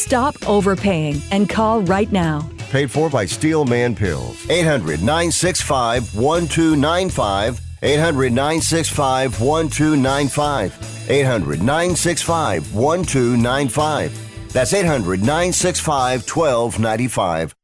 Stop 0.00 0.34
overpaying 0.48 1.20
and 1.30 1.46
call 1.46 1.82
right 1.82 2.10
now. 2.10 2.48
Paid 2.70 2.90
for 2.90 3.10
by 3.10 3.26
Steelman 3.26 3.94
Pills. 3.94 4.48
800 4.48 5.00
965 5.02 6.16
1295. 6.16 7.60
800 7.82 8.32
965 8.32 9.40
1295. 9.40 11.10
800 11.10 11.62
965 11.62 12.74
1295. 12.74 14.52
That's 14.52 14.72
800 14.72 15.20
965 15.20 16.22
1295. 16.26 17.54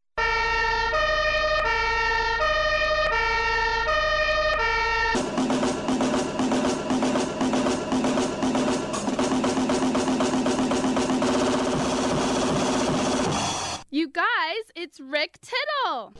Rick 15.17 15.39
Tittle. 15.41 16.13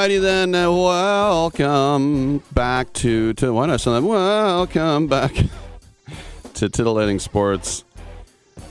Alrighty 0.00 0.22
then, 0.22 0.54
uh, 0.54 0.72
welcome 0.72 2.38
back 2.54 2.90
to 2.94 3.34
to 3.34 3.52
why 3.52 3.66
not 3.66 3.82
something? 3.82 4.08
Welcome 4.08 5.08
back 5.08 5.34
to 6.54 6.70
Titillating 6.70 7.18
Sports 7.18 7.84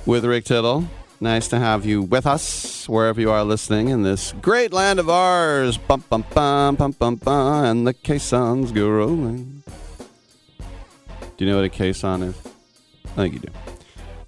with 0.08 0.26
Rick 0.26 0.46
Tittle. 0.46 0.88
Nice 1.20 1.48
to 1.50 1.60
have 1.60 1.86
you 1.86 2.02
with 2.02 2.26
us 2.26 2.90
wherever 2.90 3.22
you 3.22 3.30
are 3.30 3.44
listening 3.44 3.90
in 3.90 4.02
this 4.02 4.34
great 4.42 4.74
land 4.74 4.98
of 4.98 5.08
ours. 5.08 5.78
Bum 5.78 6.04
bum 6.10 6.26
bum 6.34 6.76
bum 6.76 6.94
bum 6.94 7.16
bum, 7.18 7.64
and 7.64 7.86
the 7.86 7.94
caissons 7.94 8.72
go 8.72 8.90
rolling. 8.90 9.62
Do 10.58 11.46
you 11.46 11.52
know 11.52 11.58
what 11.58 11.66
a 11.66 11.70
caisson 11.70 12.24
is? 12.24 12.42
I 13.06 13.10
think 13.10 13.34
you 13.36 13.40
do. 13.42 13.52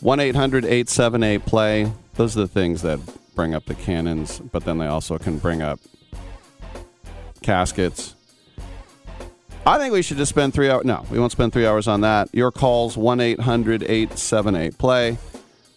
1 0.02 0.20
800 0.20 0.66
878 0.66 1.46
play. 1.48 1.92
Those 2.14 2.38
are 2.38 2.42
the 2.42 2.48
things 2.48 2.84
that 2.84 3.00
bring 3.34 3.56
up 3.56 3.66
the 3.66 3.74
cannons, 3.74 4.40
but 4.40 4.66
then 4.66 4.78
they 4.78 4.86
also 4.86 5.18
can 5.18 5.40
bring 5.40 5.64
up 5.64 5.80
caskets. 7.41 8.16
I 9.66 9.78
think 9.78 9.94
we 9.94 10.02
should 10.02 10.18
just 10.18 10.29
spend 10.29 10.53
three 10.53 10.69
hours. 10.69 10.85
No, 10.85 11.06
we 11.12 11.19
won't 11.19 11.31
spend 11.31 11.53
three 11.53 11.68
hours 11.68 11.88
on 11.88 12.02
that. 12.02 12.29
Your 12.34 12.52
calls 12.52 12.97
1 12.97 13.19
800 13.19 13.84
878 13.84 14.78
play. 14.78 15.18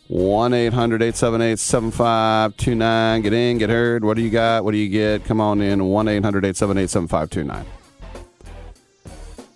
1 0.08 0.52
800 0.54 1.02
878 1.02 1.58
7529. 1.58 3.22
Get 3.22 3.32
in, 3.32 3.58
get 3.58 3.70
heard. 3.70 4.04
What 4.04 4.16
do 4.16 4.22
you 4.22 4.30
got? 4.30 4.64
What 4.64 4.72
do 4.72 4.78
you 4.78 4.88
get? 4.88 5.24
Come 5.24 5.40
on 5.40 5.60
in. 5.60 5.84
1 5.84 6.08
800 6.08 6.44
878 6.44 6.90
7529. 6.90 7.66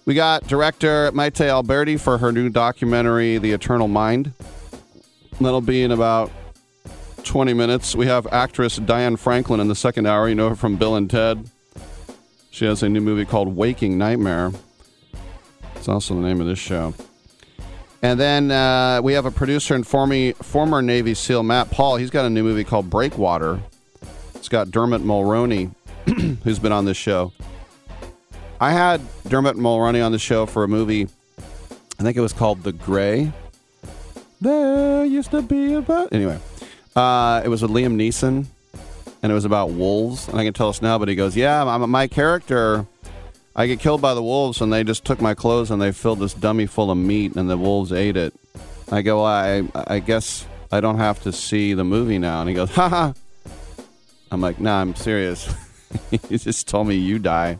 We 0.04 0.14
got 0.14 0.46
director 0.46 1.12
Maite 1.12 1.46
Alberdi 1.46 2.00
for 2.00 2.16
her 2.18 2.32
new 2.32 2.48
documentary, 2.48 3.36
The 3.38 3.52
Eternal 3.52 3.88
Mind. 3.88 4.32
That'll 5.40 5.60
be 5.60 5.82
in 5.82 5.90
about 5.90 6.30
20 7.24 7.52
minutes. 7.52 7.94
We 7.94 8.06
have 8.06 8.26
actress 8.32 8.76
Diane 8.76 9.16
Franklin 9.16 9.60
in 9.60 9.68
the 9.68 9.74
second 9.74 10.06
hour. 10.06 10.28
You 10.28 10.34
know 10.34 10.48
her 10.48 10.56
from 10.56 10.76
Bill 10.76 10.96
and 10.96 11.10
Ted. 11.10 11.50
She 12.58 12.64
has 12.64 12.82
a 12.82 12.88
new 12.88 13.00
movie 13.00 13.24
called 13.24 13.54
Waking 13.54 13.98
Nightmare. 13.98 14.50
It's 15.76 15.86
also 15.86 16.16
the 16.16 16.22
name 16.22 16.40
of 16.40 16.48
this 16.48 16.58
show. 16.58 16.92
And 18.02 18.18
then 18.18 18.50
uh, 18.50 19.00
we 19.00 19.12
have 19.12 19.26
a 19.26 19.30
producer 19.30 19.76
and 19.76 19.86
former, 19.86 20.32
former 20.32 20.82
Navy 20.82 21.14
SEAL, 21.14 21.44
Matt 21.44 21.70
Paul. 21.70 21.98
He's 21.98 22.10
got 22.10 22.24
a 22.24 22.30
new 22.30 22.42
movie 22.42 22.64
called 22.64 22.90
Breakwater. 22.90 23.60
It's 24.34 24.48
got 24.48 24.72
Dermot 24.72 25.02
Mulroney, 25.02 25.70
who's 26.42 26.58
been 26.58 26.72
on 26.72 26.84
this 26.84 26.96
show. 26.96 27.32
I 28.60 28.72
had 28.72 29.02
Dermot 29.28 29.54
Mulroney 29.54 30.04
on 30.04 30.10
the 30.10 30.18
show 30.18 30.44
for 30.44 30.64
a 30.64 30.68
movie, 30.68 31.06
I 32.00 32.02
think 32.02 32.16
it 32.16 32.22
was 32.22 32.32
called 32.32 32.64
The 32.64 32.72
Grey. 32.72 33.32
There 34.40 35.04
used 35.04 35.30
to 35.30 35.42
be 35.42 35.74
a... 35.74 35.80
But 35.80 36.12
anyway, 36.12 36.40
uh, 36.96 37.40
it 37.44 37.48
was 37.50 37.62
with 37.62 37.70
Liam 37.70 37.94
Neeson 37.94 38.46
and 39.22 39.32
it 39.32 39.34
was 39.34 39.44
about 39.44 39.70
wolves. 39.70 40.28
And 40.28 40.38
I 40.38 40.44
can 40.44 40.52
tell 40.52 40.68
us 40.68 40.82
now, 40.82 40.98
but 40.98 41.08
he 41.08 41.14
goes, 41.14 41.36
"Yeah, 41.36 41.64
I'm, 41.64 41.88
my 41.90 42.06
character, 42.06 42.86
I 43.56 43.66
get 43.66 43.80
killed 43.80 44.00
by 44.00 44.14
the 44.14 44.22
wolves, 44.22 44.60
and 44.60 44.72
they 44.72 44.84
just 44.84 45.04
took 45.04 45.20
my 45.20 45.34
clothes 45.34 45.70
and 45.70 45.80
they 45.80 45.92
filled 45.92 46.20
this 46.20 46.34
dummy 46.34 46.66
full 46.66 46.90
of 46.90 46.98
meat, 46.98 47.36
and 47.36 47.48
the 47.48 47.56
wolves 47.56 47.92
ate 47.92 48.16
it." 48.16 48.34
I 48.90 49.02
go, 49.02 49.22
well, 49.22 49.26
"I, 49.26 49.62
I 49.74 49.98
guess 49.98 50.46
I 50.70 50.80
don't 50.80 50.98
have 50.98 51.22
to 51.22 51.32
see 51.32 51.74
the 51.74 51.84
movie 51.84 52.18
now." 52.18 52.40
And 52.40 52.48
he 52.48 52.54
goes, 52.54 52.70
"Ha 52.70 52.88
ha." 52.88 53.14
I'm 54.30 54.40
like, 54.40 54.60
"Nah, 54.60 54.80
I'm 54.80 54.94
serious." 54.94 55.52
he 56.10 56.38
just 56.38 56.68
told 56.68 56.86
me 56.86 56.96
you 56.96 57.18
die. 57.18 57.58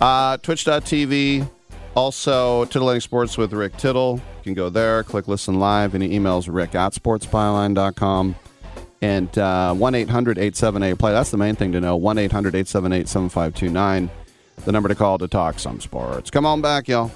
Uh, 0.00 0.36
Twitch.tv. 0.38 1.48
Also, 1.94 2.64
Titillating 2.66 3.00
Sports 3.00 3.36
with 3.36 3.52
Rick 3.52 3.76
Tittle. 3.76 4.20
You 4.38 4.42
can 4.44 4.54
go 4.54 4.68
there, 4.68 5.02
click 5.02 5.26
listen 5.26 5.58
live. 5.58 5.96
Any 5.96 6.10
emails, 6.10 6.48
rick 6.48 6.76
at 6.76 6.92
sportsbyline.com. 6.92 8.36
And 9.00 9.36
uh, 9.38 9.74
1 9.74 9.94
800 9.94 10.38
878 10.38 10.98
play. 10.98 11.12
That's 11.12 11.30
the 11.30 11.36
main 11.36 11.54
thing 11.54 11.72
to 11.72 11.80
know. 11.80 11.96
1 11.96 12.18
800 12.18 12.54
878 12.54 13.08
7529. 13.08 14.10
The 14.64 14.72
number 14.72 14.88
to 14.88 14.94
call 14.94 15.18
to 15.18 15.28
talk 15.28 15.58
some 15.58 15.80
sports. 15.80 16.30
Come 16.30 16.44
on 16.44 16.60
back, 16.60 16.88
y'all. 16.88 17.12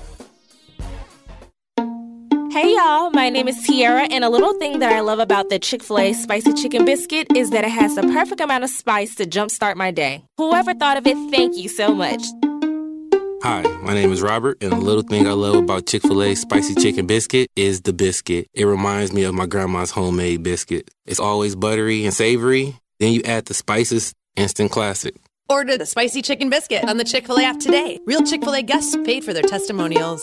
Hey 2.53 2.75
y'all, 2.77 3.11
my 3.11 3.31
name 3.31 3.49
is 3.49 3.63
Tiara, 3.67 4.03
and 4.03 4.25
a 4.25 4.29
little 4.29 4.53
thing 4.59 4.81
that 4.81 4.93
I 4.93 5.01
love 5.01 5.19
about 5.19 5.49
the 5.49 5.59
Chick 5.59 5.83
fil 5.83 5.99
A 5.99 6.13
spicy 6.13 6.53
chicken 6.53 6.85
biscuit 6.85 7.27
is 7.35 7.49
that 7.49 7.65
it 7.65 7.71
has 7.71 7.95
the 7.95 8.03
perfect 8.03 8.43
amount 8.43 8.63
of 8.63 8.69
spice 8.69 9.15
to 9.15 9.25
jumpstart 9.25 9.77
my 9.77 9.91
day. 9.91 10.23
Whoever 10.37 10.75
thought 10.75 10.99
of 10.99 11.07
it, 11.07 11.17
thank 11.31 11.57
you 11.57 11.71
so 11.71 11.95
much. 11.95 12.23
Hi, 13.43 13.63
my 13.83 13.93
name 13.93 14.13
is 14.13 14.23
Robert, 14.23 14.59
and 14.61 14.71
the 14.71 14.77
little 14.77 15.03
thing 15.03 15.27
I 15.27 15.33
love 15.33 15.57
about 15.57 15.87
Chick 15.87 16.03
fil 16.03 16.23
A 16.23 16.37
spicy 16.37 16.77
chicken 16.77 17.09
biscuit 17.09 17.51
is 17.57 17.81
the 17.81 17.93
biscuit. 17.93 18.47
It 18.55 18.67
reminds 18.67 19.13
me 19.13 19.25
of 19.25 19.35
my 19.35 19.47
grandma's 19.47 19.91
homemade 19.91 20.45
biscuit. 20.45 20.89
It's 21.07 21.19
always 21.19 21.57
buttery 21.57 22.05
and 22.05 22.15
savory. 22.15 22.77
Then 23.01 23.13
you 23.13 23.21
add 23.25 23.47
the 23.47 23.55
spices, 23.55 24.15
instant 24.37 24.71
classic. 24.71 25.17
Order 25.49 25.77
the 25.77 25.87
spicy 25.87 26.23
chicken 26.23 26.51
biscuit 26.51 26.85
on 26.89 26.99
the 26.99 27.05
Chick 27.05 27.27
fil 27.27 27.41
A 27.41 27.43
app 27.43 27.59
today. 27.59 27.99
Real 28.07 28.23
Chick 28.23 28.45
fil 28.45 28.55
A 28.55 28.63
guests 28.63 28.97
paid 29.05 29.25
for 29.25 29.33
their 29.33 29.43
testimonials. 29.43 30.23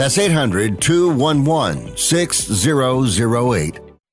That's 0.00 0.16
800 0.16 0.80
211 0.80 1.94
6008. 1.94 3.89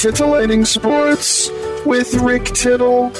Titillating 0.00 0.64
Sports 0.64 1.50
with 1.84 2.14
Rick 2.14 2.46
Tittle. 2.46 3.12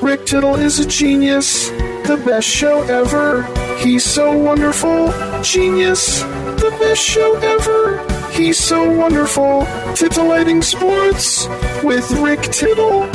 Rick 0.00 0.24
Tittle 0.24 0.54
is 0.54 0.78
a 0.78 0.86
genius, 0.86 1.68
the 2.06 2.22
best 2.24 2.48
show 2.48 2.82
ever. 2.82 3.42
He's 3.78 4.04
so 4.04 4.38
wonderful, 4.38 5.10
genius, 5.42 6.20
the 6.20 6.76
best 6.78 7.02
show 7.02 7.34
ever. 7.38 8.30
He's 8.30 8.56
so 8.56 8.88
wonderful. 8.88 9.66
Titillating 9.96 10.62
Sports 10.62 11.48
with 11.82 12.08
Rick 12.12 12.42
Tittle. 12.42 13.08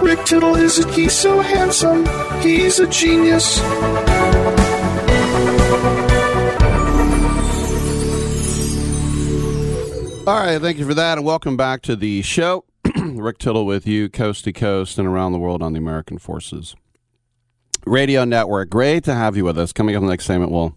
Rick 0.00 0.24
Tittle 0.24 0.54
is 0.54 0.78
a, 0.78 0.88
he's 0.92 1.14
so 1.14 1.40
handsome, 1.40 2.06
he's 2.40 2.78
a 2.78 2.86
genius. 2.86 3.58
All 10.28 10.44
right, 10.44 10.60
thank 10.60 10.78
you 10.78 10.86
for 10.86 10.94
that, 10.94 11.18
and 11.18 11.26
welcome 11.26 11.56
back 11.56 11.82
to 11.82 11.96
the 11.96 12.22
show. 12.22 12.67
Rick 13.22 13.38
Tittle 13.38 13.66
with 13.66 13.86
you, 13.86 14.08
coast 14.08 14.44
to 14.44 14.52
coast 14.52 14.98
and 14.98 15.06
around 15.06 15.32
the 15.32 15.38
world 15.38 15.62
on 15.62 15.72
the 15.72 15.78
American 15.78 16.18
Forces 16.18 16.74
Radio 17.86 18.24
Network. 18.24 18.70
Great 18.70 19.04
to 19.04 19.14
have 19.14 19.36
you 19.36 19.44
with 19.44 19.58
us. 19.58 19.72
Coming 19.72 19.94
up 19.94 20.00
in 20.00 20.06
the 20.06 20.12
next 20.12 20.26
segment, 20.26 20.52
we'll 20.52 20.76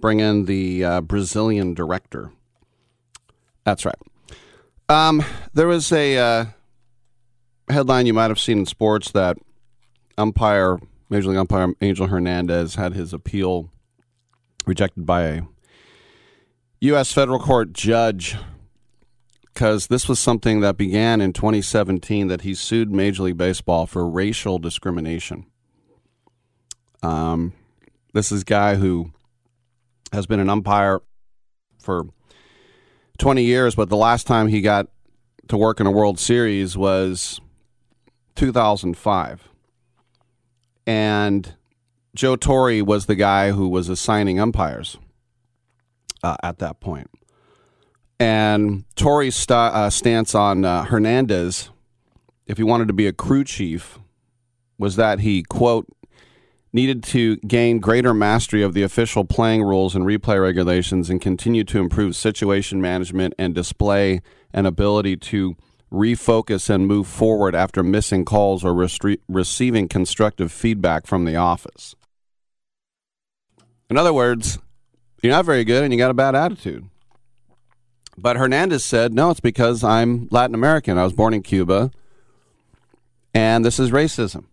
bring 0.00 0.20
in 0.20 0.44
the 0.44 0.84
uh, 0.84 1.00
Brazilian 1.00 1.74
director. 1.74 2.32
That's 3.64 3.84
right. 3.84 3.98
Um, 4.88 5.24
there 5.52 5.66
was 5.66 5.92
a 5.92 6.16
uh, 6.16 6.44
headline 7.68 8.06
you 8.06 8.14
might 8.14 8.30
have 8.30 8.40
seen 8.40 8.60
in 8.60 8.66
sports 8.66 9.10
that 9.12 9.36
umpire, 10.16 10.78
Major 11.10 11.28
League 11.28 11.38
umpire 11.38 11.72
Angel 11.80 12.06
Hernandez 12.06 12.76
had 12.76 12.94
his 12.94 13.12
appeal 13.12 13.70
rejected 14.66 15.04
by 15.04 15.22
a 15.22 15.42
U.S. 16.80 17.12
federal 17.12 17.38
court 17.38 17.72
judge 17.72 18.36
because 19.58 19.88
this 19.88 20.08
was 20.08 20.20
something 20.20 20.60
that 20.60 20.76
began 20.76 21.20
in 21.20 21.32
2017 21.32 22.28
that 22.28 22.42
he 22.42 22.54
sued 22.54 22.92
Major 22.92 23.24
League 23.24 23.36
Baseball 23.36 23.86
for 23.86 24.08
racial 24.08 24.60
discrimination. 24.60 25.46
Um, 27.02 27.54
this 28.14 28.30
is 28.30 28.42
a 28.42 28.44
guy 28.44 28.76
who 28.76 29.10
has 30.12 30.26
been 30.26 30.38
an 30.38 30.48
umpire 30.48 31.00
for 31.80 32.06
20 33.18 33.42
years, 33.42 33.74
but 33.74 33.88
the 33.88 33.96
last 33.96 34.28
time 34.28 34.46
he 34.46 34.60
got 34.60 34.86
to 35.48 35.56
work 35.56 35.80
in 35.80 35.88
a 35.88 35.90
World 35.90 36.20
Series 36.20 36.76
was 36.76 37.40
2005. 38.36 39.48
And 40.86 41.54
Joe 42.14 42.36
Torre 42.36 42.84
was 42.84 43.06
the 43.06 43.16
guy 43.16 43.50
who 43.50 43.68
was 43.68 43.88
assigning 43.88 44.38
umpires 44.38 44.98
uh, 46.22 46.36
at 46.44 46.58
that 46.58 46.78
point. 46.78 47.10
And 48.20 48.84
Torre's 48.96 49.36
st- 49.36 49.50
uh, 49.50 49.90
stance 49.90 50.34
on 50.34 50.64
uh, 50.64 50.84
Hernandez, 50.84 51.70
if 52.46 52.56
he 52.56 52.64
wanted 52.64 52.88
to 52.88 52.94
be 52.94 53.06
a 53.06 53.12
crew 53.12 53.44
chief, 53.44 53.98
was 54.76 54.96
that 54.96 55.20
he, 55.20 55.42
quote, 55.42 55.86
needed 56.72 57.02
to 57.02 57.36
gain 57.38 57.78
greater 57.78 58.12
mastery 58.12 58.62
of 58.62 58.74
the 58.74 58.82
official 58.82 59.24
playing 59.24 59.62
rules 59.62 59.94
and 59.94 60.04
replay 60.04 60.40
regulations 60.40 61.08
and 61.08 61.20
continue 61.20 61.64
to 61.64 61.78
improve 61.78 62.14
situation 62.14 62.80
management 62.80 63.34
and 63.38 63.54
display 63.54 64.20
an 64.52 64.66
ability 64.66 65.16
to 65.16 65.56
refocus 65.92 66.68
and 66.68 66.86
move 66.86 67.06
forward 67.06 67.54
after 67.54 67.82
missing 67.82 68.24
calls 68.24 68.64
or 68.64 68.74
restre- 68.74 69.18
receiving 69.28 69.88
constructive 69.88 70.52
feedback 70.52 71.06
from 71.06 71.24
the 71.24 71.36
office. 71.36 71.94
In 73.88 73.96
other 73.96 74.12
words, 74.12 74.58
you're 75.22 75.32
not 75.32 75.46
very 75.46 75.64
good 75.64 75.82
and 75.82 75.92
you 75.92 75.98
got 75.98 76.10
a 76.10 76.14
bad 76.14 76.34
attitude. 76.34 76.84
But 78.20 78.36
Hernandez 78.36 78.84
said, 78.84 79.14
no, 79.14 79.30
it's 79.30 79.38
because 79.38 79.84
I'm 79.84 80.26
Latin 80.32 80.54
American. 80.54 80.98
I 80.98 81.04
was 81.04 81.12
born 81.12 81.34
in 81.34 81.42
Cuba, 81.42 81.92
and 83.32 83.64
this 83.64 83.78
is 83.78 83.92
racism. 83.92 84.46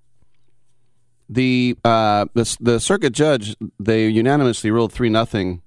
The 1.27 1.75
uh, 1.83 2.25
the, 2.35 2.55
the 2.61 2.79
circuit 2.79 3.11
judge 3.11 3.55
they 3.79 4.07
unanimously 4.07 4.69
ruled 4.69 4.93
three 4.93 5.09
nothing. 5.09 5.63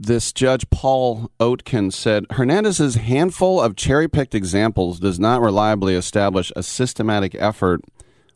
This 0.00 0.32
judge 0.32 0.68
Paul 0.70 1.30
Oetken 1.38 1.92
said 1.92 2.26
Hernandez's 2.30 2.96
handful 2.96 3.60
of 3.60 3.76
cherry 3.76 4.08
picked 4.08 4.34
examples 4.34 4.98
does 4.98 5.20
not 5.20 5.40
reliably 5.40 5.94
establish 5.94 6.50
a 6.56 6.64
systematic 6.64 7.36
effort 7.36 7.82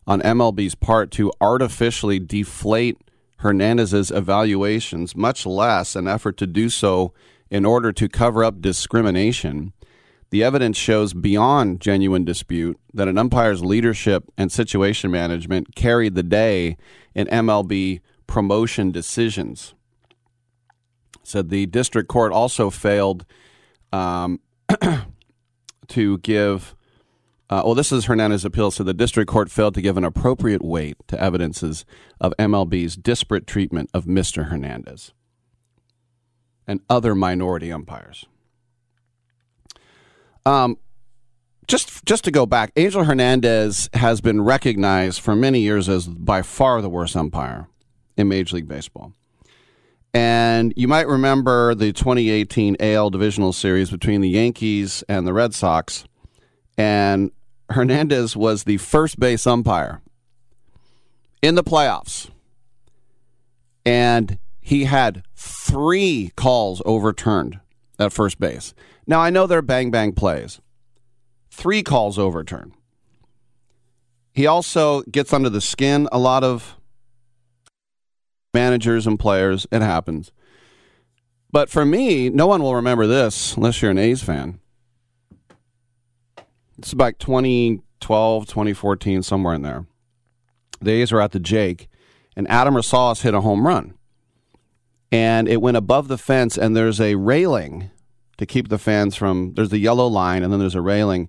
on 0.07 0.23
MLB's 0.23 0.77
part 0.77 1.11
to 1.13 1.33
artificially 1.41 2.21
deflate 2.21 2.99
Hernandez's 3.39 4.13
evaluations, 4.13 5.17
much 5.17 5.45
less 5.45 5.97
an 5.97 6.07
effort 6.07 6.37
to 6.37 6.47
do 6.47 6.69
so 6.69 7.13
in 7.53 7.67
order 7.67 7.93
to 7.93 8.09
cover 8.09 8.43
up 8.43 8.63
discrimination, 8.63 9.75
the 10.31 10.43
evidence 10.43 10.79
shows 10.79 11.13
beyond 11.13 11.83
genuine 11.83 12.25
dispute 12.25 12.81
that 12.95 13.09
an 13.09 13.19
umpire's 13.19 13.63
leadership 13.63 14.25
and 14.39 14.51
situation 14.51 15.11
management 15.11 15.77
carried 15.77 16.15
the 16.15 16.23
day 16.23 16.79
in 17.15 17.27
MLB 17.27 18.01
promotion 18.27 18.91
decisions. 18.91 19.75
said 21.23 21.51
the 21.51 21.67
district 21.67 22.09
court 22.09 22.33
also 22.33 22.71
failed 22.71 23.27
um, 23.93 24.41
to 25.89 26.17
give. 26.19 26.75
Uh, 27.51 27.61
well, 27.67 27.75
this 27.75 27.93
is 27.93 28.07
Hernandez's 28.07 28.47
appeal. 28.47 28.71
So 28.71 28.83
the 28.83 28.95
district 28.95 29.31
court 29.31 29.51
failed 29.51 29.75
to 29.75 29.83
give 29.83 29.99
an 29.99 30.05
appropriate 30.05 30.65
weight 30.65 30.97
to 31.09 31.23
evidences 31.23 31.85
of 32.19 32.33
MLB's 32.39 32.97
disparate 32.97 33.47
treatment 33.47 33.91
of 33.93 34.07
Mr. 34.07 34.49
Hernandez 34.49 35.13
and 36.67 36.81
other 36.89 37.15
minority 37.15 37.73
umpires. 37.73 38.27
Um, 40.45 40.79
just 41.69 42.05
just 42.05 42.25
to 42.25 42.31
go 42.31 42.47
back, 42.47 42.73
Angel 42.77 43.05
Hernandez 43.05 43.89
has 43.95 44.21
been 44.21 44.43
recognized 44.43 45.21
for 45.21 45.37
many 45.37 45.61
years 45.61 45.89
as 45.89 46.07
by 46.07 46.43
far 46.43 46.83
the 46.83 46.89
worst 46.89 47.17
umpire 47.17 47.69
in 48.17 48.29
Major 48.29 48.57
League 48.57 48.69
Baseball. 48.69 49.13
And 50.15 50.75
you 50.77 50.89
might 50.89 51.09
remember 51.09 51.75
the 51.75 51.93
2018 51.93 52.77
AL 52.81 53.11
Divisional 53.11 53.53
Series 53.53 53.91
between 53.91 54.21
the 54.21 54.29
Yankees 54.29 55.03
and 55.09 55.27
the 55.27 55.33
Red 55.33 55.55
Sox. 55.55 56.05
And 56.77 57.31
Hernandez 57.71 58.37
was 58.37 58.65
the 58.65 58.77
first 58.77 59.19
base 59.19 59.47
umpire 59.47 60.03
in 61.41 61.55
the 61.55 61.65
playoffs. 61.65 62.29
And 63.87 64.39
he 64.63 64.85
had 64.85 65.25
three 65.35 66.31
calls 66.37 66.81
overturned 66.87 67.61
at 67.99 68.13
first 68.13 68.39
base. 68.39 68.73
Now, 69.07 69.21
I 69.21 69.29
know 69.29 69.47
they're 69.47 69.61
bang 69.61 69.91
bang 69.91 70.13
plays, 70.13 70.61
three 71.51 71.83
calls 71.83 72.19
overturned. 72.19 72.73
He 74.33 74.47
also 74.47 75.03
gets 75.03 75.33
under 75.33 75.51
the 75.51 75.61
skin 75.61 76.09
a 76.11 76.19
lot 76.19 76.45
of 76.45 76.77
managers 78.55 79.07
and 79.07 79.19
players. 79.19 79.67
It 79.73 79.83
happens. 79.83 80.31
But 81.51 81.69
for 81.69 81.85
me, 81.85 82.31
no 82.31 82.47
one 82.47 82.63
will 82.63 82.77
remember 82.77 83.07
this 83.07 83.57
unless 83.57 83.83
you're 83.83 83.91
an 83.91 83.99
A's 83.99 84.23
fan. 84.23 84.61
It's 86.79 86.93
about 86.93 87.19
2012, 87.19 88.47
2014, 88.47 89.23
somewhere 89.23 89.55
in 89.55 89.63
there. 89.63 89.87
The 90.81 90.93
A's 90.93 91.13
are 91.13 91.21
at 91.21 91.33
the 91.33 91.41
Jake, 91.41 91.89
and 92.35 92.49
Adam 92.49 92.75
Rosales 92.75 93.23
hit 93.23 93.35
a 93.35 93.43
home 93.43 93.67
run. 93.67 93.95
And 95.13 95.47
it 95.47 95.61
went 95.61 95.77
above 95.77 96.09
the 96.09 96.19
fence, 96.19 96.57
and 96.57 96.75
there's 96.75 97.01
a 97.01 97.15
railing 97.17 97.91
to 98.39 98.47
keep 98.47 98.69
the 98.69 98.79
fans 98.79 99.15
from. 99.15 99.53
There's 99.55 99.69
the 99.69 99.79
yellow 99.79 100.07
line, 100.07 100.43
and 100.43 100.51
then 100.51 100.59
there's 100.59 100.75
a 100.75 100.81
railing. 100.81 101.29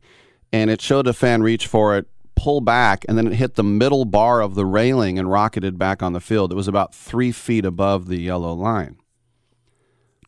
And 0.53 0.71
it 0.71 0.81
showed 0.81 1.05
a 1.05 1.13
fan 1.13 1.43
reach 1.43 1.67
for 1.67 1.97
it, 1.97 2.07
pull 2.35 2.61
back, 2.61 3.03
and 3.09 3.17
then 3.17 3.27
it 3.27 3.33
hit 3.33 3.55
the 3.55 3.63
middle 3.63 4.05
bar 4.05 4.41
of 4.41 4.55
the 4.55 4.65
railing 4.65 5.19
and 5.19 5.29
rocketed 5.29 5.77
back 5.77 6.01
on 6.01 6.13
the 6.13 6.21
field. 6.21 6.51
It 6.51 6.55
was 6.55 6.69
about 6.69 6.95
three 6.95 7.33
feet 7.33 7.65
above 7.65 8.07
the 8.07 8.21
yellow 8.21 8.53
line. 8.53 8.97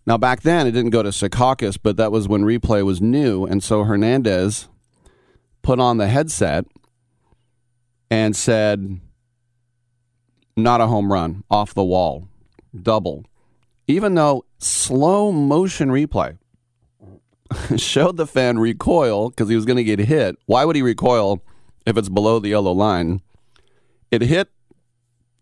Now, 0.06 0.18
back 0.18 0.42
then, 0.42 0.68
it 0.68 0.72
didn't 0.72 0.92
go 0.92 1.02
to 1.02 1.10
Secaucus, 1.10 1.78
but 1.82 1.98
that 1.98 2.12
was 2.12 2.28
when 2.28 2.44
replay 2.44 2.84
was 2.84 3.02
new. 3.02 3.46
And 3.46 3.64
so 3.64 3.86
Hernandez 3.86 4.68
put 5.62 5.80
on 5.80 5.98
the 5.98 6.08
headset 6.08 6.66
and 8.12 8.36
said, 8.36 9.00
not 10.56 10.82
a 10.82 10.88
home 10.88 11.12
run, 11.12 11.44
off 11.50 11.74
the 11.74 11.84
wall, 11.84 12.28
double. 12.80 13.26
Even 13.88 14.16
though 14.16 14.46
slow 14.58 15.32
motion 15.32 15.90
replay 15.90 16.38
showed 17.78 18.18
the 18.18 18.28
fan 18.28 18.58
recoil 18.58 19.30
because 19.30 19.50
he 19.50 19.56
was 19.56 19.66
going 19.66 19.78
to 19.78 19.84
get 19.84 20.00
hit. 20.00 20.36
Why 20.46 20.66
would 20.66 20.76
he 20.76 20.82
recoil 20.82 21.42
if 21.86 21.98
it's 21.98 22.10
below 22.10 22.40
the 22.40 22.50
yellow 22.50 22.72
line? 22.72 23.22
It 24.12 24.22
hit 24.22 24.50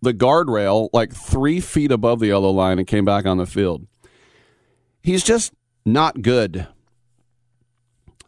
the 0.01 0.13
guardrail 0.13 0.89
like 0.91 1.13
three 1.13 1.59
feet 1.59 1.91
above 1.91 2.19
the 2.19 2.27
yellow 2.27 2.51
line 2.51 2.79
and 2.79 2.87
came 2.87 3.05
back 3.05 3.25
on 3.25 3.37
the 3.37 3.45
field. 3.45 3.87
He's 5.01 5.23
just 5.23 5.53
not 5.85 6.21
good. 6.21 6.67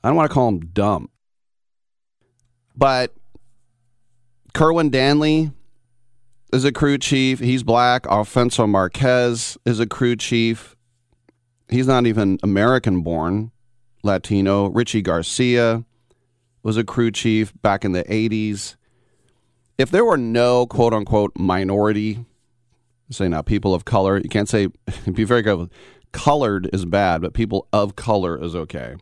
I 0.03 0.09
don't 0.09 0.15
want 0.15 0.29
to 0.29 0.33
call 0.33 0.49
him 0.49 0.59
dumb. 0.67 1.09
But 2.77 3.13
Kerwin 4.53 4.89
Danley 4.89 5.51
is 6.53 6.63
a 6.63 6.71
crew 6.71 6.97
chief. 6.97 7.39
He's 7.39 7.63
black. 7.63 8.05
Alfonso 8.07 8.67
Marquez 8.67 9.57
is 9.65 9.79
a 9.79 9.85
crew 9.85 10.15
chief. 10.15 10.75
He's 11.69 11.87
not 11.87 12.05
even 12.05 12.39
American 12.43 13.01
born, 13.01 13.51
Latino. 14.03 14.67
Richie 14.67 15.01
Garcia 15.01 15.83
was 16.63 16.77
a 16.77 16.83
crew 16.83 17.11
chief 17.11 17.53
back 17.61 17.83
in 17.83 17.91
the 17.91 18.03
80s. 18.03 18.75
If 19.77 19.91
there 19.91 20.05
were 20.05 20.17
no 20.17 20.65
quote 20.65 20.93
unquote 20.93 21.33
minority, 21.35 22.25
say 23.09 23.27
now 23.27 23.41
people 23.41 23.73
of 23.73 23.85
color, 23.85 24.17
you 24.17 24.29
can't 24.29 24.49
say, 24.49 24.67
be 25.13 25.23
very 25.23 25.43
careful. 25.43 25.69
Colored 26.11 26.69
is 26.71 26.85
bad, 26.85 27.21
but 27.21 27.33
people 27.33 27.67
of 27.73 27.95
color 27.95 28.41
is 28.41 28.55
okay. 28.55 28.95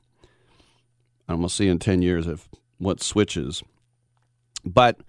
And 1.27 1.39
we'll 1.39 1.49
see 1.49 1.67
in 1.67 1.79
10 1.79 2.01
years 2.01 2.27
if 2.27 2.49
what 2.79 3.01
switches. 3.01 3.63
But 4.65 4.99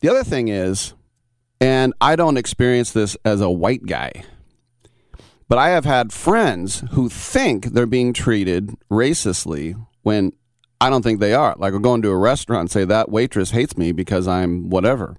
the 0.00 0.08
other 0.08 0.24
thing 0.24 0.48
is, 0.48 0.94
and 1.62 1.94
I 2.00 2.16
don't 2.16 2.38
experience 2.38 2.90
this 2.90 3.16
as 3.24 3.40
a 3.40 3.48
white 3.48 3.86
guy, 3.86 4.24
but 5.48 5.58
I 5.58 5.68
have 5.68 5.84
had 5.84 6.12
friends 6.12 6.82
who 6.90 7.08
think 7.08 7.66
they're 7.66 7.86
being 7.86 8.12
treated 8.12 8.74
racistly 8.90 9.80
when 10.02 10.32
I 10.80 10.90
don't 10.90 11.02
think 11.02 11.20
they 11.20 11.34
are. 11.34 11.54
Like, 11.56 11.72
we're 11.72 11.78
going 11.78 12.02
to 12.02 12.10
a 12.10 12.16
restaurant 12.16 12.62
and 12.62 12.70
say 12.72 12.84
that 12.86 13.12
waitress 13.12 13.52
hates 13.52 13.76
me 13.76 13.92
because 13.92 14.26
I'm 14.26 14.70
whatever, 14.70 15.16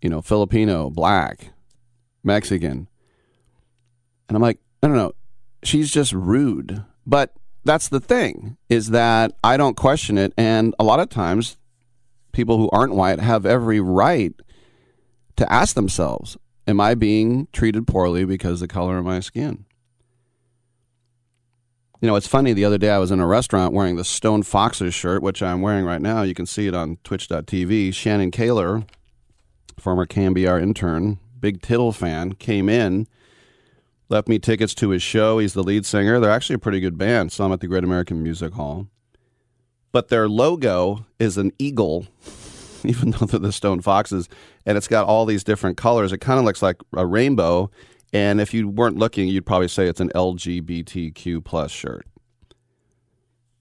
you 0.00 0.08
know, 0.08 0.22
Filipino, 0.22 0.88
black, 0.88 1.52
Mexican. 2.24 2.88
And 4.26 4.36
I'm 4.36 4.42
like, 4.42 4.58
I 4.82 4.86
don't 4.86 4.96
know. 4.96 5.12
She's 5.62 5.90
just 5.90 6.14
rude. 6.14 6.82
But 7.04 7.34
that's 7.62 7.88
the 7.88 8.00
thing 8.00 8.56
is 8.70 8.88
that 8.88 9.32
I 9.44 9.58
don't 9.58 9.76
question 9.76 10.16
it. 10.16 10.32
And 10.38 10.74
a 10.78 10.84
lot 10.84 10.98
of 10.98 11.10
times, 11.10 11.58
people 12.32 12.56
who 12.56 12.70
aren't 12.70 12.94
white 12.94 13.20
have 13.20 13.44
every 13.44 13.80
right 13.80 14.32
to 15.40 15.52
ask 15.52 15.74
themselves, 15.74 16.36
Am 16.66 16.80
I 16.80 16.94
being 16.94 17.48
treated 17.52 17.86
poorly 17.86 18.24
because 18.24 18.62
of 18.62 18.68
the 18.68 18.72
color 18.72 18.98
of 18.98 19.04
my 19.04 19.20
skin? 19.20 19.64
You 22.00 22.08
know, 22.08 22.14
it's 22.14 22.28
funny. 22.28 22.52
The 22.52 22.64
other 22.64 22.78
day 22.78 22.90
I 22.90 22.98
was 22.98 23.10
in 23.10 23.20
a 23.20 23.26
restaurant 23.26 23.74
wearing 23.74 23.96
the 23.96 24.04
Stone 24.04 24.44
Foxes 24.44 24.94
shirt, 24.94 25.22
which 25.22 25.42
I'm 25.42 25.62
wearing 25.62 25.84
right 25.84 26.00
now. 26.00 26.22
You 26.22 26.34
can 26.34 26.46
see 26.46 26.66
it 26.66 26.74
on 26.74 26.98
twitch.tv. 27.04 27.92
Shannon 27.92 28.30
Koehler, 28.30 28.86
former 29.78 30.06
KNBR 30.06 30.62
intern, 30.62 31.18
big 31.40 31.60
Tittle 31.60 31.92
fan, 31.92 32.34
came 32.34 32.68
in, 32.68 33.08
left 34.08 34.28
me 34.28 34.38
tickets 34.38 34.74
to 34.76 34.90
his 34.90 35.02
show. 35.02 35.38
He's 35.38 35.54
the 35.54 35.64
lead 35.64 35.84
singer. 35.84 36.20
They're 36.20 36.30
actually 36.30 36.56
a 36.56 36.60
pretty 36.60 36.80
good 36.80 36.96
band. 36.96 37.32
Saw 37.32 37.44
them 37.44 37.52
at 37.54 37.60
the 37.60 37.66
Great 37.66 37.84
American 37.84 38.22
Music 38.22 38.52
Hall. 38.52 38.86
But 39.90 40.08
their 40.08 40.28
logo 40.28 41.06
is 41.18 41.36
an 41.36 41.52
eagle, 41.58 42.06
even 42.84 43.10
though 43.10 43.26
they're 43.26 43.40
the 43.40 43.52
Stone 43.52 43.80
Foxes, 43.80 44.28
and 44.66 44.76
it's 44.76 44.88
got 44.88 45.06
all 45.06 45.26
these 45.26 45.44
different 45.44 45.76
colors. 45.76 46.12
It 46.12 46.20
kind 46.20 46.38
of 46.38 46.44
looks 46.44 46.62
like 46.62 46.76
a 46.96 47.06
rainbow 47.06 47.70
and 48.12 48.40
if 48.40 48.52
you 48.52 48.68
weren't 48.68 48.96
looking, 48.96 49.28
you'd 49.28 49.46
probably 49.46 49.68
say 49.68 49.86
it's 49.86 50.00
an 50.00 50.10
LGBTQ 50.14 51.44
plus 51.44 51.70
shirt. 51.70 52.06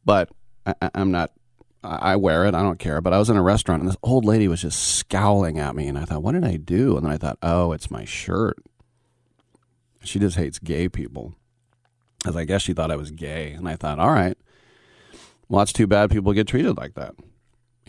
But 0.03 0.29
I, 0.65 0.73
am 0.95 1.11
not. 1.11 1.31
I 1.83 2.15
wear 2.15 2.45
it. 2.45 2.55
I 2.55 2.61
don't 2.61 2.79
care. 2.79 2.99
But 2.99 3.13
I 3.13 3.19
was 3.19 3.29
in 3.29 3.37
a 3.37 3.43
restaurant 3.43 3.81
and 3.81 3.89
this 3.89 3.97
old 4.01 4.25
lady 4.25 4.47
was 4.47 4.61
just 4.61 4.95
scowling 4.95 5.59
at 5.59 5.75
me, 5.75 5.87
and 5.87 5.97
I 5.97 6.05
thought, 6.05 6.23
what 6.23 6.31
did 6.31 6.43
I 6.45 6.57
do? 6.57 6.97
And 6.97 7.05
then 7.05 7.11
I 7.11 7.17
thought, 7.17 7.37
oh, 7.43 7.73
it's 7.73 7.91
my 7.91 8.05
shirt. 8.05 8.57
She 10.03 10.17
just 10.17 10.37
hates 10.37 10.59
gay 10.59 10.89
people. 10.89 11.35
As 12.25 12.35
I 12.35 12.43
guess 12.43 12.63
she 12.63 12.73
thought 12.73 12.91
I 12.91 12.97
was 12.97 13.11
gay, 13.11 13.51
and 13.51 13.69
I 13.69 13.75
thought, 13.75 13.99
all 13.99 14.11
right, 14.11 14.37
well, 15.47 15.59
that's 15.59 15.71
too 15.71 15.87
bad. 15.87 16.09
People 16.09 16.33
get 16.33 16.47
treated 16.47 16.75
like 16.75 16.95
that, 16.95 17.15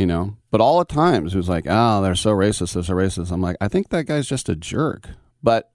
you 0.01 0.07
know. 0.07 0.35
But 0.51 0.63
all 0.63 0.79
the 0.79 0.87
times 0.87 1.35
it 1.35 1.37
was 1.37 1.51
like, 1.51 1.67
oh, 1.69 2.01
they're 2.01 2.15
so 2.15 2.31
racist. 2.31 2.73
They're 2.73 2.83
so 2.83 2.95
racist. 2.95 3.31
I'm 3.31 3.43
like, 3.43 3.59
I 3.61 3.69
think 3.69 3.91
that 3.91 4.07
guy's 4.07 4.27
just 4.27 4.49
a 4.49 4.57
jerk. 4.57 5.11
But 5.43 5.71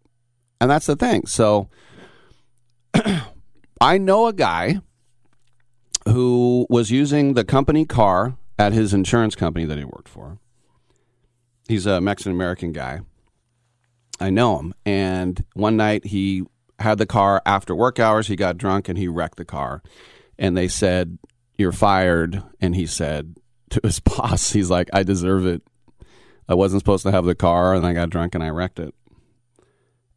and 0.60 0.70
that's 0.70 0.88
the 0.88 0.96
thing. 0.96 1.28
So 1.28 1.70
I 3.80 4.00
know 4.00 4.26
a 4.26 4.34
guy 4.34 4.82
who 6.08 6.66
was 6.72 6.90
using 6.90 7.36
the 7.36 7.44
company 7.44 7.86
car 7.86 8.36
at 8.58 8.74
his 8.74 8.96
insurance 8.96 9.36
company 9.36 9.66
that 9.66 9.78
he 9.78 9.86
worked 9.86 10.10
for. 10.10 10.40
He's 11.68 11.86
a 11.86 12.02
Mexican 12.02 12.32
American 12.32 12.72
guy. 12.72 13.02
I 14.20 14.32
know 14.32 14.58
him. 14.58 14.74
And 14.88 15.46
one 15.54 15.78
night 15.78 16.06
he 16.06 16.46
had 16.80 16.98
the 16.98 17.06
car 17.06 17.44
after 17.46 17.76
work 17.76 18.00
hours. 18.00 18.26
He 18.26 18.36
got 18.36 18.58
drunk 18.58 18.90
and 18.90 18.98
he 18.98 19.08
wrecked 19.08 19.38
the 19.38 19.46
car. 19.46 19.84
And 20.40 20.58
they 20.58 20.68
said, 20.68 21.20
You're 21.60 21.72
fired. 21.72 22.42
And 22.60 22.76
he 22.76 22.88
said 22.88 23.36
to 23.72 23.82
his 23.84 24.00
boss, 24.02 24.52
He's 24.52 24.70
like, 24.70 24.90
I 24.94 25.04
deserve 25.04 25.46
it. 25.46 25.62
I 26.48 26.54
wasn't 26.54 26.82
supposed 26.82 27.04
to 27.04 27.12
have 27.12 27.26
the 27.26 27.36
car 27.36 27.74
and 27.74 27.86
I 27.86 27.94
got 27.94 28.10
drunk 28.10 28.36
and 28.36 28.44
I 28.44 28.50
wrecked 28.50 28.80
it. 28.80 28.94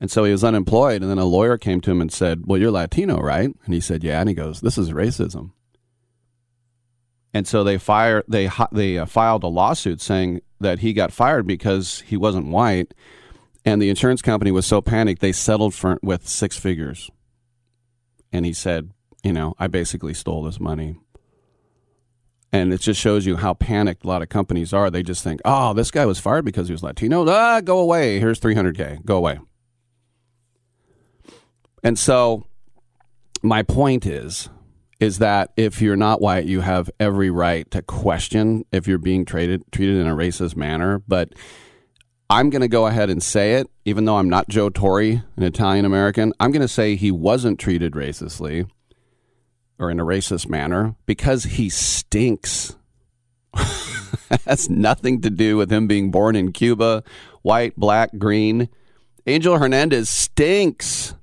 And 0.01 0.11
so 0.11 0.25
he 0.25 0.33
was 0.33 0.45
unemployed. 0.45 1.03
And 1.03 1.11
then 1.11 1.19
a 1.19 1.25
lawyer 1.25 1.59
came 1.59 1.81
to 1.81 1.91
him 1.91 2.01
and 2.01 2.13
said, 2.13 2.43
Well, 2.47 2.61
you're 2.61 2.71
Latino, 2.71 3.19
right? 3.19 3.51
And 3.65 3.75
he 3.75 3.81
said, 3.81 4.05
Yeah. 4.05 4.21
And 4.21 4.29
he 4.29 4.35
goes, 4.35 4.61
This 4.61 4.79
is 4.79 4.91
racism. 4.91 5.53
And 7.35 7.47
so 7.47 7.63
they 7.65 7.79
fire 7.79 8.25
they 8.29 8.49
they 8.73 8.99
uh, 8.99 9.07
filed 9.07 9.45
a 9.45 9.49
lawsuit 9.49 10.01
saying 10.01 10.41
that 10.61 10.81
he 10.81 10.93
got 10.93 11.13
fired 11.13 11.47
because 11.47 12.01
he 12.07 12.17
wasn't 12.17 12.49
white, 12.49 12.95
And 13.65 13.83
the 13.83 13.91
insurance 13.91 14.23
company 14.23 14.51
was 14.51 14.67
so 14.67 14.81
panicked 14.81 15.21
they 15.21 15.33
settled 15.33 15.75
for 15.75 15.99
with 16.03 16.29
six 16.29 16.59
figures. 16.59 17.11
And 18.33 18.45
he 18.45 18.53
said, 18.53 18.91
you 19.25 19.33
know, 19.33 19.55
I 19.59 19.67
basically 19.67 20.15
stole 20.15 20.43
this 20.43 20.61
money. 20.61 20.97
And 22.53 22.73
it 22.73 22.81
just 22.81 23.01
shows 23.01 23.27
you 23.27 23.37
how 23.37 23.55
panicked 23.55 24.05
a 24.05 24.09
lot 24.09 24.23
of 24.23 24.31
companies 24.31 24.73
are. 24.73 24.91
They 24.91 25.03
just 25.03 25.23
think, 25.23 25.41
oh, 25.45 25.75
this 25.75 25.91
guy 25.91 26.07
was 26.07 26.19
fired 26.19 26.45
because 26.45 26.69
he 26.69 26.73
was 26.73 26.83
Latino. 26.83 27.29
Ah, 27.29 27.61
go 27.61 27.79
away. 27.79 28.19
Here's 28.19 28.41
300K. 28.41 29.05
Go 29.05 29.17
away. 29.17 29.39
And 31.83 31.99
so 31.99 32.47
my 33.43 33.63
point 33.63 34.07
is, 34.07 34.49
is 35.01 35.19
that 35.19 35.53
if 35.57 35.81
you're 35.81 35.97
not 35.97 36.21
white, 36.21 36.47
you 36.47 36.61
have 36.61 36.91
every 36.99 37.31
right 37.31 37.71
to 37.71 37.83
question 37.83 38.65
if 38.73 38.89
you're 38.89 38.99
being 38.99 39.25
treated 39.25 39.63
treated 39.71 39.97
in 39.97 40.09
a 40.09 40.15
racist 40.15 40.57
manner. 40.57 41.03
But 41.07 41.35
I'm 42.31 42.51
going 42.51 42.63
to 42.63 42.69
go 42.69 42.87
ahead 42.87 43.11
and 43.11 43.23
say 43.23 43.55
it, 43.55 43.69
even 43.85 44.05
though 44.05 44.17
I'm 44.17 44.29
not 44.29 44.49
Joe 44.49 44.71
Torre, 44.71 45.23
an 45.37 45.43
Italian 45.43 45.85
American. 45.85 46.33
I'm 46.41 46.51
going 46.51 46.63
to 46.63 46.69
say 46.69 46.97
he 46.97 47.11
wasn't 47.11 47.61
treated 47.61 47.93
racistly 47.93 48.69
or 49.79 49.91
in 49.91 50.01
a 50.01 50.05
racist 50.05 50.49
manner 50.49 50.95
because 51.07 51.45
he 51.45 51.69
stinks. 51.69 52.77
has 54.47 54.69
nothing 54.69 55.21
to 55.23 55.31
do 55.31 55.57
with 55.57 55.73
him 55.73 55.87
being 55.87 56.11
born 56.11 56.37
in 56.37 56.53
Cuba, 56.53 57.03
white, 57.43 57.77
black, 57.77 58.11
green. 58.19 58.69
Angel 59.27 59.59
Hernandez 59.59 60.09
stinks. 60.09 61.15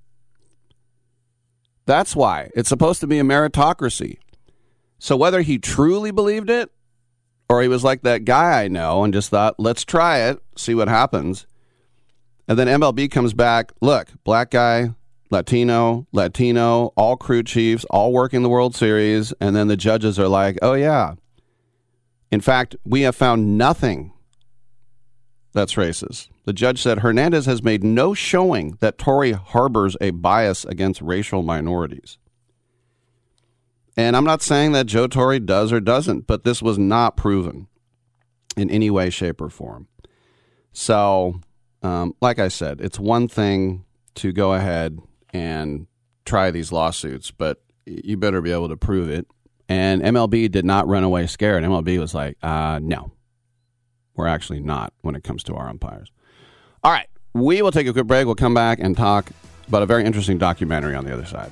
That's 1.86 2.16
why. 2.16 2.50
It's 2.56 2.70
supposed 2.70 3.02
to 3.02 3.08
be 3.08 3.20
a 3.20 3.24
meritocracy. 3.24 4.18
So 4.98 5.16
whether 5.16 5.42
he 5.42 5.60
truly 5.60 6.12
believed 6.12 6.50
it 6.50 6.72
or 7.50 7.62
he 7.62 7.68
was 7.68 7.84
like 7.84 8.02
that 8.04 8.26
guy 8.26 8.64
I 8.64 8.68
know 8.68 9.04
and 9.04 9.14
just 9.14 9.30
thought, 9.30 9.56
let's 9.60 9.86
try 9.86 10.20
it, 10.20 10.40
see 10.56 10.74
what 10.74 10.88
happens. 10.88 11.46
And 12.48 12.58
then 12.58 12.68
MLB 12.68 13.10
comes 13.12 13.34
back, 13.34 13.72
look, 13.82 14.10
black 14.24 14.52
guy, 14.52 14.92
Latino, 15.32 16.08
Latino, 16.12 16.94
all 16.96 17.17
crew 17.17 17.44
chiefs, 17.44 17.86
all 17.89 18.13
working 18.13 18.44
the 18.44 18.50
World 18.50 18.75
Series. 18.75 19.34
And 19.41 19.55
then 19.55 19.67
the 19.67 19.77
judges 19.77 20.20
are 20.20 20.27
like, 20.27 20.58
oh, 20.62 20.74
yeah. 20.74 21.15
In 22.32 22.41
fact, 22.41 22.75
we 22.86 23.01
have 23.01 23.15
found 23.15 23.58
nothing 23.58 24.13
that's 25.53 25.75
racist. 25.75 26.29
The 26.44 26.53
judge 26.53 26.82
said 26.82 27.00
Hernandez 27.00 27.46
has 27.46 27.63
made 27.63 27.84
no 27.84 28.13
showing 28.13 28.77
that 28.82 28.98
Torre 28.98 29.34
harbors 29.34 29.96
a 30.01 30.12
bias 30.12 30.65
against 30.65 31.01
racial 31.01 31.41
minorities. 31.41 32.17
And 33.98 34.17
I'm 34.17 34.25
not 34.25 34.41
saying 34.41 34.74
that 34.74 34.88
Joe 34.88 35.08
Torre 35.08 35.39
does 35.39 35.72
or 35.72 35.79
doesn't, 35.79 36.27
but 36.27 36.44
this 36.44 36.62
was 36.62 36.77
not 36.77 37.15
proven 37.15 37.67
in 38.58 38.70
any 38.70 38.89
way, 38.89 39.10
shape, 39.10 39.39
or 39.39 39.50
form. 39.50 39.88
So, 40.74 41.39
um, 41.82 42.13
like 42.22 42.38
I 42.38 42.50
said, 42.50 42.82
it's 42.82 43.00
one 43.00 43.29
thing 43.29 43.86
to 44.15 44.34
go 44.34 44.53
ahead 44.53 45.00
and 45.36 45.88
try 46.24 46.50
these 46.50 46.72
lawsuits, 46.72 47.30
but 47.30 47.62
you 47.86 48.15
better 48.15 48.42
be 48.42 48.51
able 48.51 48.70
to 48.70 48.77
prove 48.77 49.10
it. 49.10 49.27
And 49.68 50.01
MLB 50.01 50.50
did 50.50 50.63
not 50.63 50.88
run 50.88 51.04
away 51.04 51.27
scared. 51.27 51.63
MLB 51.63 52.00
was 52.00 52.13
like, 52.13 52.38
uh, 52.42 52.80
no, 52.82 53.12
we're 54.15 54.27
actually 54.27 54.60
not 54.60 54.94
when 55.01 55.15
it 55.15 55.24
comes 55.24 55.44
to 55.44 55.56
our 55.56 55.68
umpires. 55.68 56.12
All 56.84 56.92
right, 56.92 57.08
we 57.34 57.62
will 57.62 57.72
take 57.72 57.88
a 57.88 57.94
quick 57.94 58.08
break. 58.08 58.25
We'll 58.25 58.36
come 58.36 58.54
back 58.54 58.80
and 58.80 58.96
talk 58.96 59.30
about 59.68 59.84
a 59.84 59.86
very 59.86 60.06
interesting 60.06 60.38
documentary 60.38 60.96
on 60.96 61.04
the 61.04 61.13
other 61.13 61.25
side. 61.25 61.51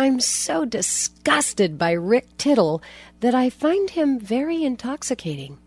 I'm 0.00 0.18
so 0.18 0.64
disgusted 0.64 1.76
by 1.76 1.90
Rick 1.90 2.38
Tittle 2.38 2.82
that 3.20 3.34
I 3.34 3.50
find 3.50 3.90
him 3.90 4.18
very 4.18 4.64
intoxicating. 4.64 5.58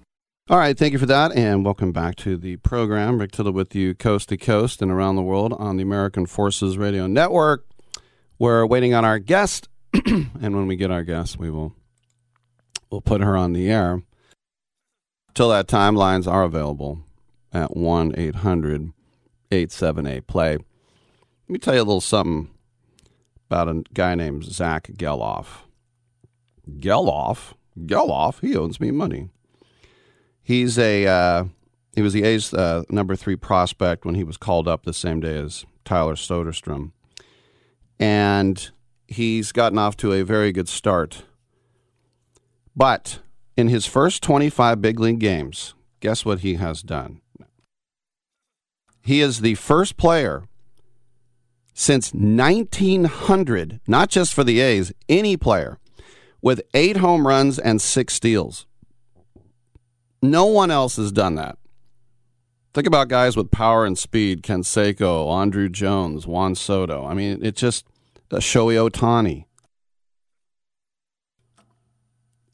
All 0.50 0.58
right, 0.58 0.76
thank 0.76 0.92
you 0.92 0.98
for 0.98 1.06
that, 1.06 1.36
and 1.36 1.64
welcome 1.64 1.92
back 1.92 2.16
to 2.16 2.36
the 2.36 2.56
program. 2.58 3.20
Rick 3.20 3.34
Tittle 3.34 3.52
with 3.52 3.76
you 3.76 3.94
coast 3.94 4.30
to 4.30 4.38
coast 4.38 4.82
and 4.82 4.90
around 4.90 5.18
the 5.18 5.22
world 5.22 5.54
on 5.54 5.78
the 5.78 5.84
American 5.84 6.26
Forces 6.26 6.80
Radio 6.80 7.06
Network. 7.06 7.68
We're 8.40 8.66
waiting 8.66 8.96
on 8.96 9.06
our 9.06 9.20
guest, 9.20 9.70
and 9.94 10.32
when 10.34 10.66
we 10.66 10.78
get 10.78 10.90
our 10.90 11.04
guest, 11.04 11.38
we 11.38 11.52
will 11.52 11.76
we'll 12.90 13.02
put 13.02 13.22
her 13.22 13.38
on 13.38 13.54
the 13.54 13.70
air. 13.70 14.02
Till 15.36 15.50
that 15.50 15.68
time, 15.68 15.96
lines 15.96 16.26
are 16.26 16.42
available 16.42 17.04
at 17.54 17.78
1 17.78 18.16
800 18.18 18.94
878 19.52 20.26
play. 20.26 20.54
Let 20.54 21.50
me 21.50 21.60
tell 21.60 21.76
you 21.76 21.82
a 21.82 21.84
little 21.84 22.02
something 22.02 22.50
about 23.50 23.68
a 23.68 23.84
guy 23.94 24.16
named 24.16 24.46
Zack 24.46 24.88
Gelof. 24.94 25.48
Gelof? 26.70 27.54
Gelof? 27.80 28.40
He 28.42 28.56
owes 28.56 28.80
me 28.80 28.92
money. 28.92 29.30
He's 30.42 30.78
a 30.78 31.06
uh, 31.06 31.46
he 31.96 32.02
was 32.02 32.14
the 32.14 32.24
A's 32.24 32.54
uh, 32.54 32.84
number 32.90 33.16
three 33.16 33.36
prospect 33.36 34.06
when 34.06 34.16
he 34.16 34.24
was 34.24 34.38
called 34.38 34.68
up 34.68 34.84
the 34.84 34.94
same 34.94 35.20
day 35.20 35.38
as 35.38 35.66
Tyler 35.86 36.16
Soderstrom, 36.16 36.92
and 38.00 38.72
he's 39.08 39.52
gotten 39.52 39.78
off 39.78 39.96
to 39.98 40.14
a 40.14 40.24
very 40.24 40.52
good 40.52 40.68
start. 40.68 41.24
But 42.76 43.20
in 43.56 43.68
his 43.68 43.86
first 43.86 44.24
25 44.24 44.82
big 44.82 45.00
league 45.00 45.20
games, 45.20 45.76
guess 46.00 46.26
what 46.26 46.40
he 46.40 46.56
has 46.56 46.82
done? 46.82 47.22
He 49.02 49.22
is 49.22 49.42
the 49.42 49.56
first 49.56 49.98
player 49.98 50.44
since 51.74 52.14
1900, 52.14 53.80
not 53.88 54.10
just 54.10 54.34
for 54.34 54.44
the 54.44 54.60
A's, 54.60 54.92
any 55.10 55.36
player, 55.38 55.80
with 56.42 56.62
eight 56.74 56.98
home 56.98 57.28
runs 57.28 57.58
and 57.58 57.82
six 57.82 58.14
steals. 58.14 58.66
No 60.22 60.46
one 60.46 60.72
else 60.72 60.96
has 60.96 61.12
done 61.12 61.36
that. 61.36 61.58
Think 62.74 62.88
about 62.88 63.08
guys 63.08 63.38
with 63.38 63.52
power 63.52 63.86
and 63.86 63.98
speed: 63.98 64.42
Ken 64.42 64.64
Seiko, 64.64 65.28
Andruw 65.28 65.72
Jones, 65.72 66.26
Juan 66.26 66.56
Soto. 66.56 67.06
I 67.06 67.14
mean, 67.14 67.44
it 67.46 67.56
just 67.56 67.86
uh, 68.32 68.38
Shohei 68.38 68.90
Ohtani. 68.90 69.46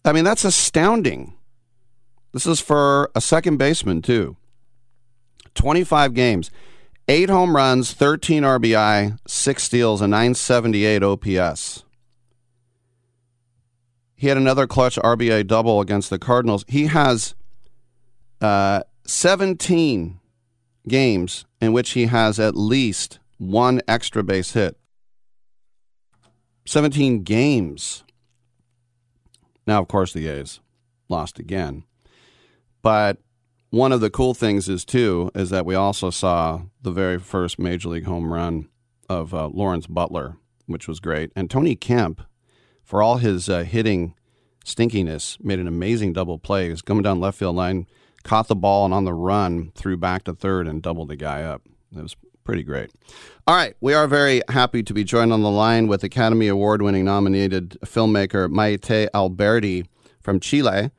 I 0.04 0.12
mean, 0.12 0.26
that's 0.26 0.44
astounding. 0.44 1.36
This 2.34 2.46
is 2.46 2.60
for 2.60 3.12
a 3.16 3.22
second 3.22 3.58
baseman 3.58 4.02
too. 4.02 4.36
Twenty-five 5.56 6.14
games, 6.14 6.52
eight 7.10 7.30
home 7.30 7.56
runs, 7.56 7.92
thirteen 7.92 8.44
RBI, 8.44 9.18
six 9.28 9.64
steals, 9.64 10.00
a 10.00 10.08
978 10.08 11.04
OPS. 11.04 11.84
He 14.16 14.28
had 14.28 14.38
another 14.38 14.68
clutch 14.68 14.98
RBI 14.98 15.48
double 15.48 15.82
against 15.82 16.10
the 16.10 16.20
Cardinals. 16.20 16.64
He 16.68 16.88
has 16.88 17.36
uh, 18.42 18.84
17 19.06 20.20
games 20.88 21.46
in 21.62 21.74
which 21.74 21.92
he 21.92 22.06
has 22.06 22.40
at 22.40 22.56
least 22.56 23.20
one 23.38 23.82
extra 23.88 24.24
base 24.24 24.52
hit. 24.52 24.78
17 26.66 27.24
games. 27.24 28.04
Now, 29.66 29.82
of 29.82 29.88
course, 29.88 30.14
the 30.14 30.28
A's 30.28 30.60
lost 31.08 31.40
again. 31.40 31.86
But 32.82 33.18
one 33.70 33.92
of 33.92 34.02
the 34.02 34.10
cool 34.10 34.34
things 34.34 34.68
is, 34.68 34.84
too, 34.84 35.32
is 35.36 35.50
that 35.52 35.66
we 35.66 35.76
also 35.76 36.10
saw 36.10 36.62
the 36.82 36.92
very 36.92 37.20
first 37.20 37.60
Major 37.60 37.90
League 37.90 38.06
home 38.06 38.34
run 38.34 38.68
of 39.08 39.34
uh, 39.34 39.48
Lawrence 39.48 39.88
Butler, 39.88 40.38
which 40.66 40.88
was 40.88 41.00
great. 41.00 41.32
And 41.36 41.50
Tony 41.50 41.76
Kemp, 41.76 42.22
for 42.84 43.02
all 43.02 43.18
his 43.18 43.50
uh, 43.50 43.64
hitting 43.64 44.16
stinkiness, 44.66 45.44
made 45.44 45.60
an 45.60 45.68
amazing 45.68 46.14
double 46.14 46.40
play. 46.40 46.66
He 46.66 46.72
was 46.72 46.82
coming 46.82 47.04
down 47.04 47.20
left 47.20 47.38
field 47.38 47.56
line, 47.56 47.88
caught 48.24 48.48
the 48.48 48.56
ball, 48.56 48.86
and 48.86 48.94
on 48.94 49.06
the 49.06 49.14
run, 49.14 49.72
threw 49.76 49.98
back 49.98 50.24
to 50.24 50.34
third 50.34 50.68
and 50.68 50.82
doubled 50.82 51.10
the 51.10 51.16
guy 51.16 51.44
up. 51.44 51.62
It 51.96 52.02
was 52.02 52.16
pretty 52.44 52.64
great. 52.64 52.92
All 53.46 53.56
right, 53.56 53.76
we 53.82 53.94
are 53.94 54.08
very 54.08 54.42
happy 54.50 54.82
to 54.84 54.94
be 54.94 55.04
joined 55.04 55.32
on 55.32 55.44
the 55.44 55.52
line 55.52 55.88
with 55.88 56.04
Academy 56.04 56.48
Award 56.48 56.82
winning 56.82 57.06
nominated 57.06 57.78
filmmaker 57.86 58.50
Maite 58.50 59.08
Alberdi 59.14 59.86
from 60.20 60.40
Chile. 60.40 60.92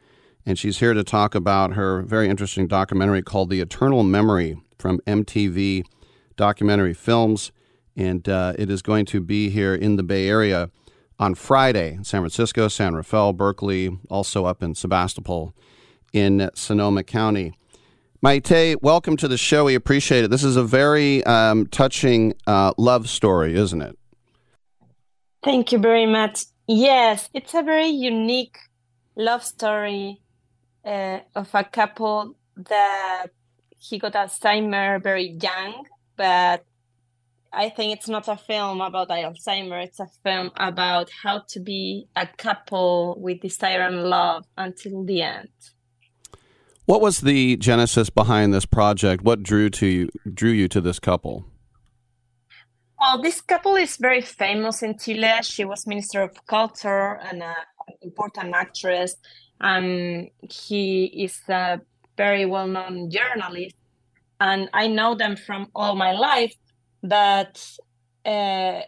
And 0.46 0.58
she's 0.58 0.78
here 0.78 0.94
to 0.94 1.04
talk 1.04 1.34
about 1.34 1.74
her 1.74 2.02
very 2.02 2.28
interesting 2.28 2.66
documentary 2.66 3.22
called 3.22 3.50
The 3.50 3.60
Eternal 3.60 4.02
Memory 4.02 4.60
from 4.78 4.98
MTV 5.00 5.84
Documentary 6.36 6.94
Films. 6.94 7.52
And 7.96 8.28
uh, 8.28 8.54
it 8.58 8.70
is 8.70 8.80
going 8.82 9.04
to 9.06 9.20
be 9.20 9.50
here 9.50 9.74
in 9.74 9.96
the 9.96 10.02
Bay 10.02 10.28
Area 10.28 10.70
on 11.18 11.34
Friday 11.34 11.98
San 12.02 12.22
Francisco, 12.22 12.68
San 12.68 12.94
Rafael, 12.94 13.32
Berkeley, 13.32 13.96
also 14.08 14.46
up 14.46 14.62
in 14.62 14.74
Sebastopol 14.74 15.54
in 16.12 16.50
Sonoma 16.54 17.04
County. 17.04 17.52
Maite, 18.22 18.76
welcome 18.82 19.16
to 19.18 19.28
the 19.28 19.38
show. 19.38 19.64
We 19.64 19.74
appreciate 19.74 20.24
it. 20.24 20.30
This 20.30 20.44
is 20.44 20.56
a 20.56 20.64
very 20.64 21.24
um, 21.24 21.66
touching 21.66 22.34
uh, 22.46 22.72
love 22.76 23.08
story, 23.08 23.54
isn't 23.54 23.80
it? 23.80 23.98
Thank 25.42 25.72
you 25.72 25.78
very 25.78 26.06
much. 26.06 26.44
Yes, 26.66 27.28
it's 27.32 27.54
a 27.54 27.62
very 27.62 27.88
unique 27.88 28.56
love 29.16 29.44
story 29.44 30.20
uh, 30.84 31.20
of 31.34 31.48
a 31.54 31.64
couple 31.64 32.36
that 32.56 33.26
he 33.78 33.98
got 33.98 34.12
Alzheimer 34.12 35.02
very 35.02 35.38
young, 35.40 35.86
but 36.16 36.64
I 37.52 37.68
think 37.68 37.96
it's 37.96 38.08
not 38.08 38.28
a 38.28 38.36
film 38.36 38.80
about 38.80 39.08
Alzheimer. 39.08 39.82
It's 39.82 39.98
a 39.98 40.08
film 40.22 40.50
about 40.56 41.10
how 41.22 41.42
to 41.48 41.60
be 41.60 42.06
a 42.14 42.26
couple 42.26 43.16
with 43.18 43.40
desire 43.40 43.80
and 43.80 44.04
love 44.04 44.44
until 44.56 45.04
the 45.04 45.22
end. 45.22 45.48
What 46.86 47.00
was 47.00 47.20
the 47.20 47.56
genesis 47.56 48.10
behind 48.10 48.52
this 48.52 48.66
project? 48.66 49.22
What 49.22 49.42
drew 49.42 49.70
to 49.70 49.86
you, 49.86 50.08
drew 50.32 50.50
you 50.50 50.68
to 50.68 50.80
this 50.80 50.98
couple? 50.98 51.44
Well, 53.00 53.22
this 53.22 53.40
couple 53.40 53.76
is 53.76 53.96
very 53.96 54.20
famous 54.20 54.82
in 54.82 54.98
Chile. 54.98 55.42
She 55.42 55.64
was 55.64 55.86
Minister 55.86 56.22
of 56.22 56.46
Culture 56.46 57.18
and 57.22 57.42
an 57.42 57.54
important 58.02 58.54
actress. 58.54 59.16
And 59.60 60.30
he 60.40 61.04
is 61.04 61.40
a 61.48 61.80
very 62.16 62.46
well-known 62.46 63.10
journalist. 63.10 63.76
And 64.40 64.68
I 64.72 64.86
know 64.86 65.14
them 65.14 65.36
from 65.36 65.68
all 65.74 65.94
my 65.94 66.12
life. 66.12 66.54
But 67.02 67.62
uh, 68.24 68.80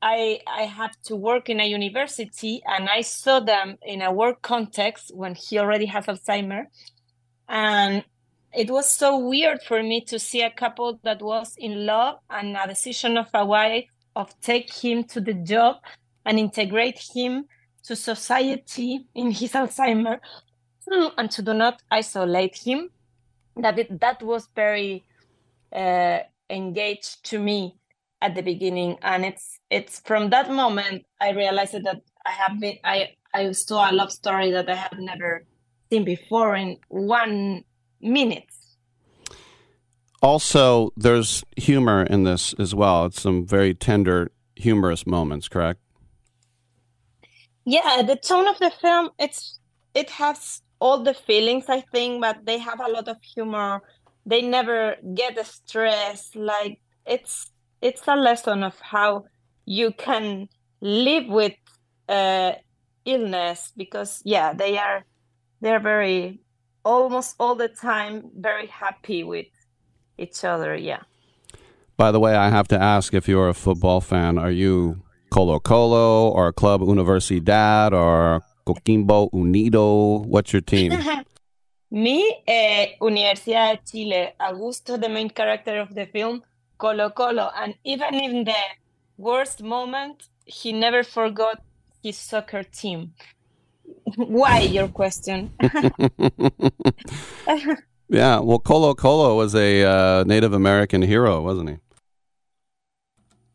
I 0.00 0.40
I 0.46 0.62
have 0.62 0.94
to 1.04 1.16
work 1.16 1.48
in 1.48 1.60
a 1.60 1.66
university, 1.66 2.62
and 2.66 2.88
I 2.88 3.00
saw 3.00 3.40
them 3.40 3.78
in 3.82 4.02
a 4.02 4.12
work 4.12 4.42
context 4.42 5.10
when 5.14 5.34
he 5.34 5.58
already 5.58 5.86
has 5.86 6.06
Alzheimer, 6.06 6.66
and 7.48 8.04
it 8.54 8.70
was 8.70 8.88
so 8.88 9.18
weird 9.18 9.62
for 9.62 9.82
me 9.82 10.00
to 10.02 10.18
see 10.18 10.42
a 10.42 10.50
couple 10.50 11.00
that 11.02 11.20
was 11.20 11.54
in 11.58 11.84
love 11.84 12.16
and 12.30 12.56
a 12.56 12.66
decision 12.66 13.18
of 13.18 13.26
a 13.34 13.44
wife 13.44 13.86
of 14.16 14.38
take 14.40 14.72
him 14.72 15.04
to 15.04 15.20
the 15.20 15.34
job 15.34 15.76
and 16.24 16.38
integrate 16.38 17.00
him 17.14 17.44
to 17.88 17.96
society 17.96 19.06
in 19.14 19.30
his 19.30 19.52
Alzheimer 19.52 20.20
and 21.18 21.30
to 21.30 21.42
do 21.42 21.54
not 21.54 21.82
isolate 21.90 22.56
him. 22.56 22.90
That 23.56 23.78
it, 23.78 24.00
that 24.00 24.22
was 24.22 24.48
very 24.54 25.04
uh, 25.74 26.18
engaged 26.48 27.24
to 27.24 27.38
me 27.40 27.74
at 28.20 28.34
the 28.34 28.42
beginning, 28.42 28.98
and 29.02 29.24
it's 29.24 29.58
it's 29.70 30.00
from 30.00 30.30
that 30.30 30.50
moment 30.50 31.04
I 31.20 31.30
realized 31.30 31.72
that 31.72 32.02
I 32.24 32.30
have 32.30 32.60
been 32.60 32.76
I 32.84 33.14
I 33.34 33.50
saw 33.52 33.90
a 33.90 33.92
love 33.92 34.12
story 34.12 34.52
that 34.52 34.68
I 34.68 34.76
have 34.76 34.98
never 34.98 35.44
seen 35.90 36.04
before 36.04 36.54
in 36.54 36.76
one 36.88 37.64
minute. 38.00 38.44
Also, 40.22 40.92
there's 40.96 41.42
humor 41.56 42.02
in 42.02 42.24
this 42.24 42.52
as 42.58 42.74
well. 42.74 43.06
It's 43.06 43.20
some 43.20 43.46
very 43.46 43.74
tender, 43.74 44.30
humorous 44.56 45.06
moments, 45.06 45.48
correct? 45.48 45.80
Yeah, 47.68 48.00
the 48.00 48.16
tone 48.16 48.48
of 48.48 48.58
the 48.58 48.70
film 48.70 49.10
it's 49.18 49.60
it 49.92 50.08
has 50.08 50.62
all 50.80 51.02
the 51.02 51.12
feelings 51.12 51.66
I 51.68 51.82
think, 51.92 52.22
but 52.22 52.46
they 52.46 52.56
have 52.56 52.80
a 52.80 52.88
lot 52.88 53.08
of 53.08 53.18
humor. 53.22 53.82
They 54.24 54.40
never 54.40 54.96
get 55.14 55.36
stressed. 55.46 56.34
Like 56.34 56.80
it's 57.04 57.50
it's 57.82 58.08
a 58.08 58.16
lesson 58.16 58.62
of 58.62 58.80
how 58.80 59.24
you 59.66 59.92
can 59.92 60.48
live 60.80 61.28
with 61.28 61.56
uh, 62.08 62.52
illness 63.04 63.70
because 63.76 64.22
yeah, 64.24 64.54
they 64.54 64.78
are 64.78 65.04
they're 65.60 65.84
very 65.94 66.40
almost 66.86 67.36
all 67.38 67.54
the 67.54 67.68
time 67.68 68.30
very 68.34 68.68
happy 68.68 69.24
with 69.24 69.46
each 70.16 70.42
other. 70.42 70.74
Yeah. 70.74 71.02
By 71.98 72.12
the 72.12 72.20
way, 72.20 72.34
I 72.34 72.48
have 72.48 72.68
to 72.68 72.80
ask 72.80 73.12
if 73.12 73.28
you're 73.28 73.50
a 73.50 73.54
football 73.54 74.00
fan, 74.00 74.38
are 74.38 74.50
you 74.50 75.02
Colo 75.30 75.60
Colo 75.60 76.30
or 76.30 76.52
Club 76.52 76.80
Universidad 76.80 77.92
or 77.92 78.42
Coquimbo 78.66 79.30
Unido? 79.32 80.18
What's 80.24 80.52
your 80.52 80.62
team? 80.62 80.92
Me, 81.90 82.42
eh, 82.46 82.96
Universidad 83.00 83.72
de 83.72 83.80
Chile, 83.90 84.34
Augusto, 84.38 85.00
the 85.00 85.08
main 85.08 85.30
character 85.30 85.80
of 85.80 85.94
the 85.94 86.04
film, 86.06 86.42
Colo 86.76 87.08
Colo, 87.10 87.50
and 87.56 87.74
even 87.82 88.14
in 88.14 88.44
the 88.44 88.52
worst 89.16 89.62
moment, 89.62 90.28
he 90.44 90.72
never 90.72 91.02
forgot 91.02 91.62
his 92.02 92.18
soccer 92.18 92.62
team. 92.62 93.14
Why, 94.16 94.60
your 94.60 94.88
question? 94.88 95.50
yeah, 98.08 98.40
well, 98.40 98.58
Colo 98.58 98.94
Colo 98.94 99.36
was 99.36 99.54
a 99.54 99.84
uh, 99.84 100.24
Native 100.24 100.52
American 100.52 101.00
hero, 101.00 101.40
wasn't 101.40 101.70
he? 101.70 101.76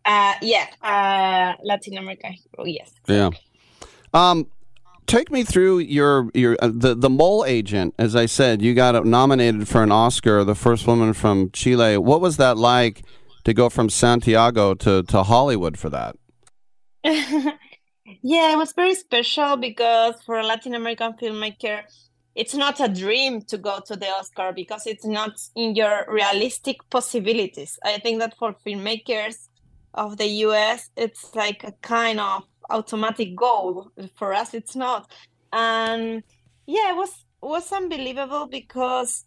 Uh, 0.05 0.33
yeah, 0.41 0.67
uh, 0.81 1.53
Latin 1.63 1.97
America. 1.97 2.27
hero, 2.27 2.65
yes. 2.65 2.91
Yeah. 3.07 3.29
Um, 4.13 4.47
take 5.07 5.31
me 5.31 5.43
through 5.43 5.79
your 5.79 6.29
your 6.33 6.57
uh, 6.61 6.69
the 6.73 6.93
the 6.95 7.09
mole 7.09 7.45
agent. 7.45 7.95
As 7.97 8.15
I 8.15 8.25
said, 8.25 8.61
you 8.61 8.73
got 8.73 9.05
nominated 9.05 9.67
for 9.67 9.81
an 9.81 9.91
Oscar, 9.91 10.43
the 10.43 10.55
first 10.55 10.85
woman 10.87 11.13
from 11.13 11.51
Chile. 11.51 11.97
What 11.97 12.21
was 12.21 12.37
that 12.37 12.57
like 12.57 13.03
to 13.45 13.53
go 13.53 13.69
from 13.69 13.89
Santiago 13.89 14.73
to 14.75 15.03
to 15.03 15.23
Hollywood 15.23 15.77
for 15.77 15.89
that? 15.89 16.15
Yeah, 18.25 18.53
it 18.53 18.57
was 18.57 18.71
very 18.71 18.95
special 18.95 19.57
because 19.57 20.15
for 20.25 20.39
a 20.39 20.45
Latin 20.45 20.75
American 20.75 21.13
filmmaker, 21.13 21.83
it's 22.35 22.53
not 22.53 22.79
a 22.79 22.87
dream 22.87 23.41
to 23.43 23.57
go 23.57 23.79
to 23.85 23.95
the 23.97 24.07
Oscar 24.07 24.53
because 24.53 24.87
it's 24.87 25.05
not 25.05 25.33
in 25.55 25.75
your 25.75 26.05
realistic 26.07 26.77
possibilities. 26.89 27.77
I 27.83 27.99
think 27.99 28.19
that 28.19 28.37
for 28.37 28.55
filmmakers 28.65 29.49
of 29.93 30.17
the 30.17 30.27
US, 30.47 30.89
it's 30.95 31.33
like 31.35 31.63
a 31.63 31.73
kind 31.81 32.19
of 32.19 32.43
automatic 32.69 33.35
goal. 33.35 33.91
For 34.15 34.33
us, 34.33 34.53
it's 34.53 34.75
not. 34.75 35.11
And 35.51 36.23
yeah, 36.65 36.91
it 36.91 36.95
was 36.95 37.25
was 37.41 37.71
unbelievable 37.71 38.47
because 38.47 39.25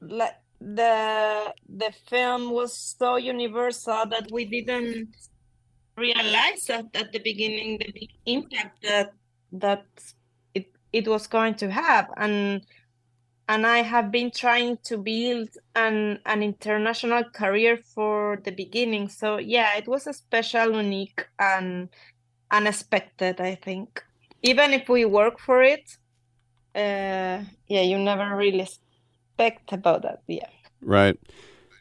like 0.00 0.36
the 0.60 1.54
the 1.68 1.92
film 2.08 2.50
was 2.50 2.76
so 2.98 3.16
universal 3.16 4.06
that 4.06 4.28
we 4.32 4.44
didn't 4.44 5.14
realize 5.96 6.64
that 6.66 6.86
at 6.94 7.12
the 7.12 7.18
beginning 7.20 7.78
the 7.78 7.92
big 7.92 8.10
impact 8.26 8.82
that 8.82 9.12
that 9.52 9.86
it 10.54 10.66
it 10.92 11.06
was 11.06 11.26
going 11.26 11.54
to 11.54 11.70
have 11.70 12.06
and 12.16 12.62
and 13.48 13.66
I 13.66 13.78
have 13.78 14.12
been 14.12 14.30
trying 14.30 14.76
to 14.84 14.98
build 14.98 15.48
an 15.74 16.20
an 16.26 16.42
international 16.42 17.24
career 17.24 17.78
for 17.78 18.40
the 18.44 18.50
beginning. 18.52 19.08
So 19.08 19.38
yeah, 19.38 19.76
it 19.76 19.88
was 19.88 20.06
a 20.06 20.12
special, 20.12 20.76
unique, 20.76 21.26
and 21.38 21.88
unexpected. 22.50 23.40
I 23.40 23.54
think 23.54 24.04
even 24.42 24.72
if 24.72 24.88
we 24.88 25.04
work 25.06 25.38
for 25.40 25.62
it, 25.62 25.96
uh, 26.74 27.42
yeah, 27.66 27.82
you 27.82 27.98
never 27.98 28.36
really 28.36 28.60
expect 28.60 29.72
about 29.72 30.02
that. 30.02 30.22
Yeah. 30.26 30.50
Right. 30.82 31.18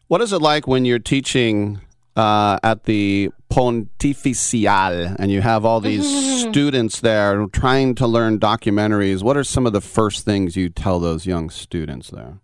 What 0.08 0.22
is 0.22 0.32
it 0.32 0.42
like 0.42 0.68
when 0.68 0.86
you're 0.86 1.00
teaching 1.00 1.82
uh, 2.18 2.58
at 2.64 2.84
the 2.84 3.32
Pontificial 3.50 5.16
and 5.18 5.32
you 5.32 5.42
have 5.42 5.64
all 5.64 5.80
these 5.80 6.06
students 6.42 7.00
there 7.00 7.46
trying 7.48 7.96
to 7.96 8.06
learn 8.06 8.40
documentaries? 8.40 9.24
What 9.24 9.38
are 9.38 9.44
some 9.44 9.66
of 9.66 9.72
the 9.72 9.82
first 9.82 10.26
things 10.26 10.58
you 10.58 10.70
tell 10.70 11.00
those 11.00 11.26
young 11.26 11.50
students 11.50 12.10
there? 12.10 12.40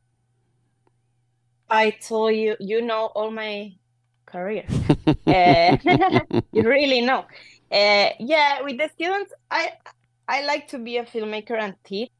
I 1.69 1.89
told 1.89 2.35
you, 2.35 2.55
you 2.59 2.81
know 2.81 3.07
all 3.15 3.31
my 3.31 3.73
career. 4.25 4.65
uh, 5.27 5.77
you 6.53 6.63
really 6.63 7.01
know. 7.01 7.25
Uh, 7.71 8.09
yeah, 8.19 8.61
with 8.61 8.77
the 8.77 8.89
students, 8.93 9.33
I 9.51 9.73
I 10.27 10.45
like 10.45 10.67
to 10.69 10.77
be 10.77 10.97
a 10.97 11.03
filmmaker 11.03 11.59
and 11.59 11.75
teach 11.83 12.11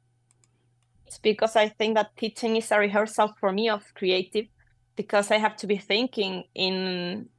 It's 1.05 1.19
because 1.19 1.55
I 1.55 1.69
think 1.69 1.95
that 1.95 2.17
teaching 2.17 2.57
is 2.57 2.71
a 2.71 2.79
rehearsal 2.79 3.33
for 3.39 3.51
me 3.51 3.69
of 3.69 3.83
creative 3.93 4.47
because 4.95 5.31
I 5.31 5.37
have 5.37 5.55
to 5.57 5.67
be 5.67 5.77
thinking 5.77 6.43
in 6.53 7.29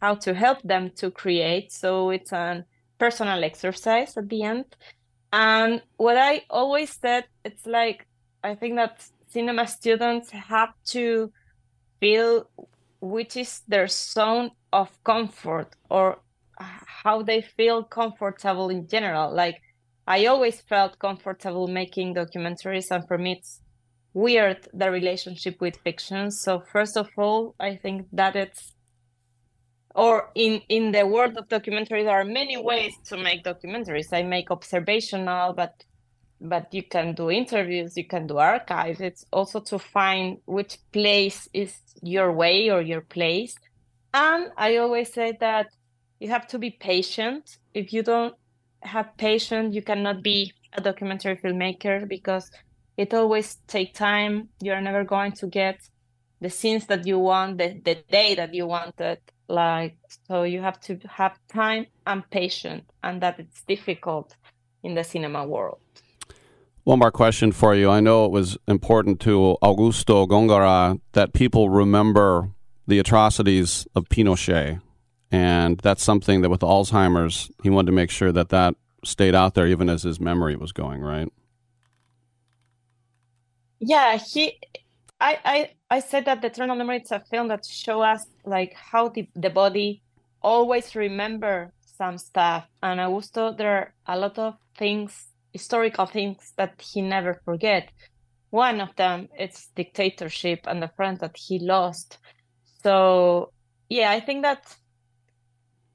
how 0.00 0.14
to 0.14 0.34
help 0.34 0.62
them 0.62 0.90
to 0.96 1.10
create. 1.10 1.72
So 1.72 2.10
it's 2.10 2.32
a 2.32 2.64
personal 2.98 3.44
exercise 3.44 4.16
at 4.16 4.28
the 4.28 4.42
end. 4.42 4.64
And 5.32 5.82
what 5.96 6.16
I 6.16 6.42
always 6.50 6.98
said, 6.98 7.24
it's 7.44 7.66
like 7.66 8.06
I 8.42 8.54
think 8.54 8.76
that 8.76 9.04
cinema 9.28 9.66
students 9.66 10.30
have 10.30 10.70
to 10.86 11.32
feel 12.00 12.48
which 13.00 13.36
is 13.36 13.62
their 13.66 13.86
zone 13.86 14.50
of 14.72 14.88
comfort 15.04 15.74
or 15.88 16.18
how 16.58 17.22
they 17.22 17.40
feel 17.40 17.82
comfortable 17.82 18.68
in 18.68 18.86
general. 18.86 19.32
Like 19.34 19.60
I 20.06 20.26
always 20.26 20.60
felt 20.60 20.98
comfortable 20.98 21.68
making 21.68 22.14
documentaries, 22.14 22.90
and 22.90 23.06
for 23.06 23.16
me, 23.16 23.32
it's 23.32 23.60
weird 24.12 24.68
the 24.74 24.90
relationship 24.90 25.60
with 25.60 25.76
fiction. 25.78 26.30
So 26.30 26.60
first 26.60 26.96
of 26.96 27.08
all, 27.16 27.54
I 27.60 27.76
think 27.76 28.08
that 28.12 28.36
it's 28.36 28.74
or 29.94 30.30
in 30.34 30.60
in 30.68 30.92
the 30.92 31.06
world 31.06 31.36
of 31.36 31.48
documentaries 31.48 32.04
there 32.04 32.20
are 32.20 32.24
many 32.24 32.56
ways 32.56 32.94
to 33.04 33.16
make 33.16 33.44
documentaries. 33.44 34.12
I 34.12 34.22
make 34.22 34.50
observational 34.50 35.52
but 35.52 35.84
but 36.40 36.72
you 36.72 36.82
can 36.82 37.14
do 37.14 37.30
interviews 37.30 37.96
you 37.96 38.06
can 38.06 38.26
do 38.26 38.38
archives. 38.38 39.00
It's 39.00 39.24
also 39.32 39.60
to 39.60 39.78
find 39.78 40.38
which 40.46 40.78
place 40.92 41.48
is 41.52 41.76
your 42.02 42.32
way 42.32 42.70
or 42.70 42.80
your 42.80 43.02
place. 43.02 43.54
And 44.14 44.50
i 44.56 44.76
always 44.76 45.12
say 45.12 45.36
that 45.40 45.66
you 46.18 46.28
have 46.28 46.46
to 46.48 46.58
be 46.58 46.70
patient. 46.70 47.58
If 47.74 47.92
you 47.92 48.02
don't 48.02 48.34
have 48.82 49.16
patience 49.16 49.74
you 49.74 49.82
cannot 49.82 50.22
be 50.22 50.52
a 50.72 50.80
documentary 50.80 51.36
filmmaker 51.36 52.08
because 52.08 52.50
it 52.96 53.12
always 53.14 53.56
take 53.66 53.94
time. 53.94 54.50
You're 54.60 54.80
never 54.80 55.04
going 55.04 55.32
to 55.32 55.46
get 55.46 55.80
the 56.40 56.50
scenes 56.50 56.86
that 56.86 57.06
you 57.06 57.18
want 57.18 57.58
the, 57.58 57.80
the 57.84 57.96
day 58.10 58.34
that 58.34 58.54
you 58.54 58.66
wanted 58.66 59.18
like 59.50 59.96
so 60.28 60.44
you 60.44 60.60
have 60.60 60.80
to 60.80 60.98
have 61.08 61.38
time 61.48 61.86
and 62.06 62.28
patience 62.30 62.84
and 63.02 63.20
that 63.20 63.38
it's 63.38 63.62
difficult 63.64 64.36
in 64.82 64.94
the 64.94 65.04
cinema 65.04 65.46
world. 65.46 65.80
One 66.84 67.00
more 67.00 67.10
question 67.10 67.52
for 67.52 67.74
you. 67.74 67.90
I 67.90 68.00
know 68.00 68.24
it 68.24 68.30
was 68.30 68.56
important 68.66 69.20
to 69.20 69.56
augusto 69.62 70.26
gongora 70.26 71.00
that 71.12 71.32
people 71.34 71.68
remember 71.68 72.50
the 72.86 72.98
atrocities 72.98 73.86
of 73.94 74.08
pinochet 74.08 74.80
and 75.30 75.78
that's 75.80 76.02
something 76.02 76.40
that 76.40 76.50
with 76.50 76.60
alzheimer's 76.60 77.50
he 77.62 77.70
wanted 77.70 77.86
to 77.86 77.92
make 77.92 78.10
sure 78.10 78.32
that 78.32 78.48
that 78.48 78.74
stayed 79.04 79.34
out 79.34 79.54
there 79.54 79.66
even 79.66 79.88
as 79.88 80.02
his 80.02 80.18
memory 80.20 80.56
was 80.56 80.72
going 80.72 81.00
right? 81.00 81.28
Yeah 83.78 84.16
he 84.16 84.58
I, 85.20 85.38
I 85.44 85.70
I 85.90 86.00
said 86.00 86.24
that 86.24 86.40
the 86.40 86.48
Eternal 86.48 86.76
Memory 86.76 87.00
is 87.00 87.12
a 87.12 87.20
film 87.30 87.48
that 87.48 87.66
show 87.66 88.00
us 88.00 88.24
like 88.44 88.74
how 88.74 89.08
the, 89.08 89.28
the 89.34 89.50
body 89.50 90.02
always 90.42 90.96
remember 90.96 91.72
some 91.98 92.16
stuff. 92.16 92.66
And 92.82 93.00
Augusto, 93.00 93.56
there 93.56 93.76
are 93.76 93.94
a 94.06 94.18
lot 94.18 94.38
of 94.38 94.54
things, 94.78 95.26
historical 95.52 96.06
things 96.06 96.52
that 96.56 96.80
he 96.80 97.02
never 97.02 97.40
forget. 97.44 97.90
One 98.50 98.80
of 98.80 98.96
them 98.96 99.28
is 99.38 99.68
dictatorship 99.76 100.60
and 100.66 100.82
the 100.82 100.90
friend 100.96 101.18
that 101.20 101.36
he 101.36 101.58
lost. 101.58 102.18
So 102.82 103.52
yeah, 103.88 104.10
I 104.10 104.20
think 104.20 104.42
that 104.42 104.74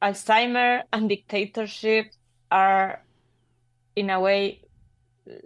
Alzheimer 0.02 0.84
and 0.94 1.10
dictatorship 1.10 2.08
are 2.52 3.02
in 3.96 4.10
a 4.10 4.20
way 4.20 4.62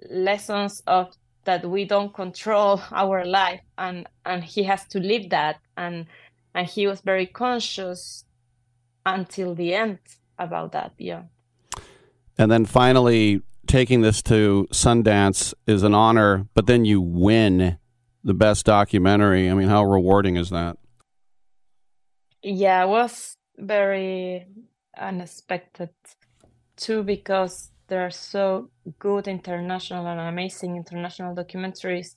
lessons 0.09 0.81
of 0.85 1.13
that 1.45 1.65
we 1.65 1.85
don't 1.85 2.13
control 2.13 2.81
our 2.91 3.25
life 3.25 3.61
and 3.77 4.07
and 4.25 4.43
he 4.43 4.63
has 4.63 4.85
to 4.87 4.99
live 4.99 5.29
that 5.29 5.59
and 5.77 6.05
and 6.53 6.67
he 6.67 6.87
was 6.87 7.01
very 7.01 7.25
conscious 7.25 8.25
until 9.05 9.55
the 9.55 9.73
end 9.73 9.99
about 10.37 10.71
that 10.71 10.93
yeah 10.97 11.23
And 12.37 12.49
then 12.51 12.65
finally, 12.65 13.41
taking 13.67 14.01
this 14.01 14.21
to 14.23 14.67
Sundance 14.71 15.53
is 15.67 15.83
an 15.83 15.93
honor, 15.93 16.47
but 16.53 16.65
then 16.67 16.85
you 16.85 17.01
win 17.01 17.77
the 18.23 18.33
best 18.33 18.65
documentary. 18.65 19.49
I 19.49 19.53
mean, 19.53 19.67
how 19.67 19.83
rewarding 19.83 20.37
is 20.37 20.49
that? 20.49 20.77
yeah 22.41 22.83
it 22.83 22.87
was 22.87 23.35
very 23.57 24.47
unexpected 24.97 25.89
too 26.75 27.03
because 27.03 27.71
there 27.89 28.05
are 28.05 28.11
so 28.11 28.69
good 28.99 29.27
international 29.27 30.07
and 30.07 30.19
amazing 30.19 30.77
international 30.77 31.35
documentaries. 31.35 32.15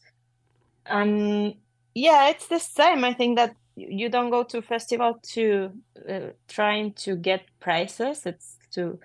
And 0.87 1.55
yeah 1.95 2.29
it's 2.29 2.47
the 2.47 2.59
same. 2.59 3.05
I 3.05 3.15
think 3.15 3.37
that 3.39 3.57
you 3.75 4.09
don't 4.09 4.31
go 4.31 4.45
to 4.45 4.63
festival 4.63 5.19
to 5.35 5.73
uh, 6.09 6.21
trying 6.47 6.93
to 6.93 7.17
get 7.17 7.41
prizes. 7.59 8.27
It's 8.27 8.59
to 8.73 8.99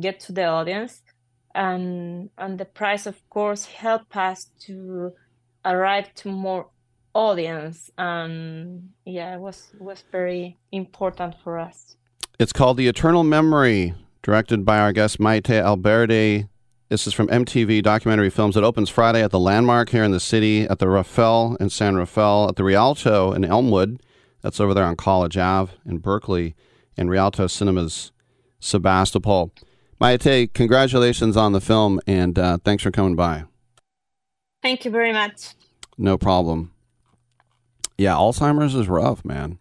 get 0.00 0.20
to 0.20 0.32
the 0.32 0.46
audience. 0.46 1.02
And 1.54 2.30
and 2.38 2.58
the 2.58 2.64
prize 2.64 3.06
of 3.06 3.16
course 3.30 3.66
help 3.66 4.16
us 4.16 4.50
to 4.66 5.12
arrive 5.64 6.12
to 6.14 6.28
more 6.28 6.66
audience. 7.14 7.90
And 7.96 8.90
yeah 9.04 9.34
it 9.34 9.40
was 9.40 9.70
was 9.78 10.02
very 10.10 10.56
important 10.72 11.34
for 11.44 11.58
us. 11.58 11.96
It's 12.38 12.52
called 12.52 12.78
The 12.78 12.88
Eternal 12.88 13.22
Memory, 13.22 13.94
directed 14.24 14.64
by 14.64 14.78
our 14.78 14.90
guest 14.90 15.18
Maite 15.18 15.62
Alberdi. 15.62 16.48
This 16.88 17.06
is 17.06 17.12
from 17.12 17.28
MTV 17.28 17.82
Documentary 17.82 18.30
Films. 18.30 18.56
It 18.56 18.64
opens 18.64 18.88
Friday 18.88 19.22
at 19.22 19.30
the 19.30 19.38
Landmark 19.38 19.90
here 19.90 20.02
in 20.02 20.12
the 20.12 20.18
city, 20.20 20.62
at 20.62 20.78
the 20.78 20.88
Rafael 20.88 21.56
in 21.60 21.68
San 21.68 21.94
Rafael, 21.94 22.48
at 22.48 22.56
the 22.56 22.64
Rialto 22.64 23.32
in 23.32 23.44
Elmwood. 23.44 24.00
That's 24.40 24.60
over 24.60 24.72
there 24.72 24.86
on 24.86 24.96
College 24.96 25.36
Ave 25.36 25.74
in 25.84 25.98
Berkeley, 25.98 26.56
and 26.96 27.10
Rialto 27.10 27.46
Cinemas 27.46 28.12
Sebastopol. 28.60 29.52
Maite, 30.00 30.54
congratulations 30.54 31.36
on 31.36 31.52
the 31.52 31.60
film, 31.60 32.00
and 32.06 32.38
uh, 32.38 32.58
thanks 32.64 32.82
for 32.82 32.90
coming 32.90 33.14
by. 33.16 33.44
thank 34.62 34.86
you 34.86 34.90
very 34.90 35.12
much 35.12 35.54
No 35.98 36.16
problem. 36.16 36.72
Yeah, 37.98 38.14
Alzheimer's 38.14 38.74
is 38.74 38.88
rough, 38.88 39.22
man. 39.22 39.58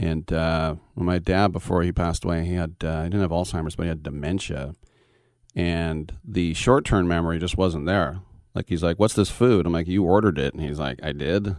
And 0.00 0.32
uh, 0.32 0.76
my 0.94 1.18
dad, 1.18 1.52
before 1.52 1.82
he 1.82 1.92
passed 1.92 2.24
away, 2.24 2.46
he 2.46 2.54
had 2.54 2.76
uh, 2.82 3.02
he 3.02 3.10
didn't 3.10 3.20
have 3.20 3.30
Alzheimer's, 3.30 3.76
but 3.76 3.82
he 3.82 3.90
had 3.90 4.02
dementia, 4.02 4.74
and 5.54 6.10
the 6.24 6.54
short 6.54 6.86
term 6.86 7.06
memory 7.06 7.38
just 7.38 7.58
wasn't 7.58 7.84
there. 7.84 8.20
Like 8.54 8.70
he's 8.70 8.82
like, 8.82 8.98
"What's 8.98 9.12
this 9.12 9.28
food?" 9.28 9.66
I'm 9.66 9.74
like, 9.74 9.88
"You 9.88 10.04
ordered 10.04 10.38
it," 10.38 10.54
and 10.54 10.62
he's 10.62 10.78
like, 10.78 11.00
"I 11.02 11.12
did." 11.12 11.54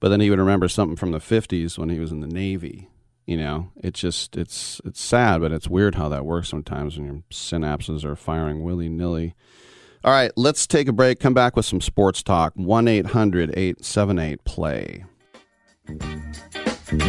But 0.00 0.08
then 0.08 0.20
he 0.20 0.30
would 0.30 0.38
remember 0.38 0.68
something 0.68 0.96
from 0.96 1.12
the 1.12 1.18
50s 1.18 1.76
when 1.76 1.90
he 1.90 1.98
was 1.98 2.12
in 2.12 2.20
the 2.20 2.26
Navy. 2.26 2.88
You 3.26 3.36
know, 3.36 3.70
it's 3.76 4.00
just 4.00 4.38
it's 4.38 4.80
it's 4.86 5.02
sad, 5.02 5.42
but 5.42 5.52
it's 5.52 5.68
weird 5.68 5.96
how 5.96 6.08
that 6.08 6.24
works 6.24 6.48
sometimes 6.48 6.96
when 6.96 7.06
your 7.06 7.22
synapses 7.30 8.06
are 8.06 8.16
firing 8.16 8.62
willy 8.62 8.88
nilly. 8.88 9.34
All 10.02 10.12
right, 10.12 10.32
let's 10.34 10.66
take 10.66 10.88
a 10.88 10.92
break. 10.92 11.20
Come 11.20 11.34
back 11.34 11.56
with 11.56 11.66
some 11.66 11.82
sports 11.82 12.22
talk. 12.22 12.54
1 12.54 12.88
800 12.88 13.50
878 13.54 14.44
play. 14.44 15.04
Oh, 16.96 17.00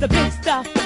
the 0.00 0.08
big 0.08 0.32
stuff. 0.32 0.83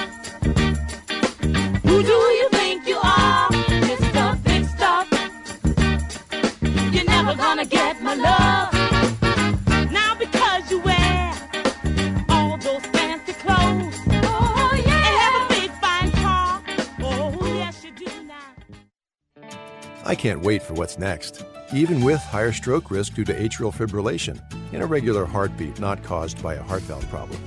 I 20.09 20.15
can't 20.15 20.41
wait 20.41 20.63
for 20.63 20.73
what's 20.73 20.97
next. 20.97 21.45
Even 21.71 22.01
with 22.03 22.19
higher 22.19 22.51
stroke 22.51 22.89
risk 22.89 23.13
due 23.13 23.23
to 23.25 23.33
atrial 23.35 23.71
fibrillation, 23.71 24.41
an 24.73 24.81
irregular 24.81 25.23
heartbeat 25.23 25.79
not 25.79 26.01
caused 26.01 26.41
by 26.41 26.55
a 26.55 26.63
heart 26.63 26.81
valve 26.81 27.07
problem. 27.11 27.39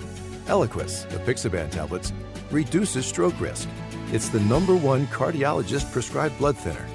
Eliquis, 0.46 1.04
apixaban 1.08 1.72
tablets, 1.72 2.12
reduces 2.52 3.04
stroke 3.04 3.40
risk. 3.40 3.68
It's 4.12 4.28
the 4.28 4.38
number 4.38 4.76
one 4.76 5.08
cardiologist 5.08 5.90
prescribed 5.90 6.38
blood 6.38 6.56
thinner. 6.56 6.86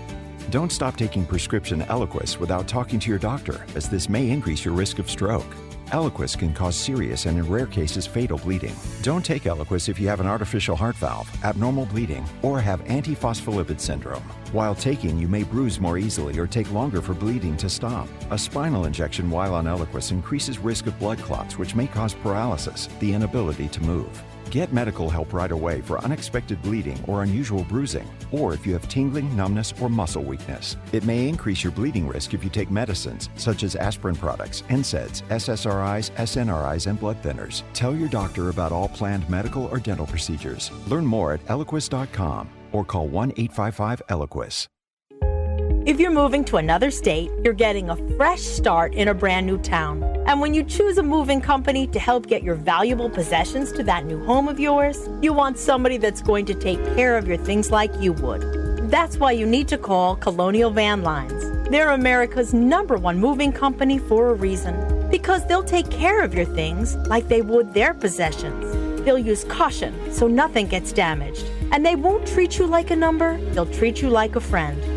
Don't 0.52 0.72
stop 0.72 0.96
taking 0.96 1.26
prescription 1.26 1.82
Eliquis 1.82 2.40
without 2.40 2.70
talking 2.70 2.98
to 3.02 3.10
your 3.10 3.20
doctor, 3.20 3.66
as 3.76 3.90
this 3.90 4.08
may 4.08 4.30
increase 4.30 4.64
your 4.64 4.74
risk 4.74 5.00
of 5.00 5.10
stroke. 5.10 5.54
Eliquis 5.92 6.38
can 6.38 6.54
cause 6.54 6.76
serious 6.76 7.26
and, 7.26 7.38
in 7.38 7.50
rare 7.50 7.66
cases, 7.66 8.06
fatal 8.06 8.38
bleeding. 8.38 8.76
Don't 9.04 9.24
take 9.24 9.44
Eliquis 9.44 9.88
if 9.88 10.00
you 10.00 10.08
have 10.08 10.20
an 10.20 10.28
artificial 10.28 10.76
heart 10.76 10.96
valve, 10.96 11.30
abnormal 11.46 11.86
bleeding, 11.86 12.26
or 12.42 12.60
have 12.60 12.84
antiphospholipid 12.86 13.80
syndrome. 13.80 14.24
While 14.52 14.76
taking, 14.76 15.18
you 15.18 15.28
may 15.28 15.44
bruise 15.44 15.80
more 15.80 15.98
easily 15.98 16.38
or 16.38 16.48
take 16.48 16.72
longer 16.74 17.02
for 17.02 17.14
bleeding 17.14 17.56
to 17.58 17.70
stop. 17.70 18.10
A 18.32 18.38
spinal 18.38 18.86
injection 18.86 19.30
while 19.30 19.56
on 19.56 19.66
Eliquis 19.66 20.12
increases 20.12 20.60
risk 20.60 20.88
of 20.88 21.00
blood 21.00 21.20
clots, 21.20 21.58
which 21.58 21.76
may 21.76 21.88
cause 21.88 22.14
paralysis, 22.14 22.90
the 23.00 23.14
inability 23.14 23.70
to 23.70 23.82
move. 23.82 24.24
Get 24.50 24.72
medical 24.72 25.10
help 25.10 25.34
right 25.34 25.52
away 25.52 25.82
for 25.82 26.04
unexpected 26.04 26.62
bleeding 26.62 27.04
or 27.08 27.24
unusual 27.24 27.64
bruising, 27.64 28.10
or 28.32 28.54
if 28.54 28.66
you 28.66 28.74
have 28.74 28.88
tingling, 28.88 29.36
numbness, 29.36 29.74
or 29.82 29.90
muscle 29.90 30.24
weakness. 30.24 30.78
It 30.94 31.04
may 31.04 31.28
increase 31.28 31.64
your 31.64 31.74
bleeding 31.74 32.08
risk 32.08 32.34
if 32.34 32.44
you 32.44 32.50
take 32.50 32.72
medicines 32.72 33.30
such 33.36 33.64
as 33.64 33.76
aspirin 33.76 34.16
products, 34.16 34.64
NSAIDs, 34.70 35.24
SSRIs, 35.24 36.12
SNRIs, 36.12 36.88
and 36.88 37.00
blood 37.00 37.22
thinners. 37.22 37.64
Tell 37.74 37.96
your 37.96 38.10
doctor 38.10 38.50
about 38.50 38.72
all 38.72 38.88
planned 38.88 39.30
medical 39.30 39.66
or 39.66 39.80
dental 39.80 40.08
procedures. 40.08 40.72
Learn 40.88 41.06
more 41.06 41.34
at 41.34 41.46
eliquis.com 41.48 42.50
or 42.72 42.86
call 42.86 43.08
1 43.08 43.32
855 43.32 44.02
Eliquis. 44.10 44.68
If 45.88 46.02
you're 46.02 46.12
moving 46.12 46.44
to 46.46 46.58
another 46.58 46.92
state, 46.92 47.32
you're 47.44 47.54
getting 47.54 47.90
a 47.90 47.96
fresh 48.18 48.42
start 48.42 48.94
in 48.94 49.08
a 49.08 49.14
brand 49.14 49.46
new 49.46 49.58
town. 49.58 50.17
And 50.28 50.42
when 50.42 50.54
you 50.54 50.62
choose 50.62 50.98
a 50.98 51.04
moving 51.04 51.40
company 51.40 51.88
to 51.88 52.00
help 52.00 52.28
get 52.28 52.44
your 52.44 52.56
valuable 52.56 53.10
possessions 53.10 53.72
to 53.72 53.84
that 53.84 54.04
new 54.04 54.22
home 54.26 54.50
of 54.50 54.60
yours, 54.60 55.08
you 55.22 55.32
want 55.32 55.58
somebody 55.58 55.96
that's 55.96 56.22
going 56.22 56.46
to 56.48 56.54
take 56.54 56.84
care 56.98 57.16
of 57.16 57.30
your 57.30 57.38
things 57.38 57.72
like 57.72 57.94
you 58.02 58.12
would. 58.12 58.42
That's 58.92 59.18
why 59.18 59.32
you 59.32 59.46
need 59.46 59.70
to 59.70 59.78
call 59.78 60.18
Colonial 60.18 60.70
Van 60.70 61.02
Lines. 61.02 61.70
They're 61.70 61.92
America's 61.92 62.54
number 62.54 62.98
one 62.98 63.18
moving 63.20 63.54
company 63.54 64.00
for 64.00 64.32
a 64.32 64.34
reason. 64.34 64.76
Because 65.10 65.48
they'll 65.48 65.64
take 65.64 65.90
care 65.90 66.22
of 66.22 66.34
your 66.34 66.44
things 66.44 66.98
like 67.08 67.30
they 67.30 67.42
would 67.42 67.74
their 67.74 67.94
possessions. 67.94 69.06
They'll 69.06 69.18
use 69.18 69.46
caution 69.46 70.12
so 70.12 70.28
nothing 70.28 70.68
gets 70.68 70.92
damaged. 70.92 71.46
And 71.72 71.86
they 71.86 71.96
won't 71.96 72.28
treat 72.28 72.60
you 72.60 72.66
like 72.66 72.92
a 72.92 72.98
number, 72.98 73.38
they'll 73.52 73.66
treat 73.66 74.02
you 74.02 74.10
like 74.10 74.36
a 74.36 74.42
friend. 74.42 74.97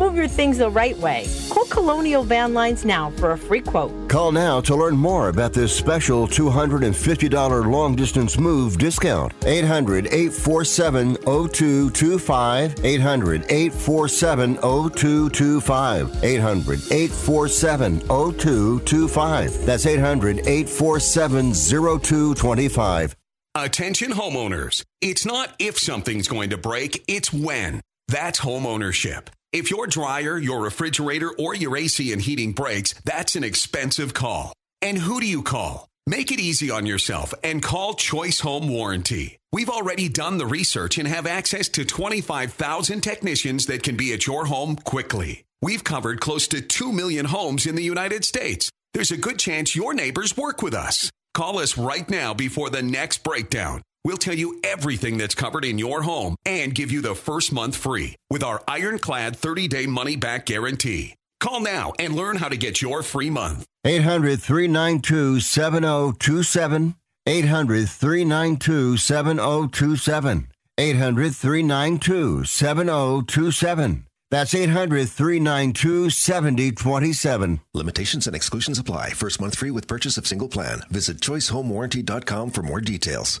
Move 0.00 0.16
your 0.16 0.28
things 0.28 0.56
the 0.56 0.70
right 0.70 0.96
way. 0.96 1.26
Call 1.50 1.66
Colonial 1.66 2.22
Van 2.24 2.54
Lines 2.54 2.86
now 2.86 3.10
for 3.18 3.32
a 3.32 3.38
free 3.38 3.60
quote. 3.60 4.08
Call 4.08 4.32
now 4.32 4.58
to 4.62 4.74
learn 4.74 4.96
more 4.96 5.28
about 5.28 5.52
this 5.52 5.76
special 5.76 6.26
$250 6.26 7.70
long 7.70 7.94
distance 7.96 8.38
move 8.38 8.78
discount. 8.78 9.34
800 9.44 10.06
847 10.06 11.16
0225. 11.16 12.82
800 12.82 13.44
847 13.52 14.54
0225. 14.56 16.24
800 16.24 16.78
847 16.90 18.00
0225. 18.00 19.66
That's 19.66 19.84
800 19.84 20.38
847 20.38 21.52
0225. 21.52 23.16
Attention 23.54 24.12
homeowners. 24.12 24.82
It's 25.02 25.26
not 25.26 25.54
if 25.58 25.78
something's 25.78 26.26
going 26.26 26.48
to 26.50 26.56
break, 26.56 27.04
it's 27.06 27.34
when. 27.34 27.82
That's 28.08 28.38
home 28.38 28.64
ownership. 28.64 29.28
If 29.52 29.68
your 29.68 29.88
dryer, 29.88 30.38
your 30.38 30.60
refrigerator, 30.62 31.30
or 31.36 31.56
your 31.56 31.76
AC 31.76 32.12
and 32.12 32.22
heating 32.22 32.52
breaks, 32.52 32.94
that's 33.04 33.34
an 33.34 33.42
expensive 33.42 34.14
call. 34.14 34.52
And 34.80 34.96
who 34.96 35.20
do 35.20 35.26
you 35.26 35.42
call? 35.42 35.88
Make 36.06 36.30
it 36.30 36.38
easy 36.38 36.70
on 36.70 36.86
yourself 36.86 37.34
and 37.42 37.62
call 37.62 37.94
Choice 37.94 38.40
Home 38.40 38.68
Warranty. 38.68 39.38
We've 39.52 39.68
already 39.68 40.08
done 40.08 40.38
the 40.38 40.46
research 40.46 40.98
and 40.98 41.08
have 41.08 41.26
access 41.26 41.68
to 41.70 41.84
25,000 41.84 43.00
technicians 43.00 43.66
that 43.66 43.82
can 43.82 43.96
be 43.96 44.12
at 44.12 44.26
your 44.26 44.46
home 44.46 44.76
quickly. 44.76 45.44
We've 45.60 45.82
covered 45.82 46.20
close 46.20 46.46
to 46.48 46.60
2 46.60 46.92
million 46.92 47.26
homes 47.26 47.66
in 47.66 47.74
the 47.74 47.82
United 47.82 48.24
States. 48.24 48.70
There's 48.94 49.10
a 49.10 49.16
good 49.16 49.40
chance 49.40 49.74
your 49.74 49.94
neighbors 49.94 50.36
work 50.36 50.62
with 50.62 50.74
us. 50.74 51.10
Call 51.34 51.58
us 51.58 51.76
right 51.76 52.08
now 52.08 52.34
before 52.34 52.70
the 52.70 52.82
next 52.82 53.24
breakdown. 53.24 53.82
We'll 54.04 54.16
tell 54.16 54.34
you 54.34 54.58
everything 54.64 55.18
that's 55.18 55.34
covered 55.34 55.64
in 55.64 55.78
your 55.78 56.02
home 56.02 56.36
and 56.46 56.74
give 56.74 56.90
you 56.90 57.02
the 57.02 57.14
first 57.14 57.52
month 57.52 57.76
free 57.76 58.16
with 58.30 58.42
our 58.42 58.62
ironclad 58.66 59.36
30 59.36 59.68
day 59.68 59.86
money 59.86 60.16
back 60.16 60.46
guarantee. 60.46 61.14
Call 61.40 61.60
now 61.60 61.92
and 61.98 62.14
learn 62.14 62.36
how 62.36 62.48
to 62.48 62.56
get 62.56 62.80
your 62.82 63.02
free 63.02 63.30
month. 63.30 63.66
800 63.84 64.40
392 64.40 65.40
7027. 65.40 66.94
800 67.26 67.88
392 67.88 68.96
7027. 68.96 70.48
800 70.78 71.34
392 71.34 72.44
7027. 72.44 74.06
That's 74.30 74.54
800 74.54 75.08
392 75.08 76.10
7027. 76.10 77.60
Limitations 77.74 78.26
and 78.26 78.36
exclusions 78.36 78.78
apply. 78.78 79.10
First 79.10 79.40
month 79.40 79.56
free 79.58 79.70
with 79.70 79.88
purchase 79.88 80.16
of 80.16 80.26
single 80.26 80.48
plan. 80.48 80.82
Visit 80.90 81.18
choicehomewarranty.com 81.18 82.50
for 82.50 82.62
more 82.62 82.80
details. 82.80 83.40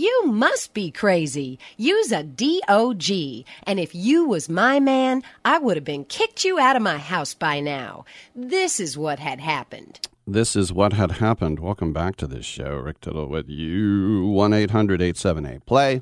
You 0.00 0.22
must 0.28 0.72
be 0.72 0.90
crazy. 0.90 1.58
Use 1.76 2.10
a 2.10 2.22
DOG. 2.22 3.44
And 3.64 3.78
if 3.78 3.94
you 3.94 4.24
was 4.24 4.48
my 4.48 4.80
man, 4.80 5.22
I 5.44 5.58
would 5.58 5.76
have 5.76 5.84
been 5.84 6.06
kicked 6.06 6.42
you 6.42 6.58
out 6.58 6.74
of 6.74 6.80
my 6.80 6.96
house 6.96 7.34
by 7.34 7.60
now. 7.60 8.06
This 8.34 8.80
is 8.80 8.96
what 8.96 9.18
had 9.18 9.40
happened. 9.40 10.00
This 10.26 10.56
is 10.56 10.72
what 10.72 10.94
had 10.94 11.12
happened. 11.12 11.60
Welcome 11.60 11.92
back 11.92 12.16
to 12.16 12.26
this 12.26 12.46
show. 12.46 12.76
Rick 12.76 13.02
Tittle 13.02 13.26
with 13.26 13.50
you. 13.50 14.24
1 14.24 14.54
800 14.54 15.02
878 15.02 15.66
Play. 15.66 16.00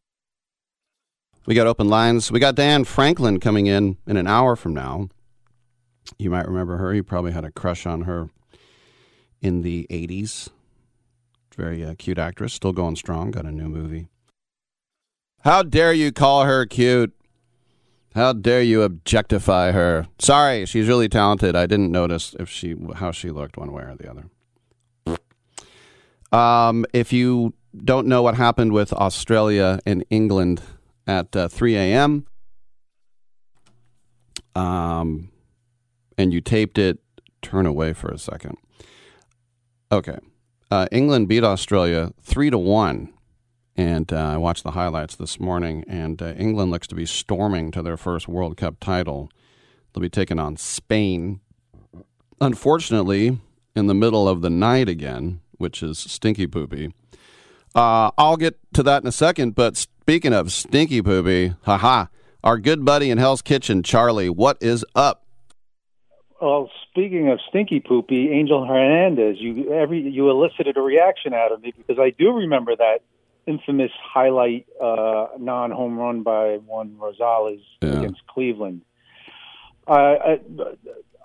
We 1.47 1.57
got 1.57 1.67
open 1.67 1.89
lines. 1.89 2.31
We 2.31 2.39
got 2.39 2.55
Diane 2.55 2.85
Franklin 2.85 3.41
coming 3.41 3.67
in 3.67 3.97
in 4.07 4.17
an 4.17 4.29
hour 4.29 4.55
from 4.55 4.75
now. 4.75 5.09
You 6.21 6.31
might 6.31 6.47
remember 6.47 6.77
her. 6.77 6.95
You 6.95 7.03
probably 7.03 7.33
had 7.33 7.45
a 7.45 7.51
crush 7.51 7.85
on 7.85 8.03
her 8.03 8.31
in 9.43 9.63
the 9.63 9.89
80s. 9.91 10.51
Very 11.59 11.85
uh, 11.85 11.95
cute 11.99 12.19
actress. 12.19 12.53
Still 12.55 12.73
going 12.73 12.95
strong. 12.95 13.33
Got 13.33 13.45
a 13.45 13.51
new 13.51 13.69
movie. 13.69 14.09
How 15.41 15.65
dare 15.65 15.93
you 15.93 16.13
call 16.13 16.45
her 16.45 16.65
cute? 16.65 17.13
How 18.15 18.33
dare 18.33 18.63
you 18.63 18.83
objectify 18.83 19.73
her? 19.73 20.07
Sorry, 20.21 20.67
she's 20.67 20.87
really 20.87 21.09
talented. 21.09 21.57
I 21.57 21.67
didn't 21.67 21.91
notice 21.91 22.37
if 22.39 22.49
she 22.49 22.77
how 22.97 23.11
she 23.11 23.31
looked 23.31 23.57
one 23.57 23.73
way 23.73 23.83
or 23.83 23.97
the 23.97 24.09
other. 24.09 24.31
Um, 26.31 26.87
if 26.93 27.13
you 27.13 27.55
don't 27.77 28.07
know 28.07 28.23
what 28.23 28.37
happened 28.37 28.73
with 28.73 28.93
Australia 28.93 29.81
and 29.85 30.05
England 30.11 30.63
at 31.07 31.35
uh, 31.35 31.49
3 31.49 31.77
a.m., 31.77 32.27
um, 34.55 35.31
and 36.17 36.33
you 36.33 36.41
taped 36.41 36.79
it, 36.79 36.99
turn 37.43 37.67
away 37.67 37.93
for 37.93 38.11
a 38.11 38.19
second. 38.19 38.59
Okay, 39.91 40.19
uh, 40.71 40.87
England 40.93 41.29
beat 41.29 41.45
Australia 41.45 42.13
three 42.23 42.51
to 42.51 42.59
one, 42.59 43.13
and 43.77 44.13
uh, 44.13 44.17
I 44.17 44.37
watched 44.37 44.65
the 44.65 44.73
highlights 44.73 45.15
this 45.17 45.39
morning. 45.39 45.85
And 45.89 46.21
uh, 46.21 46.35
England 46.37 46.71
looks 46.71 46.87
to 46.89 46.95
be 46.95 47.07
storming 47.07 47.71
to 47.71 47.83
their 47.83 47.97
first 47.97 48.29
World 48.29 48.57
Cup 48.57 48.81
title. 48.81 49.31
They'll 49.93 50.03
be 50.03 50.09
taking 50.09 50.39
on 50.39 50.57
Spain. 50.57 51.41
Unfortunately, 52.41 53.39
in 53.75 53.87
the 53.87 53.95
middle 53.95 54.29
of 54.29 54.43
the 54.43 54.51
night 54.51 54.89
again, 54.89 55.41
which 55.59 55.83
is 55.83 55.99
stinky 55.99 56.47
poopy. 56.47 56.93
Uh, 57.75 58.11
I'll 58.19 58.37
get 58.37 58.59
to 58.75 58.83
that 58.83 59.03
in 59.03 59.09
a 59.09 59.13
second. 59.13 59.55
But 59.55 59.77
speaking 59.77 60.33
of 60.33 60.51
stinky 60.53 61.03
poopy, 61.03 61.55
haha, 61.63 62.07
our 62.43 62.59
good 62.59 62.85
buddy 62.85 63.11
in 63.11 63.19
Hell's 63.19 63.43
Kitchen, 63.43 63.83
Charlie, 63.83 64.29
what 64.29 64.57
is 64.61 64.85
up? 64.95 65.25
Well, 66.41 66.71
speaking 66.91 67.31
of 67.31 67.41
stinky 67.49 67.81
poopy, 67.81 68.31
Angel 68.31 68.65
Hernandez, 68.65 69.37
you 69.41 69.73
every 69.73 70.01
you 70.01 70.31
elicited 70.31 70.77
a 70.77 70.81
reaction 70.81 71.35
out 71.35 71.53
of 71.53 71.63
me 71.63 71.75
because 71.77 71.99
I 72.01 72.11
do 72.11 72.33
remember 72.33 72.77
that 72.77 73.01
infamous 73.47 73.91
highlight 74.01 74.67
uh, 74.81 75.29
non-home 75.39 75.99
run 75.99 76.23
by 76.23 76.57
Juan 76.59 76.97
Rosales 77.01 77.63
against 77.83 78.25
Cleveland. 78.29 78.83
I, 79.89 79.95
I 79.97 80.41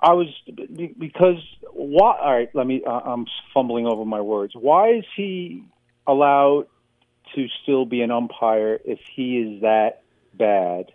I 0.01 0.13
was 0.13 0.27
be- 0.53 0.95
because 0.97 1.37
why? 1.71 2.17
All 2.19 2.33
right, 2.33 2.49
let 2.53 2.65
me. 2.65 2.83
Uh, 2.85 2.91
I'm 2.91 3.27
fumbling 3.53 3.85
over 3.85 4.05
my 4.05 4.21
words. 4.21 4.53
Why 4.55 4.93
is 4.93 5.05
he 5.15 5.63
allowed 6.07 6.67
to 7.35 7.47
still 7.61 7.85
be 7.85 8.01
an 8.01 8.11
umpire 8.11 8.79
if 8.83 8.99
he 9.15 9.37
is 9.37 9.61
that 9.61 10.01
bad? 10.33 10.91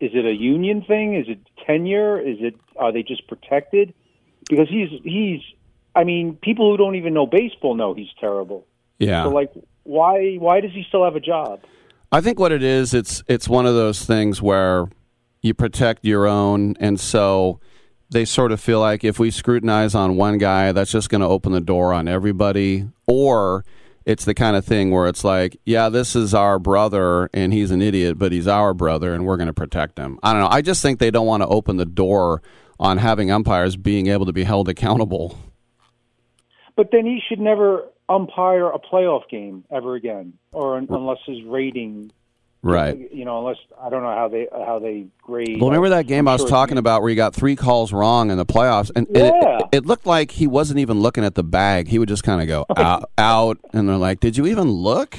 Is 0.00 0.10
it 0.14 0.24
a 0.24 0.32
union 0.32 0.82
thing? 0.82 1.14
Is 1.14 1.26
it 1.28 1.38
tenure? 1.66 2.18
Is 2.20 2.38
it 2.40 2.56
are 2.76 2.92
they 2.92 3.02
just 3.02 3.26
protected? 3.28 3.94
Because 4.48 4.68
he's 4.68 4.90
he's. 5.02 5.40
I 5.96 6.02
mean, 6.02 6.36
people 6.42 6.70
who 6.70 6.76
don't 6.76 6.96
even 6.96 7.14
know 7.14 7.26
baseball 7.26 7.74
know 7.74 7.94
he's 7.94 8.08
terrible. 8.20 8.66
Yeah. 8.98 9.24
So 9.24 9.30
like, 9.30 9.52
why 9.84 10.36
why 10.36 10.60
does 10.60 10.72
he 10.72 10.84
still 10.88 11.04
have 11.04 11.16
a 11.16 11.20
job? 11.20 11.60
I 12.10 12.20
think 12.20 12.38
what 12.38 12.52
it 12.52 12.62
is, 12.62 12.94
it's 12.94 13.22
it's 13.28 13.48
one 13.48 13.66
of 13.66 13.74
those 13.74 14.04
things 14.04 14.42
where 14.42 14.88
you 15.42 15.54
protect 15.54 16.04
your 16.04 16.26
own, 16.26 16.74
and 16.80 16.98
so 16.98 17.60
they 18.10 18.24
sort 18.24 18.52
of 18.52 18.60
feel 18.60 18.80
like 18.80 19.04
if 19.04 19.18
we 19.18 19.30
scrutinize 19.30 19.94
on 19.94 20.16
one 20.16 20.38
guy, 20.38 20.72
that's 20.72 20.92
just 20.92 21.10
going 21.10 21.20
to 21.20 21.26
open 21.26 21.52
the 21.52 21.60
door 21.60 21.92
on 21.92 22.08
everybody, 22.08 22.88
or 23.06 23.64
it's 24.06 24.24
the 24.24 24.34
kind 24.34 24.56
of 24.56 24.64
thing 24.64 24.90
where 24.90 25.06
it's 25.06 25.24
like, 25.24 25.58
yeah, 25.64 25.88
this 25.88 26.14
is 26.14 26.34
our 26.34 26.58
brother, 26.58 27.30
and 27.32 27.52
he's 27.52 27.70
an 27.70 27.80
idiot, 27.80 28.18
but 28.18 28.32
he's 28.32 28.46
our 28.46 28.74
brother, 28.74 29.14
and 29.14 29.24
we're 29.24 29.36
going 29.36 29.46
to 29.46 29.54
protect 29.54 29.98
him. 29.98 30.18
I 30.22 30.32
don't 30.32 30.42
know. 30.42 30.48
I 30.48 30.60
just 30.60 30.82
think 30.82 30.98
they 30.98 31.10
don't 31.10 31.26
want 31.26 31.42
to 31.42 31.46
open 31.46 31.76
the 31.76 31.86
door 31.86 32.42
on 32.78 32.98
having 32.98 33.30
umpires 33.30 33.76
being 33.76 34.08
able 34.08 34.26
to 34.26 34.32
be 34.32 34.44
held 34.44 34.68
accountable. 34.68 35.38
But 36.76 36.90
then 36.90 37.06
he 37.06 37.20
should 37.28 37.40
never 37.40 37.84
umpire 38.08 38.68
a 38.68 38.78
playoff 38.78 39.28
game 39.30 39.64
ever 39.70 39.94
again, 39.94 40.34
or 40.52 40.76
un- 40.76 40.88
unless 40.90 41.18
his 41.26 41.42
rating, 41.44 42.10
Right. 42.64 43.12
you 43.12 43.26
know, 43.26 43.40
unless 43.40 43.58
I 43.78 43.90
don't 43.90 44.02
know 44.02 44.14
how 44.14 44.28
they 44.28 44.48
how 44.50 44.78
they 44.78 45.06
grade. 45.22 45.60
Well, 45.60 45.68
remember 45.68 45.90
that 45.90 46.06
game 46.06 46.26
I'm 46.26 46.28
I 46.28 46.32
was 46.32 46.40
sure 46.42 46.48
talking 46.48 46.78
about 46.78 47.02
where 47.02 47.10
he 47.10 47.16
got 47.16 47.34
three 47.34 47.56
calls 47.56 47.92
wrong 47.92 48.30
in 48.30 48.38
the 48.38 48.46
playoffs, 48.46 48.90
and, 48.96 49.06
and 49.08 49.16
Yeah. 49.16 49.58
it, 49.58 49.66
it 49.72 49.86
looked 49.86 50.06
like 50.06 50.30
he 50.30 50.46
wasn't 50.46 50.78
even 50.78 51.00
looking 51.00 51.24
at 51.24 51.34
the 51.34 51.44
bag. 51.44 51.88
He 51.88 51.98
would 51.98 52.08
just 52.08 52.22
kind 52.22 52.40
of 52.40 52.48
go 52.48 52.64
out, 52.78 53.10
out, 53.18 53.58
and 53.74 53.86
they're 53.86 53.98
like, 53.98 54.20
"Did 54.20 54.38
you 54.38 54.46
even 54.46 54.70
look?" 54.70 55.18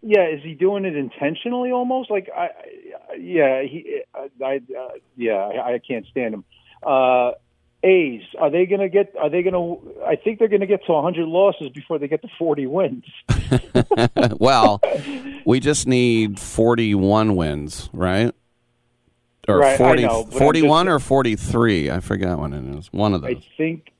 Yeah, 0.00 0.28
is 0.28 0.42
he 0.42 0.54
doing 0.54 0.84
it 0.86 0.96
intentionally? 0.96 1.72
Almost 1.72 2.10
like 2.10 2.30
I, 2.34 2.44
I 2.44 3.14
yeah, 3.20 3.62
he, 3.62 4.02
I, 4.14 4.28
I 4.42 4.56
uh, 4.56 4.88
yeah, 5.16 5.34
I, 5.34 5.74
I 5.74 5.78
can't 5.78 6.06
stand 6.06 6.32
him. 6.32 6.44
Uh, 6.82 7.32
A's, 7.82 8.22
are 8.38 8.50
they 8.50 8.66
going 8.66 8.80
to 8.80 8.88
get? 8.88 9.14
Are 9.20 9.28
they 9.30 9.42
going 9.42 9.52
to? 9.54 10.02
I 10.04 10.16
think 10.16 10.38
they're 10.38 10.48
going 10.48 10.60
to 10.60 10.66
get 10.66 10.84
to 10.86 10.92
100 10.92 11.26
losses 11.26 11.68
before 11.70 11.98
they 11.98 12.08
get 12.08 12.22
to 12.22 12.28
40 12.38 12.66
wins. 12.66 13.04
well, 14.38 14.80
we 15.44 15.60
just 15.60 15.86
need 15.86 16.40
forty-one 16.40 17.36
wins, 17.36 17.88
right? 17.92 18.34
Or 19.48 19.58
Right, 19.60 19.78
40, 19.78 20.02
know, 20.02 20.24
but 20.24 20.32
I'm 20.34 20.38
41 20.40 20.88
or 20.88 20.98
forty-three. 20.98 21.90
I 21.90 22.00
forgot 22.00 22.38
what 22.38 22.52
it 22.52 22.64
is. 22.64 22.92
One 22.92 23.14
of 23.14 23.22
those. 23.22 23.36
I 23.36 23.40
think, 23.56 23.92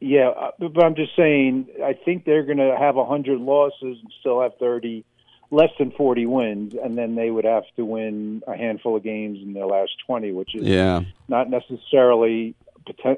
yeah, 0.00 0.30
uh, 0.30 0.50
but 0.58 0.82
I'm 0.84 0.96
just 0.96 1.14
saying. 1.14 1.68
I 1.84 1.92
think 1.92 2.24
they're 2.24 2.42
going 2.42 2.58
to 2.58 2.76
have 2.76 2.96
100 2.96 3.38
losses 3.38 3.98
and 4.02 4.12
still 4.18 4.40
have 4.42 4.52
30, 4.58 5.04
less 5.52 5.70
than 5.78 5.92
40 5.92 6.26
wins, 6.26 6.74
and 6.82 6.98
then 6.98 7.14
they 7.14 7.30
would 7.30 7.44
have 7.44 7.62
to 7.76 7.84
win 7.84 8.42
a 8.48 8.56
handful 8.56 8.96
of 8.96 9.04
games 9.04 9.38
in 9.40 9.52
their 9.52 9.66
last 9.66 9.92
20, 10.06 10.32
which 10.32 10.56
is 10.56 10.64
Yeah. 10.64 11.02
not 11.28 11.48
necessarily, 11.48 12.56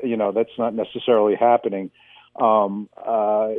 you 0.02 0.16
know, 0.16 0.32
that's 0.32 0.56
not 0.58 0.74
necessarily 0.74 1.34
happening. 1.34 1.90
Um, 2.40 2.88
uh, 2.96 3.50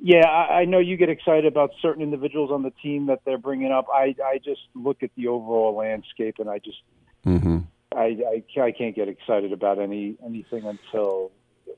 yeah, 0.00 0.26
I, 0.26 0.60
I 0.60 0.64
know 0.66 0.78
you 0.78 0.96
get 0.96 1.08
excited 1.08 1.46
about 1.46 1.70
certain 1.82 2.02
individuals 2.02 2.50
on 2.52 2.62
the 2.62 2.70
team 2.82 3.06
that 3.06 3.20
they're 3.24 3.38
bringing 3.38 3.72
up. 3.72 3.86
I, 3.92 4.14
I 4.24 4.38
just 4.44 4.60
look 4.74 5.02
at 5.02 5.10
the 5.16 5.28
overall 5.28 5.74
landscape, 5.74 6.36
and 6.38 6.48
I 6.48 6.58
just, 6.58 6.78
Mm-hmm. 7.26 7.58
I, 7.96 8.42
I, 8.56 8.60
I 8.60 8.72
can't 8.72 8.94
get 8.94 9.08
excited 9.08 9.52
about 9.52 9.78
any 9.78 10.16
anything 10.24 10.66
until, 10.66 11.30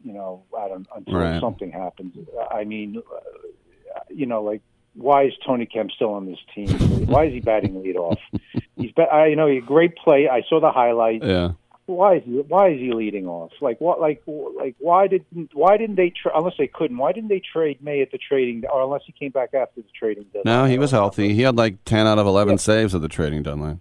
you 0.02 0.12
know, 0.12 0.42
I 0.58 0.68
don't 0.68 0.86
until 0.94 1.14
Right. 1.18 1.40
something 1.40 1.70
happens. 1.70 2.16
I 2.50 2.64
mean, 2.64 2.96
uh, 2.98 4.00
you 4.08 4.26
know, 4.26 4.42
like 4.42 4.62
why 4.94 5.24
is 5.26 5.32
Tony 5.46 5.66
Kemp 5.66 5.90
still 5.92 6.14
on 6.14 6.26
this 6.26 6.38
team? 6.54 6.68
why 7.06 7.26
is 7.26 7.32
he 7.32 7.40
batting 7.40 7.82
lead 7.82 7.96
off? 7.96 8.18
He's, 8.76 8.90
I 9.10 9.26
you 9.26 9.36
know, 9.36 9.46
he 9.46 9.60
great 9.60 9.96
play. 9.96 10.28
I 10.28 10.42
saw 10.48 10.60
the 10.60 10.70
highlight. 10.72 11.22
Yeah. 11.22 11.52
Why 11.94 12.16
is 12.16 12.22
he 12.24 12.32
why 12.32 12.70
is 12.70 12.80
he 12.80 12.92
leading 12.92 13.26
off? 13.26 13.52
Like 13.60 13.80
what? 13.80 14.00
Like 14.00 14.22
like 14.56 14.74
why 14.78 15.06
didn't 15.06 15.50
why 15.54 15.76
didn't 15.76 15.96
they 15.96 16.10
tra- 16.10 16.36
unless 16.36 16.54
they 16.58 16.66
couldn't? 16.66 16.96
Why 16.96 17.12
didn't 17.12 17.28
they 17.28 17.40
trade 17.52 17.82
May 17.82 18.02
at 18.02 18.10
the 18.10 18.18
trading 18.18 18.64
or 18.72 18.82
unless 18.82 19.02
he 19.06 19.12
came 19.12 19.30
back 19.30 19.54
after 19.54 19.80
the 19.80 19.88
trading 19.98 20.24
deadline? 20.32 20.42
No, 20.44 20.64
he 20.66 20.78
was 20.78 20.90
healthy. 20.90 21.34
He 21.34 21.42
had 21.42 21.56
like 21.56 21.84
10 21.84 22.06
out 22.06 22.18
of 22.18 22.26
11 22.26 22.58
saves 22.58 22.94
at 22.94 23.00
the 23.00 23.08
trading 23.08 23.42
deadline. 23.42 23.80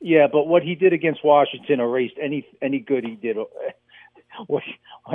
Yeah, 0.00 0.26
but 0.30 0.48
what 0.48 0.62
he 0.62 0.74
did 0.74 0.92
against 0.92 1.24
Washington 1.24 1.78
erased 1.78 2.16
any 2.20 2.46
any 2.60 2.80
good 2.80 3.04
he 3.04 3.14
did, 3.14 3.36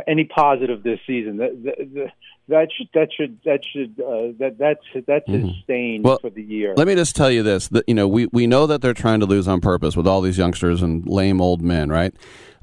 any 0.07 0.25
positive 0.25 0.83
this 0.83 0.99
season. 1.07 1.37
That 1.37 1.63
that, 1.63 2.11
that 2.49 2.67
should 2.75 2.89
that 2.93 3.09
should 3.15 3.39
that 3.45 3.59
should 3.65 3.99
uh, 3.99 4.33
that 4.39 4.57
that's 4.57 5.05
that's 5.05 5.27
his 5.29 5.49
stain 5.63 5.77
Mm-hmm. 5.97 6.07
Well, 6.07 6.19
for 6.19 6.29
the 6.29 6.43
year. 6.43 6.73
Let 6.75 6.87
me 6.87 6.95
just 6.95 7.15
tell 7.15 7.31
you 7.31 7.43
this: 7.43 7.67
that 7.69 7.83
you 7.87 7.93
know, 7.93 8.07
we, 8.07 8.27
we 8.27 8.47
know 8.47 8.67
that 8.67 8.81
they're 8.81 8.93
trying 8.93 9.19
to 9.19 9.25
lose 9.25 9.47
on 9.47 9.61
purpose 9.61 9.95
with 9.95 10.07
all 10.07 10.21
these 10.21 10.37
youngsters 10.37 10.81
and 10.81 11.07
lame 11.07 11.41
old 11.41 11.61
men, 11.61 11.89
right? 11.89 12.13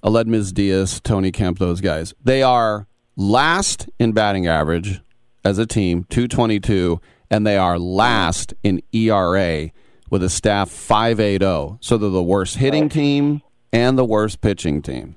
Aledmys 0.02 0.52
Diaz, 0.52 1.00
Tony 1.02 1.32
Kemp, 1.32 1.58
those 1.58 1.80
guys. 1.80 2.14
They 2.22 2.42
are 2.42 2.86
last 3.16 3.88
in 3.98 4.12
batting 4.12 4.46
average 4.46 5.00
as 5.44 5.58
a 5.58 5.66
team, 5.66 6.04
two 6.08 6.28
twenty 6.28 6.60
two, 6.60 7.00
and 7.30 7.46
they 7.46 7.56
are 7.56 7.78
last 7.78 8.54
in 8.62 8.82
ERA 8.92 9.70
with 10.10 10.22
a 10.22 10.30
staff 10.30 10.70
five 10.70 11.20
eight 11.20 11.42
zero. 11.42 11.78
So 11.80 11.98
they're 11.98 12.10
the 12.10 12.22
worst 12.22 12.56
hitting 12.56 12.88
team 12.88 13.42
and 13.72 13.98
the 13.98 14.04
worst 14.04 14.40
pitching 14.40 14.82
team. 14.82 15.16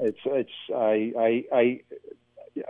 It's 0.00 0.18
it's 0.26 0.50
I 0.78 1.12
I 1.18 1.44
I 1.52 1.80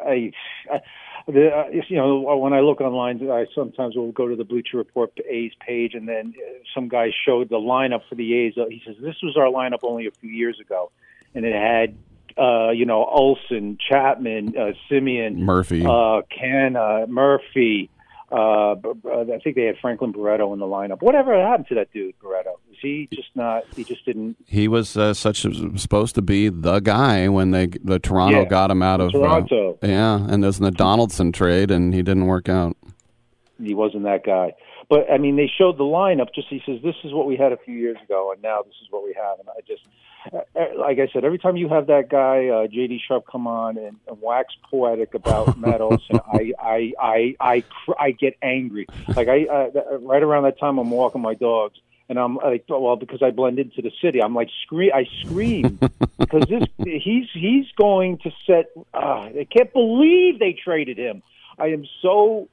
I. 0.04 0.32
I 0.70 0.80
the, 1.26 1.50
uh, 1.50 1.64
you 1.88 1.96
know, 1.96 2.36
when 2.38 2.54
I 2.54 2.60
look 2.60 2.80
online, 2.80 3.30
I 3.30 3.44
sometimes 3.54 3.96
will 3.96 4.12
go 4.12 4.28
to 4.28 4.34
the 4.36 4.44
Bleacher 4.44 4.78
Report 4.78 5.12
A's 5.28 5.52
page, 5.60 5.92
and 5.94 6.08
then 6.08 6.32
uh, 6.38 6.52
some 6.74 6.88
guy 6.88 7.10
showed 7.26 7.50
the 7.50 7.56
lineup 7.56 8.00
for 8.08 8.14
the 8.14 8.34
A's. 8.34 8.54
Uh, 8.56 8.64
He 8.70 8.80
says 8.86 8.96
this 9.00 9.16
was 9.22 9.36
our 9.36 9.46
lineup 9.46 9.80
only 9.82 10.06
a 10.06 10.10
few 10.10 10.30
years 10.30 10.58
ago, 10.58 10.90
and 11.34 11.44
it 11.44 11.54
had, 11.54 11.96
uh, 12.42 12.70
you 12.70 12.86
know, 12.86 13.04
Olson, 13.04 13.76
Chapman, 13.78 14.56
uh, 14.56 14.72
Semien, 14.90 15.36
Murphy. 15.36 15.84
uh, 15.84 16.22
Ken, 16.30 16.76
uh, 16.76 17.04
Murphy. 17.08 17.90
Uh, 18.30 18.74
b- 18.74 18.90
I 19.10 19.38
think 19.42 19.56
they 19.56 19.64
had 19.64 19.76
Franklin 19.80 20.12
Barreto 20.12 20.52
in 20.52 20.58
the 20.58 20.66
lineup. 20.66 21.00
Whatever 21.00 21.34
happened 21.40 21.66
to 21.68 21.74
that 21.76 21.90
dude, 21.94 22.14
Barreto? 22.22 22.58
Is 22.70 22.76
he 22.82 23.08
just 23.12 23.28
not? 23.34 23.62
He 23.74 23.84
just 23.84 24.04
didn't. 24.04 24.36
He 24.46 24.68
was 24.68 24.96
uh, 24.98 25.14
such 25.14 25.46
supposed 25.76 26.14
to 26.16 26.22
be 26.22 26.50
the 26.50 26.80
guy 26.80 27.28
when 27.28 27.52
they 27.52 27.68
the 27.82 27.98
Toronto 27.98 28.40
Yeah, 28.42 28.48
got 28.48 28.70
him 28.70 28.82
out 28.82 29.00
of 29.00 29.08
uh, 29.14 29.18
Toronto. 29.18 29.78
yeah, 29.82 30.16
and 30.28 30.44
there's 30.44 30.58
the 30.58 30.70
Donaldson 30.70 31.32
trade, 31.32 31.70
and 31.70 31.94
he 31.94 32.02
didn't 32.02 32.26
work 32.26 32.48
out. 32.50 32.76
he 33.62 33.74
wasn't 33.74 34.04
that 34.04 34.24
guy. 34.24 34.52
But 34.90 35.10
I 35.10 35.18
mean, 35.18 35.36
they 35.36 35.50
showed 35.58 35.78
the 35.78 35.84
lineup. 35.84 36.28
Just 36.34 36.48
he 36.48 36.60
says, 36.66 36.80
"This 36.82 36.96
is 37.04 37.12
what 37.14 37.26
we 37.26 37.36
had 37.36 37.52
a 37.52 37.56
few 37.58 37.74
years 37.74 37.96
ago, 38.04 38.32
and 38.32 38.42
now 38.42 38.60
this 38.62 38.74
is 38.82 38.88
what 38.90 39.04
we 39.04 39.14
have." 39.14 39.38
And 39.38 39.48
I 39.48 39.60
just, 39.66 39.82
uh, 39.84 39.88
uh, 39.88 39.97
like 40.76 40.98
I 40.98 41.08
said, 41.12 41.24
every 41.24 41.38
time 41.38 41.56
you 41.56 41.68
have 41.68 41.86
that 41.86 42.08
guy 42.08 42.48
uh, 42.48 42.66
JD 42.66 43.00
Sharp 43.06 43.24
come 43.30 43.46
on 43.46 43.76
and, 43.76 43.96
and 44.06 44.20
wax 44.20 44.54
poetic 44.70 45.14
about 45.14 45.58
Matt 45.58 45.80
Olson, 45.80 46.20
I 46.32 46.52
I 46.60 46.92
I 47.00 47.36
I, 47.40 47.60
cr- 47.60 47.98
I 47.98 48.10
get 48.10 48.36
angry. 48.42 48.86
Like 49.08 49.28
I 49.28 49.44
uh, 49.44 49.98
right 50.00 50.22
around 50.22 50.44
that 50.44 50.58
time, 50.58 50.78
I'm 50.78 50.90
walking 50.90 51.20
my 51.20 51.34
dogs. 51.34 51.78
And 52.10 52.18
I'm 52.18 52.36
like, 52.36 52.64
well, 52.70 52.96
because 52.96 53.22
I 53.22 53.32
blend 53.32 53.58
into 53.58 53.82
the 53.82 53.92
city, 54.00 54.22
I'm 54.22 54.34
like, 54.34 54.48
scream, 54.62 54.92
I 54.94 55.06
scream 55.24 55.78
because 56.18 56.44
this, 56.48 56.64
he's 56.78 57.26
he's 57.34 57.66
going 57.76 58.16
to 58.18 58.30
set. 58.46 58.70
Uh, 58.94 59.28
I 59.40 59.46
can't 59.50 59.70
believe 59.74 60.38
they 60.38 60.54
traded 60.54 60.96
him. 60.96 61.22
I 61.58 61.66
am 61.66 61.86
so 62.00 62.48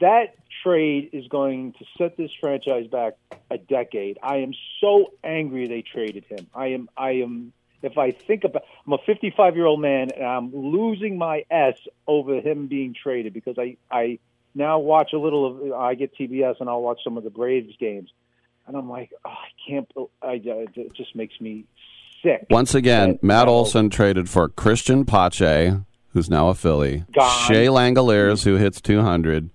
that 0.00 0.34
trade 0.62 1.10
is 1.12 1.26
going 1.28 1.72
to 1.74 1.84
set 1.98 2.16
this 2.16 2.30
franchise 2.40 2.86
back 2.86 3.14
a 3.50 3.58
decade. 3.58 4.18
I 4.22 4.38
am 4.38 4.52
so 4.80 5.12
angry 5.24 5.66
they 5.66 5.82
traded 5.82 6.24
him. 6.24 6.46
I 6.54 6.68
am 6.68 6.88
I 6.96 7.12
am 7.12 7.52
if 7.82 7.96
I 7.98 8.10
think 8.10 8.44
about 8.44 8.62
I'm 8.86 8.92
a 8.94 8.98
55 9.06 9.56
year 9.56 9.66
old 9.66 9.80
man 9.80 10.10
and 10.10 10.24
I'm 10.24 10.54
losing 10.54 11.18
my 11.18 11.44
s 11.50 11.76
over 12.06 12.40
him 12.40 12.66
being 12.66 12.94
traded 12.94 13.32
because 13.32 13.56
I 13.58 13.76
I 13.90 14.18
now 14.54 14.78
watch 14.78 15.12
a 15.12 15.18
little 15.18 15.46
of 15.46 15.72
I 15.72 15.94
get 15.94 16.14
TBS 16.14 16.56
and 16.60 16.68
I'll 16.68 16.82
watch 16.82 17.00
some 17.04 17.16
of 17.16 17.24
the 17.24 17.30
Braves 17.30 17.74
games 17.78 18.10
and 18.66 18.76
I'm 18.76 18.88
like 18.88 19.10
oh, 19.24 19.30
I 19.30 19.48
can't 19.68 19.90
I 20.22 20.40
it 20.44 20.94
just 20.94 21.14
makes 21.14 21.40
me 21.40 21.64
sick. 22.22 22.46
Once 22.50 22.74
again, 22.74 23.18
Matt 23.22 23.48
Olson 23.48 23.90
traded 23.90 24.28
for 24.28 24.48
Cristian 24.48 25.06
Pache, 25.06 25.76
who's 26.10 26.30
now 26.30 26.48
a 26.48 26.54
Philly, 26.54 27.04
Gone. 27.14 27.46
Shea 27.46 27.66
Langeliers, 27.66 28.44
who 28.44 28.56
hits 28.56 28.80
200, 28.80 29.50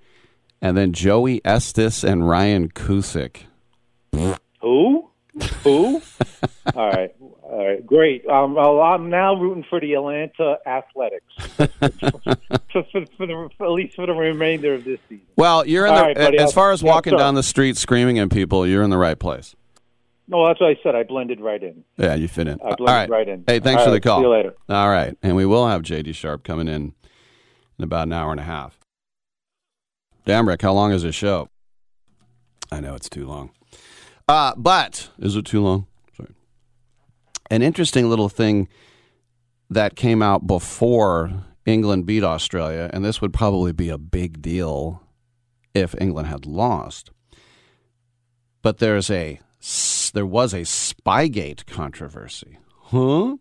and 0.62 0.78
then 0.78 0.94
Joey 0.94 1.42
Estes 1.46 2.04
and 2.04 2.28
Ryan 2.28 2.70
Cusick. 2.70 3.44
Who? 4.62 5.10
Who? 5.64 6.02
all 6.76 6.90
right, 6.90 7.16
all 7.42 7.66
right, 7.68 7.86
great. 7.86 8.26
Um, 8.28 8.58
I'm 8.58 9.10
now 9.10 9.34
rooting 9.36 9.66
for 9.70 9.80
the 9.80 9.94
Atlanta 9.94 10.58
Athletics 10.66 11.26
for, 11.56 11.68
for, 12.92 13.06
for 13.18 13.26
the 13.26 13.50
for, 13.58 13.66
at 13.66 13.72
least 13.72 13.96
for 13.96 14.06
the 14.06 14.14
remainder 14.14 14.74
of 14.76 14.84
this 14.84 15.00
season. 15.08 15.26
Well, 15.38 15.66
you're 15.66 15.86
in 15.86 15.92
All 15.94 15.98
the 16.00 16.04
right, 16.04 16.16
buddy, 16.18 16.38
as 16.38 16.48
I'll- 16.50 16.52
far 16.52 16.72
as 16.72 16.84
walking 16.84 17.12
sorry. 17.12 17.22
down 17.22 17.36
the 17.36 17.44
street 17.44 17.78
screaming 17.78 18.20
at 18.20 18.30
people, 18.30 18.68
you're 18.68 18.84
in 18.84 18.90
the 18.90 18.98
right 18.98 19.18
place. 19.18 19.56
No, 20.28 20.48
that's 20.48 20.62
what 20.62 20.70
I 20.70 20.80
said. 20.84 20.96
I 20.96 21.04
blended 21.04 21.42
right 21.42 21.62
in. 21.62 21.84
Yeah, 21.98 22.16
you 22.16 22.28
fit 22.28 22.48
in. 22.48 22.60
I 22.62 22.76
blended 22.76 22.88
right. 22.88 23.10
right 23.10 23.28
in. 23.28 23.44
Hey, 23.48 23.60
thanks 23.60 23.80
All 23.80 23.88
for 23.88 23.92
the 23.92 24.00
call. 24.00 24.20
see 24.20 24.24
you 24.24 24.30
later. 24.32 24.54
All 24.70 24.90
right, 24.90 25.18
and 25.24 25.36
we 25.36 25.46
will 25.46 25.68
have 25.68 25.82
JD 25.82 26.14
Sharp 26.16 26.44
coming 26.44 26.68
in 26.68 26.94
in 27.78 27.84
about 27.84 28.08
an 28.08 28.14
hour 28.14 28.32
and 28.32 28.40
a 28.40 28.44
half. 28.44 28.78
Damn, 30.26 30.48
Rick, 30.48 30.62
how 30.62 30.74
long 30.74 30.92
is 30.92 31.04
this 31.04 31.16
show? 31.16 31.50
I 32.72 32.80
know 32.80 32.96
it's 32.96 33.10
too 33.10 33.26
long. 33.26 33.52
Uh, 34.28 34.54
but 34.56 35.10
is 35.20 35.36
it 35.36 35.46
too 35.46 35.62
long? 35.62 35.88
Sorry. 36.16 36.30
An 37.50 37.62
interesting 37.62 38.10
little 38.10 38.30
thing 38.30 38.70
that 39.70 39.96
came 39.96 40.22
out 40.22 40.46
before 40.46 41.32
England 41.66 42.06
beat 42.06 42.24
Australia, 42.24 42.90
and 42.94 43.04
this 43.04 43.22
would 43.22 43.34
probably 43.34 43.72
be 43.72 43.90
a 43.90 43.98
big 43.98 44.42
deal 44.42 45.02
if 45.74 45.96
England 46.00 46.28
had 46.28 46.46
lost. 46.46 47.10
But 48.62 48.78
there's 48.78 49.10
a 49.10 49.40
there 50.14 50.26
was 50.26 50.54
a 50.54 50.62
Spygate 50.62 51.66
controversy. 51.66 52.58
Huh? 52.86 53.38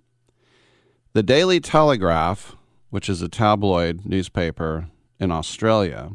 The 1.12 1.22
Daily 1.22 1.61
Telegraph, 1.61 2.57
which 2.91 3.09
is 3.09 3.22
a 3.22 3.28
tabloid 3.28 4.07
newspaper 4.07 4.89
in 5.18 5.33
Australia, 5.33 6.12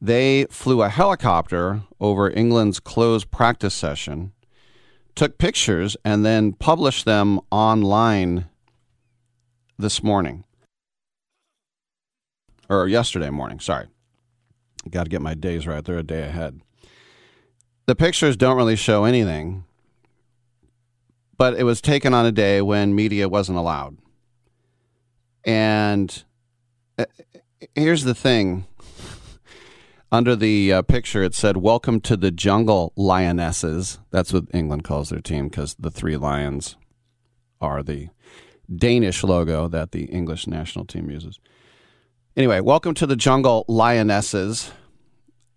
they 0.00 0.46
flew 0.50 0.82
a 0.82 0.88
helicopter 0.88 1.82
over 2.00 2.30
England's 2.30 2.80
closed 2.80 3.30
practice 3.30 3.74
session, 3.74 4.32
took 5.14 5.38
pictures, 5.38 5.96
and 6.04 6.24
then 6.24 6.52
published 6.52 7.04
them 7.04 7.40
online 7.50 8.46
this 9.78 10.02
morning. 10.02 10.44
Or 12.68 12.88
yesterday 12.88 13.30
morning, 13.30 13.60
sorry. 13.60 13.86
Got 14.90 15.04
to 15.04 15.10
get 15.10 15.22
my 15.22 15.34
days 15.34 15.66
right. 15.66 15.84
They're 15.84 15.98
a 15.98 16.02
day 16.02 16.22
ahead. 16.22 16.60
The 17.86 17.94
pictures 17.94 18.36
don't 18.36 18.56
really 18.56 18.76
show 18.76 19.04
anything, 19.04 19.64
but 21.38 21.54
it 21.54 21.62
was 21.64 21.80
taken 21.80 22.12
on 22.12 22.26
a 22.26 22.32
day 22.32 22.60
when 22.60 22.94
media 22.94 23.28
wasn't 23.28 23.58
allowed. 23.58 23.96
And 25.44 26.24
uh, 26.98 27.04
here's 27.74 28.02
the 28.02 28.14
thing 28.14 28.66
under 30.16 30.34
the 30.34 30.72
uh, 30.72 30.80
picture, 30.80 31.22
it 31.22 31.34
said, 31.34 31.58
Welcome 31.58 32.00
to 32.00 32.16
the 32.16 32.30
Jungle 32.30 32.94
Lionesses. 32.96 33.98
That's 34.10 34.32
what 34.32 34.44
England 34.54 34.82
calls 34.82 35.10
their 35.10 35.20
team 35.20 35.48
because 35.48 35.76
the 35.78 35.90
three 35.90 36.16
lions 36.16 36.78
are 37.60 37.82
the 37.82 38.08
Danish 38.74 39.22
logo 39.22 39.68
that 39.68 39.92
the 39.92 40.04
English 40.04 40.46
national 40.46 40.86
team 40.86 41.10
uses. 41.10 41.38
Anyway, 42.34 42.60
welcome 42.60 42.94
to 42.94 43.06
the 43.06 43.14
Jungle 43.14 43.66
Lionesses. 43.68 44.72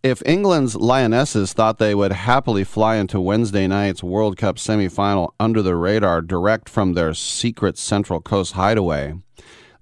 If 0.03 0.21
England's 0.25 0.75
Lionesses 0.75 1.53
thought 1.53 1.77
they 1.77 1.95
would 1.95 2.11
happily 2.11 2.65
fly 2.65 2.97
into 2.97 3.21
Wednesday 3.21 3.65
night's 3.65 4.03
World 4.03 4.35
Cup 4.35 4.57
semifinal 4.57 5.29
under 5.39 5.61
the 5.61 5.77
radar 5.77 6.21
direct 6.21 6.67
from 6.67 6.95
their 6.95 7.13
secret 7.13 7.77
Central 7.77 8.19
Coast 8.19 8.51
hideaway, 8.53 9.13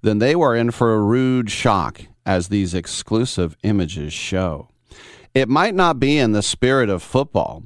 then 0.02 0.20
they 0.20 0.36
were 0.36 0.54
in 0.54 0.70
for 0.70 0.94
a 0.94 1.00
rude 1.00 1.50
shock, 1.50 2.02
as 2.28 2.48
these 2.48 2.74
exclusive 2.74 3.56
images 3.62 4.12
show. 4.12 4.68
It 5.34 5.48
might 5.48 5.74
not 5.74 5.98
be 5.98 6.18
in 6.18 6.32
the 6.32 6.42
spirit 6.42 6.90
of 6.90 7.02
football, 7.02 7.62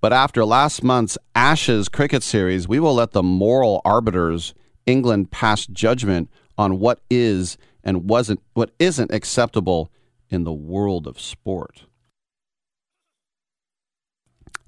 but 0.00 0.10
after 0.10 0.42
last 0.42 0.82
month's 0.82 1.18
Ashes 1.34 1.90
cricket 1.90 2.22
series, 2.22 2.66
we 2.66 2.80
will 2.80 2.94
let 2.94 3.12
the 3.12 3.22
moral 3.22 3.82
arbiters 3.84 4.54
England 4.86 5.30
pass 5.30 5.66
judgment 5.66 6.30
on 6.56 6.80
what 6.80 7.00
is 7.10 7.58
and 7.84 8.08
wasn't 8.08 8.40
what 8.54 8.70
isn't 8.78 9.12
acceptable 9.12 9.92
in 10.30 10.44
the 10.44 10.52
world 10.52 11.06
of 11.06 11.20
sport. 11.20 11.84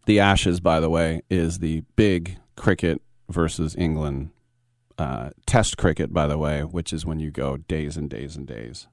The 0.04 0.20
Ashes, 0.20 0.60
by 0.60 0.78
the 0.78 0.90
way, 0.90 1.22
is 1.30 1.60
the 1.60 1.84
big 1.96 2.36
cricket 2.54 3.00
versus 3.30 3.74
England 3.78 4.28
uh, 4.98 5.30
test 5.46 5.78
cricket, 5.78 6.12
by 6.12 6.26
the 6.26 6.36
way, 6.36 6.64
which 6.64 6.92
is 6.92 7.06
when 7.06 7.18
you 7.18 7.30
go 7.30 7.56
days 7.56 7.96
and 7.96 8.10
days 8.10 8.36
and 8.36 8.46
days. 8.46 8.88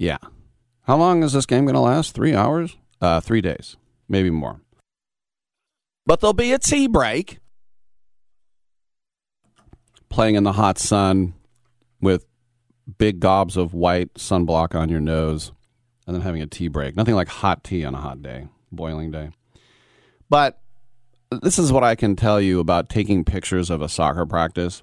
Yeah. 0.00 0.16
How 0.84 0.96
long 0.96 1.22
is 1.22 1.34
this 1.34 1.44
game 1.44 1.66
going 1.66 1.74
to 1.74 1.80
last? 1.80 2.14
Three 2.14 2.34
hours? 2.34 2.74
Uh, 3.02 3.20
three 3.20 3.42
days, 3.42 3.76
maybe 4.08 4.30
more. 4.30 4.62
But 6.06 6.20
there'll 6.20 6.32
be 6.32 6.54
a 6.54 6.58
tea 6.58 6.86
break. 6.86 7.38
playing 10.08 10.36
in 10.36 10.42
the 10.42 10.52
hot 10.52 10.78
sun 10.78 11.34
with 12.00 12.26
big 12.98 13.20
gobs 13.20 13.58
of 13.58 13.74
white 13.74 14.14
sunblock 14.14 14.74
on 14.74 14.88
your 14.88 15.00
nose 15.00 15.52
and 16.06 16.16
then 16.16 16.22
having 16.22 16.40
a 16.40 16.46
tea 16.46 16.68
break. 16.68 16.96
Nothing 16.96 17.14
like 17.14 17.28
hot 17.28 17.62
tea 17.62 17.84
on 17.84 17.94
a 17.94 18.00
hot 18.00 18.22
day, 18.22 18.48
boiling 18.72 19.10
day. 19.10 19.30
But 20.30 20.60
this 21.42 21.58
is 21.58 21.70
what 21.70 21.84
I 21.84 21.94
can 21.94 22.16
tell 22.16 22.40
you 22.40 22.58
about 22.58 22.88
taking 22.88 23.22
pictures 23.22 23.68
of 23.68 23.82
a 23.82 23.88
soccer 23.88 24.24
practice. 24.24 24.82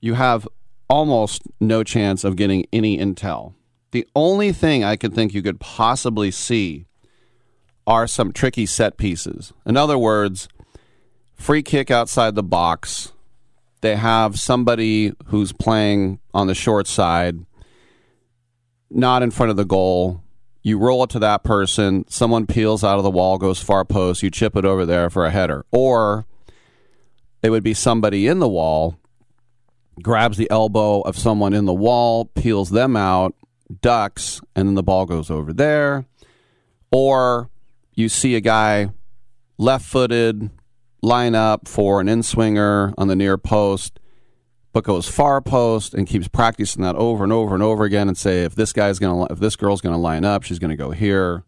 You 0.00 0.14
have 0.14 0.46
almost 0.90 1.42
no 1.60 1.84
chance 1.84 2.24
of 2.24 2.34
getting 2.34 2.66
any 2.72 2.98
intel. 2.98 3.54
The 3.94 4.08
only 4.16 4.50
thing 4.50 4.82
I 4.82 4.96
could 4.96 5.14
think 5.14 5.34
you 5.34 5.40
could 5.40 5.60
possibly 5.60 6.32
see 6.32 6.86
are 7.86 8.08
some 8.08 8.32
tricky 8.32 8.66
set 8.66 8.96
pieces. 8.96 9.52
In 9.64 9.76
other 9.76 9.96
words, 9.96 10.48
free 11.36 11.62
kick 11.62 11.92
outside 11.92 12.34
the 12.34 12.42
box. 12.42 13.12
They 13.82 13.94
have 13.94 14.40
somebody 14.40 15.12
who's 15.26 15.52
playing 15.52 16.18
on 16.34 16.48
the 16.48 16.56
short 16.56 16.88
side, 16.88 17.46
not 18.90 19.22
in 19.22 19.30
front 19.30 19.50
of 19.50 19.56
the 19.56 19.64
goal. 19.64 20.24
You 20.64 20.76
roll 20.76 21.04
it 21.04 21.10
to 21.10 21.20
that 21.20 21.44
person. 21.44 22.04
Someone 22.08 22.48
peels 22.48 22.82
out 22.82 22.98
of 22.98 23.04
the 23.04 23.10
wall, 23.12 23.38
goes 23.38 23.62
far 23.62 23.84
post. 23.84 24.24
You 24.24 24.30
chip 24.30 24.56
it 24.56 24.64
over 24.64 24.84
there 24.84 25.08
for 25.08 25.24
a 25.24 25.30
header. 25.30 25.66
Or 25.70 26.26
it 27.44 27.50
would 27.50 27.62
be 27.62 27.74
somebody 27.74 28.26
in 28.26 28.40
the 28.40 28.48
wall, 28.48 28.98
grabs 30.02 30.36
the 30.36 30.50
elbow 30.50 31.02
of 31.02 31.16
someone 31.16 31.54
in 31.54 31.64
the 31.64 31.72
wall, 31.72 32.24
peels 32.24 32.70
them 32.70 32.96
out, 32.96 33.36
ducks, 33.80 34.40
and 34.54 34.68
then 34.68 34.74
the 34.74 34.82
ball 34.82 35.06
goes 35.06 35.30
over 35.30 35.52
there. 35.52 36.06
Or 36.90 37.50
you 37.94 38.08
see 38.08 38.34
a 38.34 38.40
guy 38.40 38.90
left 39.58 39.84
footed 39.84 40.50
line 41.02 41.34
up 41.34 41.68
for 41.68 42.00
an 42.00 42.08
in 42.08 42.22
swinger 42.22 42.94
on 42.96 43.08
the 43.08 43.16
near 43.16 43.36
post, 43.36 44.00
but 44.72 44.84
goes 44.84 45.08
far 45.08 45.40
post 45.40 45.94
and 45.94 46.06
keeps 46.06 46.28
practicing 46.28 46.82
that 46.82 46.96
over 46.96 47.22
and 47.24 47.32
over 47.32 47.54
and 47.54 47.62
over 47.62 47.84
again 47.84 48.08
and 48.08 48.16
say, 48.16 48.44
if 48.44 48.54
this 48.54 48.72
guy's 48.72 48.98
going 48.98 49.26
to, 49.26 49.32
if 49.32 49.38
this 49.38 49.56
girl's 49.56 49.80
going 49.80 49.94
to 49.94 50.00
line 50.00 50.24
up, 50.24 50.42
she's 50.42 50.58
going 50.58 50.70
to 50.70 50.76
go 50.76 50.90
here. 50.90 51.44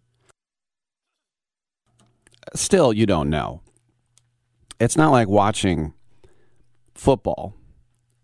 Still, 2.54 2.92
you 2.92 3.06
don't 3.06 3.30
know. 3.30 3.62
It's 4.78 4.96
not 4.96 5.10
like 5.10 5.28
watching 5.28 5.94
football 6.94 7.54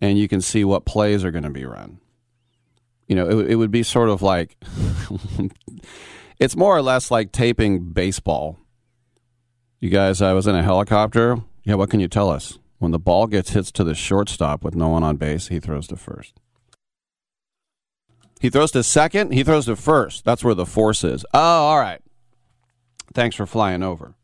and 0.01 0.18
you 0.18 0.28
can 0.28 0.40
see 0.40 0.64
what 0.64 0.84
plays 0.84 1.24
are 1.24 1.30
going 1.30 1.45
to 1.45 1.51
be 1.51 1.64
run. 1.64 2.01
You 3.09 3.17
know, 3.17 3.41
it, 3.41 3.53
it 3.53 3.55
would 3.57 3.71
be 3.71 3.83
sort 3.83 4.09
of 4.09 4.23
like, 4.23 4.57
it's 6.39 6.57
more 6.57 6.77
or 6.77 6.83
less 6.83 7.11
like 7.11 7.33
taping 7.33 7.91
baseball. 7.91 8.59
You 9.81 9.91
guys, 9.91 10.23
I 10.23 10.33
was 10.33 10.47
in 10.47 10.55
a 10.55 10.63
helicopter. 10.63 11.39
Yeah, 11.65 11.75
what 11.75 11.91
can 11.91 12.01
you 12.01 12.09
tell 12.09 12.31
us? 12.31 12.59
When 12.79 12.93
the 12.93 12.99
ball 12.99 13.27
gets 13.27 13.51
hits 13.51 13.71
to 13.73 13.85
the 13.85 13.95
shortstop 13.95 14.65
with 14.65 14.75
no 14.75 14.89
one 14.89 15.05
on 15.05 15.17
base, 15.17 15.49
he 15.49 15.61
throws 15.61 15.87
to 15.89 15.97
first. 15.97 16.41
He 18.41 18.51
throws 18.51 18.73
to 18.73 18.83
second, 18.83 19.33
he 19.33 19.45
throws 19.45 19.67
to 19.67 19.77
first. 19.77 20.25
That's 20.25 20.43
where 20.43 20.55
the 20.55 20.67
force 20.67 21.05
is. 21.05 21.25
Oh, 21.33 21.39
all 21.39 21.79
right. 21.79 22.01
Thanks 23.15 23.37
for 23.37 23.47
flying 23.47 23.85
over. 23.85 24.15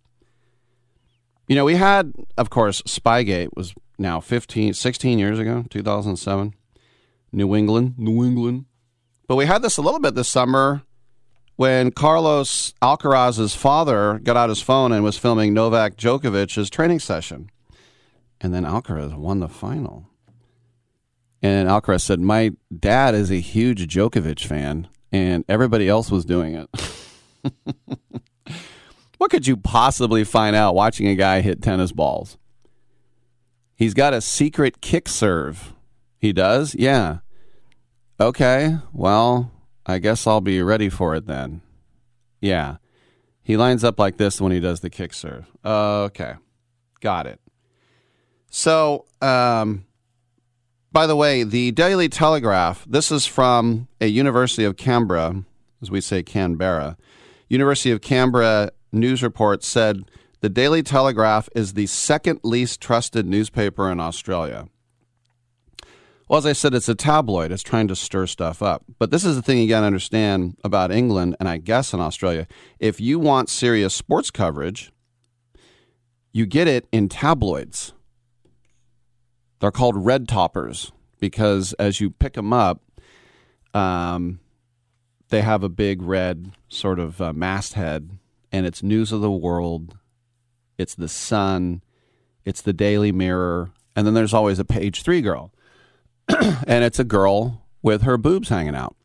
You 1.46 1.54
know, 1.54 1.64
we 1.64 1.76
had, 1.76 2.12
of 2.36 2.50
course, 2.50 2.82
Spygate 2.82 3.50
was 3.54 3.74
now 3.96 4.20
15, 4.20 4.74
16 4.74 5.18
years 5.18 5.38
ago, 5.38 5.64
2007. 5.70 6.54
New 7.32 7.54
England, 7.54 7.94
New 7.98 8.24
England. 8.24 8.64
But 9.26 9.36
we 9.36 9.46
had 9.46 9.62
this 9.62 9.76
a 9.76 9.82
little 9.82 10.00
bit 10.00 10.14
this 10.14 10.28
summer 10.28 10.82
when 11.56 11.90
Carlos 11.90 12.72
Alcaraz's 12.80 13.54
father 13.54 14.20
got 14.22 14.36
out 14.36 14.48
his 14.48 14.62
phone 14.62 14.92
and 14.92 15.02
was 15.02 15.18
filming 15.18 15.52
Novak 15.52 15.96
Djokovic's 15.96 16.70
training 16.70 17.00
session. 17.00 17.50
And 18.40 18.54
then 18.54 18.64
Alcaraz 18.64 19.16
won 19.16 19.40
the 19.40 19.48
final. 19.48 20.06
And 21.42 21.68
Alcaraz 21.68 22.02
said, 22.02 22.20
My 22.20 22.52
dad 22.76 23.14
is 23.14 23.30
a 23.30 23.40
huge 23.40 23.92
Djokovic 23.92 24.44
fan, 24.44 24.88
and 25.12 25.44
everybody 25.48 25.88
else 25.88 26.10
was 26.10 26.24
doing 26.24 26.54
it. 26.54 26.68
what 29.18 29.30
could 29.30 29.46
you 29.46 29.56
possibly 29.56 30.24
find 30.24 30.56
out 30.56 30.74
watching 30.74 31.06
a 31.06 31.14
guy 31.14 31.40
hit 31.40 31.62
tennis 31.62 31.92
balls? 31.92 32.38
He's 33.76 33.94
got 33.94 34.14
a 34.14 34.20
secret 34.20 34.80
kick 34.80 35.08
serve. 35.08 35.72
He 36.18 36.32
does? 36.32 36.74
Yeah. 36.74 37.18
Okay, 38.20 38.76
well, 38.92 39.52
I 39.86 39.98
guess 39.98 40.26
I'll 40.26 40.40
be 40.40 40.60
ready 40.62 40.88
for 40.88 41.14
it 41.14 41.26
then. 41.26 41.60
Yeah. 42.40 42.76
He 43.42 43.56
lines 43.56 43.84
up 43.84 43.98
like 43.98 44.16
this 44.16 44.40
when 44.40 44.52
he 44.52 44.60
does 44.60 44.80
the 44.80 44.90
kick 44.90 45.14
serve. 45.14 45.46
Okay. 45.64 46.34
Got 47.00 47.26
it. 47.26 47.40
So, 48.50 49.06
um, 49.22 49.86
by 50.90 51.06
the 51.06 51.16
way, 51.16 51.44
the 51.44 51.70
Daily 51.70 52.08
Telegraph, 52.08 52.84
this 52.88 53.12
is 53.12 53.26
from 53.26 53.88
a 54.00 54.06
University 54.06 54.64
of 54.64 54.76
Canberra, 54.76 55.44
as 55.80 55.90
we 55.90 56.00
say 56.00 56.22
Canberra. 56.22 56.96
University 57.48 57.90
of 57.90 58.00
Canberra 58.00 58.70
news 58.90 59.22
report 59.22 59.62
said 59.62 60.10
the 60.40 60.48
Daily 60.48 60.82
Telegraph 60.82 61.48
is 61.54 61.74
the 61.74 61.86
second 61.86 62.40
least 62.42 62.80
trusted 62.80 63.26
newspaper 63.26 63.90
in 63.90 64.00
Australia. 64.00 64.66
Well, 66.28 66.38
as 66.38 66.46
I 66.46 66.52
said, 66.52 66.74
it's 66.74 66.88
a 66.88 66.94
tabloid. 66.94 67.52
It's 67.52 67.62
trying 67.62 67.88
to 67.88 67.96
stir 67.96 68.26
stuff 68.26 68.60
up. 68.60 68.84
But 68.98 69.10
this 69.10 69.24
is 69.24 69.36
the 69.36 69.42
thing 69.42 69.58
you 69.58 69.68
got 69.68 69.80
to 69.80 69.86
understand 69.86 70.58
about 70.62 70.92
England 70.92 71.36
and 71.40 71.48
I 71.48 71.56
guess 71.56 71.94
in 71.94 72.00
Australia. 72.00 72.46
If 72.78 73.00
you 73.00 73.18
want 73.18 73.48
serious 73.48 73.94
sports 73.94 74.30
coverage, 74.30 74.92
you 76.32 76.44
get 76.44 76.68
it 76.68 76.86
in 76.92 77.08
tabloids. 77.08 77.94
They're 79.60 79.70
called 79.70 79.96
red 79.96 80.28
toppers 80.28 80.92
because 81.18 81.72
as 81.74 82.00
you 82.00 82.10
pick 82.10 82.34
them 82.34 82.52
up, 82.52 82.82
um, 83.74 84.40
they 85.30 85.42
have 85.42 85.62
a 85.62 85.68
big 85.68 86.02
red 86.02 86.52
sort 86.68 86.98
of 86.98 87.20
uh, 87.20 87.32
masthead, 87.32 88.10
and 88.52 88.66
it's 88.66 88.82
news 88.82 89.12
of 89.12 89.20
the 89.20 89.30
world. 89.30 89.96
It's 90.78 90.94
the 90.94 91.08
Sun, 91.08 91.82
it's 92.44 92.62
the 92.62 92.72
Daily 92.72 93.12
Mirror, 93.12 93.70
and 93.96 94.06
then 94.06 94.14
there's 94.14 94.32
always 94.32 94.58
a 94.58 94.64
page 94.64 95.02
three 95.02 95.20
girl, 95.20 95.52
and 96.66 96.84
it's 96.84 96.98
a 96.98 97.04
girl 97.04 97.66
with 97.82 98.02
her 98.02 98.16
boobs 98.16 98.48
hanging 98.48 98.74
out. 98.74 98.96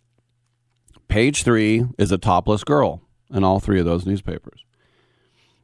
Page 1.08 1.44
three 1.44 1.86
is 1.98 2.12
a 2.12 2.18
topless 2.18 2.64
girl 2.64 3.02
in 3.32 3.44
all 3.44 3.60
three 3.60 3.80
of 3.80 3.86
those 3.86 4.06
newspapers. 4.06 4.66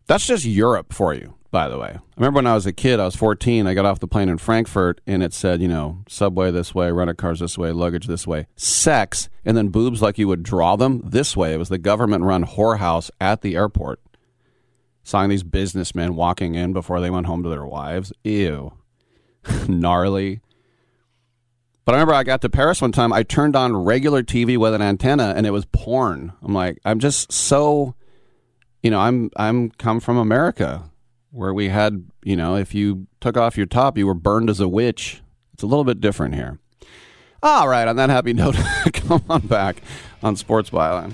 That's 0.08 0.26
just 0.26 0.46
Europe 0.46 0.94
for 0.94 1.14
you 1.14 1.36
by 1.52 1.68
the 1.68 1.78
way. 1.78 1.90
I 1.96 2.02
remember 2.16 2.38
when 2.38 2.48
I 2.48 2.54
was 2.54 2.66
a 2.66 2.74
kid, 2.74 3.00
I 3.00 3.06
was 3.06 3.16
14, 3.16 3.68
I 3.68 3.74
got 3.74 3.86
off 3.86 4.00
the 4.00 4.08
plane 4.08 4.30
in 4.30 4.38
Frankfurt 4.38 5.02
and 5.08 5.24
it 5.24 5.34
said, 5.34 5.62
you 5.62 5.68
know, 5.68 6.04
subway 6.08 6.52
this 6.52 6.76
way, 6.76 6.92
rental 6.92 7.16
cars 7.16 7.40
this 7.40 7.58
way, 7.58 7.72
luggage 7.72 8.08
this 8.08 8.28
way, 8.28 8.48
sex, 8.56 9.30
and 9.44 9.58
then 9.58 9.70
boobs 9.70 10.02
like 10.02 10.18
you 10.18 10.28
would 10.28 10.44
draw 10.44 10.76
them 10.76 11.02
this 11.04 11.36
way. 11.36 11.54
It 11.54 11.58
was 11.58 11.70
the 11.70 11.78
government 11.78 12.24
run 12.24 12.46
whorehouse 12.46 13.10
at 13.20 13.42
the 13.42 13.56
airport. 13.56 14.00
Saw 15.04 15.26
these 15.26 15.44
businessmen 15.44 16.16
walking 16.16 16.56
in 16.56 16.72
before 16.72 17.02
they 17.02 17.10
went 17.10 17.26
home 17.26 17.42
to 17.42 17.50
their 17.50 17.66
wives. 17.66 18.14
Ew. 18.24 18.74
Gnarly. 19.68 20.42
But 21.90 21.96
I 21.96 21.98
remember 22.02 22.14
I 22.14 22.24
got 22.24 22.42
to 22.42 22.50
Paris 22.50 22.84
one 22.84 22.92
time, 22.92 23.12
I 23.12 23.24
turned 23.24 23.56
on 23.56 23.76
regular 23.76 24.22
TV 24.22 24.60
with 24.60 24.76
an 24.76 24.82
antenna 24.84 25.34
and 25.36 25.48
it 25.48 25.50
was 25.50 25.66
porn. 25.66 26.34
I'm 26.44 26.54
like, 26.54 26.78
I'm 26.86 27.00
just 27.00 27.32
so 27.32 27.96
you 28.84 28.92
know, 28.92 29.00
I'm 29.00 29.32
I'm 29.38 29.72
come 29.72 30.00
from 30.00 30.16
America 30.16 30.92
where 31.32 31.52
we 31.52 31.70
had, 31.70 32.06
you 32.24 32.36
know, 32.36 32.56
if 32.56 32.76
you 32.76 33.08
took 33.20 33.38
off 33.38 33.58
your 33.58 33.66
top, 33.66 33.98
you 33.98 34.06
were 34.06 34.14
burned 34.14 34.52
as 34.52 34.60
a 34.60 34.68
witch. 34.68 35.24
It's 35.56 35.64
a 35.64 35.66
little 35.66 35.84
bit 35.84 36.00
different 36.00 36.36
here. 36.36 36.60
All 37.42 37.68
right, 37.68 37.88
on 37.88 37.96
that 37.96 38.12
happy 38.12 38.34
note, 38.34 38.56
come 38.94 39.24
on 39.28 39.48
back 39.48 39.82
on 40.22 40.36
Sports 40.36 40.70
Byline. 40.70 41.14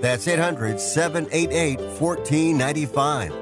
That's 0.00 0.28
800 0.28 0.80
788 0.80 1.80
1495. 2.00 3.32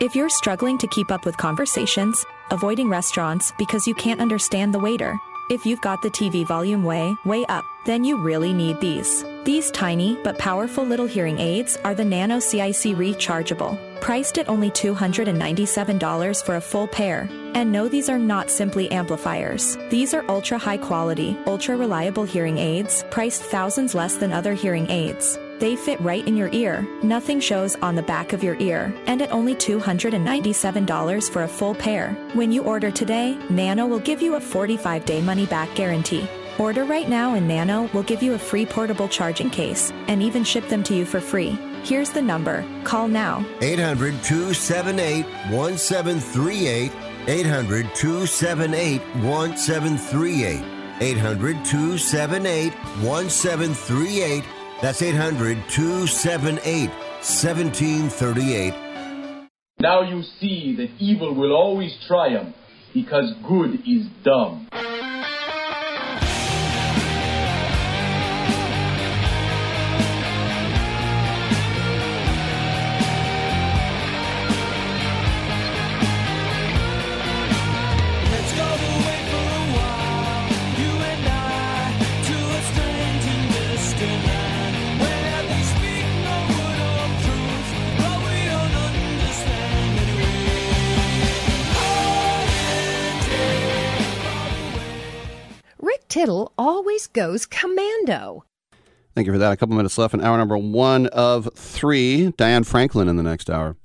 If 0.00 0.16
you're 0.16 0.28
struggling 0.28 0.78
to 0.78 0.88
keep 0.88 1.12
up 1.12 1.24
with 1.24 1.36
conversations, 1.36 2.24
avoiding 2.50 2.88
restaurants 2.88 3.52
because 3.56 3.86
you 3.86 3.94
can't 3.94 4.20
understand 4.20 4.74
the 4.74 4.80
waiter, 4.80 5.16
if 5.48 5.64
you've 5.64 5.80
got 5.80 6.02
the 6.02 6.10
TV 6.10 6.44
volume 6.44 6.82
way, 6.82 7.14
way 7.24 7.44
up, 7.48 7.64
then 7.84 8.04
you 8.04 8.16
really 8.16 8.52
need 8.52 8.80
these. 8.80 9.24
These 9.44 9.70
tiny 9.72 10.16
but 10.22 10.38
powerful 10.38 10.84
little 10.84 11.06
hearing 11.06 11.38
aids 11.40 11.76
are 11.84 11.94
the 11.94 12.04
Nano 12.04 12.38
CIC 12.38 12.94
rechargeable, 12.96 13.76
priced 14.00 14.38
at 14.38 14.48
only 14.48 14.70
$297 14.70 16.44
for 16.44 16.56
a 16.56 16.60
full 16.60 16.86
pair. 16.86 17.28
And 17.54 17.72
no, 17.72 17.88
these 17.88 18.08
are 18.08 18.18
not 18.18 18.50
simply 18.50 18.90
amplifiers. 18.90 19.76
These 19.90 20.14
are 20.14 20.24
ultra 20.28 20.58
high 20.58 20.78
quality, 20.78 21.36
ultra 21.46 21.76
reliable 21.76 22.24
hearing 22.24 22.58
aids, 22.58 23.04
priced 23.10 23.42
thousands 23.42 23.94
less 23.94 24.16
than 24.16 24.32
other 24.32 24.54
hearing 24.54 24.88
aids. 24.90 25.38
They 25.58 25.76
fit 25.76 26.00
right 26.00 26.26
in 26.26 26.36
your 26.36 26.48
ear. 26.52 26.86
Nothing 27.04 27.38
shows 27.38 27.76
on 27.76 27.94
the 27.94 28.02
back 28.02 28.32
of 28.32 28.42
your 28.42 28.56
ear. 28.58 28.92
And 29.06 29.22
at 29.22 29.30
only 29.30 29.54
$297 29.54 31.30
for 31.30 31.42
a 31.44 31.48
full 31.48 31.74
pair. 31.74 32.12
When 32.34 32.50
you 32.50 32.64
order 32.64 32.90
today, 32.90 33.36
Nano 33.48 33.86
will 33.86 34.00
give 34.00 34.20
you 34.20 34.34
a 34.34 34.40
45 34.40 35.04
day 35.04 35.20
money 35.20 35.46
back 35.46 35.72
guarantee. 35.76 36.28
Order 36.58 36.84
right 36.84 37.08
now 37.08 37.34
and 37.34 37.48
Nano 37.48 37.88
will 37.94 38.02
give 38.02 38.22
you 38.22 38.34
a 38.34 38.38
free 38.38 38.66
portable 38.66 39.08
charging 39.08 39.50
case 39.50 39.90
and 40.08 40.22
even 40.22 40.44
ship 40.44 40.68
them 40.68 40.82
to 40.84 40.94
you 40.94 41.04
for 41.04 41.20
free. 41.20 41.58
Here's 41.84 42.10
the 42.10 42.22
number. 42.22 42.64
Call 42.84 43.08
now. 43.08 43.44
800 43.60 44.22
278 44.22 45.24
1738. 45.50 46.92
800 47.26 47.94
278 47.94 49.00
1738. 49.24 50.64
800 51.00 51.64
278 51.64 52.72
1738. 53.02 54.44
That's 54.80 55.02
800 55.02 55.58
278 55.68 56.90
1738. 56.90 58.74
Now 59.80 60.02
you 60.02 60.22
see 60.40 60.76
that 60.76 60.90
evil 60.98 61.34
will 61.34 61.52
always 61.52 61.92
triumph 62.06 62.54
because 62.94 63.32
good 63.48 63.80
is 63.86 64.06
dumb. 64.22 64.68
Tittle 96.12 96.52
always 96.58 97.06
goes 97.06 97.46
commando. 97.46 98.44
Thank 99.14 99.26
you 99.26 99.32
for 99.32 99.38
that. 99.38 99.52
A 99.52 99.56
couple 99.56 99.76
minutes 99.76 99.96
left 99.96 100.12
in 100.12 100.20
hour 100.20 100.36
number 100.36 100.58
one 100.58 101.06
of 101.06 101.48
three. 101.54 102.32
Diane 102.32 102.64
Franklin 102.64 103.08
in 103.08 103.16
the 103.16 103.22
next 103.22 103.48
hour. 103.48 103.76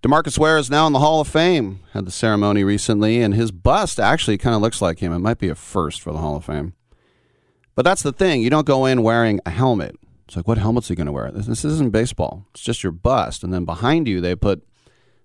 DeMarcus 0.00 0.38
Ware 0.38 0.56
is 0.56 0.70
now 0.70 0.86
in 0.86 0.94
the 0.94 1.00
Hall 1.00 1.20
of 1.20 1.28
Fame. 1.28 1.80
Had 1.92 2.06
the 2.06 2.10
ceremony 2.10 2.64
recently, 2.64 3.20
and 3.20 3.34
his 3.34 3.50
bust 3.50 4.00
actually 4.00 4.38
kind 4.38 4.56
of 4.56 4.62
looks 4.62 4.80
like 4.80 5.00
him. 5.00 5.12
It 5.12 5.18
might 5.18 5.36
be 5.36 5.50
a 5.50 5.54
first 5.54 6.00
for 6.00 6.14
the 6.14 6.18
Hall 6.20 6.36
of 6.36 6.46
Fame. 6.46 6.72
But 7.74 7.84
that's 7.84 8.02
the 8.02 8.12
thing. 8.12 8.40
You 8.40 8.48
don't 8.48 8.66
go 8.66 8.86
in 8.86 9.02
wearing 9.02 9.38
a 9.44 9.50
helmet. 9.50 9.96
It's 10.26 10.34
like, 10.34 10.48
what 10.48 10.56
helmet's 10.56 10.88
he 10.88 10.94
going 10.94 11.08
to 11.08 11.12
wear? 11.12 11.30
This, 11.30 11.44
this 11.44 11.62
isn't 11.62 11.92
baseball. 11.92 12.46
It's 12.52 12.62
just 12.62 12.82
your 12.82 12.92
bust. 12.92 13.44
And 13.44 13.52
then 13.52 13.66
behind 13.66 14.08
you, 14.08 14.22
they 14.22 14.34
put 14.34 14.66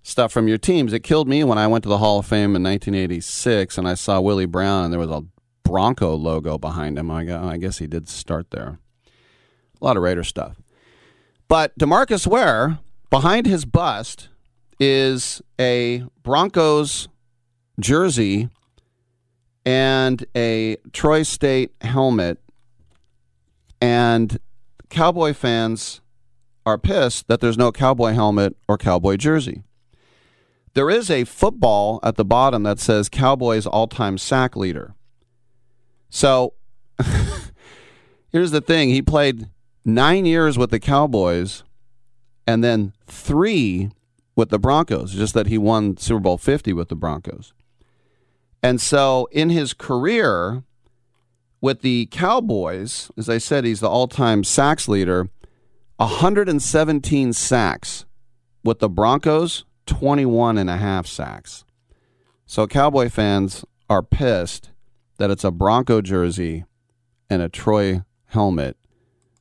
stuff 0.02 0.34
from 0.34 0.50
your 0.50 0.58
teams. 0.58 0.92
It 0.92 1.00
killed 1.00 1.30
me 1.30 1.46
when 1.46 1.58
I 1.58 1.68
went 1.68 1.84
to 1.84 1.90
the 1.90 2.00
Hall 2.00 2.20
of 2.20 2.26
Fame 2.26 2.58
in 2.58 2.64
1986 2.64 3.78
and 3.78 3.88
I 3.88 3.94
saw 3.94 4.20
Willie 4.20 4.46
Brown 4.46 4.84
and 4.84 4.92
there 4.92 5.00
was 5.00 5.10
a 5.10 5.24
Bronco 5.64 6.16
logo 6.16 6.58
behind 6.58 6.98
him. 6.98 7.10
I, 7.10 7.58
guess 7.58 7.78
he 7.80 7.88
did 7.88 8.08
start 8.08 8.52
there. 8.52 8.80
A 9.82 9.86
lot 9.86 9.98
of 9.98 10.04
Raider 10.04 10.24
stuff. 10.24 10.62
But 11.48 11.78
DeMarcus 11.78 12.28
Ware, 12.28 12.80
behind 13.10 13.46
his 13.46 13.66
bust, 13.66 14.30
is 14.80 15.42
a 15.60 16.04
Broncos 16.24 17.08
jersey 17.80 18.50
and 19.66 20.26
a 20.36 20.78
Troy 20.92 21.24
State 21.24 21.74
helmet. 21.82 22.40
And 23.82 24.40
Cowboy 24.90 25.34
fans 25.34 26.02
are 26.66 26.78
pissed 26.78 27.28
that 27.28 27.42
there's 27.42 27.58
no 27.58 27.72
Cowboy 27.72 28.14
helmet 28.14 28.56
or 28.68 28.78
Cowboy 28.78 29.18
jersey. 29.18 29.64
There 30.74 30.90
is 30.90 31.12
a 31.12 31.26
football 31.26 32.00
at 32.02 32.16
the 32.16 32.26
bottom 32.26 32.64
that 32.64 32.80
says 32.80 33.10
Cowboys 33.10 33.66
all 33.66 33.88
time 33.88 34.18
sack 34.18 34.56
leader. 34.56 34.96
So 36.14 36.54
here's 38.32 38.52
the 38.52 38.62
thing 38.62 38.90
he 38.90 39.02
played 39.02 39.50
nine 39.84 40.28
years 40.28 40.60
with 40.60 40.70
the 40.70 40.80
Cowboys 40.80 41.64
and 42.46 42.64
then 42.64 42.94
three 43.08 43.90
with 44.36 44.50
the 44.50 44.60
Broncos, 44.60 45.12
just 45.14 45.34
that 45.34 45.48
he 45.48 45.58
won 45.58 45.98
Super 45.98 46.20
Bowl 46.20 46.38
50 46.38 46.72
with 46.72 46.90
the 46.90 46.96
Broncos. 46.96 47.52
And 48.62 48.80
so 48.80 49.28
in 49.32 49.50
his 49.50 49.74
career 49.74 50.62
with 51.62 51.82
the 51.82 52.06
Cowboys, 52.12 53.10
as 53.18 53.28
I 53.28 53.40
said, 53.40 53.66
he's 53.66 53.80
the 53.80 53.90
all 53.90 54.08
time 54.08 54.44
sacks 54.44 54.88
leader, 54.88 55.30
117 55.96 57.34
sacks 57.34 58.06
with 58.64 58.78
the 58.78 58.90
Broncos, 58.90 59.66
21 59.88 60.60
and 60.60 60.70
a 60.70 60.78
half 60.78 61.08
sacks. 61.08 61.66
So 62.46 62.68
Cowboy 62.68 63.10
fans 63.10 63.66
are 63.90 64.04
pissed 64.04 64.70
that 65.18 65.32
it's 65.32 65.44
a 65.44 65.52
Bronco 65.52 66.02
jersey 66.02 66.66
and 67.30 67.42
a 67.42 67.50
Troy 67.50 68.02
helmet 68.28 68.78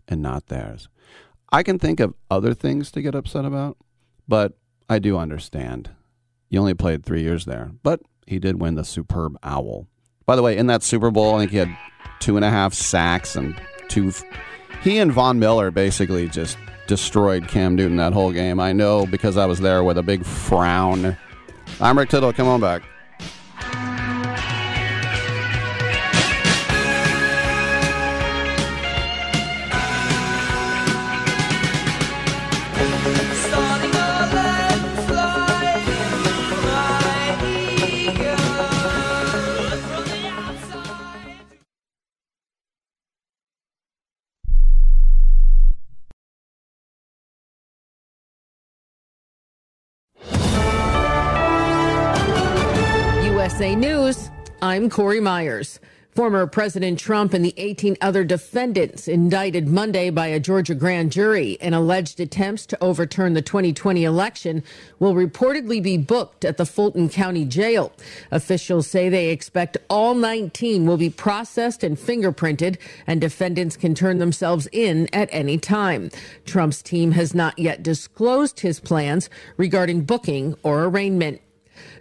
and 0.09 0.23
not 0.23 0.47
theirs. 0.47 0.89
I 1.51 1.63
can 1.63 1.79
think 1.79 2.01
of 2.01 2.15
other 2.31 2.55
things 2.55 2.91
to 2.93 3.03
get 3.03 3.15
upset 3.15 3.45
about, 3.45 3.77
but 4.27 4.55
I 4.89 4.99
do 4.99 5.19
understand. 5.19 5.91
You 6.49 6.61
only 6.61 6.75
played 6.75 7.05
three 7.05 7.23
years 7.23 7.45
there, 7.45 7.73
but 7.83 8.01
he 8.27 8.39
did 8.39 8.61
win 8.61 8.75
the 8.75 8.85
superb 8.85 9.37
owl. 9.43 9.89
By 10.27 10.37
the 10.37 10.43
way, 10.43 10.57
in 10.57 10.67
that 10.69 10.83
Super 10.83 11.11
Bowl, 11.11 11.35
I 11.35 11.41
think 11.41 11.51
he 11.51 11.57
had 11.59 11.77
two 12.21 12.37
and 12.37 12.45
a 12.45 12.51
half 12.51 12.73
sacks 12.75 13.37
and 13.37 13.55
two. 13.89 14.09
F- 14.09 14.25
he 14.83 14.99
and 14.99 15.13
Von 15.13 15.39
Miller 15.39 15.71
basically 15.71 16.29
just 16.29 16.57
destroyed 16.87 17.49
Cam 17.49 17.75
Newton 17.75 17.97
that 17.97 18.13
whole 18.13 18.33
game. 18.33 18.61
I 18.61 18.73
know 18.73 19.07
because 19.07 19.37
I 19.37 19.47
was 19.47 19.61
there 19.61 19.83
with 19.85 19.99
a 19.99 20.03
big 20.03 20.25
frown. 20.25 21.17
I'm 21.81 21.99
Rick 21.99 22.11
Tittle. 22.11 22.33
Come 22.33 22.49
on 22.49 22.61
back. 22.61 22.83
News, 53.75 54.31
I'm 54.61 54.91
Corey 54.91 55.21
Myers. 55.21 55.81
Former 56.15 56.47
President 56.47 56.99
Trump 56.99 57.33
and 57.33 57.43
the 57.43 57.55
18 57.57 57.97
other 58.03 58.23
defendants 58.23 59.09
indicted 59.09 59.67
Monday 59.67 60.11
by 60.11 60.27
a 60.27 60.39
Georgia 60.39 60.75
grand 60.75 61.11
jury 61.11 61.53
in 61.53 61.73
alleged 61.73 62.21
attempts 62.21 62.67
to 62.67 62.85
overturn 62.85 63.33
the 63.33 63.41
2020 63.41 64.05
election 64.05 64.63
will 64.99 65.15
reportedly 65.15 65.83
be 65.83 65.97
booked 65.97 66.45
at 66.45 66.59
the 66.59 66.67
Fulton 66.67 67.09
County 67.09 67.47
Jail. 67.47 67.93
Officials 68.31 68.87
say 68.87 69.09
they 69.09 69.31
expect 69.31 69.79
all 69.89 70.15
19 70.15 70.85
will 70.85 70.99
be 70.99 71.09
processed 71.09 71.83
and 71.83 71.97
fingerprinted, 71.97 72.77
and 73.07 73.23
defendants 73.23 73.79
can 73.79 73.95
turn 73.95 74.19
themselves 74.19 74.69
in 74.71 75.09
at 75.15 75.31
any 75.33 75.57
time. 75.57 76.11
Trump's 76.45 76.83
team 76.83 77.13
has 77.13 77.35
not 77.35 77.59
yet 77.59 77.83
disclosed 77.83 78.61
his 78.61 78.81
plans 78.81 79.31
regarding 79.57 80.03
booking 80.03 80.57
or 80.63 80.85
arraignment. 80.85 81.41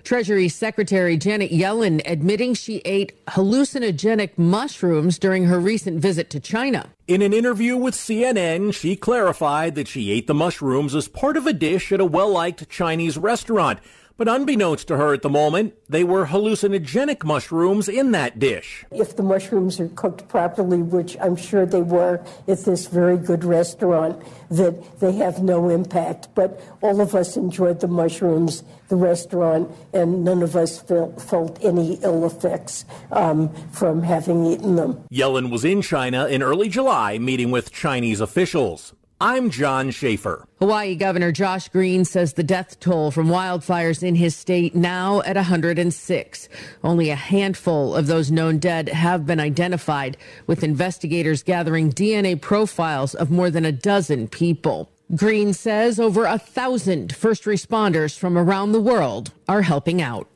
Treasury 0.03 0.49
Secretary 0.49 1.17
Janet 1.17 1.51
Yellen 1.51 2.01
admitting 2.05 2.53
she 2.53 2.77
ate 2.85 3.13
hallucinogenic 3.27 4.37
mushrooms 4.37 5.17
during 5.17 5.45
her 5.45 5.59
recent 5.59 5.99
visit 5.99 6.29
to 6.31 6.39
China. 6.39 6.89
In 7.07 7.21
an 7.21 7.33
interview 7.33 7.75
with 7.77 7.93
CNN, 7.93 8.73
she 8.73 8.95
clarified 8.95 9.75
that 9.75 9.87
she 9.87 10.11
ate 10.11 10.27
the 10.27 10.33
mushrooms 10.33 10.95
as 10.95 11.07
part 11.07 11.37
of 11.37 11.45
a 11.45 11.53
dish 11.53 11.91
at 11.91 11.99
a 11.99 12.05
well 12.05 12.29
liked 12.29 12.69
Chinese 12.69 13.17
restaurant. 13.17 13.79
But 14.17 14.27
unbeknownst 14.27 14.87
to 14.89 14.97
her 14.97 15.13
at 15.13 15.21
the 15.21 15.29
moment, 15.29 15.73
they 15.89 16.03
were 16.03 16.27
hallucinogenic 16.27 17.23
mushrooms 17.23 17.89
in 17.89 18.11
that 18.11 18.39
dish. 18.39 18.85
If 18.91 19.15
the 19.15 19.23
mushrooms 19.23 19.79
are 19.79 19.87
cooked 19.89 20.27
properly, 20.27 20.81
which 20.81 21.17
I'm 21.19 21.35
sure 21.35 21.65
they 21.65 21.81
were 21.81 22.23
at 22.47 22.65
this 22.65 22.87
very 22.87 23.17
good 23.17 23.43
restaurant, 23.43 24.21
that 24.49 24.99
they 24.99 25.13
have 25.13 25.41
no 25.41 25.69
impact. 25.69 26.29
But 26.35 26.61
all 26.81 27.01
of 27.01 27.15
us 27.15 27.37
enjoyed 27.37 27.79
the 27.79 27.87
mushrooms, 27.87 28.63
the 28.89 28.95
restaurant, 28.95 29.71
and 29.93 30.23
none 30.23 30.43
of 30.43 30.55
us 30.55 30.81
felt, 30.81 31.21
felt 31.21 31.57
any 31.63 31.95
ill 32.03 32.25
effects 32.25 32.85
um, 33.11 33.53
from 33.71 34.03
having 34.03 34.45
eaten 34.45 34.75
them. 34.75 35.03
Yellen 35.11 35.49
was 35.49 35.65
in 35.65 35.81
China 35.81 36.27
in 36.27 36.43
early 36.43 36.69
July 36.69 37.17
meeting 37.17 37.51
with 37.51 37.71
Chinese 37.71 38.21
officials. 38.21 38.93
I'm 39.23 39.51
John 39.51 39.91
Schaefer. 39.91 40.47
Hawaii 40.57 40.95
Governor 40.95 41.31
Josh 41.31 41.69
Green 41.69 42.05
says 42.05 42.33
the 42.33 42.41
death 42.41 42.79
toll 42.79 43.11
from 43.11 43.27
wildfires 43.27 44.01
in 44.01 44.15
his 44.15 44.35
state 44.35 44.73
now 44.73 45.21
at 45.21 45.35
106. 45.35 46.49
Only 46.83 47.11
a 47.11 47.15
handful 47.15 47.95
of 47.95 48.07
those 48.07 48.31
known 48.31 48.57
dead 48.57 48.89
have 48.89 49.27
been 49.27 49.39
identified, 49.39 50.17
with 50.47 50.63
investigators 50.63 51.43
gathering 51.43 51.91
DNA 51.91 52.41
profiles 52.41 53.13
of 53.13 53.29
more 53.29 53.51
than 53.51 53.63
a 53.63 53.71
dozen 53.71 54.27
people. 54.27 54.89
Green 55.15 55.53
says 55.53 55.99
over 55.99 56.25
a 56.25 56.39
thousand 56.39 57.15
first 57.15 57.43
responders 57.43 58.17
from 58.17 58.39
around 58.39 58.71
the 58.71 58.81
world 58.81 59.31
are 59.47 59.61
helping 59.61 60.01
out. 60.01 60.30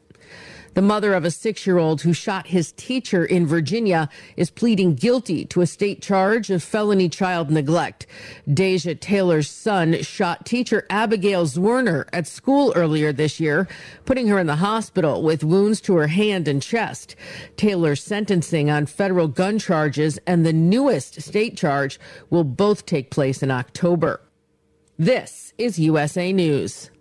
The 0.76 0.82
mother 0.82 1.14
of 1.14 1.24
a 1.24 1.32
six 1.32 1.66
year 1.66 1.78
old 1.78 2.02
who 2.02 2.12
shot 2.12 2.48
his 2.48 2.74
teacher 2.74 3.24
in 3.24 3.48
Virginia 3.48 4.10
is 4.36 4.52
pleading 4.52 4.96
guilty 4.96 5.46
to 5.46 5.62
a 5.62 5.68
state 5.68 6.02
charge 6.02 6.50
of 6.50 6.62
felony 6.62 7.08
child 7.08 7.50
neglect. 7.50 8.06
Deja 8.54 8.94
Taylor's 8.94 9.50
son 9.50 10.02
shot 10.02 10.46
teacher 10.46 10.86
Abigail 10.90 11.46
Zwerner 11.46 12.10
at 12.12 12.28
school 12.28 12.74
earlier 12.76 13.14
this 13.14 13.40
year, 13.40 13.70
putting 14.04 14.28
her 14.28 14.38
in 14.38 14.48
the 14.48 14.58
hospital 14.58 15.24
with 15.24 15.46
wounds 15.46 15.80
to 15.80 15.96
her 15.96 16.08
hand 16.08 16.46
and 16.46 16.62
chest. 16.62 17.16
Taylor's 17.56 18.04
sentencing 18.04 18.70
on 18.70 18.86
federal 18.86 19.30
gun 19.30 19.58
charges 19.58 20.20
and 20.28 20.46
the 20.46 20.52
newest 20.52 21.22
state 21.22 21.56
charge 21.56 22.02
will 22.30 22.44
both 22.44 22.86
take 22.86 23.12
place 23.12 23.42
in 23.42 23.50
October. 23.50 24.20
This 25.00 25.54
is 25.58 25.80
USA 25.80 26.34
News. 26.34 26.92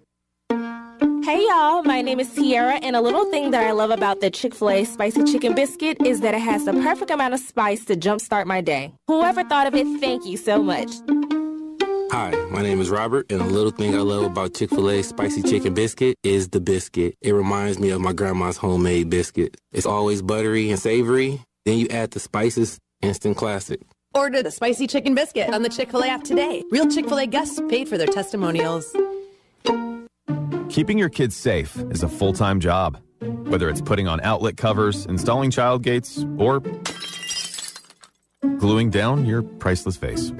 Hey 1.04 1.44
y'all, 1.46 1.82
my 1.82 2.00
name 2.00 2.18
is 2.18 2.32
Tiara, 2.32 2.76
and 2.76 2.96
a 2.96 3.00
little 3.02 3.26
thing 3.26 3.50
that 3.50 3.62
I 3.62 3.72
love 3.72 3.90
about 3.90 4.22
the 4.22 4.30
Chick 4.30 4.54
fil 4.54 4.70
A 4.70 4.84
spicy 4.86 5.22
chicken 5.24 5.54
biscuit 5.54 5.98
is 6.02 6.22
that 6.22 6.32
it 6.32 6.40
has 6.40 6.64
the 6.64 6.72
perfect 6.72 7.10
amount 7.10 7.34
of 7.34 7.40
spice 7.40 7.84
to 7.86 7.94
jumpstart 7.94 8.46
my 8.46 8.62
day. 8.62 8.90
Whoever 9.06 9.44
thought 9.44 9.66
of 9.66 9.74
it, 9.74 9.86
thank 10.00 10.24
you 10.24 10.38
so 10.38 10.62
much. 10.62 10.88
Hi, 12.10 12.30
my 12.50 12.62
name 12.62 12.80
is 12.80 12.88
Robert, 12.88 13.30
and 13.30 13.42
a 13.42 13.44
little 13.44 13.70
thing 13.70 13.94
I 13.94 13.98
love 13.98 14.24
about 14.24 14.54
Chick 14.54 14.70
fil 14.70 14.88
A 14.88 15.02
spicy 15.02 15.42
chicken 15.42 15.74
biscuit 15.74 16.16
is 16.22 16.48
the 16.48 16.60
biscuit. 16.60 17.16
It 17.20 17.32
reminds 17.32 17.78
me 17.78 17.90
of 17.90 18.00
my 18.00 18.14
grandma's 18.14 18.56
homemade 18.56 19.10
biscuit. 19.10 19.58
It's 19.72 19.86
always 19.86 20.22
buttery 20.22 20.70
and 20.70 20.80
savory. 20.80 21.38
Then 21.66 21.76
you 21.76 21.86
add 21.88 22.12
the 22.12 22.20
spices, 22.20 22.78
instant 23.02 23.36
classic. 23.36 23.82
Order 24.14 24.42
the 24.42 24.50
spicy 24.50 24.86
chicken 24.86 25.14
biscuit 25.14 25.52
on 25.52 25.60
the 25.60 25.68
Chick 25.68 25.90
fil 25.90 26.02
A 26.02 26.08
app 26.08 26.24
today. 26.24 26.62
Real 26.70 26.88
Chick 26.88 27.06
fil 27.06 27.18
A 27.18 27.26
guests 27.26 27.60
paid 27.68 27.90
for 27.90 27.98
their 27.98 28.06
testimonials. 28.06 28.90
Keeping 30.74 30.98
your 30.98 31.08
kids 31.08 31.36
safe 31.36 31.78
is 31.92 32.02
a 32.02 32.08
full 32.08 32.32
time 32.32 32.58
job. 32.58 32.98
Whether 33.20 33.68
it's 33.68 33.80
putting 33.80 34.08
on 34.08 34.20
outlet 34.22 34.56
covers, 34.56 35.06
installing 35.06 35.52
child 35.52 35.84
gates, 35.84 36.26
or 36.36 36.60
gluing 38.58 38.90
down 38.90 39.24
your 39.24 39.42
priceless 39.44 39.96
face. 39.96 40.32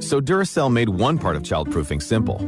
So 0.00 0.20
Duracell 0.20 0.70
made 0.70 0.90
one 0.90 1.16
part 1.16 1.34
of 1.34 1.44
childproofing 1.44 2.02
simple. 2.02 2.42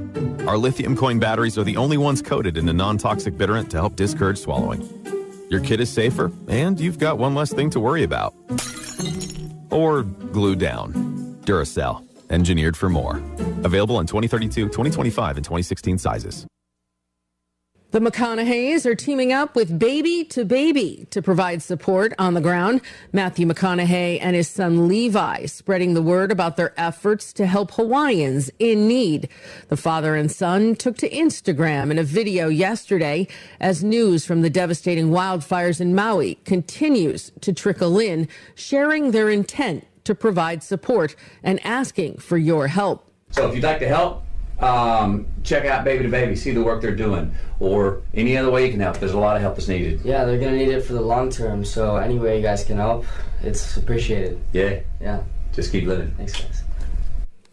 Our 0.46 0.58
lithium 0.58 0.94
coin 0.94 1.18
batteries 1.18 1.56
are 1.56 1.64
the 1.64 1.78
only 1.78 1.96
ones 1.96 2.20
coated 2.20 2.58
in 2.58 2.68
a 2.68 2.72
non 2.74 2.98
toxic 2.98 3.38
bitterant 3.38 3.70
to 3.70 3.78
help 3.78 3.96
discourage 3.96 4.36
swallowing. 4.36 4.86
Your 5.48 5.60
kid 5.60 5.80
is 5.80 5.88
safer, 5.88 6.30
and 6.48 6.78
you've 6.78 6.98
got 6.98 7.16
one 7.16 7.34
less 7.34 7.50
thing 7.50 7.70
to 7.70 7.80
worry 7.80 8.02
about. 8.02 8.34
Or 9.70 10.02
glue 10.02 10.54
down. 10.54 10.92
Duracell, 11.46 12.06
engineered 12.28 12.76
for 12.76 12.90
more. 12.90 13.22
Available 13.64 14.00
in 14.00 14.06
2032, 14.06 14.66
2025, 14.66 15.36
and 15.38 15.44
2016 15.46 15.96
sizes. 15.96 16.46
The 17.92 18.00
McConaughey's 18.00 18.86
are 18.86 18.94
teaming 18.94 19.34
up 19.34 19.54
with 19.54 19.78
Baby 19.78 20.24
to 20.30 20.46
Baby 20.46 21.06
to 21.10 21.20
provide 21.20 21.60
support 21.60 22.14
on 22.18 22.32
the 22.32 22.40
ground. 22.40 22.80
Matthew 23.12 23.46
McConaughey 23.46 24.18
and 24.18 24.34
his 24.34 24.48
son 24.48 24.88
Levi 24.88 25.44
spreading 25.44 25.92
the 25.92 26.00
word 26.00 26.32
about 26.32 26.56
their 26.56 26.72
efforts 26.80 27.34
to 27.34 27.44
help 27.44 27.72
Hawaiians 27.72 28.50
in 28.58 28.88
need. 28.88 29.28
The 29.68 29.76
father 29.76 30.16
and 30.16 30.32
son 30.32 30.74
took 30.74 30.96
to 30.96 31.10
Instagram 31.10 31.90
in 31.90 31.98
a 31.98 32.02
video 32.02 32.48
yesterday 32.48 33.28
as 33.60 33.84
news 33.84 34.24
from 34.24 34.40
the 34.40 34.48
devastating 34.48 35.08
wildfires 35.10 35.78
in 35.78 35.94
Maui 35.94 36.36
continues 36.46 37.30
to 37.42 37.52
trickle 37.52 37.98
in, 37.98 38.26
sharing 38.54 39.10
their 39.10 39.28
intent 39.28 39.86
to 40.04 40.14
provide 40.14 40.62
support 40.62 41.14
and 41.42 41.60
asking 41.62 42.16
for 42.16 42.38
your 42.38 42.68
help. 42.68 43.06
So 43.32 43.50
if 43.50 43.54
you'd 43.54 43.64
like 43.64 43.80
to 43.80 43.88
help, 43.88 44.24
um, 44.62 45.26
check 45.42 45.64
out 45.64 45.84
Baby 45.84 46.04
to 46.04 46.08
Baby, 46.08 46.36
see 46.36 46.52
the 46.52 46.62
work 46.62 46.80
they're 46.82 46.94
doing, 46.94 47.34
or 47.60 48.02
any 48.14 48.36
other 48.36 48.50
way 48.50 48.64
you 48.66 48.70
can 48.70 48.80
help. 48.80 48.98
There's 48.98 49.12
a 49.12 49.18
lot 49.18 49.36
of 49.36 49.42
help 49.42 49.56
that's 49.56 49.68
needed. 49.68 50.00
Yeah, 50.04 50.24
they're 50.24 50.38
gonna 50.38 50.56
need 50.56 50.68
it 50.68 50.82
for 50.82 50.92
the 50.92 51.00
long 51.00 51.30
term. 51.30 51.64
So 51.64 51.96
any 51.96 52.18
way 52.18 52.36
you 52.36 52.42
guys 52.42 52.64
can 52.64 52.76
help, 52.76 53.04
it's 53.42 53.76
appreciated. 53.76 54.40
Yeah. 54.52 54.80
Yeah. 55.00 55.22
Just 55.52 55.72
keep 55.72 55.84
living. 55.84 56.12
Thanks, 56.16 56.40
guys. 56.40 56.61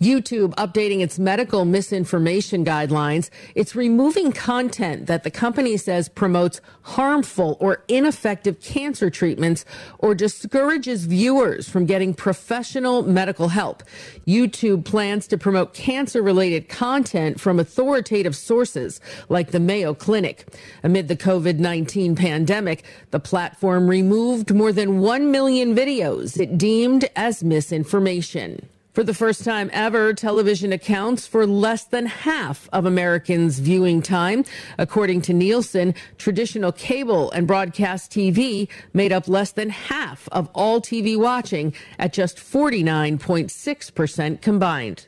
YouTube 0.01 0.53
updating 0.55 1.01
its 1.01 1.19
medical 1.19 1.65
misinformation 1.65 2.63
guidelines. 2.63 3.29
It's 3.53 3.75
removing 3.75 4.31
content 4.31 5.07
that 5.07 5.23
the 5.23 5.31
company 5.31 5.75
says 5.75 6.07
promotes 6.07 6.61
harmful 6.83 7.57
or 7.59 7.83
ineffective 7.89 8.61
cancer 8.61 9.09
treatments 9.09 9.65
or 9.97 10.15
discourages 10.15 11.05
viewers 11.05 11.67
from 11.67 11.85
getting 11.85 12.13
professional 12.13 13.03
medical 13.03 13.49
help. 13.49 13.83
YouTube 14.25 14.85
plans 14.85 15.27
to 15.27 15.37
promote 15.37 15.73
cancer 15.73 16.21
related 16.21 16.69
content 16.69 17.39
from 17.39 17.59
authoritative 17.59 18.35
sources 18.37 19.01
like 19.27 19.51
the 19.51 19.59
Mayo 19.59 19.93
Clinic. 19.93 20.47
Amid 20.81 21.09
the 21.09 21.17
COVID 21.17 21.59
19 21.59 22.15
pandemic, 22.15 22.83
the 23.11 23.19
platform 23.19 23.89
removed 23.89 24.53
more 24.53 24.71
than 24.71 25.01
1 25.01 25.29
million 25.29 25.75
videos 25.75 26.39
it 26.39 26.57
deemed 26.57 27.09
as 27.15 27.43
misinformation. 27.43 28.69
For 28.93 29.03
the 29.03 29.13
first 29.13 29.43
time 29.43 29.69
ever, 29.71 30.15
television 30.15 30.73
accounts 30.73 31.27
for 31.27 31.45
less 31.45 31.83
than 31.83 32.07
half 32.07 32.67
of 32.73 32.85
Americans' 32.85 33.59
viewing 33.59 34.01
time. 34.01 34.45
According 34.79 35.21
to 35.23 35.33
Nielsen, 35.33 35.93
traditional 36.17 36.71
cable 36.71 37.29
and 37.31 37.45
broadcast 37.45 38.11
TV 38.11 38.67
made 38.93 39.11
up 39.11 39.27
less 39.27 39.51
than 39.51 39.69
half 39.69 40.27
of 40.31 40.49
all 40.55 40.81
TV 40.81 41.15
watching 41.15 41.75
at 41.99 42.13
just 42.13 42.37
49.6% 42.37 44.41
combined. 44.41 45.05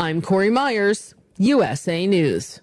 I'm 0.00 0.22
Corey 0.22 0.50
Myers, 0.50 1.14
USA 1.36 2.06
News. 2.06 2.62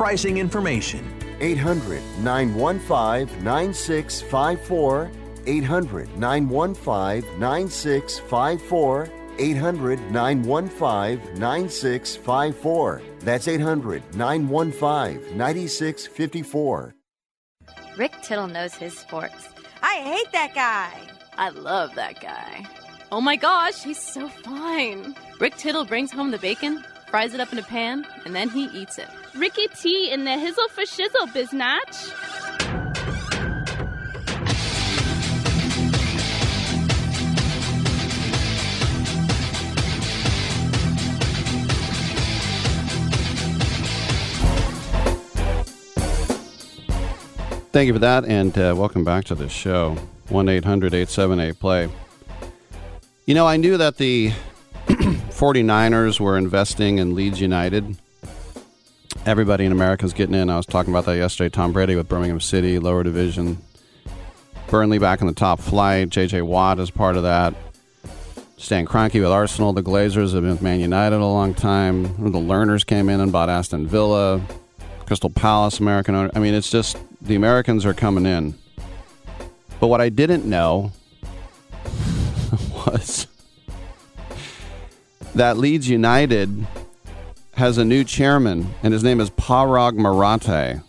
pricing 0.00 0.38
information. 0.38 1.04
800 1.40 2.00
915 2.22 3.44
9654. 3.44 5.10
800 5.44 6.16
915 6.16 7.38
9654. 7.38 9.08
800 9.38 10.10
915 10.10 11.38
9654. 11.38 13.02
That's 13.20 13.46
800 13.46 14.02
915 14.16 15.36
9654. 15.36 16.94
Rick 17.98 18.12
Tittle 18.22 18.46
knows 18.46 18.72
his 18.72 18.96
sports. 18.96 19.50
I 19.82 19.96
hate 19.96 20.32
that 20.32 20.54
guy. 20.54 20.98
I 21.36 21.50
love 21.50 21.94
that 21.96 22.22
guy. 22.22 22.66
Oh 23.12 23.20
my 23.20 23.36
gosh, 23.36 23.82
he's 23.82 24.00
so 24.00 24.30
fine. 24.30 25.14
Rick 25.38 25.56
Tittle 25.56 25.84
brings 25.84 26.10
home 26.10 26.30
the 26.30 26.38
bacon, 26.38 26.82
fries 27.10 27.34
it 27.34 27.40
up 27.40 27.52
in 27.52 27.58
a 27.58 27.62
pan, 27.62 28.06
and 28.24 28.34
then 28.34 28.48
he 28.48 28.64
eats 28.68 28.96
it. 28.96 29.08
Ricky 29.34 29.68
T 29.68 30.10
in 30.10 30.24
the 30.24 30.30
hizzle 30.30 30.68
for 30.70 30.82
shizzle, 30.82 31.28
biznatch. 31.32 32.10
Thank 47.72 47.86
you 47.86 47.92
for 47.92 48.00
that, 48.00 48.24
and 48.24 48.56
uh, 48.58 48.74
welcome 48.76 49.04
back 49.04 49.24
to 49.26 49.36
the 49.36 49.48
show. 49.48 49.96
1 50.28 50.48
800 50.48 50.92
878 50.92 51.58
play. 51.60 51.88
You 53.26 53.34
know, 53.34 53.46
I 53.46 53.56
knew 53.56 53.76
that 53.76 53.96
the 53.96 54.32
49ers 54.88 56.18
were 56.18 56.36
investing 56.36 56.98
in 56.98 57.14
Leeds 57.14 57.40
United. 57.40 57.96
Everybody 59.26 59.66
in 59.66 59.72
America 59.72 60.06
is 60.06 60.14
getting 60.14 60.34
in. 60.34 60.48
I 60.48 60.56
was 60.56 60.64
talking 60.64 60.92
about 60.92 61.04
that 61.04 61.16
yesterday. 61.16 61.50
Tom 61.50 61.72
Brady 61.72 61.94
with 61.94 62.08
Birmingham 62.08 62.40
City, 62.40 62.78
lower 62.78 63.02
division. 63.02 63.58
Burnley 64.68 64.98
back 64.98 65.20
in 65.20 65.26
the 65.26 65.34
top 65.34 65.60
flight. 65.60 66.08
JJ 66.08 66.42
Watt 66.42 66.78
is 66.78 66.90
part 66.90 67.16
of 67.16 67.24
that. 67.24 67.54
Stan 68.56 68.86
Kroenke 68.86 69.20
with 69.20 69.30
Arsenal. 69.30 69.74
The 69.74 69.82
Glazers 69.82 70.32
have 70.32 70.42
been 70.42 70.52
with 70.52 70.62
Man 70.62 70.80
United 70.80 71.16
a 71.16 71.26
long 71.26 71.52
time. 71.52 72.04
The 72.04 72.38
Lerners 72.38 72.84
came 72.86 73.10
in 73.10 73.20
and 73.20 73.30
bought 73.30 73.50
Aston 73.50 73.86
Villa. 73.86 74.40
Crystal 75.04 75.28
Palace, 75.28 75.80
American 75.80 76.14
owner. 76.14 76.30
I 76.34 76.38
mean, 76.38 76.54
it's 76.54 76.70
just 76.70 76.96
the 77.20 77.34
Americans 77.34 77.84
are 77.84 77.94
coming 77.94 78.24
in. 78.24 78.54
But 79.80 79.88
what 79.88 80.00
I 80.00 80.08
didn't 80.08 80.46
know 80.46 80.92
was 82.86 83.26
that 85.34 85.58
Leeds 85.58 85.90
United 85.90 86.66
has 87.60 87.76
a 87.76 87.84
new 87.84 88.02
chairman, 88.02 88.72
and 88.82 88.94
his 88.94 89.04
name 89.04 89.20
is 89.20 89.28
Parag 89.28 89.94
Marathe. 89.94 90.80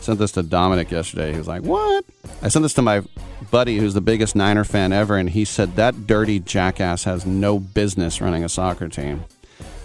Sent 0.00 0.18
this 0.18 0.32
to 0.32 0.42
Dominic 0.42 0.90
yesterday. 0.90 1.30
He 1.30 1.38
was 1.38 1.46
like, 1.46 1.62
"What?" 1.62 2.04
I 2.42 2.48
sent 2.48 2.64
this 2.64 2.74
to 2.74 2.82
my 2.82 3.04
buddy, 3.52 3.78
who's 3.78 3.94
the 3.94 4.00
biggest 4.00 4.34
Niner 4.34 4.64
fan 4.64 4.92
ever, 4.92 5.16
and 5.16 5.30
he 5.30 5.44
said 5.44 5.76
that 5.76 6.08
dirty 6.08 6.40
jackass 6.40 7.04
has 7.04 7.24
no 7.24 7.60
business 7.60 8.20
running 8.20 8.42
a 8.42 8.48
soccer 8.48 8.88
team. 8.88 9.24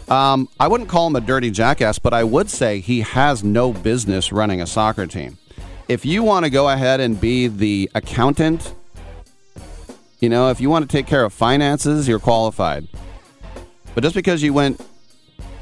Um, 0.09 0.49
I 0.59 0.67
wouldn't 0.67 0.89
call 0.89 1.05
him 1.05 1.15
a 1.15 1.21
dirty 1.21 1.51
jackass, 1.51 1.99
but 1.99 2.15
I 2.15 2.23
would 2.23 2.49
say 2.49 2.79
he 2.79 3.01
has 3.01 3.43
no 3.43 3.73
business 3.73 4.31
running 4.31 4.61
a 4.61 4.65
soccer 4.65 5.05
team. 5.05 5.37
If 5.87 6.05
you 6.05 6.23
want 6.23 6.45
to 6.45 6.49
go 6.49 6.69
ahead 6.69 7.01
and 7.01 7.21
be 7.21 7.47
the 7.47 7.91
accountant, 7.93 8.73
you 10.19 10.29
know, 10.29 10.49
if 10.49 10.59
you 10.59 10.71
want 10.71 10.89
to 10.89 10.91
take 10.91 11.05
care 11.05 11.23
of 11.23 11.33
finances, 11.33 12.07
you're 12.07 12.17
qualified. 12.17 12.87
But 13.97 14.03
just 14.03 14.13
because 14.13 14.43
you 14.43 14.53
went 14.53 14.79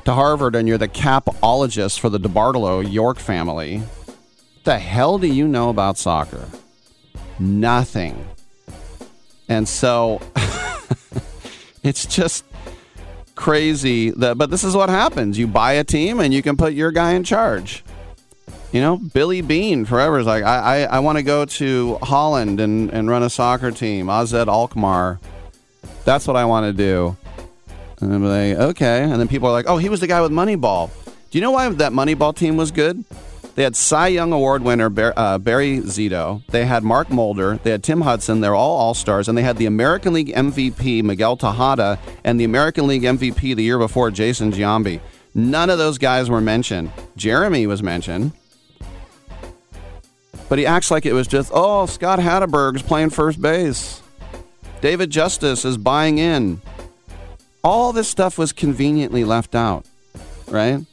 to 0.03 0.11
Harvard 0.11 0.57
and 0.57 0.67
you're 0.67 0.77
the 0.77 0.89
capologist 0.89 1.99
for 1.99 2.09
the 2.09 2.19
DeBartolo 2.19 2.91
York 2.91 3.17
family, 3.17 3.81
the 4.65 4.77
hell 4.77 5.17
do 5.17 5.27
you 5.27 5.47
know 5.47 5.69
about 5.69 5.97
soccer? 5.97 6.45
Nothing. 7.39 8.27
And 9.47 9.65
so 9.69 10.19
it's 11.83 12.05
just 12.05 12.43
crazy 13.35 14.09
that 14.09 14.37
but 14.37 14.51
this 14.51 14.65
is 14.65 14.75
what 14.75 14.89
happens. 14.89 15.39
You 15.39 15.47
buy 15.47 15.71
a 15.71 15.85
team 15.85 16.19
and 16.19 16.33
you 16.33 16.41
can 16.41 16.57
put 16.57 16.73
your 16.73 16.91
guy 16.91 17.13
in 17.13 17.23
charge. 17.23 17.85
You 18.73 18.81
know, 18.81 18.97
Billy 18.97 19.39
Beane 19.39 19.85
forever 19.85 20.19
is 20.19 20.27
like, 20.27 20.43
I, 20.43 20.83
I, 20.83 20.97
I 20.97 20.99
want 20.99 21.17
to 21.17 21.23
go 21.23 21.45
to 21.45 21.99
Holland 22.01 22.59
and, 22.59 22.89
and 22.91 23.09
run 23.09 23.23
a 23.23 23.29
soccer 23.29 23.71
team. 23.71 24.09
AZ 24.09 24.33
Alkmaar. 24.33 25.21
That's 26.03 26.27
what 26.27 26.35
I 26.35 26.43
want 26.43 26.65
to 26.65 26.73
do. 26.73 27.15
And 28.05 28.13
I'm 28.13 28.23
like, 28.23 28.55
okay. 28.69 29.01
And 29.01 29.19
then 29.19 29.27
people 29.27 29.49
are 29.49 29.51
like, 29.51 29.65
oh, 29.67 29.77
he 29.77 29.89
was 29.89 29.99
the 29.99 30.05
guy 30.05 30.21
with 30.21 30.31
Moneyball. 30.31 30.91
Do 31.31 31.37
you 31.39 31.41
know 31.41 31.49
why 31.49 31.67
that 31.67 31.91
Moneyball 31.91 32.35
team 32.35 32.55
was 32.55 32.69
good? 32.69 33.03
They 33.55 33.63
had 33.63 33.75
Cy 33.75 34.09
Young 34.09 34.31
Award 34.31 34.61
winner 34.61 34.89
Bar- 34.89 35.15
uh, 35.17 35.39
Barry 35.39 35.79
Zito. 35.79 36.45
They 36.47 36.65
had 36.65 36.83
Mark 36.83 37.09
Mulder. 37.09 37.57
They 37.63 37.71
had 37.71 37.83
Tim 37.83 38.01
Hudson. 38.01 38.41
They're 38.41 38.53
all 38.53 38.77
All 38.77 38.93
Stars. 38.93 39.27
And 39.27 39.35
they 39.35 39.41
had 39.41 39.57
the 39.57 39.65
American 39.65 40.13
League 40.13 40.27
MVP 40.35 41.03
Miguel 41.03 41.35
Tejada 41.35 41.97
and 42.23 42.39
the 42.39 42.43
American 42.43 42.85
League 42.85 43.01
MVP 43.01 43.55
the 43.55 43.63
year 43.63 43.79
before 43.79 44.11
Jason 44.11 44.51
Giambi. 44.51 44.99
None 45.33 45.71
of 45.71 45.79
those 45.79 45.97
guys 45.97 46.29
were 46.29 46.41
mentioned. 46.41 46.91
Jeremy 47.17 47.65
was 47.65 47.81
mentioned. 47.81 48.33
But 50.47 50.59
he 50.59 50.67
acts 50.67 50.91
like 50.91 51.07
it 51.07 51.13
was 51.13 51.27
just, 51.27 51.49
oh, 51.55 51.87
Scott 51.87 52.19
Hatteberg's 52.19 52.83
playing 52.83 53.09
first 53.09 53.41
base. 53.41 54.03
David 54.79 55.09
Justice 55.09 55.65
is 55.65 55.75
buying 55.75 56.19
in. 56.19 56.61
All 57.65 57.93
this 57.93 58.07
stuff 58.07 58.37
was 58.37 58.53
conveniently 58.53 59.23
left 59.23 59.55
out, 59.55 59.87
right? 60.47 60.85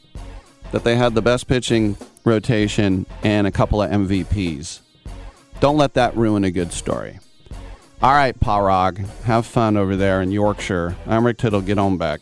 That 0.71 0.83
they 0.83 0.95
had 0.95 1.13
the 1.13 1.21
best 1.21 1.47
pitching 1.47 1.95
rotation 2.23 3.05
and 3.21 3.45
a 3.45 3.51
couple 3.51 3.79
of 3.83 3.91
MVPs. 3.91 4.79
Don't 5.59 5.77
let 5.77 5.93
that 5.93 6.17
ruin 6.17 6.43
a 6.43 6.49
good 6.49 6.73
story. 6.73 7.19
All 8.01 8.13
right, 8.13 8.37
Parag, 8.39 9.07
have 9.25 9.45
fun 9.45 9.77
over 9.77 9.95
there 9.95 10.19
in 10.19 10.31
Yorkshire. 10.31 10.95
I'm 11.05 11.27
Rick 11.27 11.37
Tittle. 11.37 11.61
Get 11.61 11.77
on 11.77 11.99
back. 11.99 12.21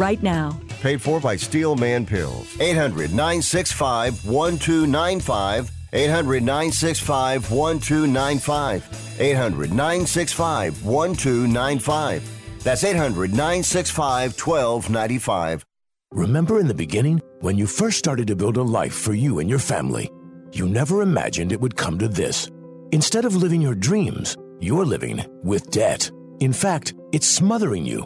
right 0.01 0.21
now. 0.23 0.59
Paid 0.81 1.01
for 1.01 1.19
by 1.19 1.35
Steelman 1.35 2.07
Pills. 2.07 2.59
800 2.59 3.11
965 3.11 4.25
1295. 4.25 5.71
800 5.93 6.43
965 6.43 7.51
1295. 7.51 9.19
800 9.19 9.69
965 9.71 10.83
1295. 10.83 12.63
That's 12.63 12.83
800 12.83 13.31
965 13.31 14.39
1295. 14.39 15.65
Remember 16.13 16.59
in 16.59 16.67
the 16.67 16.73
beginning, 16.73 17.21
when 17.39 17.57
you 17.57 17.67
first 17.67 17.97
started 17.97 18.27
to 18.27 18.35
build 18.35 18.57
a 18.57 18.63
life 18.63 18.93
for 18.93 19.13
you 19.13 19.39
and 19.39 19.49
your 19.49 19.59
family, 19.59 20.11
you 20.51 20.67
never 20.67 21.01
imagined 21.01 21.51
it 21.51 21.61
would 21.61 21.77
come 21.77 21.97
to 21.99 22.07
this. 22.07 22.49
Instead 22.91 23.23
of 23.23 23.35
living 23.35 23.61
your 23.61 23.75
dreams, 23.75 24.35
you're 24.59 24.85
living 24.85 25.23
with 25.43 25.69
debt. 25.71 26.11
In 26.39 26.51
fact, 26.51 26.93
it's 27.13 27.27
smothering 27.27 27.85
you. 27.85 28.05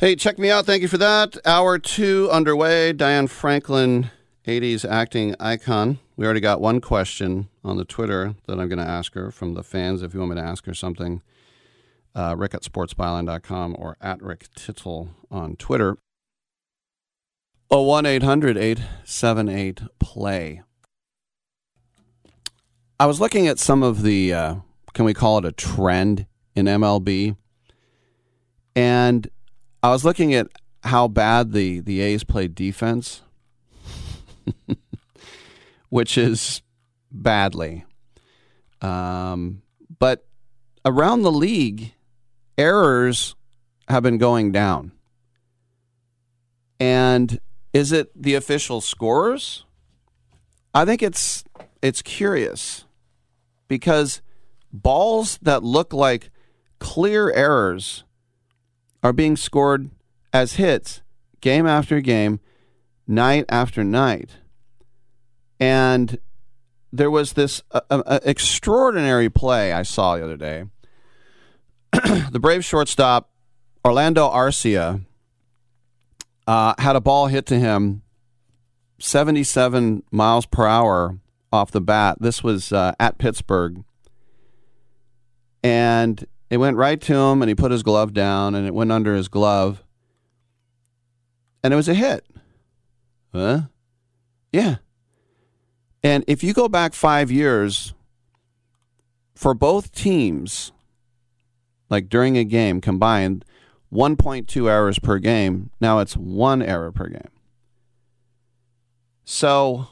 Hey, 0.00 0.14
check 0.14 0.38
me 0.38 0.48
out. 0.48 0.64
Thank 0.64 0.82
you 0.82 0.86
for 0.86 0.98
that. 0.98 1.36
Hour 1.44 1.76
two 1.76 2.28
underway. 2.30 2.92
Diane 2.92 3.26
Franklin, 3.26 4.12
80s 4.46 4.88
acting 4.88 5.34
icon. 5.40 5.98
We 6.14 6.24
already 6.24 6.38
got 6.38 6.60
one 6.60 6.80
question 6.80 7.48
on 7.64 7.78
the 7.78 7.84
Twitter 7.84 8.36
that 8.46 8.60
I'm 8.60 8.68
going 8.68 8.78
to 8.78 8.84
ask 8.84 9.14
her 9.14 9.32
from 9.32 9.54
the 9.54 9.64
fans. 9.64 10.04
If 10.04 10.14
you 10.14 10.20
want 10.20 10.36
me 10.36 10.40
to 10.40 10.46
ask 10.46 10.66
her 10.66 10.72
something, 10.72 11.20
uh, 12.14 12.36
rick 12.38 12.54
at 12.54 12.62
sportsbyline.com 12.62 13.74
or 13.76 13.96
at 14.00 14.22
Rick 14.22 14.46
Tittle 14.54 15.08
on 15.32 15.56
Twitter. 15.56 15.98
Oh, 17.68 17.82
1 17.82 18.06
800 18.06 18.56
878 18.56 19.80
play. 19.98 20.62
I 23.00 23.06
was 23.06 23.20
looking 23.20 23.48
at 23.48 23.58
some 23.58 23.82
of 23.82 24.02
the, 24.02 24.32
uh, 24.32 24.54
can 24.94 25.04
we 25.04 25.12
call 25.12 25.38
it 25.38 25.44
a 25.44 25.50
trend 25.50 26.26
in 26.54 26.66
MLB? 26.66 27.34
And 28.76 29.28
I 29.82 29.90
was 29.90 30.04
looking 30.04 30.34
at 30.34 30.48
how 30.82 31.08
bad 31.08 31.52
the, 31.52 31.80
the 31.80 32.00
A's 32.00 32.24
played 32.24 32.54
defense, 32.54 33.22
which 35.88 36.18
is 36.18 36.62
badly. 37.10 37.84
Um, 38.80 39.62
but 39.98 40.26
around 40.84 41.22
the 41.22 41.32
league, 41.32 41.92
errors 42.56 43.34
have 43.88 44.02
been 44.02 44.18
going 44.18 44.52
down. 44.52 44.92
And 46.80 47.40
is 47.72 47.92
it 47.92 48.10
the 48.20 48.34
official 48.34 48.80
scores? 48.80 49.64
I 50.74 50.84
think 50.84 51.02
it's 51.02 51.44
it's 51.82 52.02
curious 52.02 52.84
because 53.66 54.20
balls 54.72 55.38
that 55.42 55.62
look 55.62 55.92
like 55.92 56.30
clear 56.78 57.30
errors 57.32 58.04
are 59.02 59.12
being 59.12 59.36
scored 59.36 59.90
as 60.32 60.54
hits 60.54 61.02
game 61.40 61.66
after 61.66 62.00
game, 62.00 62.40
night 63.06 63.44
after 63.48 63.84
night. 63.84 64.30
And 65.60 66.18
there 66.92 67.10
was 67.10 67.34
this 67.34 67.62
uh, 67.70 67.80
uh, 67.90 68.20
extraordinary 68.22 69.28
play 69.28 69.72
I 69.72 69.82
saw 69.82 70.16
the 70.16 70.24
other 70.24 70.36
day. 70.36 70.64
the 72.30 72.38
Brave 72.40 72.64
shortstop 72.64 73.30
Orlando 73.84 74.28
Arcia 74.28 75.04
uh, 76.46 76.74
had 76.78 76.96
a 76.96 77.00
ball 77.00 77.26
hit 77.26 77.46
to 77.46 77.58
him 77.58 78.02
77 78.98 80.02
miles 80.10 80.46
per 80.46 80.66
hour 80.66 81.18
off 81.52 81.70
the 81.70 81.80
bat. 81.80 82.18
This 82.20 82.42
was 82.42 82.72
uh, 82.72 82.92
at 82.98 83.18
Pittsburgh. 83.18 83.84
And 85.62 86.26
it 86.50 86.56
went 86.56 86.76
right 86.76 87.00
to 87.00 87.14
him, 87.14 87.42
and 87.42 87.48
he 87.48 87.54
put 87.54 87.72
his 87.72 87.82
glove 87.82 88.12
down, 88.12 88.54
and 88.54 88.66
it 88.66 88.74
went 88.74 88.92
under 88.92 89.14
his 89.14 89.28
glove. 89.28 89.84
And 91.62 91.72
it 91.72 91.76
was 91.76 91.88
a 91.88 91.94
hit. 91.94 92.26
Huh? 93.32 93.62
Yeah. 94.52 94.76
And 96.02 96.24
if 96.26 96.42
you 96.42 96.52
go 96.52 96.68
back 96.68 96.94
five 96.94 97.30
years, 97.30 97.92
for 99.34 99.54
both 99.54 99.92
teams, 99.92 100.72
like 101.90 102.08
during 102.08 102.36
a 102.36 102.44
game 102.44 102.80
combined, 102.80 103.44
1.2 103.92 104.68
errors 104.68 104.98
per 104.98 105.18
game. 105.18 105.70
Now 105.80 105.98
it's 106.00 106.16
one 106.16 106.62
error 106.62 106.92
per 106.92 107.08
game. 107.08 107.30
So 109.24 109.88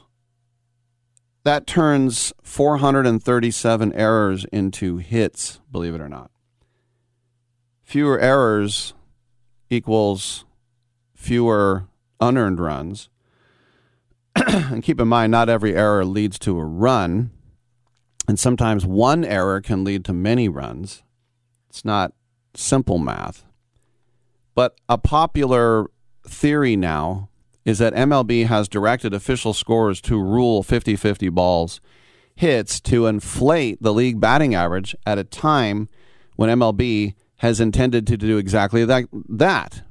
that 1.43 1.67
turns 1.67 2.33
437 2.43 3.93
errors 3.93 4.45
into 4.51 4.97
hits, 4.97 5.59
believe 5.71 5.95
it 5.95 6.01
or 6.01 6.09
not. 6.09 6.31
Fewer 7.87 8.19
errors 8.19 8.93
equals 9.69 10.43
fewer 11.15 11.87
unearned 12.19 12.59
runs. 12.59 13.07
and 14.35 14.83
keep 14.83 14.99
in 14.99 15.07
mind, 15.07 15.31
not 15.31 15.47
every 15.47 15.73
error 15.73 16.03
leads 16.03 16.37
to 16.39 16.59
a 16.59 16.65
run. 16.65 17.31
And 18.27 18.37
sometimes 18.37 18.85
one 18.85 19.23
error 19.23 19.61
can 19.61 19.85
lead 19.85 20.03
to 20.03 20.11
many 20.11 20.49
runs. 20.49 21.01
It's 21.69 21.85
not 21.85 22.11
simple 22.53 22.97
math. 22.97 23.45
But 24.53 24.75
a 24.89 24.97
popular 24.97 25.85
theory 26.27 26.75
now 26.75 27.29
is 27.63 27.77
that 27.77 27.93
MLB 27.93 28.47
has 28.47 28.67
directed 28.67 29.13
official 29.13 29.53
scores 29.53 30.01
to 30.01 30.21
rule 30.21 30.61
50 30.61 30.97
50 30.97 31.29
balls 31.29 31.79
hits 32.35 32.81
to 32.81 33.05
inflate 33.05 33.81
the 33.81 33.93
league 33.93 34.19
batting 34.19 34.53
average 34.53 34.93
at 35.05 35.17
a 35.17 35.23
time 35.23 35.87
when 36.35 36.49
MLB 36.49 37.13
has 37.37 37.59
intended 37.59 38.07
to 38.07 38.17
do 38.17 38.37
exactly 38.37 38.85
that. 38.85 39.05
that. 39.29 39.81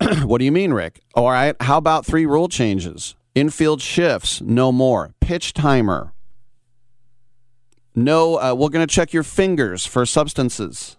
what 0.24 0.38
do 0.38 0.44
you 0.44 0.52
mean, 0.52 0.72
Rick? 0.72 1.00
All 1.14 1.30
right, 1.30 1.56
how 1.60 1.78
about 1.78 2.04
three 2.04 2.26
rule 2.26 2.48
changes? 2.48 3.14
Infield 3.34 3.80
shifts, 3.80 4.40
no 4.40 4.70
more. 4.70 5.14
Pitch 5.20 5.52
timer. 5.52 6.12
No, 7.94 8.40
uh, 8.40 8.54
we're 8.54 8.70
going 8.70 8.86
to 8.86 8.92
check 8.92 9.12
your 9.12 9.22
fingers 9.22 9.86
for 9.86 10.04
substances. 10.04 10.96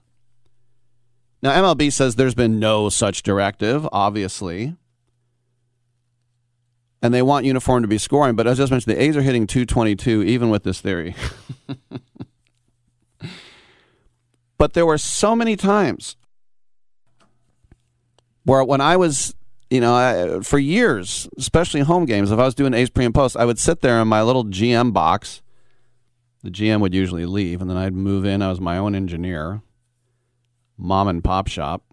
Now, 1.42 1.52
MLB 1.62 1.92
says 1.92 2.16
there's 2.16 2.36
been 2.36 2.60
no 2.60 2.90
such 2.90 3.22
directive, 3.22 3.88
obviously. 3.92 4.76
And 7.02 7.14
they 7.14 7.22
want 7.22 7.46
uniform 7.46 7.84
to 7.84 7.88
be 7.88 7.98
scoring, 7.98 8.36
but 8.36 8.48
as 8.48 8.60
I 8.60 8.64
just 8.64 8.72
mentioned, 8.72 8.96
the 8.96 9.02
A's 9.02 9.16
are 9.16 9.22
hitting 9.22 9.46
222 9.46 10.24
even 10.24 10.50
with 10.50 10.64
this 10.64 10.82
theory. 10.82 11.16
but 14.58 14.74
there 14.74 14.86
were 14.86 14.98
so 14.98 15.36
many 15.36 15.56
times 15.56 16.16
where 18.44 18.64
when 18.64 18.82
I 18.82 18.98
was, 18.98 19.36
you 19.70 19.82
know, 19.82 19.94
I, 19.94 20.40
for 20.42 20.60
years, 20.60 21.28
especially 21.38 21.82
home 21.82 22.06
games, 22.06 22.32
if 22.32 22.40
I 22.40 22.46
was 22.46 22.56
doing 22.56 22.74
A's 22.74 22.90
pre 22.90 23.06
and 23.06 23.14
post, 23.14 23.36
I 23.38 23.46
would 23.46 23.60
sit 23.60 23.82
there 23.82 24.02
in 24.02 24.08
my 24.08 24.22
little 24.22 24.46
GM 24.46 24.94
box. 24.94 25.42
The 26.44 26.52
GM 26.52 26.80
would 26.82 26.94
usually 26.94 27.26
leave, 27.26 27.60
and 27.60 27.70
then 27.70 27.78
I'd 27.78 27.94
move 27.94 28.24
in. 28.24 28.42
I 28.42 28.50
was 28.50 28.62
my 28.62 28.78
own 28.78 28.94
engineer 28.94 29.64
mom 30.78 31.08
and 31.08 31.24
pop 31.24 31.48
shop. 31.48 31.84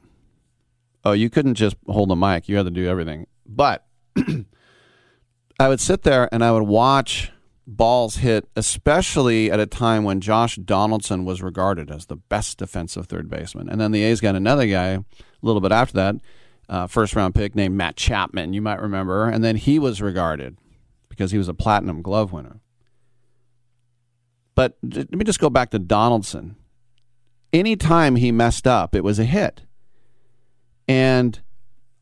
Oh, 1.05 1.13
you 1.13 1.31
couldn't 1.31 1.55
just 1.55 1.77
hold 1.87 2.11
the 2.11 2.17
mic, 2.17 2.49
you 2.49 2.57
had 2.57 2.67
to 2.67 2.71
do 2.71 2.87
everything. 2.87 3.27
But 3.47 3.85
I 5.59 5.69
would 5.69 5.81
sit 5.81 6.03
there 6.03 6.29
and 6.33 6.45
I 6.45 6.53
would 6.53 6.63
watch 6.63 7.32
balls 7.67 8.17
hit, 8.17 8.49
especially 8.57 9.51
at 9.51 9.61
a 9.61 9.67
time 9.67 10.05
when 10.05 10.21
Josh 10.21 10.57
Donaldson 10.57 11.25
was 11.25 11.43
regarded 11.43 11.91
as 11.91 12.07
the 12.07 12.17
best 12.17 12.59
defensive 12.59 13.07
third 13.07 13.29
baseman. 13.29 13.69
And 13.69 13.81
then 13.81 13.93
the 13.93 14.03
A's 14.03 14.21
got 14.21 14.35
another 14.35 14.67
guy 14.67 14.89
a 14.89 15.05
little 15.43 15.61
bit 15.61 15.73
after 15.73 15.95
that, 15.95 16.17
uh, 16.69 16.87
first 16.87 17.15
round 17.15 17.35
pick 17.35 17.55
named 17.55 17.77
Matt 17.77 17.97
Chapman, 17.97 18.53
you 18.53 18.63
might 18.63 18.81
remember. 18.81 19.29
And 19.29 19.45
then 19.45 19.57
he 19.57 19.79
was 19.79 20.03
regarded 20.03 20.57
because 21.09 21.31
he 21.31 21.39
was 21.39 21.49
a 21.49 21.55
platinum 21.55 22.03
glove 22.03 22.33
winner. 22.33 22.61
But 24.55 24.77
let 24.83 25.13
me 25.13 25.25
just 25.25 25.41
go 25.41 25.51
back 25.51 25.71
to 25.71 25.79
Donaldson 25.79 26.57
anytime 27.53 28.17
he 28.17 28.33
messed 28.33 28.67
up, 28.67 28.95
it 28.95 29.05
was 29.05 29.19
a 29.19 29.25
hit. 29.25 29.63
And 30.89 31.41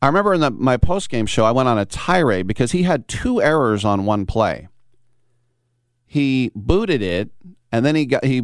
I 0.01 0.07
remember 0.07 0.33
in 0.33 0.41
the, 0.41 0.51
my 0.51 0.77
post 0.77 1.09
game 1.09 1.25
show, 1.25 1.45
I 1.45 1.51
went 1.51 1.69
on 1.69 1.77
a 1.77 1.85
tirade 1.85 2.47
because 2.47 2.71
he 2.71 2.83
had 2.83 3.07
two 3.07 3.41
errors 3.41 3.85
on 3.85 4.05
one 4.05 4.25
play. 4.25 4.67
He 6.11 6.51
booted 6.53 7.01
it, 7.01 7.31
and 7.71 7.85
then 7.85 7.95
he 7.95 8.05
got 8.05 8.25
he 8.25 8.41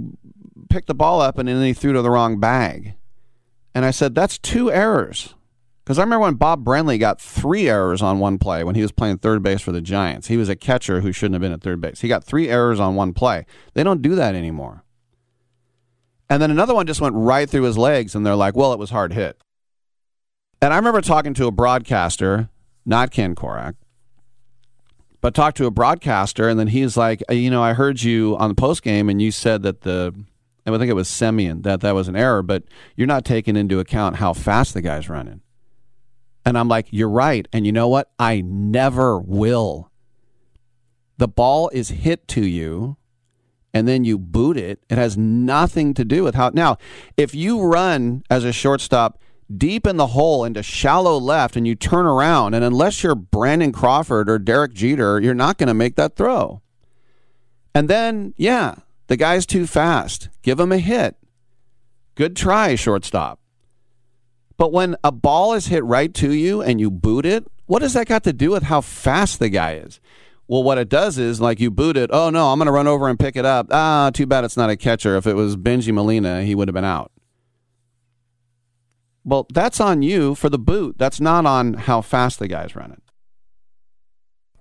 picked 0.69 0.87
the 0.87 0.95
ball 0.95 1.19
up, 1.19 1.37
and 1.37 1.49
then 1.49 1.61
he 1.61 1.73
threw 1.73 1.91
to 1.91 2.01
the 2.01 2.09
wrong 2.09 2.39
bag. 2.39 2.93
And 3.75 3.83
I 3.83 3.91
said, 3.91 4.15
"That's 4.15 4.37
two 4.37 4.71
errors." 4.71 5.35
Because 5.83 5.99
I 5.99 6.03
remember 6.03 6.21
when 6.21 6.35
Bob 6.35 6.63
Brenly 6.63 6.97
got 6.97 7.19
three 7.19 7.67
errors 7.67 8.01
on 8.01 8.19
one 8.19 8.37
play 8.37 8.63
when 8.63 8.75
he 8.75 8.81
was 8.81 8.93
playing 8.93 9.17
third 9.17 9.43
base 9.43 9.59
for 9.59 9.73
the 9.73 9.81
Giants. 9.81 10.27
He 10.27 10.37
was 10.37 10.47
a 10.47 10.55
catcher 10.55 11.01
who 11.01 11.11
shouldn't 11.11 11.33
have 11.33 11.41
been 11.41 11.51
at 11.51 11.59
third 11.59 11.81
base. 11.81 11.99
He 11.99 12.07
got 12.07 12.23
three 12.23 12.47
errors 12.47 12.79
on 12.79 12.95
one 12.95 13.11
play. 13.11 13.45
They 13.73 13.83
don't 13.83 14.01
do 14.01 14.15
that 14.15 14.33
anymore. 14.33 14.85
And 16.29 16.41
then 16.41 16.51
another 16.51 16.73
one 16.73 16.87
just 16.87 17.01
went 17.01 17.15
right 17.15 17.49
through 17.49 17.63
his 17.63 17.77
legs, 17.77 18.15
and 18.15 18.25
they're 18.25 18.33
like, 18.33 18.55
well, 18.55 18.71
it 18.71 18.79
was 18.79 18.91
hard 18.91 19.11
hit. 19.11 19.41
And 20.61 20.73
I 20.73 20.77
remember 20.77 21.01
talking 21.01 21.33
to 21.33 21.47
a 21.47 21.51
broadcaster, 21.51 22.47
not 22.85 23.11
Ken 23.11 23.35
Korach, 23.35 23.75
but 25.21 25.33
talked 25.33 25.57
to 25.57 25.65
a 25.65 25.71
broadcaster, 25.71 26.47
and 26.49 26.59
then 26.59 26.67
he's 26.67 26.95
like, 26.97 27.23
uh, 27.29 27.33
you 27.33 27.49
know, 27.49 27.63
I 27.63 27.73
heard 27.73 28.01
you 28.01 28.37
on 28.37 28.49
the 28.49 28.55
post 28.55 28.83
game, 28.83 29.09
and 29.09 29.21
you 29.21 29.31
said 29.31 29.63
that 29.63 29.81
the, 29.81 30.13
I 30.65 30.71
think 30.71 30.89
it 30.89 30.93
was 30.93 31.09
Semien, 31.09 31.63
that 31.63 31.81
that 31.81 31.95
was 31.95 32.07
an 32.07 32.15
error, 32.15 32.43
but 32.43 32.63
you're 32.95 33.07
not 33.07 33.25
taking 33.25 33.55
into 33.55 33.79
account 33.79 34.17
how 34.17 34.33
fast 34.33 34.73
the 34.73 34.81
guy's 34.81 35.09
running. 35.09 35.41
And 36.45 36.57
I'm 36.57 36.69
like, 36.69 36.87
you're 36.91 37.09
right. 37.09 37.45
And 37.51 37.65
you 37.65 37.73
know 37.73 37.89
what? 37.89 38.09
I 38.17 38.41
never 38.41 39.19
will. 39.19 39.91
The 41.17 41.27
ball 41.27 41.69
is 41.73 41.89
hit 41.89 42.27
to 42.29 42.45
you 42.45 42.95
and 43.73 43.87
then 43.87 44.03
you 44.03 44.17
boot 44.17 44.57
it, 44.57 44.79
it 44.89 44.97
has 44.97 45.17
nothing 45.17 45.93
to 45.93 46.03
do 46.03 46.23
with 46.23 46.35
how. 46.35 46.49
Now, 46.53 46.77
if 47.15 47.35
you 47.35 47.61
run 47.61 48.23
as 48.29 48.43
a 48.43 48.51
shortstop 48.51 49.21
deep 49.55 49.87
in 49.87 49.97
the 49.97 50.07
hole 50.07 50.43
into 50.43 50.63
shallow 50.63 51.17
left 51.17 51.55
and 51.55 51.67
you 51.67 51.75
turn 51.75 52.05
around, 52.05 52.53
and 52.53 52.63
unless 52.63 53.03
you're 53.03 53.15
Brandon 53.15 53.71
Crawford 53.71 54.29
or 54.29 54.39
Derek 54.39 54.73
Jeter, 54.73 55.19
you're 55.19 55.33
not 55.33 55.57
going 55.57 55.67
to 55.67 55.73
make 55.73 55.95
that 55.95 56.15
throw. 56.15 56.61
And 57.73 57.89
then, 57.89 58.33
yeah, 58.37 58.75
the 59.07 59.17
guy's 59.17 59.45
too 59.45 59.67
fast. 59.67 60.29
Give 60.41 60.59
him 60.59 60.71
a 60.71 60.79
hit. 60.79 61.15
Good 62.15 62.35
try, 62.35 62.75
shortstop. 62.75 63.39
But 64.57 64.73
when 64.73 64.95
a 65.03 65.11
ball 65.11 65.53
is 65.53 65.67
hit 65.67 65.83
right 65.83 66.13
to 66.15 66.33
you 66.33 66.61
and 66.61 66.81
you 66.81 66.89
boot 66.89 67.25
it, 67.25 67.45
what 67.67 67.79
does 67.79 67.93
that 67.93 68.07
got 68.07 68.23
to 68.23 68.33
do 68.33 68.51
with 68.51 68.63
how 68.63 68.81
fast 68.81 69.39
the 69.39 69.49
guy 69.49 69.75
is? 69.75 69.99
Well, 70.47 70.63
what 70.63 70.77
it 70.77 70.89
does 70.89 71.17
is 71.17 71.39
like 71.41 71.59
you 71.59 71.69
boot 71.69 71.97
it. 71.97 72.09
Oh 72.11 72.29
no, 72.29 72.51
I'm 72.51 72.57
going 72.57 72.67
to 72.67 72.71
run 72.71 72.87
over 72.87 73.09
and 73.09 73.19
pick 73.19 73.35
it 73.35 73.45
up. 73.45 73.67
Ah, 73.69 74.09
too 74.13 74.25
bad 74.25 74.45
it's 74.45 74.57
not 74.57 74.69
a 74.69 74.77
catcher. 74.77 75.17
If 75.17 75.27
it 75.27 75.33
was 75.33 75.57
Bengie 75.57 75.93
Molina, 75.93 76.43
he 76.43 76.55
would 76.55 76.69
have 76.69 76.73
been 76.73 76.85
out. 76.85 77.11
Well, 79.27 79.45
that's 79.53 79.81
on 79.81 80.03
you 80.03 80.35
for 80.35 80.49
the 80.49 80.57
boot. 80.57 80.97
That's 80.97 81.19
not 81.19 81.45
on 81.45 81.73
how 81.73 81.99
fast 81.99 82.39
the 82.39 82.47
guy's 82.47 82.77
running. 82.77 83.01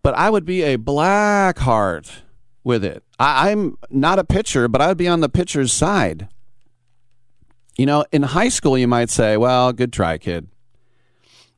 But 0.02 0.16
I 0.16 0.28
would 0.28 0.44
be 0.44 0.62
a 0.62 0.74
black 0.74 1.58
heart 1.58 2.22
with 2.64 2.84
it. 2.84 3.04
I, 3.16 3.52
I'm 3.52 3.78
not 3.90 4.18
a 4.18 4.24
pitcher, 4.24 4.66
but 4.66 4.80
I 4.80 4.88
would 4.88 4.96
be 4.96 5.06
on 5.06 5.20
the 5.20 5.28
pitcher's 5.28 5.72
side. 5.72 6.26
You 7.78 7.86
know, 7.86 8.04
in 8.10 8.24
high 8.24 8.48
school, 8.48 8.76
you 8.76 8.88
might 8.88 9.08
say, 9.08 9.36
well, 9.36 9.72
good 9.72 9.92
try, 9.92 10.18
kid. 10.18 10.48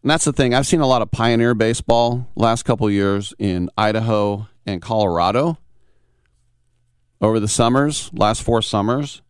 And 0.03 0.11
that's 0.11 0.27
the 0.27 0.33
thing. 0.35 0.53
I've 0.53 0.67
seen 0.67 0.81
a 0.81 0.87
lot 0.87 1.01
of 1.01 1.11
pioneer 1.11 1.55
baseball 1.55 2.29
last 2.37 2.65
couple 2.65 2.91
years 2.91 3.33
in 3.39 3.71
Idaho 3.79 4.49
and 4.67 4.83
Colorado 4.83 5.57
over 7.23 7.41
the 7.41 7.49
summers, 7.49 8.11
last 8.13 8.43
four 8.43 8.61
summers. 8.61 9.23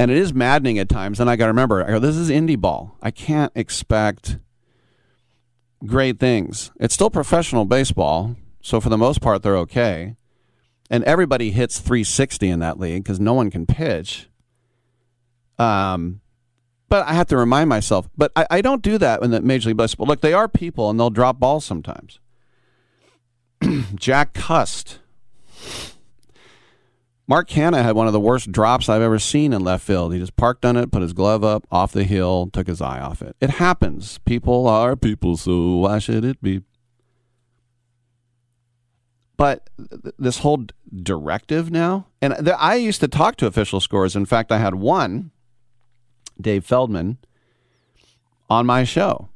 And 0.00 0.10
it 0.10 0.16
is 0.16 0.32
maddening 0.32 0.78
at 0.78 0.88
times. 0.88 1.20
And 1.20 1.28
I 1.28 1.36
got 1.36 1.44
to 1.44 1.50
remember, 1.50 1.84
I 1.84 1.88
go, 1.88 1.98
this 1.98 2.16
is 2.16 2.30
indie 2.30 2.58
ball. 2.58 2.96
I 3.02 3.10
can't 3.10 3.52
expect 3.54 4.38
great 5.84 6.18
things. 6.18 6.70
It's 6.80 6.94
still 6.94 7.10
professional 7.10 7.66
baseball. 7.66 8.34
So 8.62 8.80
for 8.80 8.88
the 8.88 8.96
most 8.96 9.20
part, 9.20 9.42
they're 9.42 9.58
okay. 9.58 10.16
And 10.88 11.04
everybody 11.04 11.50
hits 11.50 11.80
360 11.80 12.48
in 12.48 12.60
that 12.60 12.80
league 12.80 13.04
because 13.04 13.20
no 13.20 13.34
one 13.34 13.50
can 13.50 13.66
pitch. 13.66 14.30
Um, 15.58 16.22
but 16.88 17.06
I 17.06 17.12
have 17.12 17.26
to 17.26 17.36
remind 17.36 17.68
myself. 17.68 18.08
But 18.16 18.32
I, 18.34 18.46
I 18.50 18.60
don't 18.62 18.80
do 18.80 18.96
that 18.96 19.22
in 19.22 19.32
the 19.32 19.42
Major 19.42 19.68
League 19.68 19.76
Baseball. 19.76 20.06
Look, 20.06 20.22
they 20.22 20.32
are 20.32 20.48
people 20.48 20.88
and 20.88 20.98
they'll 20.98 21.10
drop 21.10 21.38
balls 21.38 21.66
sometimes. 21.66 22.20
Jack 23.96 24.32
Cust. 24.32 24.98
Mark 27.30 27.48
Hanna 27.50 27.80
had 27.84 27.94
one 27.94 28.08
of 28.08 28.12
the 28.12 28.18
worst 28.18 28.50
drops 28.50 28.88
I've 28.88 29.02
ever 29.02 29.20
seen 29.20 29.52
in 29.52 29.62
left 29.62 29.86
field. 29.86 30.12
He 30.12 30.18
just 30.18 30.34
parked 30.34 30.64
on 30.64 30.76
it, 30.76 30.90
put 30.90 31.00
his 31.00 31.12
glove 31.12 31.44
up 31.44 31.64
off 31.70 31.92
the 31.92 32.02
hill, 32.02 32.50
took 32.52 32.66
his 32.66 32.80
eye 32.80 32.98
off 32.98 33.22
it. 33.22 33.36
It 33.40 33.50
happens. 33.50 34.18
People 34.24 34.66
are 34.66 34.96
people, 34.96 35.36
so 35.36 35.76
why 35.76 36.00
should 36.00 36.24
it 36.24 36.42
be? 36.42 36.62
But 39.36 39.70
th- 39.78 40.12
this 40.18 40.38
whole 40.38 40.64
directive 40.92 41.70
now, 41.70 42.08
and 42.20 42.34
th- 42.34 42.56
I 42.58 42.74
used 42.74 43.00
to 43.00 43.06
talk 43.06 43.36
to 43.36 43.46
official 43.46 43.78
scores. 43.78 44.16
In 44.16 44.26
fact, 44.26 44.50
I 44.50 44.58
had 44.58 44.74
one, 44.74 45.30
Dave 46.40 46.64
Feldman, 46.64 47.18
on 48.50 48.66
my 48.66 48.82
show 48.82 49.29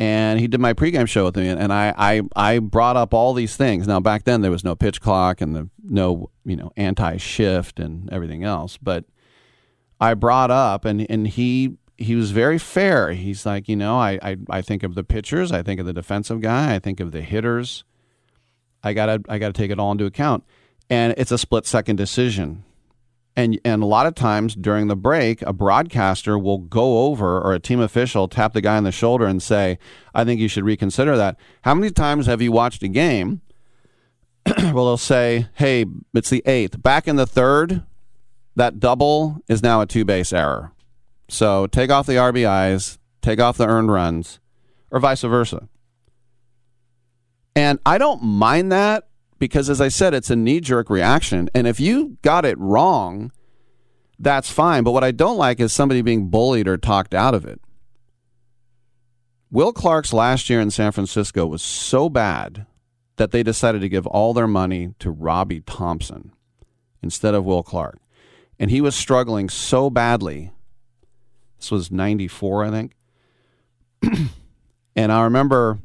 and 0.00 0.40
he 0.40 0.48
did 0.48 0.60
my 0.60 0.72
pregame 0.72 1.06
show 1.06 1.26
with 1.26 1.36
me, 1.36 1.46
and 1.46 1.70
I, 1.70 1.94
I 1.96 2.22
I 2.34 2.58
brought 2.58 2.96
up 2.96 3.12
all 3.12 3.34
these 3.34 3.54
things. 3.56 3.86
Now 3.86 4.00
back 4.00 4.24
then 4.24 4.40
there 4.40 4.50
was 4.50 4.64
no 4.64 4.74
pitch 4.74 5.00
clock 5.00 5.42
and 5.42 5.54
the 5.54 5.68
no 5.84 6.30
you 6.44 6.56
know 6.56 6.72
anti 6.76 7.18
shift 7.18 7.78
and 7.78 8.10
everything 8.10 8.42
else, 8.42 8.78
but 8.78 9.04
I 10.00 10.14
brought 10.14 10.50
up 10.50 10.86
and 10.86 11.06
and 11.10 11.28
he 11.28 11.76
he 11.98 12.14
was 12.14 12.30
very 12.30 12.58
fair. 12.58 13.12
He's 13.12 13.44
like, 13.44 13.68
you 13.68 13.76
know, 13.76 13.98
I, 13.98 14.18
I 14.22 14.36
I 14.48 14.62
think 14.62 14.82
of 14.82 14.94
the 14.94 15.04
pitchers, 15.04 15.52
I 15.52 15.62
think 15.62 15.78
of 15.78 15.84
the 15.84 15.92
defensive 15.92 16.40
guy, 16.40 16.74
I 16.74 16.78
think 16.78 16.98
of 16.98 17.12
the 17.12 17.20
hitters. 17.20 17.84
I 18.82 18.94
gotta 18.94 19.22
I 19.28 19.36
gotta 19.38 19.52
take 19.52 19.70
it 19.70 19.78
all 19.78 19.92
into 19.92 20.06
account, 20.06 20.44
and 20.88 21.12
it's 21.18 21.30
a 21.30 21.36
split 21.36 21.66
second 21.66 21.96
decision. 21.96 22.64
And 23.40 23.58
and 23.64 23.82
a 23.82 23.86
lot 23.86 24.06
of 24.06 24.14
times 24.14 24.54
during 24.54 24.88
the 24.88 24.96
break, 24.96 25.40
a 25.42 25.54
broadcaster 25.54 26.38
will 26.38 26.58
go 26.58 27.06
over 27.06 27.40
or 27.40 27.54
a 27.54 27.58
team 27.58 27.80
official 27.80 28.28
tap 28.28 28.52
the 28.52 28.60
guy 28.60 28.76
on 28.76 28.84
the 28.84 28.92
shoulder 28.92 29.26
and 29.26 29.42
say, 29.42 29.78
"I 30.14 30.24
think 30.24 30.42
you 30.42 30.48
should 30.48 30.64
reconsider 30.64 31.16
that." 31.16 31.38
How 31.62 31.74
many 31.74 31.90
times 31.90 32.26
have 32.26 32.42
you 32.42 32.52
watched 32.52 32.82
a 32.82 32.88
game? 32.88 33.40
well, 34.46 34.84
they'll 34.84 34.98
say, 34.98 35.46
"Hey, 35.54 35.86
it's 36.12 36.28
the 36.28 36.42
eighth. 36.44 36.82
Back 36.82 37.08
in 37.08 37.16
the 37.16 37.26
third, 37.26 37.82
that 38.56 38.78
double 38.78 39.42
is 39.48 39.62
now 39.62 39.80
a 39.80 39.86
two 39.86 40.04
base 40.04 40.34
error. 40.34 40.72
So 41.30 41.66
take 41.66 41.90
off 41.90 42.06
the 42.06 42.18
RBIs, 42.18 42.98
take 43.22 43.40
off 43.40 43.56
the 43.56 43.66
earned 43.66 43.90
runs, 43.90 44.38
or 44.90 45.00
vice 45.00 45.22
versa." 45.22 45.66
And 47.56 47.78
I 47.86 47.96
don't 47.96 48.22
mind 48.22 48.70
that 48.70 49.08
because 49.40 49.70
as 49.70 49.80
I 49.80 49.88
said, 49.88 50.14
it's 50.14 50.30
a 50.30 50.36
knee 50.36 50.60
jerk 50.60 50.88
reaction. 50.88 51.48
And 51.54 51.66
if 51.66 51.80
you 51.80 52.18
got 52.22 52.44
it 52.44 52.58
wrong, 52.58 53.32
that's 54.18 54.52
fine. 54.52 54.84
But 54.84 54.92
what 54.92 55.02
I 55.02 55.10
don't 55.10 55.38
like 55.38 55.58
is 55.58 55.72
somebody 55.72 56.02
being 56.02 56.28
bullied 56.28 56.68
or 56.68 56.76
talked 56.76 57.14
out 57.14 57.34
of 57.34 57.46
it. 57.46 57.60
Will 59.50 59.72
Clark's 59.72 60.12
last 60.12 60.48
year 60.48 60.60
in 60.60 60.70
San 60.70 60.92
Francisco 60.92 61.46
was 61.46 61.62
so 61.62 62.08
bad 62.08 62.66
that 63.16 63.32
they 63.32 63.42
decided 63.42 63.80
to 63.80 63.88
give 63.88 64.06
all 64.06 64.32
their 64.32 64.46
money 64.46 64.94
to 65.00 65.10
Robby 65.10 65.60
Thompson 65.62 66.32
instead 67.02 67.34
of 67.34 67.44
Will 67.44 67.62
Clark. 67.62 67.98
And 68.58 68.70
he 68.70 68.82
was 68.82 68.94
struggling 68.94 69.48
so 69.48 69.88
badly. 69.88 70.52
This 71.58 71.70
was 71.70 71.90
94, 71.90 72.64
I 72.64 72.70
think. 72.70 72.92
and 74.94 75.10
I 75.10 75.24
remember 75.24 75.78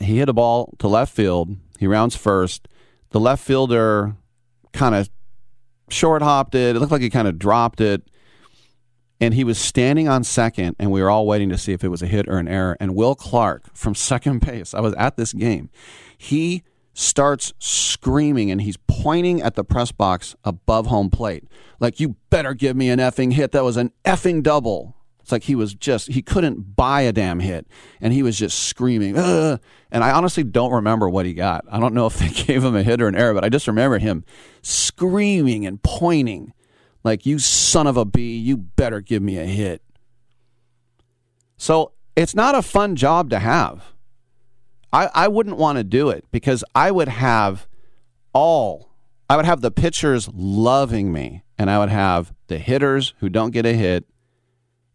he 0.00 0.18
hit 0.18 0.28
a 0.28 0.32
ball 0.32 0.74
to 0.80 0.88
left 0.88 1.14
field 1.14 1.56
he 1.80 1.86
rounds 1.86 2.14
first. 2.14 2.68
The 3.08 3.18
left 3.18 3.42
fielder 3.42 4.14
kind 4.74 4.94
of 4.94 5.08
short 5.88 6.20
hopped 6.20 6.54
it. 6.54 6.76
It 6.76 6.78
looked 6.78 6.92
like 6.92 7.00
he 7.00 7.08
kind 7.08 7.26
of 7.26 7.38
dropped 7.38 7.80
it. 7.80 8.02
And 9.18 9.32
he 9.32 9.44
was 9.44 9.58
standing 9.58 10.06
on 10.06 10.22
second, 10.22 10.76
and 10.78 10.90
we 10.90 11.02
were 11.02 11.08
all 11.08 11.26
waiting 11.26 11.48
to 11.48 11.56
see 11.56 11.72
if 11.72 11.82
it 11.82 11.88
was 11.88 12.02
a 12.02 12.06
hit 12.06 12.28
or 12.28 12.36
an 12.36 12.48
error. 12.48 12.76
And 12.80 12.94
Will 12.94 13.14
Clark 13.14 13.74
from 13.74 13.94
second 13.94 14.40
base, 14.46 14.74
I 14.74 14.80
was 14.80 14.92
at 14.94 15.16
this 15.16 15.32
game, 15.32 15.70
he 16.18 16.62
starts 16.92 17.54
screaming 17.58 18.50
and 18.50 18.60
he's 18.60 18.76
pointing 18.86 19.40
at 19.40 19.54
the 19.54 19.64
press 19.64 19.90
box 19.90 20.36
above 20.44 20.86
home 20.88 21.08
plate. 21.08 21.44
Like, 21.80 21.98
you 21.98 22.16
better 22.28 22.52
give 22.52 22.76
me 22.76 22.90
an 22.90 22.98
effing 22.98 23.32
hit. 23.32 23.52
That 23.52 23.64
was 23.64 23.78
an 23.78 23.92
effing 24.04 24.42
double. 24.42 24.96
It's 25.30 25.32
like 25.32 25.44
he 25.44 25.54
was 25.54 25.74
just, 25.74 26.08
he 26.08 26.22
couldn't 26.22 26.74
buy 26.74 27.02
a 27.02 27.12
damn 27.12 27.38
hit. 27.38 27.68
And 28.00 28.12
he 28.12 28.24
was 28.24 28.36
just 28.36 28.64
screaming. 28.64 29.16
Ugh. 29.16 29.60
And 29.92 30.02
I 30.02 30.10
honestly 30.10 30.42
don't 30.42 30.72
remember 30.72 31.08
what 31.08 31.24
he 31.24 31.34
got. 31.34 31.64
I 31.70 31.78
don't 31.78 31.94
know 31.94 32.06
if 32.08 32.18
they 32.18 32.30
gave 32.30 32.64
him 32.64 32.74
a 32.74 32.82
hit 32.82 33.00
or 33.00 33.06
an 33.06 33.14
error, 33.14 33.32
but 33.32 33.44
I 33.44 33.48
just 33.48 33.68
remember 33.68 33.98
him 33.98 34.24
screaming 34.60 35.66
and 35.66 35.80
pointing 35.84 36.52
like, 37.04 37.24
you 37.26 37.38
son 37.38 37.86
of 37.86 37.96
a 37.96 38.04
bee, 38.04 38.36
you 38.38 38.56
better 38.56 39.00
give 39.00 39.22
me 39.22 39.38
a 39.38 39.44
hit. 39.44 39.82
So 41.56 41.92
it's 42.16 42.34
not 42.34 42.56
a 42.56 42.62
fun 42.62 42.96
job 42.96 43.30
to 43.30 43.38
have. 43.38 43.92
I, 44.92 45.10
I 45.14 45.28
wouldn't 45.28 45.58
want 45.58 45.78
to 45.78 45.84
do 45.84 46.10
it 46.10 46.24
because 46.32 46.64
I 46.74 46.90
would 46.90 47.06
have 47.06 47.68
all, 48.32 48.90
I 49.28 49.36
would 49.36 49.44
have 49.44 49.60
the 49.60 49.70
pitchers 49.70 50.28
loving 50.34 51.12
me, 51.12 51.44
and 51.56 51.70
I 51.70 51.78
would 51.78 51.88
have 51.88 52.34
the 52.48 52.58
hitters 52.58 53.14
who 53.20 53.28
don't 53.28 53.52
get 53.52 53.64
a 53.64 53.74
hit 53.74 54.06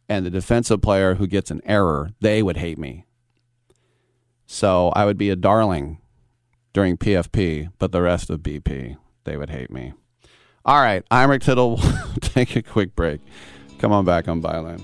and 0.07 0.25
the 0.25 0.29
defensive 0.29 0.81
player 0.81 1.15
who 1.15 1.27
gets 1.27 1.51
an 1.51 1.61
error, 1.65 2.11
they 2.19 2.43
would 2.43 2.57
hate 2.57 2.77
me. 2.77 3.05
So 4.45 4.89
I 4.95 5.05
would 5.05 5.17
be 5.17 5.29
a 5.29 5.35
darling 5.35 5.99
during 6.73 6.97
PFP, 6.97 7.71
but 7.79 7.91
the 7.91 8.01
rest 8.01 8.29
of 8.29 8.41
BP, 8.41 8.97
they 9.23 9.37
would 9.37 9.49
hate 9.49 9.71
me. 9.71 9.93
All 10.65 10.81
right, 10.81 11.03
I'm 11.09 11.29
Rick 11.29 11.43
Tittle. 11.43 11.79
Take 12.21 12.55
a 12.55 12.61
quick 12.61 12.95
break. 12.95 13.21
Come 13.79 13.91
on 13.91 14.05
back 14.05 14.27
on 14.27 14.41
Byline. 14.41 14.83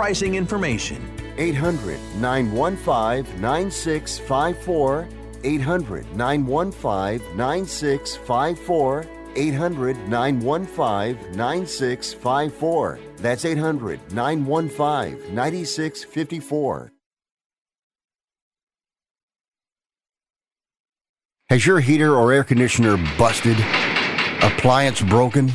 pricing 0.00 0.34
information. 0.34 0.96
800 1.36 2.00
915 2.16 3.38
9654. 3.38 5.08
800 5.44 6.16
915 6.16 7.36
9654. 7.36 9.06
800 9.36 10.08
915 10.08 11.36
9654. 11.36 12.98
That's 13.18 13.44
800 13.44 14.00
915 14.10 15.34
9654. 15.34 16.92
Has 21.50 21.66
your 21.66 21.80
heater 21.80 22.14
or 22.16 22.32
air 22.32 22.44
conditioner 22.44 22.96
busted? 23.18 23.58
Appliance 24.42 25.02
broken? 25.02 25.50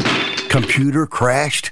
Computer 0.49 1.07
crashed? 1.07 1.71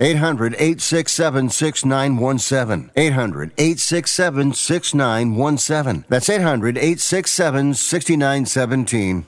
800 0.00 0.54
867 0.54 1.50
6917. 1.50 2.90
800 2.96 3.52
867 3.58 4.52
6917. 4.54 6.04
That's 6.08 6.28
800 6.28 6.78
867 6.78 7.74
6917. 7.74 9.26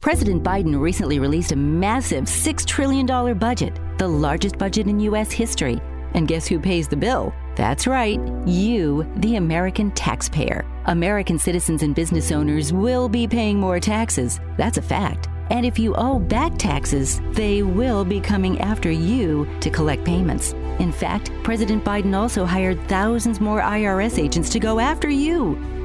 President 0.00 0.44
Biden 0.44 0.78
recently 0.80 1.18
released 1.18 1.52
a 1.52 1.56
massive 1.56 2.24
$6 2.24 2.66
trillion 2.66 3.36
budget, 3.36 3.78
the 3.98 4.06
largest 4.06 4.56
budget 4.56 4.86
in 4.86 5.00
U.S. 5.00 5.32
history. 5.32 5.80
And 6.14 6.28
guess 6.28 6.46
who 6.46 6.60
pays 6.60 6.88
the 6.88 6.96
bill? 6.96 7.34
That's 7.56 7.86
right, 7.86 8.20
you, 8.46 9.04
the 9.16 9.36
American 9.36 9.90
taxpayer. 9.90 10.64
American 10.86 11.38
citizens 11.38 11.82
and 11.82 11.94
business 11.94 12.30
owners 12.30 12.72
will 12.72 13.08
be 13.08 13.26
paying 13.26 13.58
more 13.58 13.80
taxes. 13.80 14.40
That's 14.56 14.78
a 14.78 14.82
fact. 14.82 15.28
And 15.50 15.64
if 15.64 15.78
you 15.78 15.94
owe 15.94 16.18
back 16.18 16.58
taxes, 16.58 17.20
they 17.32 17.62
will 17.62 18.04
be 18.04 18.20
coming 18.20 18.60
after 18.60 18.90
you 18.90 19.48
to 19.60 19.70
collect 19.70 20.04
payments. 20.04 20.52
In 20.78 20.92
fact, 20.92 21.30
President 21.42 21.84
Biden 21.84 22.14
also 22.14 22.44
hired 22.44 22.80
thousands 22.88 23.40
more 23.40 23.60
IRS 23.60 24.18
agents 24.18 24.50
to 24.50 24.60
go 24.60 24.78
after 24.78 25.08
you. 25.08 25.56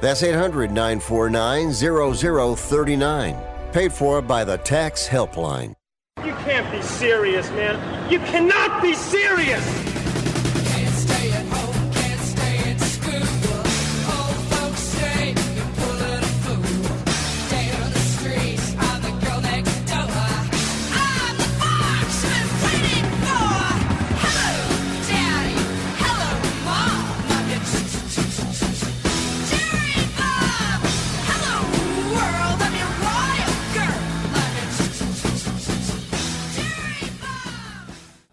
That's 0.00 0.22
800 0.22 0.70
949 0.70 1.72
0039. 1.72 3.36
Paid 3.72 3.92
for 3.92 4.22
by 4.22 4.44
the 4.44 4.58
Tax 4.58 5.08
Helpline. 5.08 5.74
You 6.24 6.32
can't 6.44 6.70
be 6.70 6.80
serious, 6.82 7.48
man. 7.50 8.10
You 8.10 8.18
cannot 8.20 8.80
be 8.80 8.94
serious! 8.94 9.93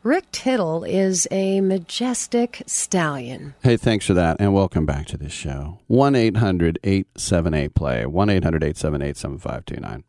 Rick 0.03 0.32
Tittle 0.32 0.84
is 0.84 1.28
a 1.30 1.61
majestic 1.61 2.64
stallion. 2.65 3.53
Hey, 3.61 3.78
thanks 3.78 4.07
for 4.07 4.15
that, 4.15 4.38
and 4.40 4.52
welcome 4.52 4.84
back 4.84 5.06
to 5.07 5.18
this 5.18 5.32
show. 5.32 5.78
1 5.86 6.15
800 6.15 6.80
878 6.84 7.76
play, 7.76 8.07
1 8.07 8.30
800 8.32 8.64
878 8.64 9.15
7529. 9.15 10.03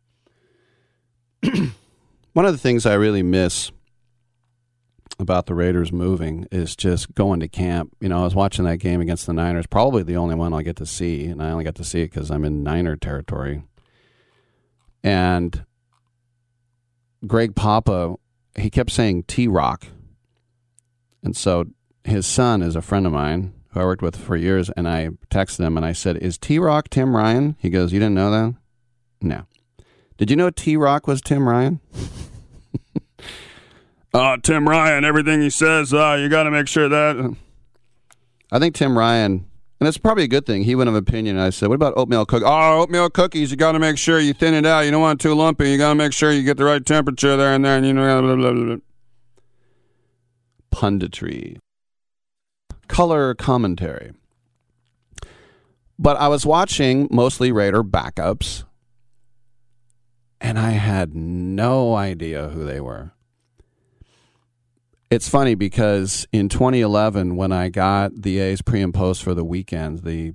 One 2.33 2.45
of 2.45 2.51
the 2.53 2.57
things 2.57 2.87
I 2.87 2.95
really 2.95 3.21
miss 3.21 3.71
about 5.19 5.45
the 5.45 5.53
Raiders 5.53 5.91
moving 5.91 6.47
is 6.51 6.75
just 6.75 7.13
going 7.13 7.39
to 7.41 7.47
camp. 7.47 7.95
You 8.01 8.09
know, 8.09 8.21
I 8.21 8.23
was 8.23 8.33
watching 8.33 8.65
that 8.65 8.77
game 8.77 8.99
against 8.99 9.27
the 9.27 9.33
Niners, 9.33 9.67
probably 9.67 10.01
the 10.01 10.17
only 10.17 10.33
one 10.33 10.55
I 10.55 10.63
get 10.63 10.77
to 10.77 10.87
see, 10.87 11.25
and 11.25 11.39
I 11.39 11.51
only 11.51 11.65
got 11.65 11.75
to 11.75 11.83
see 11.83 12.01
it 12.01 12.09
because 12.09 12.31
I'm 12.31 12.45
in 12.45 12.63
Niner 12.63 12.95
territory. 12.95 13.61
And 15.03 15.63
Greg 17.27 17.55
Papa 17.55 18.15
he 18.57 18.69
kept 18.69 18.91
saying 18.91 19.23
T 19.23 19.47
Rock. 19.47 19.87
And 21.23 21.35
so 21.35 21.65
his 22.03 22.25
son 22.25 22.61
is 22.61 22.75
a 22.75 22.81
friend 22.81 23.05
of 23.07 23.13
mine 23.13 23.53
who 23.69 23.79
I 23.79 23.85
worked 23.85 24.01
with 24.01 24.15
for 24.15 24.35
years, 24.35 24.69
and 24.71 24.87
I 24.87 25.09
texted 25.29 25.61
him 25.65 25.77
and 25.77 25.85
I 25.85 25.93
said, 25.93 26.17
Is 26.17 26.37
T 26.37 26.59
Rock 26.59 26.89
Tim 26.89 27.15
Ryan? 27.15 27.55
He 27.59 27.69
goes, 27.69 27.91
You 27.93 27.99
didn't 27.99 28.15
know 28.15 28.31
that? 28.31 28.55
No. 29.21 29.45
Did 30.17 30.29
you 30.29 30.35
know 30.35 30.49
T 30.49 30.77
Rock 30.77 31.07
was 31.07 31.21
Tim 31.21 31.47
Ryan? 31.47 31.79
uh, 34.13 34.37
Tim 34.43 34.67
Ryan, 34.67 35.03
everything 35.05 35.41
he 35.41 35.49
says, 35.49 35.93
uh, 35.93 36.17
you 36.19 36.29
got 36.29 36.43
to 36.43 36.51
make 36.51 36.67
sure 36.67 36.87
that. 36.89 37.35
I 38.51 38.59
think 38.59 38.75
Tim 38.75 38.97
Ryan, 38.97 39.45
and 39.83 39.89
it's 39.89 39.97
probably 39.97 40.23
a 40.23 40.29
good 40.29 40.45
thing, 40.45 40.63
he 40.63 40.75
went 40.75 40.87
of 40.87 40.95
opinion. 40.95 41.37
I 41.37 41.49
said, 41.49 41.67
What 41.67 41.75
about 41.75 41.93
oatmeal 41.97 42.25
cookies? 42.25 42.45
Oh, 42.47 42.51
ah, 42.51 42.77
oatmeal 42.77 43.09
cookies, 43.09 43.51
you 43.51 43.57
got 43.57 43.73
to 43.73 43.79
make 43.79 43.97
sure 43.97 44.17
you 44.17 44.31
thin 44.31 44.53
it 44.53 44.65
out. 44.65 44.85
You 44.85 44.91
don't 44.91 45.01
want 45.01 45.19
it 45.19 45.27
too 45.27 45.35
lumpy. 45.35 45.71
You 45.71 45.77
got 45.77 45.89
to 45.89 45.95
make 45.95 46.13
sure 46.13 46.31
you 46.31 46.41
get 46.41 46.55
the 46.55 46.63
right 46.63 46.85
temperature 46.85 47.35
there 47.35 47.53
and 47.53 47.65
there, 47.65 47.75
and 47.75 47.85
you 47.85 47.91
know, 47.91 48.21
blah, 48.21 48.35
blah, 48.37 48.53
blah. 48.53 48.75
Punditry, 50.73 51.57
color 52.87 53.35
commentary. 53.35 54.13
But 55.99 56.15
I 56.15 56.29
was 56.29 56.45
watching 56.45 57.09
mostly 57.11 57.51
Raider 57.51 57.83
backups, 57.83 58.63
and 60.39 60.57
I 60.57 60.71
had 60.71 61.13
no 61.13 61.93
idea 61.93 62.47
who 62.47 62.63
they 62.63 62.79
were. 62.79 63.11
It's 65.13 65.29
funny 65.29 65.53
because 65.53 66.25
in 66.31 66.49
2011, 66.49 67.35
when 67.35 67.51
I 67.51 67.69
got 67.69 68.23
the 68.23 68.39
A's 68.39 68.63
pre 68.63 68.81
and 68.81 68.91
post 68.91 69.21
for 69.21 69.35
the 69.35 69.43
weekends, 69.43 70.01
the 70.01 70.33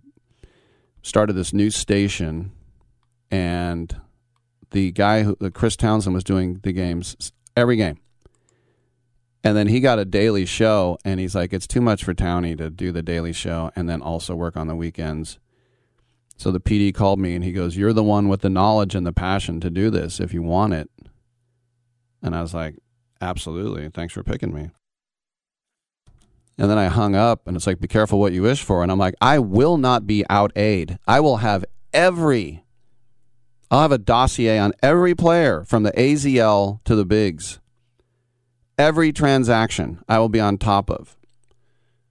started 1.03 1.33
this 1.33 1.53
new 1.53 1.69
station, 1.69 2.53
and 3.29 4.01
the 4.71 4.93
guy 4.93 5.25
who 5.25 5.35
Chris 5.51 5.75
Townsend 5.75 6.15
was 6.15 6.23
doing 6.23 6.61
the 6.63 6.71
games 6.71 7.33
every 7.57 7.75
game, 7.75 7.99
and 9.43 9.57
then 9.57 9.67
he 9.67 9.81
got 9.81 9.99
a 9.99 10.05
daily 10.05 10.47
show, 10.47 10.97
and 11.05 11.19
he's 11.19 11.35
like, 11.35 11.53
it's 11.53 11.67
too 11.67 11.81
much 11.81 12.05
for 12.05 12.15
Townie 12.15 12.57
to 12.59 12.71
do 12.71 12.93
the 12.93 13.03
daily 13.03 13.33
show 13.33 13.73
and 13.75 13.89
then 13.89 14.01
also 14.01 14.37
work 14.37 14.57
on 14.57 14.69
the 14.69 14.77
weekends. 14.77 15.41
So 16.37 16.53
the 16.53 16.61
PD 16.61 16.95
called 16.95 17.19
me 17.19 17.35
and 17.35 17.43
he 17.43 17.51
goes, 17.51 17.77
You're 17.77 17.93
the 17.93 18.05
one 18.05 18.29
with 18.29 18.43
the 18.43 18.49
knowledge 18.49 18.95
and 18.95 19.05
the 19.05 19.13
passion 19.13 19.59
to 19.59 19.71
do 19.71 19.91
this 19.91 20.21
if 20.21 20.33
you 20.33 20.43
want 20.43 20.75
it. 20.75 20.89
And 22.23 22.37
I 22.37 22.43
was 22.43 22.55
like, 22.55 22.77
Absolutely. 23.21 23.89
Thanks 23.89 24.15
for 24.15 24.23
picking 24.23 24.55
me. 24.55 24.71
And 26.57 26.69
then 26.69 26.79
I 26.79 26.87
hung 26.87 27.15
up 27.15 27.47
and 27.47 27.57
it's 27.57 27.67
like, 27.67 27.81
Be 27.81 27.89
careful 27.89 28.19
what 28.19 28.33
you 28.33 28.43
wish 28.43 28.63
for. 28.63 28.83
And 28.83 28.91
I'm 28.91 28.99
like, 28.99 29.15
I 29.21 29.39
will 29.39 29.79
not 29.79 30.07
be 30.07 30.25
out 30.29 30.53
aid. 30.57 30.99
I 31.07 31.21
will 31.21 31.39
have 31.39 31.65
every, 31.93 32.65
I'll 33.71 33.83
have 33.83 33.93
a 33.93 33.99
dossier 33.99 34.59
on 34.59 34.73
every 34.83 35.15
player 35.15 35.65
from 35.65 35.85
the 35.85 35.93
AZL 35.93 36.83
to 36.85 36.97
the 36.97 37.05
bigs. 37.05 37.61
Every 38.77 39.13
transaction 39.13 40.03
I 40.09 40.19
will 40.19 40.29
be 40.29 40.41
on 40.41 40.59
top 40.59 40.91
of. 40.91 41.17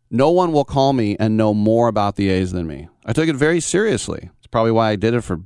No 0.09 0.29
one 0.31 0.53
will 0.53 0.65
call 0.65 0.93
me 0.93 1.17
and 1.19 1.35
know 1.35 1.53
more 1.53 1.87
about 1.89 2.15
the 2.15 2.29
A's 2.29 2.51
than 2.53 2.67
me. 2.67 2.87
I 3.05 3.13
took 3.13 3.27
it 3.27 3.35
very 3.35 3.59
seriously. 3.59 4.29
It's 4.37 4.47
probably 4.47 4.71
why 4.71 4.91
I 4.91 4.95
did 4.95 5.13
it 5.13 5.21
for 5.21 5.41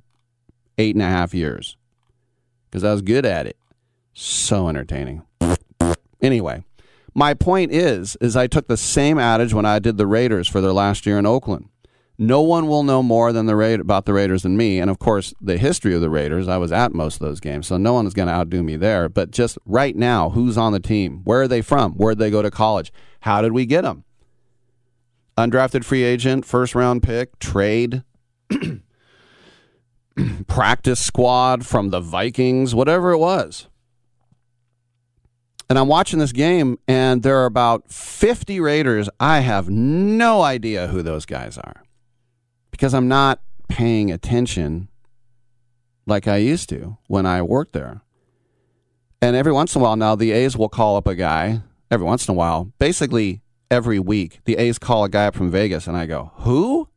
eight 0.78 0.96
and 0.96 1.02
a 1.02 1.08
half 1.08 1.34
years 1.34 1.78
because 2.70 2.84
I 2.84 2.92
was 2.92 3.02
good 3.02 3.26
at 3.26 3.48
it. 3.48 3.58
So 4.14 4.68
entertaining. 4.68 5.24
Anyway, 6.22 6.64
my 7.14 7.34
point 7.34 7.72
is, 7.72 8.16
is 8.22 8.36
I 8.36 8.48
took 8.48 8.68
the 8.68 8.78
same 8.78 9.18
adage 9.18 9.54
when 9.54 9.66
I 9.66 9.80
did 9.80 9.98
the 9.98 10.08
Raiders 10.08 10.48
for 10.48 10.62
their 10.62 10.74
last 10.74 11.06
year 11.06 11.18
in 11.18 11.26
Oakland. 11.26 11.68
No 12.18 12.42
one 12.42 12.68
will 12.68 12.84
know 12.84 13.02
more 13.02 13.34
than 13.34 13.48
the 13.48 13.56
Ra- 13.56 13.74
about 13.74 14.06
the 14.06 14.14
Raiders 14.14 14.44
than 14.44 14.56
me, 14.56 14.80
and 14.80 14.92
of 14.92 15.00
course, 15.00 15.34
the 15.42 15.58
history 15.58 15.96
of 15.96 16.02
the 16.02 16.10
Raiders. 16.10 16.48
I 16.48 16.58
was 16.58 16.72
at 16.72 16.94
most 16.94 17.16
of 17.16 17.22
those 17.22 17.40
games, 17.40 17.66
so 17.66 17.78
no 17.78 17.94
one 17.94 18.06
is 18.06 18.14
going 18.14 18.28
to 18.28 18.34
outdo 18.34 18.62
me 18.62 18.76
there. 18.76 19.10
But 19.10 19.32
just 19.32 19.58
right 19.66 19.96
now, 19.96 20.30
who's 20.30 20.58
on 20.58 20.72
the 20.72 20.80
team? 20.80 21.22
Where 21.24 21.42
are 21.42 21.48
they 21.48 21.62
from? 21.62 21.94
Where 21.94 22.14
did 22.14 22.20
they 22.20 22.30
go 22.30 22.44
to 22.44 22.52
college? 22.52 22.94
How 23.22 23.42
did 23.42 23.54
we 23.54 23.66
get 23.66 23.82
them? 23.82 24.04
undrafted 25.38 25.84
free 25.84 26.04
agent, 26.04 26.46
first 26.46 26.76
round 26.76 27.04
pick, 27.04 27.40
trade, 27.40 28.04
practice 30.48 31.04
squad 31.04 31.66
from 31.66 31.90
the 31.90 32.00
Vikings, 32.00 32.76
whatever 32.76 33.12
it 33.12 33.18
was. 33.18 33.68
And 35.72 35.80
I'm 35.80 35.88
watching 35.88 36.20
this 36.20 36.34
game, 36.34 36.78
and 36.86 37.24
there 37.24 37.38
are 37.38 37.46
about 37.46 37.90
50 37.90 38.60
Raiders. 38.60 39.10
I 39.22 39.40
have 39.40 39.70
no 39.70 40.42
idea 40.42 40.88
who 40.88 41.02
those 41.02 41.26
guys 41.26 41.58
are 41.58 41.84
because 42.72 42.94
I'm 42.94 43.08
not 43.08 43.40
paying 43.70 44.12
attention 44.12 44.90
like 46.06 46.28
I 46.28 46.36
used 46.36 46.68
to 46.72 46.98
when 47.08 47.26
I 47.26 47.42
worked 47.42 47.72
there. 47.72 48.02
And 49.22 49.34
every 49.34 49.54
once 49.54 49.74
in 49.74 49.80
a 49.80 49.84
while 49.86 49.96
now, 49.96 50.14
the 50.14 50.34
A's 50.34 50.58
will 50.58 50.68
call 50.68 50.98
up 50.98 51.08
a 51.08 51.16
guy. 51.16 51.62
Every 51.90 52.06
once 52.06 52.28
in 52.28 52.34
a 52.34 52.38
while, 52.38 52.74
basically 52.78 53.42
every 53.70 53.98
week, 53.98 54.42
the 54.44 54.58
A's 54.58 54.78
call 54.78 55.06
a 55.06 55.10
guy 55.10 55.28
up 55.28 55.36
from 55.36 55.52
Vegas, 55.52 55.88
and 55.88 55.96
I 55.96 56.06
go, 56.06 56.34
Who? 56.40 56.90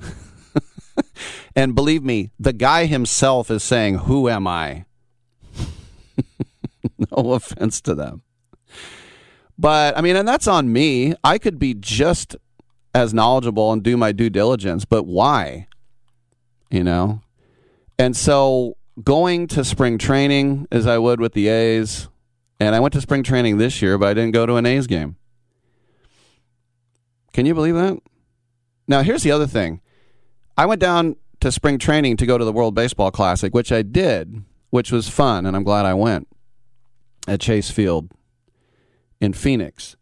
and 1.54 1.76
believe 1.76 2.02
me, 2.02 2.32
the 2.36 2.52
guy 2.52 2.86
himself 2.86 3.48
is 3.48 3.62
saying, 3.62 3.98
Who 3.98 4.28
am 4.28 4.48
I? 4.48 4.86
no 7.16 7.32
offense 7.32 7.80
to 7.82 7.94
them. 7.94 8.22
But 9.58 9.96
I 9.96 10.00
mean, 10.00 10.16
and 10.16 10.26
that's 10.26 10.48
on 10.48 10.72
me. 10.72 11.14
I 11.22 11.38
could 11.38 11.58
be 11.58 11.74
just 11.74 12.36
as 12.94 13.14
knowledgeable 13.14 13.72
and 13.72 13.82
do 13.82 13.96
my 13.96 14.12
due 14.12 14.30
diligence, 14.30 14.84
but 14.84 15.04
why? 15.04 15.68
You 16.70 16.84
know? 16.84 17.22
And 17.98 18.16
so 18.16 18.76
going 19.02 19.46
to 19.48 19.64
spring 19.64 19.98
training 19.98 20.66
as 20.70 20.86
I 20.86 20.98
would 20.98 21.20
with 21.20 21.34
the 21.34 21.48
A's, 21.48 22.08
and 22.58 22.74
I 22.74 22.80
went 22.80 22.94
to 22.94 23.00
spring 23.00 23.22
training 23.22 23.58
this 23.58 23.80
year, 23.82 23.98
but 23.98 24.08
I 24.08 24.14
didn't 24.14 24.32
go 24.32 24.46
to 24.46 24.56
an 24.56 24.66
A's 24.66 24.86
game. 24.86 25.16
Can 27.32 27.46
you 27.46 27.54
believe 27.54 27.74
that? 27.74 27.98
Now, 28.88 29.02
here's 29.02 29.22
the 29.22 29.30
other 29.30 29.46
thing. 29.46 29.80
I 30.56 30.66
went 30.66 30.80
down 30.80 31.16
to 31.40 31.52
spring 31.52 31.78
training 31.78 32.16
to 32.18 32.26
go 32.26 32.36
to 32.36 32.44
the 32.44 32.52
World 32.52 32.74
Baseball 32.74 33.10
Classic, 33.10 33.54
which 33.54 33.70
I 33.70 33.82
did, 33.82 34.42
which 34.70 34.90
was 34.90 35.08
fun, 35.08 35.46
and 35.46 35.54
I'm 35.54 35.62
glad 35.62 35.86
I 35.86 35.94
went 35.94 36.26
at 37.30 37.40
Chase 37.40 37.70
Field 37.70 38.10
in 39.20 39.32
Phoenix. 39.32 39.94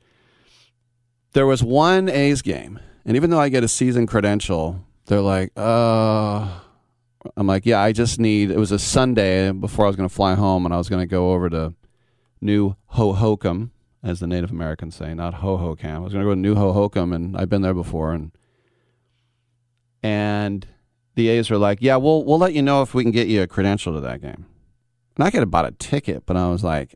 There 1.34 1.46
was 1.46 1.62
one 1.62 2.08
A's 2.08 2.40
game, 2.40 2.80
and 3.04 3.16
even 3.16 3.28
though 3.28 3.38
I 3.38 3.50
get 3.50 3.62
a 3.62 3.68
season 3.68 4.06
credential, 4.06 4.80
they're 5.06 5.20
like, 5.20 5.52
uh, 5.54 6.48
I'm 7.36 7.46
like, 7.46 7.66
yeah, 7.66 7.80
I 7.82 7.92
just 7.92 8.18
need. 8.18 8.50
It 8.50 8.56
was 8.56 8.72
a 8.72 8.78
Sunday 8.78 9.52
before 9.52 9.84
I 9.84 9.88
was 9.88 9.96
going 9.96 10.08
to 10.08 10.14
fly 10.14 10.34
home, 10.36 10.64
and 10.64 10.74
I 10.74 10.78
was 10.78 10.88
going 10.88 11.02
to 11.02 11.06
go 11.06 11.32
over 11.32 11.50
to 11.50 11.74
New 12.40 12.76
Hohokam, 12.94 13.70
as 14.02 14.20
the 14.20 14.26
Native 14.26 14.50
Americans 14.50 14.96
say, 14.96 15.12
not 15.12 15.34
Hohokam. 15.34 15.96
I 15.96 15.98
was 15.98 16.14
going 16.14 16.24
to 16.24 16.30
go 16.30 16.34
to 16.34 16.40
New 16.40 16.54
Hohokam, 16.54 17.14
and 17.14 17.36
I've 17.36 17.50
been 17.50 17.62
there 17.62 17.74
before, 17.74 18.12
and 18.12 18.32
and 20.02 20.66
the 21.14 21.28
A's 21.28 21.50
were 21.50 21.58
like, 21.58 21.82
yeah, 21.82 21.96
we'll 21.96 22.24
we'll 22.24 22.38
let 22.38 22.54
you 22.54 22.62
know 22.62 22.80
if 22.80 22.94
we 22.94 23.02
can 23.02 23.12
get 23.12 23.28
you 23.28 23.42
a 23.42 23.46
credential 23.46 23.92
to 23.92 24.00
that 24.00 24.22
game. 24.22 24.46
And 25.16 25.26
I 25.26 25.30
could 25.30 25.40
have 25.40 25.50
bought 25.50 25.66
a 25.66 25.72
ticket, 25.72 26.24
but 26.24 26.38
I 26.38 26.48
was 26.48 26.64
like, 26.64 26.94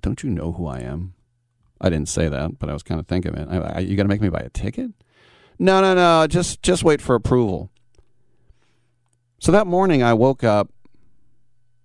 don't 0.00 0.22
you 0.22 0.30
know 0.30 0.52
who 0.52 0.66
I 0.66 0.80
am? 0.80 1.14
I 1.80 1.90
didn't 1.90 2.08
say 2.08 2.28
that, 2.28 2.58
but 2.58 2.70
I 2.70 2.72
was 2.72 2.82
kind 2.82 3.00
of 3.00 3.06
thinking 3.06 3.34
it. 3.34 3.48
I, 3.50 3.56
I, 3.56 3.78
you 3.80 3.96
got 3.96 4.04
to 4.04 4.08
make 4.08 4.20
me 4.20 4.28
buy 4.28 4.40
a 4.40 4.48
ticket? 4.48 4.92
No, 5.58 5.80
no, 5.80 5.94
no. 5.94 6.26
Just 6.26 6.62
just 6.62 6.84
wait 6.84 7.02
for 7.02 7.14
approval. 7.14 7.70
So 9.38 9.52
that 9.52 9.66
morning 9.66 10.02
I 10.02 10.14
woke 10.14 10.44
up. 10.44 10.70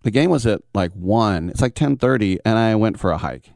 The 0.04 0.12
game 0.12 0.30
was 0.30 0.46
at 0.46 0.62
like 0.74 0.92
one. 0.94 1.50
It's 1.50 1.62
like 1.62 1.76
ten 1.76 1.98
thirty, 1.98 2.40
and 2.46 2.58
I 2.58 2.76
went 2.76 3.00
for 3.00 3.12
a 3.12 3.18
hike. 3.18 3.52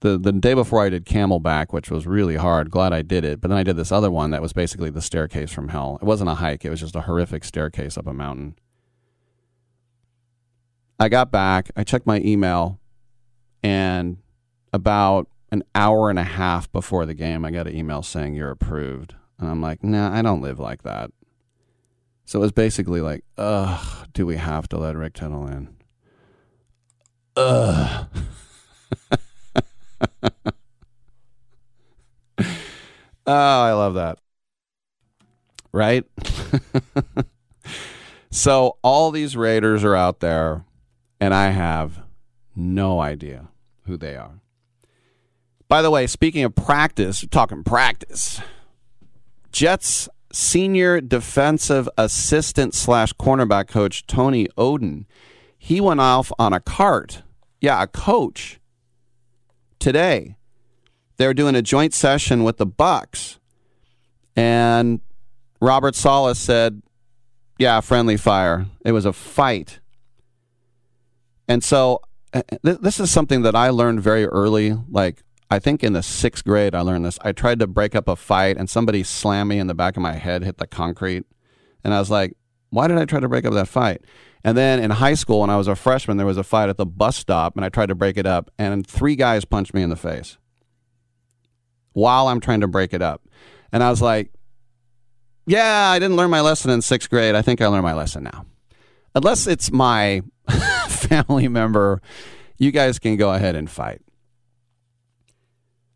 The 0.00 0.18
the 0.18 0.32
day 0.32 0.54
before 0.54 0.84
I 0.84 0.88
did 0.88 1.04
Camelback, 1.04 1.72
which 1.72 1.90
was 1.90 2.06
really 2.06 2.36
hard. 2.36 2.70
Glad 2.70 2.92
I 2.92 3.02
did 3.02 3.24
it. 3.24 3.40
But 3.40 3.48
then 3.48 3.58
I 3.58 3.62
did 3.62 3.76
this 3.76 3.92
other 3.92 4.10
one 4.10 4.30
that 4.30 4.42
was 4.42 4.52
basically 4.52 4.90
the 4.90 5.02
staircase 5.02 5.50
from 5.50 5.68
hell. 5.68 5.98
It 6.00 6.04
wasn't 6.04 6.30
a 6.30 6.34
hike. 6.34 6.64
It 6.64 6.70
was 6.70 6.80
just 6.80 6.96
a 6.96 7.02
horrific 7.02 7.44
staircase 7.44 7.98
up 7.98 8.06
a 8.06 8.12
mountain. 8.12 8.56
I 10.98 11.08
got 11.08 11.32
back. 11.32 11.70
I 11.76 11.82
checked 11.82 12.06
my 12.06 12.20
email, 12.20 12.78
and 13.62 14.18
about 14.72 15.28
an 15.50 15.62
hour 15.74 16.10
and 16.10 16.18
a 16.18 16.24
half 16.24 16.72
before 16.72 17.06
the 17.06 17.14
game, 17.14 17.44
I 17.44 17.50
got 17.50 17.66
an 17.66 17.76
email 17.76 18.02
saying 18.02 18.34
you're 18.34 18.50
approved. 18.50 19.14
And 19.38 19.50
I'm 19.50 19.60
like, 19.60 19.84
nah, 19.84 20.12
I 20.12 20.22
don't 20.22 20.40
live 20.40 20.58
like 20.58 20.82
that. 20.82 21.10
So 22.24 22.38
it 22.38 22.42
was 22.42 22.52
basically 22.52 23.00
like, 23.00 23.24
ugh, 23.36 24.08
do 24.14 24.24
we 24.24 24.36
have 24.36 24.68
to 24.68 24.78
let 24.78 24.96
Rick 24.96 25.14
Tittle 25.14 25.46
in? 25.46 25.76
Ugh. 27.36 28.06
oh, 33.26 33.60
I 33.62 33.72
love 33.72 33.94
that. 33.94 34.18
Right? 35.72 36.04
so 38.30 38.78
all 38.82 39.10
these 39.10 39.36
Raiders 39.36 39.84
are 39.84 39.96
out 39.96 40.20
there, 40.20 40.64
and 41.20 41.34
I 41.34 41.50
have 41.50 42.02
no 42.54 43.00
idea 43.00 43.48
who 43.84 43.96
they 43.96 44.16
are. 44.16 44.40
By 45.68 45.82
the 45.82 45.90
way, 45.90 46.06
speaking 46.06 46.44
of 46.44 46.54
practice, 46.54 47.24
talking 47.30 47.64
practice, 47.64 48.40
Jets 49.50 50.08
senior 50.32 51.00
defensive 51.00 51.88
assistant 51.96 52.74
slash 52.74 53.12
cornerback 53.14 53.68
coach 53.68 54.06
Tony 54.06 54.48
Oden, 54.58 55.04
he 55.56 55.80
went 55.80 56.00
off 56.00 56.32
on 56.38 56.52
a 56.52 56.60
cart. 56.60 57.22
Yeah, 57.60 57.82
a 57.82 57.86
coach 57.86 58.60
today. 59.78 60.36
They're 61.16 61.34
doing 61.34 61.54
a 61.54 61.62
joint 61.62 61.94
session 61.94 62.42
with 62.42 62.56
the 62.56 62.66
Bucs, 62.66 63.38
and 64.34 65.00
Robert 65.60 65.94
Saleh 65.94 66.36
said, 66.36 66.82
"Yeah, 67.58 67.80
friendly 67.80 68.16
fire. 68.16 68.66
It 68.84 68.92
was 68.92 69.04
a 69.04 69.12
fight." 69.12 69.78
And 71.46 71.62
so, 71.62 72.00
Uh, 72.32 72.42
uh, 72.64 72.76
this 72.80 72.98
is 72.98 73.10
something 73.10 73.42
that 73.42 73.54
I 73.54 73.70
learned 73.70 74.00
very 74.00 74.26
early, 74.26 74.76
like 74.88 75.22
I 75.50 75.58
think 75.58 75.84
in 75.84 75.92
the 75.92 76.02
sixth 76.02 76.44
grade, 76.44 76.74
I 76.74 76.80
learned 76.80 77.04
this. 77.04 77.18
I 77.22 77.32
tried 77.32 77.58
to 77.58 77.66
break 77.66 77.94
up 77.94 78.08
a 78.08 78.16
fight, 78.16 78.56
and 78.56 78.70
somebody 78.70 79.02
slammed 79.02 79.50
me 79.50 79.58
in 79.58 79.66
the 79.66 79.74
back 79.74 79.96
of 79.98 80.02
my 80.02 80.14
head, 80.14 80.42
hit 80.42 80.56
the 80.56 80.66
concrete. 80.66 81.26
And 81.84 81.92
I 81.92 81.98
was 81.98 82.10
like, 82.10 82.36
why 82.70 82.88
did 82.88 82.96
I 82.96 83.04
try 83.04 83.20
to 83.20 83.28
break 83.28 83.44
up 83.44 83.52
that 83.52 83.68
fight? 83.68 84.02
And 84.44 84.56
then 84.56 84.80
in 84.80 84.90
high 84.90 85.12
school, 85.14 85.40
when 85.40 85.50
I 85.50 85.58
was 85.58 85.68
a 85.68 85.76
freshman, 85.76 86.16
there 86.16 86.26
was 86.26 86.38
a 86.38 86.42
fight 86.42 86.70
at 86.70 86.78
the 86.78 86.86
bus 86.86 87.16
stop, 87.16 87.54
and 87.54 87.64
I 87.64 87.68
tried 87.68 87.90
to 87.90 87.94
break 87.94 88.16
it 88.16 88.26
up, 88.26 88.50
and 88.58 88.86
three 88.86 89.14
guys 89.14 89.44
punched 89.44 89.74
me 89.74 89.82
in 89.82 89.90
the 89.90 89.96
face 89.96 90.38
while 91.92 92.28
I'm 92.28 92.40
trying 92.40 92.62
to 92.62 92.66
break 92.68 92.94
it 92.94 93.02
up. 93.02 93.22
And 93.72 93.82
I 93.82 93.90
was 93.90 94.00
like, 94.00 94.32
yeah, 95.46 95.90
I 95.90 95.98
didn't 95.98 96.16
learn 96.16 96.30
my 96.30 96.40
lesson 96.40 96.70
in 96.70 96.80
sixth 96.80 97.10
grade. 97.10 97.34
I 97.34 97.42
think 97.42 97.60
I 97.60 97.66
learned 97.66 97.84
my 97.84 97.94
lesson 97.94 98.24
now. 98.24 98.46
Unless 99.14 99.46
it's 99.46 99.70
my 99.70 100.22
family 101.12 101.48
member, 101.48 102.00
you 102.58 102.70
guys 102.70 102.98
can 102.98 103.16
go 103.16 103.32
ahead 103.32 103.54
and 103.54 103.70
fight. 103.70 104.00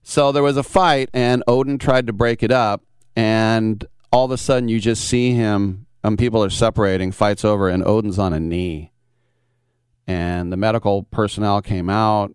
So 0.02 0.30
there 0.30 0.42
was 0.42 0.56
a 0.56 0.62
fight, 0.62 1.08
and 1.12 1.42
Oden 1.48 1.80
tried 1.80 2.06
to 2.06 2.12
break 2.12 2.42
it 2.42 2.52
up, 2.52 2.82
and 3.16 3.84
all 4.12 4.26
of 4.26 4.30
a 4.30 4.36
sudden 4.36 4.68
you 4.68 4.78
just 4.78 5.04
see 5.04 5.32
him, 5.32 5.86
and 6.04 6.12
um, 6.12 6.16
people 6.16 6.44
are 6.44 6.50
separating, 6.50 7.12
fights 7.12 7.44
over, 7.44 7.68
and 7.68 7.82
Oden's 7.82 8.18
on 8.18 8.32
a 8.32 8.40
knee. 8.40 8.92
And 10.06 10.52
the 10.52 10.56
medical 10.56 11.04
personnel 11.04 11.62
came 11.62 11.90
out. 11.90 12.32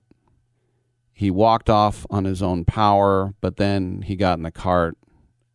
He 1.14 1.32
walked 1.32 1.70
off 1.70 2.06
on 2.10 2.26
his 2.26 2.42
own 2.42 2.66
power, 2.66 3.34
but 3.40 3.56
then 3.58 4.02
he 4.02 4.16
got 4.16 4.38
in 4.38 4.44
the 4.44 4.52
cart 4.52 4.98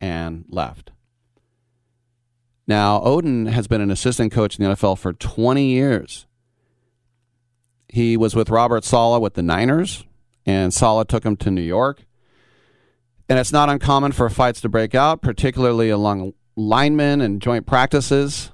and 0.01 0.45
left. 0.49 0.91
Now, 2.65 2.99
Oden 3.01 3.49
has 3.49 3.67
been 3.67 3.81
an 3.81 3.91
assistant 3.91 4.31
coach 4.31 4.57
in 4.57 4.65
the 4.65 4.75
NFL 4.75 4.97
for 4.97 5.13
20 5.13 5.65
years. 5.65 6.26
He 7.89 8.17
was 8.17 8.35
with 8.35 8.49
Robert 8.49 8.83
Saleh 8.83 9.21
with 9.21 9.35
the 9.35 9.41
Niners, 9.41 10.05
and 10.45 10.73
Saleh 10.73 11.07
took 11.07 11.23
him 11.23 11.37
to 11.37 11.51
New 11.51 11.61
York. 11.61 12.03
And 13.29 13.39
it's 13.39 13.51
not 13.51 13.69
uncommon 13.69 14.13
for 14.13 14.29
fights 14.29 14.61
to 14.61 14.69
break 14.69 14.95
out, 14.95 15.21
particularly 15.21 15.89
along 15.89 16.33
linemen 16.55 17.21
and 17.21 17.41
joint 17.41 17.65
practices. 17.65 18.51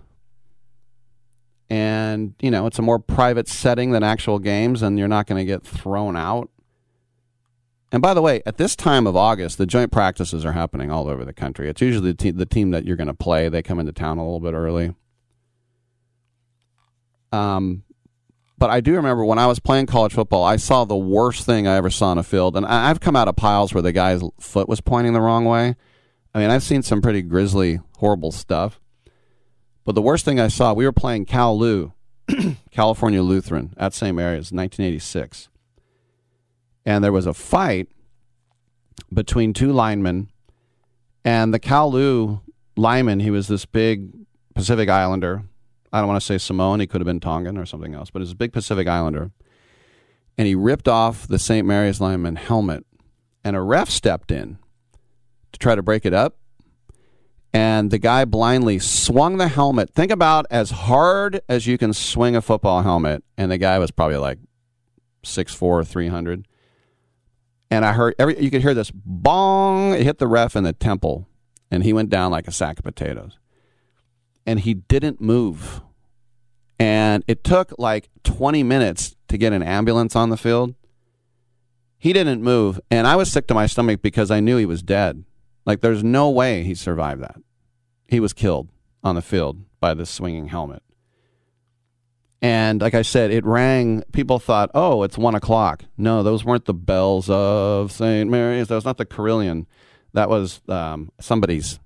And, 1.70 2.36
you 2.40 2.52
know, 2.52 2.68
it's 2.68 2.80
a 2.80 2.84
more 2.84 3.00
private 3.00 3.48
setting 3.48 3.92
than 3.92 4.04
actual 4.04 4.40
games, 4.40 4.82
and 4.82 5.00
you're 5.00 5.08
not 5.08 5.28
going 5.28 5.40
to 5.40 5.46
get 5.46 5.64
thrown 5.64 6.16
out. 6.16 6.50
And 7.92 8.02
by 8.02 8.16
the 8.16 8.22
way, 8.24 8.42
at 8.48 8.58
this 8.58 8.76
time 8.76 9.06
of 9.06 9.16
August, 9.16 9.60
the 9.60 9.68
joint 9.68 9.92
practices 9.92 10.44
are 10.44 10.54
happening 10.54 10.90
all 10.90 11.08
over 11.08 11.24
the 11.24 11.34
country. 11.34 11.70
It's 11.70 11.82
usually 11.82 12.12
the, 12.12 12.18
te- 12.18 12.32
the 12.32 12.46
team 12.46 12.72
that 12.72 12.86
you're 12.86 12.98
going 12.98 13.08
to 13.08 13.14
play. 13.14 13.50
They 13.50 13.62
come 13.62 13.80
into 13.80 13.92
town 13.92 14.18
a 14.18 14.24
little 14.24 14.40
bit 14.40 14.56
early. 14.56 14.96
Um, 17.32 17.83
but 18.64 18.69
I 18.69 18.80
do 18.80 18.95
remember 18.95 19.26
when 19.26 19.40
I 19.40 19.48
was 19.48 19.60
playing 19.60 19.88
college 19.88 20.14
football, 20.14 20.45
I 20.45 20.56
saw 20.56 20.85
the 20.85 20.95
worst 20.95 21.45
thing 21.45 21.68
I 21.68 21.76
ever 21.76 21.90
saw 21.90 22.11
on 22.11 22.18
a 22.18 22.23
field. 22.23 22.56
And 22.56 22.65
I've 22.65 23.02
come 23.02 23.14
out 23.14 23.27
of 23.27 23.35
piles 23.35 23.73
where 23.73 23.81
the 23.81 23.91
guy's 23.91 24.22
foot 24.40 24.69
was 24.69 24.80
pointing 24.80 25.11
the 25.11 25.19
wrong 25.19 25.44
way. 25.44 25.76
I 26.34 26.40
mean, 26.40 26.49
I've 26.49 26.64
seen 26.64 26.81
some 26.81 27.02
pretty 27.02 27.23
grisly, 27.23 27.81
horrible 27.98 28.31
stuff. 28.31 28.80
But 29.84 29.95
the 29.95 30.02
worst 30.02 30.23
thing 30.23 30.40
I 30.40 30.48
saw, 30.48 30.72
we 30.72 30.85
were 30.85 30.94
playing 30.94 31.26
Cal 31.26 31.60
Lu, 31.60 31.91
California 32.72 33.22
Lutheran, 33.22 33.73
at 33.76 33.94
St. 33.94 34.15
Mary's, 34.15 34.53
1986. 34.53 35.49
And 36.85 37.03
there 37.03 37.11
was 37.11 37.26
a 37.26 37.34
fight 37.34 37.90
between 39.14 39.52
two 39.52 39.73
linemen. 39.73 40.30
And 41.26 41.53
the 41.53 41.60
Cal 41.60 41.91
Lu 41.91 42.40
lineman, 42.77 43.19
he 43.19 43.30
was 43.30 43.49
this 43.49 43.65
big 43.65 44.14
Pacific 44.56 44.88
Islander, 44.88 45.44
I 45.94 45.99
don't 45.99 46.07
want 46.07 46.20
to 46.20 46.26
say 46.26 46.38
Samoan. 46.40 46.80
He 46.82 46.88
could 46.88 46.99
have 46.99 47.06
been 47.06 47.20
Tongan 47.22 47.57
or 47.57 47.65
something 47.65 47.94
else, 47.94 48.10
but 48.10 48.22
he's 48.22 48.32
a 48.32 48.36
big 48.36 48.52
Pacific 48.52 48.88
Islander. 48.88 49.32
And 50.38 50.48
he 50.48 50.56
ripped 50.56 50.88
off 50.88 51.28
the 51.28 51.38
St. 51.38 51.65
Mary's 51.65 52.02
lineman 52.02 52.36
helmet, 52.36 52.84
and 53.44 53.56
a 53.56 53.61
ref 53.61 53.90
stepped 53.90 54.32
in 54.32 54.57
to 55.52 55.60
try 55.60 55.76
to 55.76 55.84
break 55.84 56.06
it 56.06 56.14
up. 56.14 56.38
and 57.53 57.91
the 57.91 57.99
guy 57.99 58.26
blindly 58.26 58.80
swung 58.80 59.38
the 59.38 59.48
helmet. 59.48 59.91
Think 59.94 60.11
about 60.11 60.48
as 60.49 60.72
hard 60.72 61.41
as 61.48 61.68
you 61.68 61.78
can 61.78 61.94
swing 61.94 62.36
a 62.36 62.41
football 62.41 62.82
helmet, 62.82 63.24
and 63.38 63.52
the 63.52 63.60
guy 63.60 63.78
was 63.78 63.91
probably 63.91 64.18
like 64.18 64.40
6'4", 65.24 65.88
300. 65.88 66.48
And 67.70 67.86
I 67.86 67.94
heard 67.94 68.15
every 68.18 68.41
you 68.41 68.49
could 68.49 68.61
hear 68.61 68.74
this 68.74 68.91
bong. 68.91 69.94
It 69.94 70.03
hit 70.03 70.18
the 70.18 70.28
ref 70.28 70.56
in 70.56 70.64
the 70.64 70.74
temple, 70.74 71.28
and 71.70 71.84
he 71.84 71.94
went 71.94 72.10
down 72.10 72.32
like 72.32 72.48
a 72.48 72.52
sack 72.52 72.80
of 72.80 72.84
potatoes. 72.84 73.38
And 74.45 74.60
he 74.60 74.74
didn't 74.74 75.22
move. 75.22 75.82
And 76.80 77.24
it 77.28 77.44
took 77.44 77.74
like 77.78 78.10
20 78.24 78.64
minutes 78.64 79.15
to 79.28 79.38
get 79.38 79.53
an 79.53 79.64
ambulance 79.64 80.15
on 80.15 80.30
the 80.30 80.38
field. 80.38 80.76
He 81.98 82.11
didn't 82.11 82.44
move, 82.44 82.82
and 82.91 83.07
I 83.07 83.15
was 83.15 83.32
sick 83.32 83.48
to 83.48 83.53
my 83.53 83.65
stomach 83.65 84.02
because 84.02 84.30
I 84.30 84.41
knew 84.41 84.57
he 84.57 84.65
was 84.65 84.84
dead. 84.84 85.24
Like 85.65 85.80
there's 85.80 86.03
no 86.03 86.30
way 86.30 86.64
he 86.64 86.76
survived 86.76 87.22
that. 87.22 87.38
He 88.10 88.20
was 88.20 88.34
killed 88.34 88.68
on 89.03 89.15
the 89.15 89.22
field 89.22 89.64
by 89.80 89.94
this 89.94 90.10
swinging 90.10 90.48
helmet. 90.48 90.84
And 92.41 92.82
like 92.82 92.94
I 92.94 93.03
said, 93.03 93.32
it 93.32 93.45
rang. 93.45 94.03
People 94.11 94.38
thought, 94.38 94.70
oh, 94.74 95.03
it's 95.03 95.18
one 95.18 95.34
o'clock. 95.34 95.86
No, 95.98 96.24
those 96.24 96.44
weren't 96.44 96.65
the 96.65 96.74
bells 96.74 97.30
of 97.30 97.90
St. 97.90 98.30
Mary's. 98.30 98.68
That 98.68 98.76
was 98.76 98.84
not 98.84 98.98
the 98.98 99.06
carillon. 99.06 99.65
That 100.11 100.28
was 100.28 100.61
um, 100.68 101.10
somebody's. 101.22 101.80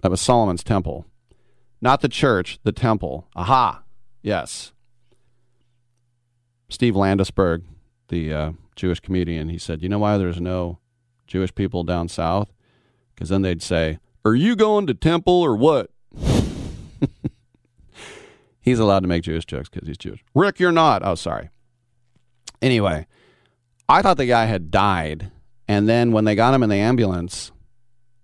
That 0.00 0.10
was 0.10 0.20
Solomon's 0.20 0.64
temple. 0.64 1.06
Not 1.82 2.00
the 2.00 2.08
church, 2.08 2.60
the 2.62 2.70
temple. 2.70 3.28
Aha. 3.34 3.82
Yes. 4.22 4.72
Steve 6.68 6.94
Landesberg, 6.94 7.64
the 8.08 8.32
uh, 8.32 8.52
Jewish 8.76 9.00
comedian, 9.00 9.48
he 9.48 9.58
said, 9.58 9.82
you 9.82 9.88
know 9.88 9.98
why 9.98 10.16
there's 10.16 10.40
no 10.40 10.78
Jewish 11.26 11.52
people 11.52 11.82
down 11.82 12.08
south? 12.08 12.52
Because 13.14 13.28
then 13.30 13.42
they'd 13.42 13.62
say, 13.62 13.98
Are 14.24 14.36
you 14.36 14.54
going 14.54 14.86
to 14.86 14.94
temple 14.94 15.34
or 15.34 15.56
what? 15.56 15.90
he's 18.60 18.78
allowed 18.78 19.00
to 19.00 19.08
make 19.08 19.24
Jewish 19.24 19.44
jokes 19.44 19.68
because 19.68 19.88
he's 19.88 19.98
Jewish. 19.98 20.24
Rick, 20.34 20.60
you're 20.60 20.72
not. 20.72 21.04
Oh, 21.04 21.16
sorry. 21.16 21.50
Anyway, 22.62 23.06
I 23.88 24.02
thought 24.02 24.16
the 24.18 24.26
guy 24.26 24.44
had 24.44 24.70
died. 24.70 25.32
And 25.66 25.88
then 25.88 26.12
when 26.12 26.24
they 26.24 26.34
got 26.34 26.54
him 26.54 26.62
in 26.62 26.70
the 26.70 26.76
ambulance, 26.76 27.50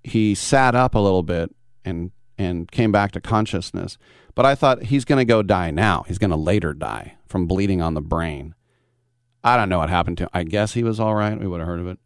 he 0.03 0.35
sat 0.35 0.75
up 0.75 0.95
a 0.95 0.99
little 1.01 1.23
bit 1.23 1.55
and 1.85 2.13
and 2.39 2.71
came 2.71 2.93
back 2.93 3.13
to 3.13 3.21
consciousness. 3.21 3.99
But 4.35 4.47
I 4.47 4.55
thought 4.55 4.85
he's 4.85 5.05
going 5.05 5.19
to 5.19 5.25
go 5.25 5.43
die 5.43 5.71
now. 5.71 6.05
He's 6.07 6.19
going 6.19 6.31
to 6.31 6.37
later 6.37 6.73
die 6.73 7.17
from 7.27 7.47
bleeding 7.47 7.83
on 7.83 7.95
the 7.95 8.01
brain. 8.01 8.55
I 9.43 9.57
don't 9.57 9.69
know 9.69 9.79
what 9.79 9.91
happened 9.91 10.19
to 10.19 10.25
him. 10.25 10.31
I 10.33 10.45
guess 10.45 10.75
he 10.75 10.83
was 10.83 11.01
all 11.01 11.15
right. 11.15 11.39
We 11.39 11.47
would 11.47 11.61
have 11.61 11.67
heard 11.67 11.81
of 11.81 11.89
it. 11.89 11.99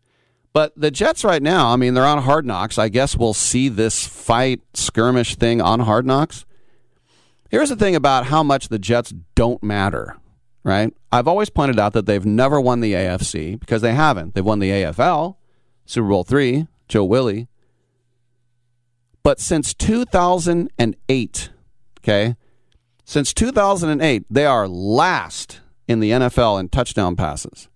But 0.52 0.72
the 0.76 0.90
Jets 0.90 1.24
right 1.24 1.42
now, 1.42 1.68
I 1.68 1.76
mean, 1.76 1.94
they're 1.94 2.04
on 2.04 2.22
hard 2.22 2.44
knocks. 2.44 2.78
I 2.78 2.88
guess 2.88 3.16
we'll 3.16 3.34
see 3.34 3.68
this 3.68 4.06
fight 4.06 4.60
skirmish 4.74 5.36
thing 5.36 5.60
on 5.62 5.80
hard 5.80 6.06
knocks. 6.06 6.44
Here's 7.50 7.70
the 7.70 7.76
thing 7.76 7.94
about 7.94 8.26
how 8.26 8.42
much 8.42 8.68
the 8.68 8.78
Jets 8.78 9.14
don't 9.34 9.62
matter, 9.62 10.16
right? 10.64 10.92
I've 11.10 11.28
always 11.28 11.50
pointed 11.50 11.78
out 11.78 11.92
that 11.94 12.06
they've 12.06 12.24
never 12.24 12.60
won 12.60 12.80
the 12.80 12.92
AFC 12.92 13.60
because 13.60 13.82
they 13.82 13.94
haven't. 13.94 14.34
They've 14.34 14.44
won 14.44 14.58
the 14.58 14.70
AFL, 14.70 15.36
Super 15.84 16.08
Bowl 16.08 16.24
three, 16.24 16.66
Joe 16.88 17.04
Willie. 17.04 17.48
But 19.22 19.40
since 19.40 19.72
2008, 19.74 21.50
okay, 22.00 22.36
since 23.04 23.32
2008, 23.34 24.24
they 24.30 24.46
are 24.46 24.66
last 24.66 25.60
in 25.86 26.00
the 26.00 26.10
NFL 26.10 26.58
in 26.58 26.68
touchdown 26.68 27.14
passes. 27.14 27.68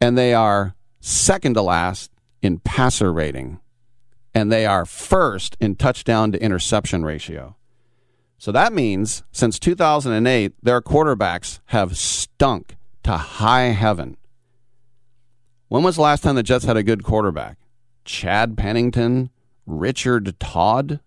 And 0.00 0.18
they 0.18 0.34
are 0.34 0.74
second 1.00 1.54
to 1.54 1.62
last 1.62 2.10
in 2.40 2.58
passer 2.58 3.12
rating, 3.12 3.60
and 4.34 4.50
they 4.50 4.66
are 4.66 4.84
first 4.84 5.56
in 5.60 5.76
touchdown 5.76 6.32
to 6.32 6.42
interception 6.42 7.04
ratio. 7.04 7.56
So 8.38 8.50
that 8.50 8.72
means 8.72 9.22
since 9.30 9.60
2008, 9.60 10.54
their 10.60 10.80
quarterbacks 10.80 11.60
have 11.66 11.96
stunk 11.96 12.76
to 13.04 13.16
high 13.16 13.66
heaven. 13.66 14.16
When 15.68 15.84
was 15.84 15.94
the 15.94 16.02
last 16.02 16.22
time 16.24 16.34
the 16.34 16.42
Jets 16.42 16.64
had 16.64 16.76
a 16.76 16.82
good 16.82 17.04
quarterback? 17.04 17.58
Chad 18.04 18.56
Pennington, 18.56 19.30
Richard 19.72 20.38
Todd? 20.38 21.00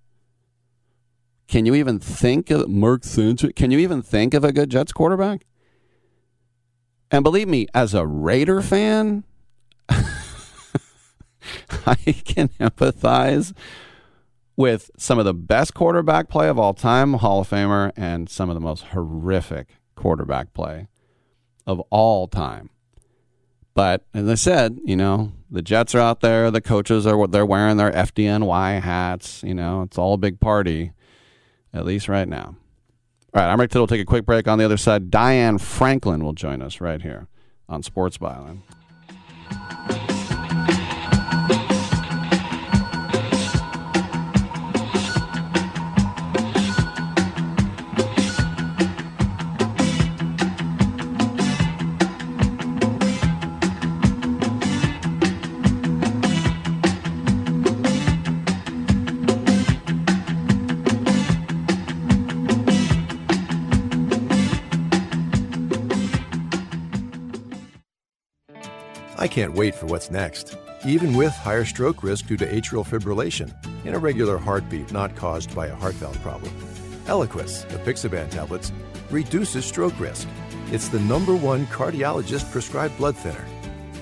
Can 1.47 1.65
you 1.65 1.75
even 1.75 1.99
think 1.99 2.49
of 2.49 2.67
Mark 2.67 3.03
Sanchez? 3.03 3.51
Can 3.55 3.71
you 3.71 3.79
even 3.79 4.01
think 4.01 4.33
of 4.33 4.43
a 4.43 4.51
good 4.51 4.69
Jets 4.71 4.91
quarterback? 4.91 5.45
And 7.11 7.23
believe 7.23 7.47
me, 7.47 7.67
as 7.73 7.93
a 7.93 8.05
Raider 8.05 8.61
fan, 8.61 9.23
I 9.89 10.01
can 12.25 12.49
empathize 12.59 13.53
with 14.57 14.89
some 14.97 15.19
of 15.19 15.25
the 15.25 15.33
best 15.33 15.73
quarterback 15.73 16.29
play 16.29 16.49
of 16.49 16.57
all 16.57 16.73
time, 16.73 17.13
Hall 17.13 17.41
of 17.41 17.49
Famer, 17.49 17.91
and 17.95 18.29
some 18.29 18.49
of 18.49 18.55
the 18.55 18.61
most 18.61 18.85
horrific 18.85 19.77
quarterback 19.95 20.53
play 20.53 20.87
of 21.67 21.79
all 21.89 22.27
time. 22.27 22.69
But 23.75 24.05
as 24.13 24.27
I 24.27 24.35
said, 24.35 24.79
you 24.85 24.95
know, 24.95 25.33
the 25.51 25.61
Jets 25.61 25.93
are 25.93 25.99
out 25.99 26.21
there, 26.21 26.49
the 26.49 26.61
coaches 26.61 27.05
are 27.05 27.27
they're 27.27 27.45
wearing 27.45 27.75
their 27.77 27.91
FDNY 27.91 28.81
hats, 28.81 29.43
you 29.43 29.53
know, 29.53 29.81
it's 29.81 29.97
all 29.97 30.13
a 30.13 30.17
big 30.17 30.39
party, 30.39 30.93
at 31.73 31.85
least 31.85 32.07
right 32.07 32.27
now. 32.27 32.55
All 33.33 33.41
right, 33.41 33.51
I'm 33.51 33.59
Rick 33.59 33.71
Tittle. 33.71 33.85
Take 33.85 33.99
a 33.99 34.05
quick 34.05 34.25
break. 34.25 34.47
On 34.47 34.57
the 34.57 34.63
other 34.63 34.77
side, 34.77 35.11
Diane 35.11 35.57
Franklin 35.57 36.23
will 36.23 36.31
join 36.31 36.61
us 36.61 36.79
right 36.79 37.01
here 37.01 37.27
on 37.67 37.83
Sports 37.83 38.17
Byline. 38.17 38.61
I 69.25 69.27
can't 69.27 69.55
wait 69.55 69.73
for 69.73 69.87
what's 69.87 70.11
next. 70.11 70.55
Even 70.85 71.15
with 71.15 71.31
higher 71.31 71.65
stroke 71.65 72.03
risk 72.03 72.27
due 72.27 72.37
to 72.37 72.45
atrial 72.45 72.85
fibrillation, 72.85 73.51
and 73.83 73.95
irregular 73.95 74.37
heartbeat 74.37 74.91
not 74.91 75.15
caused 75.15 75.55
by 75.55 75.65
a 75.65 75.73
heart 75.75 75.95
valve 75.95 76.21
problem. 76.21 76.53
Eliquis, 77.07 77.65
apixaban 77.71 78.29
tablets, 78.29 78.71
reduces 79.09 79.65
stroke 79.65 79.99
risk. 79.99 80.27
It's 80.71 80.89
the 80.89 80.99
number 80.99 81.35
one 81.35 81.65
cardiologist 81.65 82.51
prescribed 82.51 82.95
blood 82.99 83.17
thinner. 83.17 83.43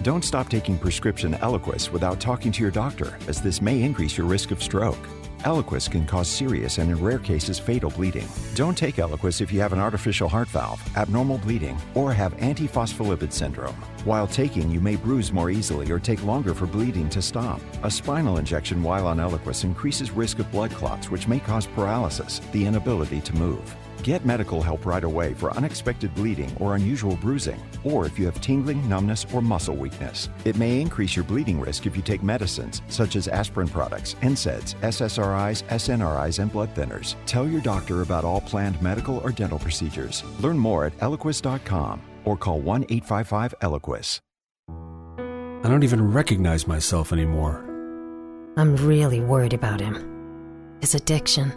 Don't 0.02 0.26
stop 0.26 0.50
taking 0.50 0.78
prescription 0.78 1.36
Eliquis 1.36 1.90
without 1.90 2.20
talking 2.20 2.52
to 2.52 2.62
your 2.62 2.72
doctor, 2.72 3.18
as 3.30 3.42
this 3.42 3.62
may 3.62 3.82
increase 3.82 4.18
your 4.18 4.28
risk 4.28 4.52
of 4.52 4.62
stroke. 4.62 5.08
Eliquis 5.44 5.90
can 5.90 6.06
cause 6.06 6.28
serious 6.28 6.78
and, 6.78 6.90
in 6.90 7.02
rare 7.02 7.20
cases, 7.20 7.60
fatal 7.60 7.90
bleeding. 7.90 8.28
Don't 8.56 8.78
take 8.78 8.96
Eliquis 8.96 9.42
if 9.42 9.52
you 9.52 9.60
have 9.60 9.74
an 9.74 9.80
artificial 9.80 10.30
heart 10.30 10.48
valve, 10.48 10.82
abnormal 10.98 11.38
bleeding, 11.38 11.78
or 11.96 12.14
have 12.14 12.38
antiphospholipid 12.38 13.32
syndrome. 13.32 13.76
While 14.06 14.28
taking, 14.28 14.70
you 14.72 14.80
may 14.80 14.96
bruise 14.96 15.32
more 15.32 15.50
easily 15.50 15.92
or 15.92 16.00
take 16.00 16.24
longer 16.24 16.54
for 16.54 16.66
bleeding 16.66 17.10
to 17.10 17.22
stop. 17.22 17.62
A 17.84 17.92
spinal 17.92 18.38
injection 18.38 18.82
while 18.82 19.08
on 19.08 19.18
Eliquis 19.18 19.64
increases 19.64 20.12
risk 20.12 20.40
of 20.40 20.52
blood 20.52 20.72
clots, 20.72 21.10
which 21.12 21.28
may 21.28 21.40
cause 21.40 21.68
paralysis, 21.68 22.40
the 22.52 22.66
inability 22.66 23.22
to 23.22 23.36
move. 23.36 23.76
Get 24.04 24.26
medical 24.26 24.62
help 24.62 24.86
right 24.86 25.04
away 25.06 25.34
for 25.34 25.54
unexpected 25.54 26.14
bleeding 26.14 26.54
or 26.60 26.76
unusual 26.76 27.16
bruising, 27.16 27.62
or 27.86 28.06
if 28.06 28.20
you 28.20 28.26
have 28.26 28.42
tingling, 28.42 28.88
numbness, 28.90 29.26
or 29.34 29.42
muscle 29.42 29.78
weakness. 29.78 30.28
It 30.44 30.58
may 30.58 30.82
increase 30.82 31.16
your 31.16 31.24
bleeding 31.24 31.58
risk 31.58 31.86
if 31.86 31.96
you 31.96 32.02
take 32.02 32.22
medicines 32.22 32.82
such 32.90 33.16
as 33.16 33.30
aspirin 33.30 33.70
products, 33.70 34.16
NSAIDs, 34.16 34.76
SSRIs, 34.82 35.64
SNRIs, 35.70 36.40
and 36.40 36.52
blood 36.52 36.76
thinners. 36.76 37.16
Tell 37.26 37.48
your 37.48 37.62
doctor 37.62 38.02
about 38.02 38.26
all 38.26 38.42
planned 38.42 38.82
medical 38.82 39.20
or 39.20 39.32
dental 39.32 39.58
procedures. 39.58 40.22
Learn 40.42 40.58
more 40.58 40.84
at 40.84 40.98
eliquis.com 40.98 42.02
or 42.26 42.36
call 42.36 42.60
1 42.60 42.84
855 42.90 43.56
Eliquis. 43.62 44.20
I 45.66 45.70
don't 45.70 45.84
even 45.84 46.12
recognize 46.12 46.68
myself 46.68 47.14
anymore. 47.14 47.64
I'm 48.58 48.76
really 48.76 49.22
worried 49.22 49.54
about 49.54 49.80
him. 49.80 50.76
His 50.82 50.94
addiction. 50.94 51.54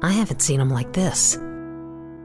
I 0.00 0.12
haven't 0.12 0.40
seen 0.40 0.60
him 0.60 0.70
like 0.70 0.94
this 0.94 1.38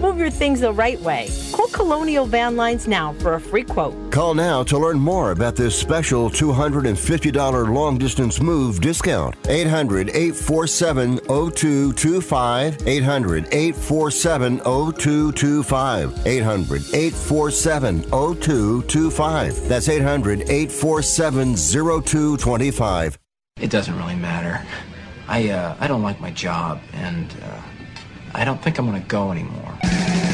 Move 0.00 0.16
your 0.16 0.30
things 0.30 0.60
the 0.60 0.72
right 0.72 0.98
way. 1.00 1.28
Call 1.52 1.68
Colonial 1.68 2.24
Van 2.24 2.56
Lines 2.56 2.88
now 2.88 3.12
for 3.20 3.34
a 3.34 3.40
free 3.40 3.64
quote. 3.64 4.10
Call 4.10 4.32
now 4.32 4.62
to 4.62 4.78
learn 4.78 4.98
more 4.98 5.32
about 5.32 5.54
this 5.56 5.76
special 5.76 6.30
$250 6.30 7.74
long 7.74 7.98
distance 7.98 8.40
move 8.40 8.80
discount. 8.80 9.34
800 9.46 10.08
847 10.08 11.18
0225. 11.26 12.88
800 12.88 13.48
847 13.52 14.58
0225. 14.60 16.26
800 16.26 16.82
847 16.94 18.02
0225. 18.04 19.68
That's 19.68 19.88
800 19.90 20.40
847 20.48 21.56
0225. 21.56 23.18
It 23.60 23.70
doesn't 23.70 23.96
really 23.98 24.16
matter. 24.16 24.66
I, 25.28 25.50
uh, 25.50 25.76
I 25.78 25.86
don't 25.86 26.02
like 26.02 26.20
my 26.20 26.30
job, 26.30 26.80
and 26.94 27.30
uh, 27.44 27.60
I 28.34 28.44
don't 28.44 28.62
think 28.62 28.78
I'm 28.78 28.86
gonna 28.86 29.00
go 29.00 29.32
anymore. 29.32 30.29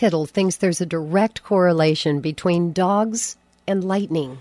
Tittle 0.00 0.24
thinks 0.24 0.56
there's 0.56 0.80
a 0.80 0.86
direct 0.86 1.42
correlation 1.42 2.20
between 2.20 2.72
dogs 2.72 3.36
and 3.66 3.84
lightning. 3.84 4.38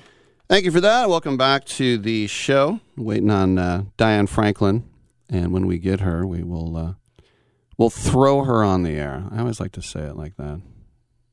Thank 0.47 0.63
you 0.63 0.71
for 0.71 0.79
that. 0.79 1.09
Welcome 1.09 1.35
back 1.35 1.65
to 1.65 1.97
the 1.97 2.27
show. 2.27 2.79
Waiting 2.95 3.29
on 3.29 3.57
uh, 3.57 3.83
Diane 3.97 4.25
Franklin, 4.25 4.89
and 5.29 5.51
when 5.51 5.67
we 5.67 5.77
get 5.77 5.99
her, 5.99 6.25
we 6.25 6.43
will 6.43 6.77
uh, 6.77 6.93
we'll 7.77 7.89
throw 7.89 8.45
her 8.45 8.63
on 8.63 8.83
the 8.83 8.91
air. 8.91 9.25
I 9.29 9.39
always 9.39 9.59
like 9.59 9.73
to 9.73 9.81
say 9.81 9.99
it 9.99 10.15
like 10.15 10.37
that. 10.37 10.61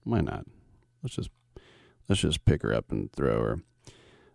Why 0.02 0.22
not? 0.22 0.44
Let's 1.04 1.14
just 1.14 1.30
let's 2.08 2.20
just 2.20 2.44
pick 2.44 2.62
her 2.62 2.74
up 2.74 2.90
and 2.90 3.12
throw 3.12 3.40
her. 3.40 3.60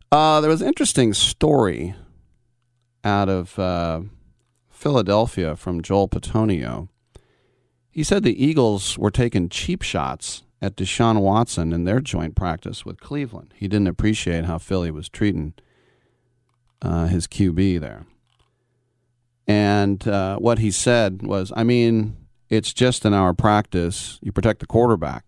Uh, 0.10 0.40
there 0.40 0.50
was 0.50 0.62
an 0.62 0.70
interesting 0.70 1.14
story 1.14 1.96
out 3.04 3.28
of 3.28 3.60
uh, 3.60 4.04
Philadelphia 4.70 5.58
from 5.58 5.82
Joel 5.82 6.08
Bitonio. 6.08 6.88
He 7.92 8.04
said 8.04 8.24
the 8.24 8.44
Eagles 8.44 8.98
were 8.98 9.12
taking 9.12 9.50
cheap 9.50 9.82
shots 9.82 10.44
at 10.62 10.78
Deshaun 10.78 11.20
Watson 11.20 11.74
in 11.74 11.84
their 11.84 12.00
joint 12.00 12.36
practice 12.36 12.86
with 12.86 13.02
Cleveland. 13.02 13.54
He 13.58 13.68
didn't 13.68 13.88
appreciate 13.88 14.46
how 14.46 14.60
Philly 14.60 14.92
was 14.92 15.10
treating 15.10 15.54
uh, 16.82 17.08
his 17.08 17.28
QB 17.28 17.82
there. 17.82 18.06
And 19.46 20.08
uh, 20.08 20.38
what 20.38 20.60
he 20.60 20.72
said 20.72 21.22
was, 21.24 21.52
I 21.56 21.66
mean, 21.66 22.16
it's 22.50 22.74
just 22.74 23.06
in 23.06 23.14
our 23.14 23.34
practice. 23.34 24.20
You 24.22 24.32
protect 24.32 24.62
the 24.62 24.68
quarterback. 24.68 25.26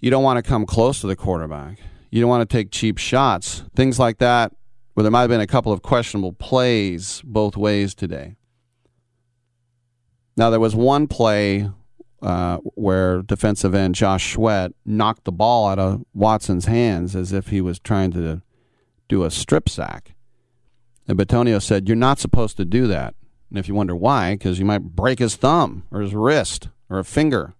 You 0.00 0.10
don't 0.10 0.24
want 0.24 0.42
to 0.42 0.48
come 0.48 0.66
close 0.66 1.00
to 1.02 1.06
the 1.06 1.16
quarterback. 1.16 1.78
You 2.10 2.20
don't 2.20 2.30
want 2.30 2.48
to 2.48 2.56
take 2.56 2.72
cheap 2.72 2.98
shots. 2.98 3.62
Things 3.76 3.98
like 3.98 4.18
that, 4.18 4.52
where 4.94 5.02
there 5.02 5.12
might 5.12 5.20
have 5.20 5.30
been 5.30 5.40
a 5.40 5.46
couple 5.46 5.70
of 5.70 5.82
questionable 5.82 6.32
plays 6.32 7.22
both 7.24 7.56
ways 7.56 7.94
today. 7.94 8.36
Now, 10.36 10.50
there 10.50 10.60
was 10.60 10.74
one 10.74 11.06
play 11.06 11.70
uh, 12.22 12.58
where 12.74 13.22
defensive 13.22 13.74
end 13.74 13.94
Josh 13.94 14.34
Sweat 14.34 14.72
knocked 14.84 15.24
the 15.24 15.32
ball 15.32 15.68
out 15.68 15.78
of 15.78 16.04
Watson's 16.14 16.66
hands 16.66 17.16
as 17.16 17.32
if 17.32 17.48
he 17.48 17.60
was 17.60 17.78
trying 17.78 18.10
to 18.12 18.42
do 19.08 19.24
a 19.24 19.30
strip 19.30 19.68
sack. 19.68 20.14
And 21.08 21.18
Bitonio 21.18 21.60
said, 21.60 21.88
You're 21.88 21.96
not 21.96 22.18
supposed 22.18 22.56
to 22.58 22.64
do 22.64 22.86
that. 22.86 23.14
And 23.48 23.58
if 23.58 23.68
you 23.68 23.74
wonder 23.74 23.96
why, 23.96 24.34
because 24.34 24.58
you 24.58 24.64
might 24.64 24.82
break 24.82 25.18
his 25.18 25.34
thumb 25.34 25.84
or 25.90 26.00
his 26.00 26.14
wrist 26.14 26.68
or 26.88 26.98
a 26.98 27.04
finger. 27.04 27.54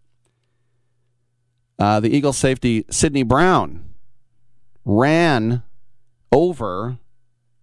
Uh, 1.78 1.98
the 1.98 2.14
Eagle 2.14 2.32
safety, 2.32 2.84
Sydney 2.90 3.22
Brown, 3.22 3.94
ran 4.84 5.62
over 6.30 6.98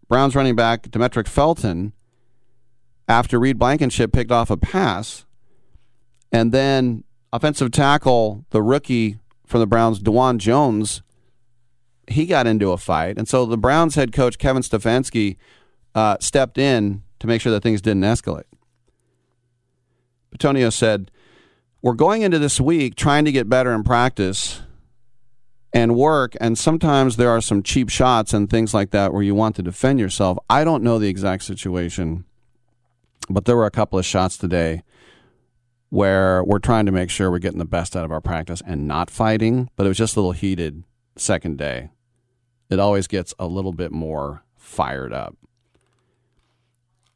Browns 0.09 0.35
running 0.35 0.55
back 0.55 0.83
Demetric 0.89 1.27
Felton 1.27 1.93
after 3.07 3.39
Reed 3.39 3.57
Blankenship 3.57 4.11
picked 4.11 4.31
off 4.31 4.49
a 4.49 4.57
pass. 4.57 5.25
And 6.31 6.51
then 6.51 7.03
offensive 7.31 7.71
tackle, 7.71 8.45
the 8.49 8.61
rookie 8.61 9.19
from 9.45 9.61
the 9.61 9.67
Browns, 9.67 9.99
Dawand 9.99 10.39
Jones, 10.39 11.01
he 12.07 12.25
got 12.25 12.47
into 12.47 12.71
a 12.71 12.77
fight. 12.77 13.17
And 13.17 13.27
so 13.27 13.45
the 13.45 13.57
Browns 13.57 13.95
head 13.95 14.11
coach, 14.11 14.37
Kevin 14.37 14.61
Stefanski, 14.61 15.37
uh, 15.95 16.17
stepped 16.19 16.57
in 16.57 17.03
to 17.19 17.27
make 17.27 17.41
sure 17.41 17.51
that 17.51 17.63
things 17.63 17.81
didn't 17.81 18.03
escalate. 18.03 18.43
Bitonio 20.35 20.71
said, 20.71 21.11
We're 21.81 21.93
going 21.93 22.21
into 22.21 22.39
this 22.39 22.61
week 22.61 22.95
trying 22.95 23.25
to 23.25 23.31
get 23.31 23.49
better 23.49 23.73
in 23.73 23.83
practice 23.83 24.61
and 25.73 25.95
work, 25.95 26.35
and 26.39 26.57
sometimes 26.57 27.17
there 27.17 27.29
are 27.29 27.41
some 27.41 27.61
cheap 27.61 27.89
shots 27.89 28.33
and 28.33 28.49
things 28.49 28.73
like 28.73 28.91
that 28.91 29.13
where 29.13 29.23
you 29.23 29.35
want 29.35 29.55
to 29.57 29.61
defend 29.61 29.99
yourself. 29.99 30.37
I 30.49 30.63
don't 30.63 30.83
know 30.83 30.97
the 30.97 31.09
exact 31.09 31.43
situation, 31.43 32.25
but 33.29 33.45
there 33.45 33.55
were 33.55 33.65
a 33.65 33.71
couple 33.71 33.99
of 33.99 34.05
shots 34.05 34.37
today 34.37 34.83
where 35.89 36.43
we're 36.43 36.59
trying 36.59 36.85
to 36.85 36.91
make 36.91 37.09
sure 37.09 37.31
we're 37.31 37.39
getting 37.39 37.59
the 37.59 37.65
best 37.65 37.95
out 37.95 38.05
of 38.05 38.11
our 38.11 38.21
practice 38.21 38.61
and 38.65 38.87
not 38.87 39.09
fighting, 39.09 39.69
but 39.75 39.85
it 39.85 39.89
was 39.89 39.97
just 39.97 40.15
a 40.15 40.19
little 40.19 40.33
heated 40.33 40.83
second 41.15 41.57
day. 41.57 41.89
It 42.69 42.79
always 42.79 43.07
gets 43.07 43.33
a 43.39 43.47
little 43.47 43.71
bit 43.71 43.91
more 43.91 44.43
fired 44.55 45.13
up. 45.13 45.37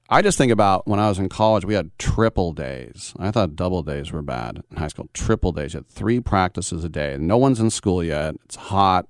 I 0.10 0.22
just 0.22 0.38
think 0.38 0.52
about 0.52 0.88
when 0.88 1.00
I 1.00 1.08
was 1.08 1.20
in 1.20 1.30
college, 1.30 1.64
we 1.64 1.74
had 1.74 1.98
triple 1.98 2.52
days. 2.52 3.14
I 3.18 3.32
thought 3.32 3.56
double 3.56 3.82
days 3.82 4.12
were 4.12 4.22
bad 4.22 4.62
in 4.70 4.78
high 4.78 4.90
school. 4.90 5.10
Triple 5.14 5.54
days. 5.54 5.74
You 5.74 5.80
had 5.80 5.88
three 5.88 6.20
practices 6.20 6.84
a 6.84 6.90
day. 6.90 7.16
No 7.18 7.38
one's 7.38 7.62
in 7.62 7.70
school 7.70 8.04
yet. 8.04 8.36
It's 8.44 8.58
hot. 8.58 9.08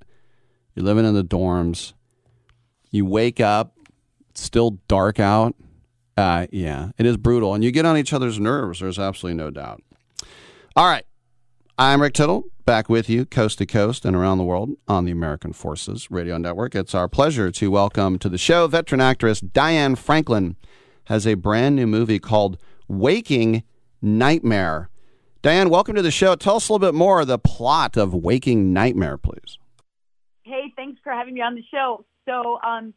You're 0.75 0.85
living 0.85 1.05
in 1.05 1.15
the 1.15 1.23
dorms. 1.23 1.93
You 2.91 3.05
wake 3.05 3.39
up, 3.39 3.77
it's 4.29 4.41
still 4.41 4.77
dark 4.87 5.19
out. 5.19 5.55
Uh, 6.17 6.47
yeah, 6.51 6.89
it 6.97 7.05
is 7.05 7.17
brutal. 7.17 7.53
And 7.53 7.63
you 7.63 7.71
get 7.71 7.85
on 7.85 7.97
each 7.97 8.13
other's 8.13 8.39
nerves. 8.39 8.79
There's 8.79 8.99
absolutely 8.99 9.37
no 9.37 9.49
doubt. 9.49 9.81
All 10.75 10.87
right. 10.87 11.05
I'm 11.77 12.01
Rick 12.01 12.13
Tittle, 12.13 12.43
back 12.65 12.89
with 12.89 13.09
you 13.09 13.25
coast 13.25 13.57
to 13.57 13.65
coast 13.65 14.05
and 14.05 14.15
around 14.15 14.37
the 14.37 14.43
world 14.43 14.71
on 14.87 15.05
the 15.05 15.11
American 15.11 15.51
Forces 15.51 16.11
Radio 16.11 16.37
Network. 16.37 16.75
It's 16.75 16.93
our 16.93 17.07
pleasure 17.07 17.49
to 17.49 17.71
welcome 17.71 18.19
to 18.19 18.29
the 18.29 18.37
show 18.37 18.67
veteran 18.67 19.01
actress 19.01 19.39
Diane 19.39 19.95
Franklin 19.95 20.57
has 21.05 21.25
a 21.25 21.33
brand 21.33 21.75
new 21.75 21.87
movie 21.87 22.19
called 22.19 22.57
Waking 22.87 23.63
Nightmare. 24.01 24.89
Diane, 25.41 25.69
welcome 25.69 25.95
to 25.95 26.03
the 26.03 26.11
show. 26.11 26.35
Tell 26.35 26.57
us 26.57 26.69
a 26.69 26.73
little 26.73 26.87
bit 26.87 26.95
more 26.95 27.21
of 27.21 27.27
the 27.27 27.39
plot 27.39 27.97
of 27.97 28.13
Waking 28.13 28.73
Nightmare, 28.73 29.17
please. 29.17 29.57
Hey, 30.43 30.71
thanks 30.75 30.99
for 31.03 31.11
having 31.11 31.33
me 31.33 31.41
on 31.41 31.55
the 31.55 31.63
show. 31.71 32.05
So, 32.27 32.59
um, 32.63 32.93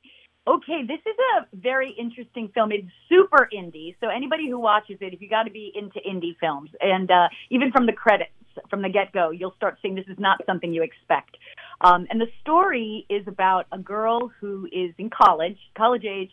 okay, 0.47 0.83
this 0.87 1.01
is 1.07 1.16
a 1.37 1.57
very 1.57 1.95
interesting 1.99 2.51
film. 2.55 2.73
It's 2.73 2.87
super 3.09 3.49
indie. 3.55 3.97
So, 4.01 4.09
anybody 4.09 4.49
who 4.49 4.59
watches 4.59 4.99
it, 5.01 5.15
if 5.15 5.21
you 5.21 5.29
got 5.29 5.45
to 5.45 5.51
be 5.51 5.73
into 5.75 6.01
indie 6.01 6.37
films, 6.39 6.71
and 6.81 7.11
uh, 7.11 7.29
even 7.51 7.73
from 7.73 7.87
the 7.87 7.93
credits, 7.93 8.31
from 8.71 8.83
the 8.83 8.89
get 8.89 9.12
go, 9.12 9.31
you'll 9.31 9.55
start 9.57 9.79
seeing 9.83 9.95
this 9.95 10.07
is 10.09 10.19
not 10.19 10.41
something 10.47 10.73
you 10.73 10.83
expect. 10.83 11.37
Um, 11.81 12.07
and 12.11 12.21
the 12.21 12.29
story 12.41 13.07
is 13.09 13.27
about 13.27 13.66
a 13.73 13.79
girl 13.79 14.31
who 14.41 14.66
is 14.66 14.95
in 14.99 15.11
college, 15.11 15.59
college 15.77 16.05
age, 16.05 16.31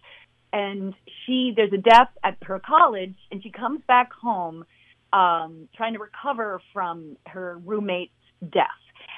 and 0.54 0.94
she 1.26 1.54
there's 1.56 1.74
a 1.74 1.78
death 1.78 2.10
at 2.24 2.38
her 2.44 2.60
college, 2.60 3.16
and 3.32 3.42
she 3.42 3.50
comes 3.50 3.82
back 3.88 4.12
home 4.12 4.66
um, 5.14 5.68
trying 5.76 5.94
to 5.94 6.00
recover 6.00 6.62
from 6.74 7.18
her 7.28 7.60
roommate's 7.66 8.12
death. 8.52 8.68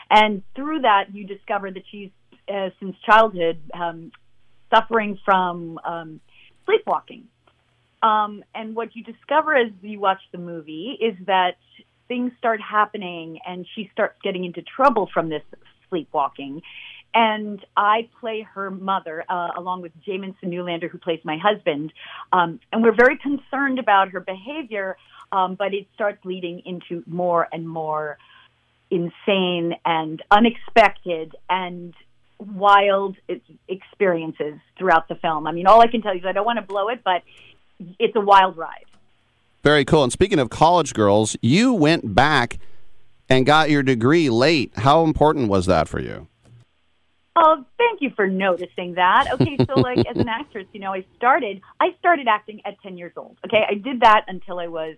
And 0.10 0.44
through 0.56 0.82
that, 0.82 1.14
you 1.14 1.26
discover 1.26 1.72
that 1.72 1.84
she's 1.92 2.10
uh, 2.48 2.70
since 2.80 2.96
childhood 3.06 3.60
um, 3.74 4.12
suffering 4.74 5.20
from 5.24 5.80
um, 5.84 6.20
sleepwalking. 6.66 7.26
Um, 8.02 8.44
and 8.54 8.76
what 8.76 8.96
you 8.96 9.04
discover 9.04 9.56
as 9.56 9.72
you 9.82 10.00
watch 10.00 10.22
the 10.32 10.38
movie 10.38 10.98
is 11.00 11.16
that 11.26 11.56
things 12.08 12.32
start 12.38 12.60
happening, 12.62 13.40
and 13.46 13.66
she 13.76 13.90
starts 13.94 14.16
getting 14.22 14.44
into 14.44 14.62
trouble 14.62 15.10
from 15.14 15.30
this 15.30 15.44
sleepwalking. 15.90 16.62
And 17.14 17.64
I 17.78 18.10
play 18.20 18.42
her 18.56 18.72
mother, 18.72 19.24
uh, 19.30 19.50
along 19.56 19.84
with 19.84 19.92
Jamison 20.04 20.50
Newlander, 20.50 20.90
who 20.90 20.98
plays 20.98 21.20
my 21.24 21.38
husband. 21.38 21.94
Um, 22.34 22.60
and 22.72 22.84
we're 22.84 22.96
very 22.96 23.18
concerned 23.18 23.80
about 23.80 24.10
her 24.10 24.20
behavior, 24.20 24.98
um, 25.32 25.56
but 25.56 25.74
it 25.74 25.88
starts 25.94 26.26
leading 26.26 26.62
into 26.66 27.04
more 27.06 27.48
and 27.52 27.70
more 27.70 28.18
insane 28.90 29.76
and 29.86 30.22
unexpected 30.30 31.36
and 31.50 31.94
wild 32.44 33.18
experiences 33.68 34.60
throughout 34.78 35.08
the 35.08 35.16
film. 35.16 35.48
I 35.48 35.52
mean, 35.52 35.68
all 35.68 35.82
I 35.82 35.88
can 35.88 36.02
tell 36.02 36.14
you 36.14 36.20
is 36.20 36.26
I 36.26 36.32
don't 36.32 36.46
want 36.46 36.58
to 36.58 36.66
blow 36.66 36.90
it, 36.90 37.02
but 37.04 37.24
it's 38.00 38.16
a 38.16 38.22
wild 38.22 38.58
ride. 38.58 38.86
Very 39.64 39.86
cool. 39.86 40.04
And 40.04 40.12
speaking 40.12 40.40
of 40.40 40.50
college 40.50 40.94
girls, 40.94 41.38
you 41.42 41.74
went 41.74 42.14
back 42.14 42.60
and 43.30 43.46
got 43.46 43.70
your 43.70 43.82
degree 43.82 44.30
late. 44.30 44.72
How 44.76 45.04
important 45.04 45.50
was 45.50 45.66
that 45.68 45.88
for 45.88 46.00
you? 46.00 46.28
Oh, 47.36 47.66
thank 47.78 48.02
you 48.02 48.12
for 48.16 48.28
noticing 48.28 48.96
that. 48.96 49.28
Okay, 49.34 49.58
so 49.66 49.80
like 49.80 50.00
as 50.00 50.18
an 50.18 50.30
actress, 50.30 50.68
you 50.72 50.80
know, 50.80 50.94
I 50.94 51.06
started 51.18 51.62
I 51.80 51.96
started 52.00 52.28
acting 52.28 52.62
at 52.66 52.80
10 52.82 52.98
years 52.98 53.14
old. 53.18 53.38
Okay, 53.46 53.64
I 53.68 53.74
did 53.74 54.02
that 54.02 54.26
until 54.28 54.60
I 54.60 54.68
was 54.68 54.98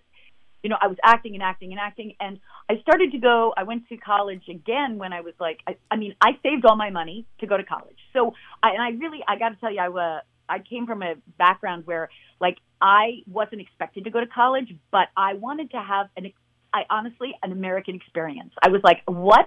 you 0.62 0.70
know, 0.70 0.76
I 0.80 0.86
was 0.86 0.96
acting 1.04 1.34
and 1.34 1.42
acting 1.42 1.72
and 1.72 1.80
acting 1.80 2.14
and 2.20 2.38
I 2.68 2.80
started 2.80 3.12
to 3.12 3.18
go 3.18 3.54
I 3.56 3.62
went 3.62 3.88
to 3.88 3.96
college 3.96 4.44
again 4.48 4.98
when 4.98 5.12
I 5.12 5.20
was 5.20 5.34
like 5.38 5.60
I, 5.66 5.76
I 5.90 5.96
mean, 5.96 6.14
I 6.20 6.32
saved 6.42 6.64
all 6.64 6.76
my 6.76 6.90
money 6.90 7.26
to 7.40 7.46
go 7.46 7.56
to 7.56 7.64
college. 7.64 7.98
So, 8.12 8.32
I 8.62 8.70
and 8.70 8.82
I 8.82 8.90
really 8.90 9.20
I 9.28 9.38
got 9.38 9.50
to 9.50 9.56
tell 9.56 9.72
you 9.72 9.80
I 9.80 9.88
was 9.88 10.22
I 10.48 10.58
came 10.60 10.86
from 10.86 11.02
a 11.02 11.14
background 11.38 11.86
where 11.86 12.08
like 12.40 12.58
I 12.80 13.22
wasn't 13.30 13.60
expected 13.60 14.04
to 14.04 14.10
go 14.10 14.20
to 14.20 14.26
college, 14.26 14.74
but 14.90 15.08
I 15.16 15.34
wanted 15.34 15.70
to 15.72 15.78
have 15.80 16.08
an 16.16 16.32
I 16.72 16.82
honestly 16.90 17.34
an 17.42 17.52
American 17.52 17.94
experience. 17.94 18.52
I 18.62 18.68
was 18.68 18.80
like, 18.84 19.02
what? 19.06 19.46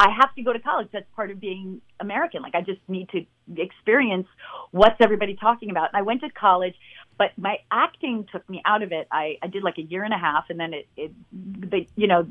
I 0.00 0.10
have 0.20 0.34
to 0.36 0.42
go 0.42 0.52
to 0.52 0.60
college. 0.60 0.88
That's 0.92 1.06
part 1.16 1.30
of 1.30 1.40
being 1.40 1.80
American. 1.98 2.42
Like 2.42 2.54
I 2.54 2.60
just 2.60 2.80
need 2.86 3.08
to 3.10 3.26
experience 3.56 4.28
what's 4.70 4.96
everybody 5.00 5.34
talking 5.34 5.70
about. 5.70 5.88
And 5.92 5.96
I 5.96 6.02
went 6.02 6.20
to 6.20 6.30
college, 6.30 6.74
but 7.16 7.30
my 7.36 7.56
acting 7.70 8.26
took 8.30 8.48
me 8.48 8.62
out 8.64 8.82
of 8.82 8.92
it. 8.92 9.08
I, 9.10 9.38
I 9.42 9.48
did 9.48 9.64
like 9.64 9.78
a 9.78 9.82
year 9.82 10.04
and 10.04 10.14
a 10.14 10.18
half, 10.18 10.44
and 10.50 10.60
then 10.60 10.72
it, 10.72 10.88
it 10.96 11.12
the 11.32 11.86
you 11.96 12.06
know, 12.06 12.28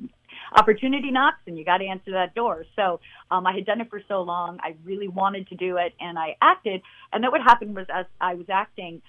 opportunity 0.55 1.11
knocks, 1.11 1.41
and 1.45 1.57
you 1.57 1.65
got 1.65 1.79
to 1.79 1.85
answer 1.85 2.11
that 2.11 2.33
door. 2.33 2.65
So 2.75 3.01
um, 3.29 3.45
I 3.45 3.53
had 3.53 3.65
done 3.65 3.81
it 3.81 3.89
for 3.89 4.01
so 4.07 4.21
long. 4.21 4.59
I 4.63 4.75
really 4.85 5.09
wanted 5.09 5.49
to 5.49 5.55
do 5.55 5.75
it, 5.75 5.93
and 5.99 6.17
I 6.17 6.37
acted. 6.41 6.81
And 7.11 7.21
then 7.21 7.31
what 7.31 7.41
happened 7.41 7.75
was, 7.75 7.87
as 7.93 8.05
I 8.21 8.35
was 8.35 8.45
acting, 8.49 9.01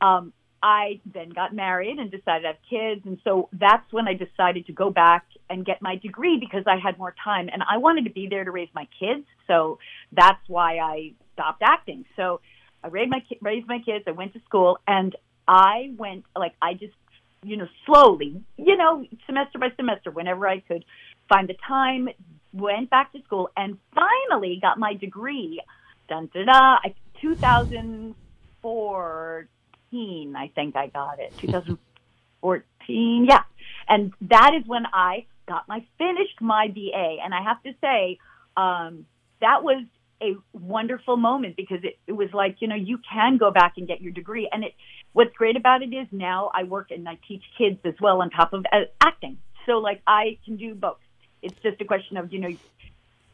um, 0.00 0.32
I 0.62 1.00
then 1.12 1.30
got 1.30 1.54
married 1.54 1.98
and 1.98 2.10
decided 2.10 2.42
to 2.42 2.48
have 2.48 2.56
kids. 2.68 3.02
And 3.04 3.18
so 3.24 3.48
that's 3.52 3.92
when 3.92 4.08
I 4.08 4.14
decided 4.14 4.66
to 4.66 4.72
go 4.72 4.90
back 4.90 5.26
and 5.48 5.64
get 5.64 5.80
my 5.80 5.96
degree 5.96 6.38
because 6.38 6.64
I 6.66 6.78
had 6.78 6.98
more 6.98 7.14
time 7.22 7.48
and 7.52 7.62
I 7.62 7.78
wanted 7.78 8.04
to 8.04 8.10
be 8.10 8.26
there 8.28 8.44
to 8.44 8.50
raise 8.50 8.68
my 8.74 8.88
kids. 8.98 9.24
So 9.46 9.78
that's 10.12 10.46
why 10.48 10.78
I 10.78 11.12
stopped 11.34 11.62
acting. 11.62 12.04
So 12.16 12.40
I 12.82 12.88
raised 12.88 13.10
my, 13.10 13.22
raised 13.40 13.68
my 13.68 13.78
kids. 13.78 14.04
I 14.06 14.12
went 14.12 14.32
to 14.34 14.40
school 14.40 14.78
and 14.86 15.16
I 15.46 15.94
went, 15.96 16.24
like, 16.36 16.54
I 16.60 16.74
just, 16.74 16.94
you 17.42 17.56
know, 17.56 17.68
slowly, 17.84 18.42
you 18.56 18.76
know, 18.76 19.04
semester 19.26 19.58
by 19.58 19.70
semester, 19.76 20.10
whenever 20.10 20.48
I 20.48 20.60
could 20.60 20.84
find 21.28 21.48
the 21.48 21.56
time, 21.66 22.08
went 22.52 22.90
back 22.90 23.12
to 23.12 23.22
school 23.22 23.50
and 23.56 23.78
finally 23.94 24.58
got 24.60 24.78
my 24.78 24.94
degree. 24.94 25.62
Dun, 26.08 26.28
da, 26.32 26.44
da, 26.44 26.78
2004 27.20 29.48
I 29.92 30.50
think 30.54 30.76
I 30.76 30.86
got 30.88 31.18
it. 31.20 31.32
2014, 31.40 33.26
yeah. 33.28 33.42
And 33.88 34.12
that 34.22 34.54
is 34.54 34.66
when 34.66 34.86
I 34.92 35.26
got 35.46 35.68
my 35.68 35.84
finished 35.98 36.40
my 36.40 36.68
BA. 36.68 37.16
And 37.22 37.34
I 37.34 37.42
have 37.42 37.62
to 37.62 37.72
say, 37.80 38.18
um, 38.56 39.06
that 39.40 39.62
was 39.62 39.84
a 40.22 40.34
wonderful 40.52 41.16
moment 41.16 41.56
because 41.56 41.78
it, 41.82 41.98
it 42.06 42.12
was 42.12 42.28
like, 42.32 42.56
you 42.60 42.68
know, 42.68 42.74
you 42.74 42.98
can 43.12 43.36
go 43.36 43.50
back 43.50 43.74
and 43.76 43.86
get 43.86 44.00
your 44.00 44.12
degree. 44.12 44.48
And 44.50 44.64
it, 44.64 44.74
what's 45.12 45.34
great 45.36 45.56
about 45.56 45.82
it 45.82 45.92
is 45.94 46.06
now 46.10 46.50
I 46.54 46.64
work 46.64 46.90
and 46.90 47.08
I 47.08 47.18
teach 47.28 47.42
kids 47.58 47.78
as 47.84 47.94
well 48.00 48.22
on 48.22 48.30
top 48.30 48.52
of 48.52 48.64
uh, 48.72 48.84
acting. 49.00 49.38
So 49.66 49.72
like 49.78 50.02
I 50.06 50.38
can 50.44 50.56
do 50.56 50.74
both. 50.74 50.98
It's 51.42 51.58
just 51.62 51.80
a 51.80 51.84
question 51.84 52.16
of, 52.16 52.32
you 52.32 52.40
know, 52.40 52.56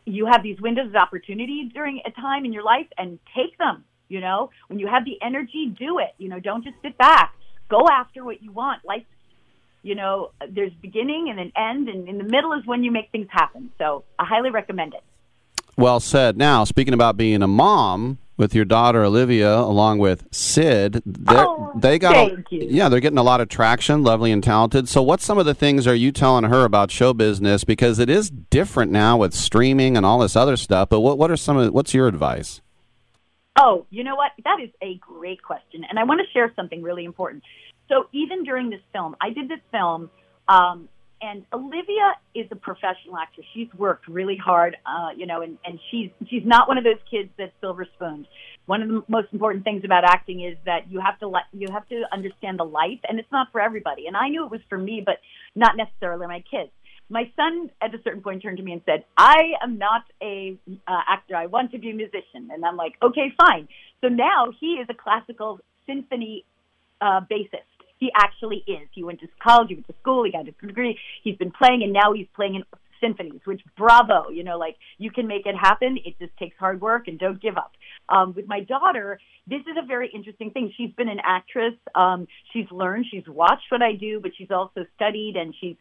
you 0.04 0.26
have 0.26 0.42
these 0.42 0.60
windows 0.60 0.88
of 0.88 0.96
opportunity 0.96 1.70
during 1.72 2.02
a 2.04 2.10
time 2.10 2.44
in 2.44 2.52
your 2.52 2.64
life 2.64 2.88
and 2.98 3.20
take 3.34 3.56
them 3.58 3.84
you 4.12 4.20
know, 4.20 4.50
when 4.66 4.78
you 4.78 4.86
have 4.88 5.06
the 5.06 5.16
energy, 5.22 5.74
do 5.78 5.98
it. 5.98 6.14
You 6.18 6.28
know, 6.28 6.38
don't 6.38 6.62
just 6.62 6.76
sit 6.82 6.98
back. 6.98 7.34
Go 7.70 7.88
after 7.90 8.22
what 8.22 8.42
you 8.42 8.52
want. 8.52 8.84
Life, 8.84 9.04
you 9.82 9.94
know, 9.94 10.30
there's 10.48 10.72
beginning 10.80 11.28
and 11.30 11.40
an 11.40 11.52
end, 11.56 11.88
and 11.88 12.08
in 12.08 12.18
the 12.18 12.24
middle 12.24 12.52
is 12.52 12.64
when 12.66 12.84
you 12.84 12.90
make 12.90 13.10
things 13.10 13.28
happen. 13.30 13.70
So 13.78 14.04
I 14.18 14.24
highly 14.24 14.50
recommend 14.50 14.94
it. 14.94 15.02
Well 15.76 16.00
said. 16.00 16.36
Now, 16.36 16.64
speaking 16.64 16.94
about 16.94 17.16
being 17.16 17.42
a 17.42 17.48
mom 17.48 18.18
with 18.36 18.54
your 18.54 18.64
daughter 18.64 19.04
Olivia, 19.04 19.54
along 19.54 19.98
with 19.98 20.26
Syd, 20.30 21.02
oh, 21.28 21.72
they 21.76 21.98
got 21.98 22.14
a, 22.14 22.44
yeah, 22.50 22.88
they're 22.88 23.00
getting 23.00 23.18
a 23.18 23.22
lot 23.22 23.40
of 23.40 23.48
traction, 23.48 24.02
lovely 24.02 24.32
and 24.32 24.44
talented. 24.44 24.88
So, 24.88 25.02
what 25.02 25.20
some 25.20 25.38
of 25.38 25.46
the 25.46 25.54
things 25.54 25.86
are 25.86 25.94
you 25.94 26.12
telling 26.12 26.44
her 26.44 26.64
about 26.64 26.90
show 26.90 27.14
business? 27.14 27.64
Because 27.64 27.98
it 27.98 28.10
is 28.10 28.30
different 28.30 28.92
now 28.92 29.16
with 29.16 29.34
streaming 29.34 29.96
and 29.96 30.04
all 30.04 30.18
this 30.18 30.36
other 30.36 30.56
stuff. 30.56 30.88
But 30.90 31.00
what 31.00 31.18
what 31.18 31.30
are 31.30 31.36
some 31.36 31.56
of 31.56 31.72
what's 31.72 31.94
your 31.94 32.06
advice? 32.06 32.60
Oh, 33.56 33.86
you 33.90 34.02
know 34.02 34.16
what? 34.16 34.32
That 34.44 34.60
is 34.62 34.70
a 34.82 34.96
great 34.96 35.42
question. 35.42 35.84
And 35.88 35.98
I 35.98 36.04
want 36.04 36.20
to 36.20 36.32
share 36.32 36.52
something 36.56 36.82
really 36.82 37.04
important. 37.04 37.42
So, 37.92 38.08
even 38.12 38.42
during 38.42 38.70
this 38.70 38.80
film, 38.92 39.16
I 39.20 39.30
did 39.30 39.50
this 39.50 39.60
film, 39.70 40.08
um, 40.48 40.88
and 41.20 41.44
Olivia 41.52 42.14
is 42.34 42.46
a 42.50 42.56
professional 42.56 43.18
actress. 43.20 43.46
She's 43.52 43.68
worked 43.76 44.08
really 44.08 44.36
hard, 44.36 44.78
uh, 44.86 45.10
you 45.14 45.26
know, 45.26 45.42
and, 45.42 45.58
and 45.64 45.78
she's 45.90 46.10
she's 46.30 46.42
not 46.44 46.68
one 46.68 46.78
of 46.78 46.84
those 46.84 47.02
kids 47.10 47.28
that's 47.36 47.52
silver 47.60 47.86
spooned. 47.94 48.26
One 48.64 48.80
of 48.80 48.88
the 48.88 49.02
most 49.08 49.28
important 49.32 49.64
things 49.64 49.84
about 49.84 50.04
acting 50.04 50.42
is 50.42 50.56
that 50.64 50.90
you 50.90 51.00
have 51.00 51.18
to 51.18 51.28
let 51.28 51.42
you 51.52 51.68
have 51.70 51.86
to 51.90 52.04
understand 52.10 52.58
the 52.58 52.64
life, 52.64 53.00
and 53.06 53.18
it's 53.18 53.30
not 53.30 53.48
for 53.52 53.60
everybody. 53.60 54.06
And 54.06 54.16
I 54.16 54.30
knew 54.30 54.44
it 54.46 54.50
was 54.50 54.62
for 54.70 54.78
me, 54.78 55.02
but 55.04 55.16
not 55.54 55.76
necessarily 55.76 56.26
my 56.26 56.42
kids 56.50 56.70
my 57.08 57.30
son 57.36 57.70
at 57.82 57.94
a 57.94 57.98
certain 58.02 58.22
point 58.22 58.42
turned 58.42 58.56
to 58.56 58.62
me 58.62 58.72
and 58.72 58.80
said, 58.86 59.04
"I 59.18 59.52
am 59.62 59.76
not 59.76 60.04
a 60.22 60.56
uh, 60.88 61.00
actor. 61.06 61.36
I 61.36 61.46
want 61.46 61.72
to 61.72 61.78
be 61.78 61.90
a 61.90 61.94
musician." 61.94 62.48
And 62.50 62.64
I'm 62.64 62.76
like, 62.76 62.94
"Okay, 63.02 63.34
fine." 63.36 63.68
So 64.00 64.08
now 64.08 64.46
he 64.58 64.78
is 64.80 64.86
a 64.88 64.94
classical 64.94 65.60
symphony 65.86 66.46
uh, 67.02 67.20
bassist. 67.30 67.68
He 68.02 68.10
actually 68.16 68.64
is. 68.66 68.88
He 68.90 69.04
went 69.04 69.20
to 69.20 69.28
college. 69.40 69.68
He 69.68 69.76
went 69.76 69.86
to 69.86 69.94
school. 70.00 70.24
He 70.24 70.32
got 70.32 70.48
a 70.48 70.66
degree. 70.66 70.98
He's 71.22 71.36
been 71.36 71.52
playing, 71.52 71.84
and 71.84 71.92
now 71.92 72.12
he's 72.12 72.26
playing 72.34 72.56
in 72.56 72.64
symphonies. 73.00 73.40
Which 73.44 73.60
bravo, 73.78 74.28
you 74.28 74.42
know, 74.42 74.58
like 74.58 74.74
you 74.98 75.12
can 75.12 75.28
make 75.28 75.46
it 75.46 75.54
happen. 75.54 75.96
It 76.04 76.18
just 76.18 76.36
takes 76.36 76.56
hard 76.58 76.80
work, 76.80 77.06
and 77.06 77.16
don't 77.16 77.40
give 77.40 77.56
up. 77.56 77.70
Um, 78.08 78.34
with 78.34 78.48
my 78.48 78.58
daughter, 78.58 79.20
this 79.46 79.60
is 79.60 79.76
a 79.80 79.86
very 79.86 80.10
interesting 80.12 80.50
thing. 80.50 80.72
She's 80.76 80.90
been 80.96 81.08
an 81.08 81.20
actress. 81.22 81.74
Um, 81.94 82.26
she's 82.52 82.68
learned. 82.72 83.06
She's 83.08 83.22
watched 83.28 83.70
what 83.70 83.82
I 83.82 83.92
do, 83.92 84.18
but 84.18 84.32
she's 84.36 84.50
also 84.50 84.84
studied, 84.96 85.36
and 85.36 85.54
she's 85.60 85.76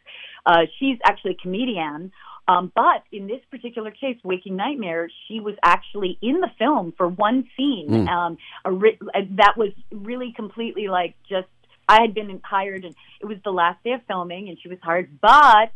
uh, 0.46 0.66
she's 0.78 0.98
actually 1.04 1.32
a 1.32 1.42
comedian. 1.42 2.12
Um, 2.46 2.70
but 2.72 3.02
in 3.10 3.26
this 3.26 3.40
particular 3.50 3.90
case, 3.90 4.18
Waking 4.22 4.54
Nightmare, 4.54 5.08
she 5.26 5.40
was 5.40 5.56
actually 5.64 6.18
in 6.22 6.40
the 6.40 6.50
film 6.56 6.92
for 6.96 7.08
one 7.08 7.48
scene. 7.56 7.88
Mm. 7.90 8.08
Um, 8.08 8.38
a 8.64 8.70
ri- 8.70 8.98
that 9.38 9.54
was 9.56 9.70
really 9.90 10.32
completely 10.36 10.86
like 10.86 11.16
just 11.28 11.48
I 11.92 12.00
had 12.00 12.14
been 12.14 12.40
hired, 12.42 12.84
and 12.84 12.94
it 13.20 13.26
was 13.26 13.38
the 13.44 13.52
last 13.52 13.82
day 13.84 13.92
of 13.92 14.00
filming, 14.08 14.48
and 14.48 14.58
she 14.60 14.68
was 14.68 14.78
hired. 14.82 15.20
But 15.20 15.72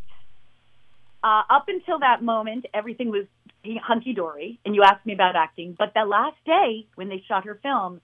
uh, 1.22 1.42
up 1.50 1.66
until 1.68 1.98
that 2.00 2.22
moment, 2.22 2.66
everything 2.72 3.10
was 3.10 3.26
hunky 3.82 4.14
dory. 4.14 4.58
And 4.64 4.74
you 4.74 4.82
asked 4.82 5.04
me 5.04 5.12
about 5.12 5.36
acting, 5.36 5.74
but 5.78 5.92
that 5.94 6.08
last 6.08 6.36
day 6.46 6.86
when 6.94 7.08
they 7.08 7.22
shot 7.28 7.44
her 7.44 7.58
film, 7.62 8.00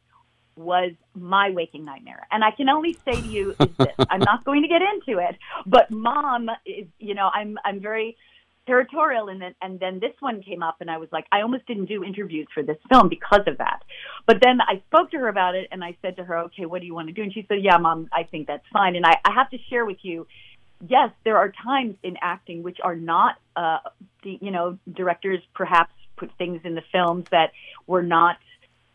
was 0.55 0.93
my 1.15 1.51
waking 1.51 1.85
nightmare. 1.85 2.27
And 2.31 2.45
I 2.45 2.51
can 2.51 2.69
only 2.69 2.93
say 3.07 3.13
to 3.13 3.27
you 3.27 3.55
is 3.59 3.75
this. 3.79 3.95
I'm 4.11 4.21
not 4.21 4.45
going 4.45 4.61
to 4.63 4.69
get 4.69 4.83
into 4.83 5.19
it, 5.19 5.37
but 5.67 5.91
mom 5.91 6.51
is, 6.67 6.87
you 6.99 7.15
know, 7.15 7.31
I'm 7.33 7.59
I'm 7.65 7.81
very 7.81 8.17
territorial 8.67 9.29
and 9.29 9.43
then 9.43 9.55
and 9.61 9.81
then 9.81 9.99
this 9.99 10.13
one 10.21 10.43
came 10.43 10.63
up 10.63 10.77
and 10.81 10.91
I 10.91 10.99
was 10.99 11.09
like 11.11 11.27
I 11.33 11.43
almost 11.43 11.67
didn't 11.67 11.87
do 11.87 12.05
interviews 12.05 12.47
for 12.55 12.63
this 12.63 12.79
film 12.89 13.09
because 13.09 13.43
of 13.47 13.59
that. 13.59 13.83
But 14.27 14.39
then 14.43 14.61
I 14.61 14.83
spoke 14.89 15.11
to 15.13 15.19
her 15.19 15.29
about 15.29 15.55
it 15.55 15.69
and 15.73 15.83
I 15.83 15.97
said 16.03 16.17
to 16.17 16.25
her, 16.25 16.39
"Okay, 16.47 16.67
what 16.67 16.81
do 16.81 16.87
you 16.87 16.95
want 16.95 17.09
to 17.09 17.15
do?" 17.15 17.23
And 17.23 17.33
she 17.33 17.45
said, 17.49 17.59
"Yeah, 17.63 17.79
mom, 17.79 18.09
I 18.13 18.23
think 18.25 18.47
that's 18.47 18.67
fine." 18.73 18.97
And 18.97 19.05
I 19.05 19.19
I 19.25 19.33
have 19.35 19.51
to 19.51 19.59
share 19.69 19.85
with 19.85 19.99
you 20.03 20.27
yes, 20.89 21.11
there 21.25 21.37
are 21.39 21.53
times 21.65 21.95
in 22.03 22.17
acting 22.21 22.63
which 22.63 22.79
are 22.83 22.97
not 22.97 23.37
uh 23.57 23.79
the 24.23 24.39
you 24.41 24.51
know, 24.51 24.79
directors 24.93 25.41
perhaps 25.55 25.93
put 26.17 26.31
things 26.39 26.61
in 26.65 26.75
the 26.75 26.83
films 26.93 27.25
that 27.31 27.53
were 27.87 28.03
not 28.03 28.37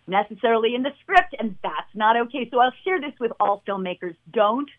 necessarily 0.07 0.73
in 0.75 0.83
the 0.83 0.91
script 1.01 1.35
and 1.37 1.55
that's 1.63 1.93
not 1.93 2.15
okay. 2.17 2.47
So 2.51 2.59
I'll 2.59 2.73
share 2.83 2.99
this 2.99 3.13
with 3.19 3.31
all 3.39 3.61
filmmakers. 3.67 4.15
Don't 4.31 4.69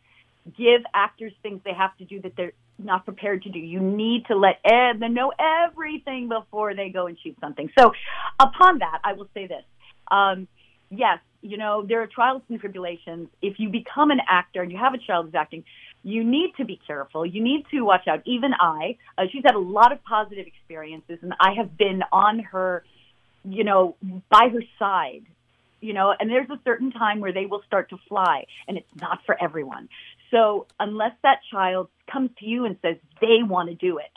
give 0.57 0.83
actors 0.95 1.33
things 1.43 1.61
they 1.65 1.75
have 1.75 1.97
to 1.99 2.05
do 2.05 2.21
that 2.23 2.33
they're 2.37 2.53
not 2.79 3.05
prepared 3.05 3.43
to 3.43 3.51
do. 3.51 3.59
You 3.59 3.81
need 3.81 4.27
to 4.27 4.37
let 4.37 4.61
them 4.65 5.15
know 5.15 5.33
everything 5.39 6.29
before 6.29 6.75
they 6.75 6.91
go 6.91 7.07
and 7.07 7.19
shoot 7.23 7.37
something. 7.41 7.71
So, 7.79 7.93
upon 8.39 8.79
that, 8.79 9.01
I 9.05 9.15
will 9.15 9.29
say 9.35 9.47
this. 9.47 9.65
Um, 10.11 10.47
yes, 10.91 11.19
you 11.43 11.57
know, 11.57 11.85
there 11.87 12.03
are 12.03 12.07
trials 12.07 12.43
and 12.49 12.61
tribulations. 12.61 13.29
If 13.43 13.59
you 13.59 13.69
become 13.69 14.11
an 14.11 14.21
actor 14.29 14.63
and 14.63 14.71
you 14.71 14.79
have 14.79 14.95
a 14.95 14.99
child 14.99 15.27
who's 15.27 15.35
acting, 15.35 15.65
you 16.05 16.25
need 16.25 16.53
to 16.59 16.65
be 16.65 16.81
careful. 16.87 17.27
You 17.27 17.43
need 17.43 17.67
to 17.73 17.83
watch 17.83 18.07
out. 18.07 18.23
Even 18.25 18.53
I, 18.59 18.97
uh, 19.17 19.25
she's 19.31 19.43
had 19.45 19.55
a 19.55 19.61
lot 19.61 19.93
of 19.93 20.03
positive 20.05 20.47
experiences, 20.47 21.19
and 21.23 21.35
I 21.41 21.55
have 21.55 21.77
been 21.77 22.03
on 22.13 22.39
her, 22.41 22.85
you 23.45 23.65
know, 23.65 23.97
by 24.31 24.49
her 24.53 24.63
side 24.79 25.27
you 25.81 25.93
know, 25.93 26.13
and 26.19 26.29
there's 26.31 26.51
a 26.51 26.59
certain 26.65 26.91
time 26.91 27.21
where 27.21 27.33
they 27.33 27.47
will 27.47 27.63
start 27.67 27.91
to 27.91 27.99
fly, 28.09 28.47
and 28.67 28.77
it's 28.77 29.01
not 29.01 29.21
for 29.25 29.41
everyone. 29.41 29.89
So 30.31 30.67
unless 30.79 31.13
that 31.23 31.39
child 31.51 31.89
comes 32.11 32.31
to 32.41 32.47
you 32.47 32.65
and 32.65 32.77
says 32.83 32.97
they 33.21 33.43
want 33.43 33.69
to 33.69 33.75
do 33.75 33.99
it, 33.99 34.11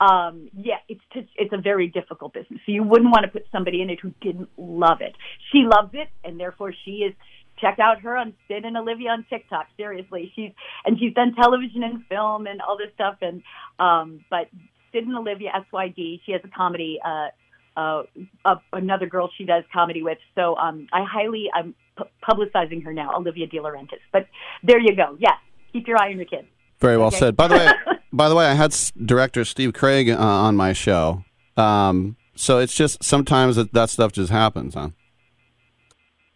um, 0.00 0.48
yeah, 0.56 0.78
it's 0.88 1.00
it's 1.14 1.52
a 1.52 1.60
very 1.60 1.88
difficult 1.88 2.32
business. 2.32 2.60
So 2.64 2.72
you 2.72 2.82
wouldn't 2.82 3.10
want 3.10 3.24
to 3.24 3.28
put 3.28 3.46
somebody 3.52 3.82
in 3.82 3.90
it 3.90 4.00
who 4.00 4.12
didn't 4.22 4.48
love 4.56 5.02
it. 5.02 5.14
She 5.52 5.58
loves 5.58 5.90
it, 5.92 6.08
and 6.24 6.40
therefore 6.40 6.72
she 6.84 7.02
is. 7.02 7.14
Check 7.60 7.78
out 7.78 8.00
her 8.00 8.16
on 8.16 8.32
Syd 8.48 8.64
and 8.64 8.74
Olivia 8.74 9.10
on 9.10 9.26
TikTok. 9.28 9.66
Seriously, 9.76 10.32
she's 10.34 10.52
and 10.86 10.98
she's 10.98 11.12
done 11.12 11.34
television 11.34 11.82
and 11.82 12.06
film 12.06 12.46
and 12.46 12.62
all 12.62 12.78
this 12.78 12.88
stuff. 12.94 13.18
And 13.20 13.42
um, 13.78 14.24
but 14.30 14.48
Syd 14.92 15.04
and 15.04 15.14
Olivia 15.14 15.50
SYD, 15.70 16.20
she 16.24 16.32
has 16.32 16.40
a 16.42 16.48
comedy. 16.48 16.98
Uh, 17.04 17.28
uh, 17.76 18.02
uh, 18.44 18.56
another 18.72 19.06
girl 19.06 19.30
she 19.36 19.44
does 19.44 19.62
comedy 19.72 20.02
with. 20.02 20.18
So 20.34 20.56
um, 20.56 20.88
I 20.92 21.04
highly 21.04 21.50
I'm 21.54 21.74
pu- 21.96 22.04
publicizing 22.28 22.82
her 22.84 22.92
now, 22.92 23.14
Olivia 23.16 23.46
De 23.46 23.58
Laurentiis. 23.58 24.00
But 24.12 24.26
there 24.62 24.80
you 24.80 24.96
go. 24.96 25.16
Yes, 25.18 25.38
keep 25.72 25.86
your 25.88 25.98
eye 25.98 26.10
on 26.10 26.16
your 26.16 26.26
kids. 26.26 26.46
Very 26.78 26.96
well 26.96 27.08
Okay. 27.08 27.18
said. 27.18 27.36
By 27.36 27.48
the 27.48 27.54
way, 27.54 27.72
by 28.12 28.28
the 28.28 28.34
way, 28.34 28.46
I 28.46 28.54
had 28.54 28.74
director 29.04 29.44
Steve 29.44 29.72
Craig 29.72 30.08
uh, 30.08 30.16
on 30.18 30.56
my 30.56 30.72
show. 30.72 31.24
Um, 31.56 32.16
so 32.34 32.58
it's 32.58 32.74
just 32.74 33.02
sometimes 33.04 33.56
that, 33.56 33.72
that 33.72 33.90
stuff 33.90 34.12
just 34.12 34.30
happens, 34.30 34.74
huh? 34.74 34.90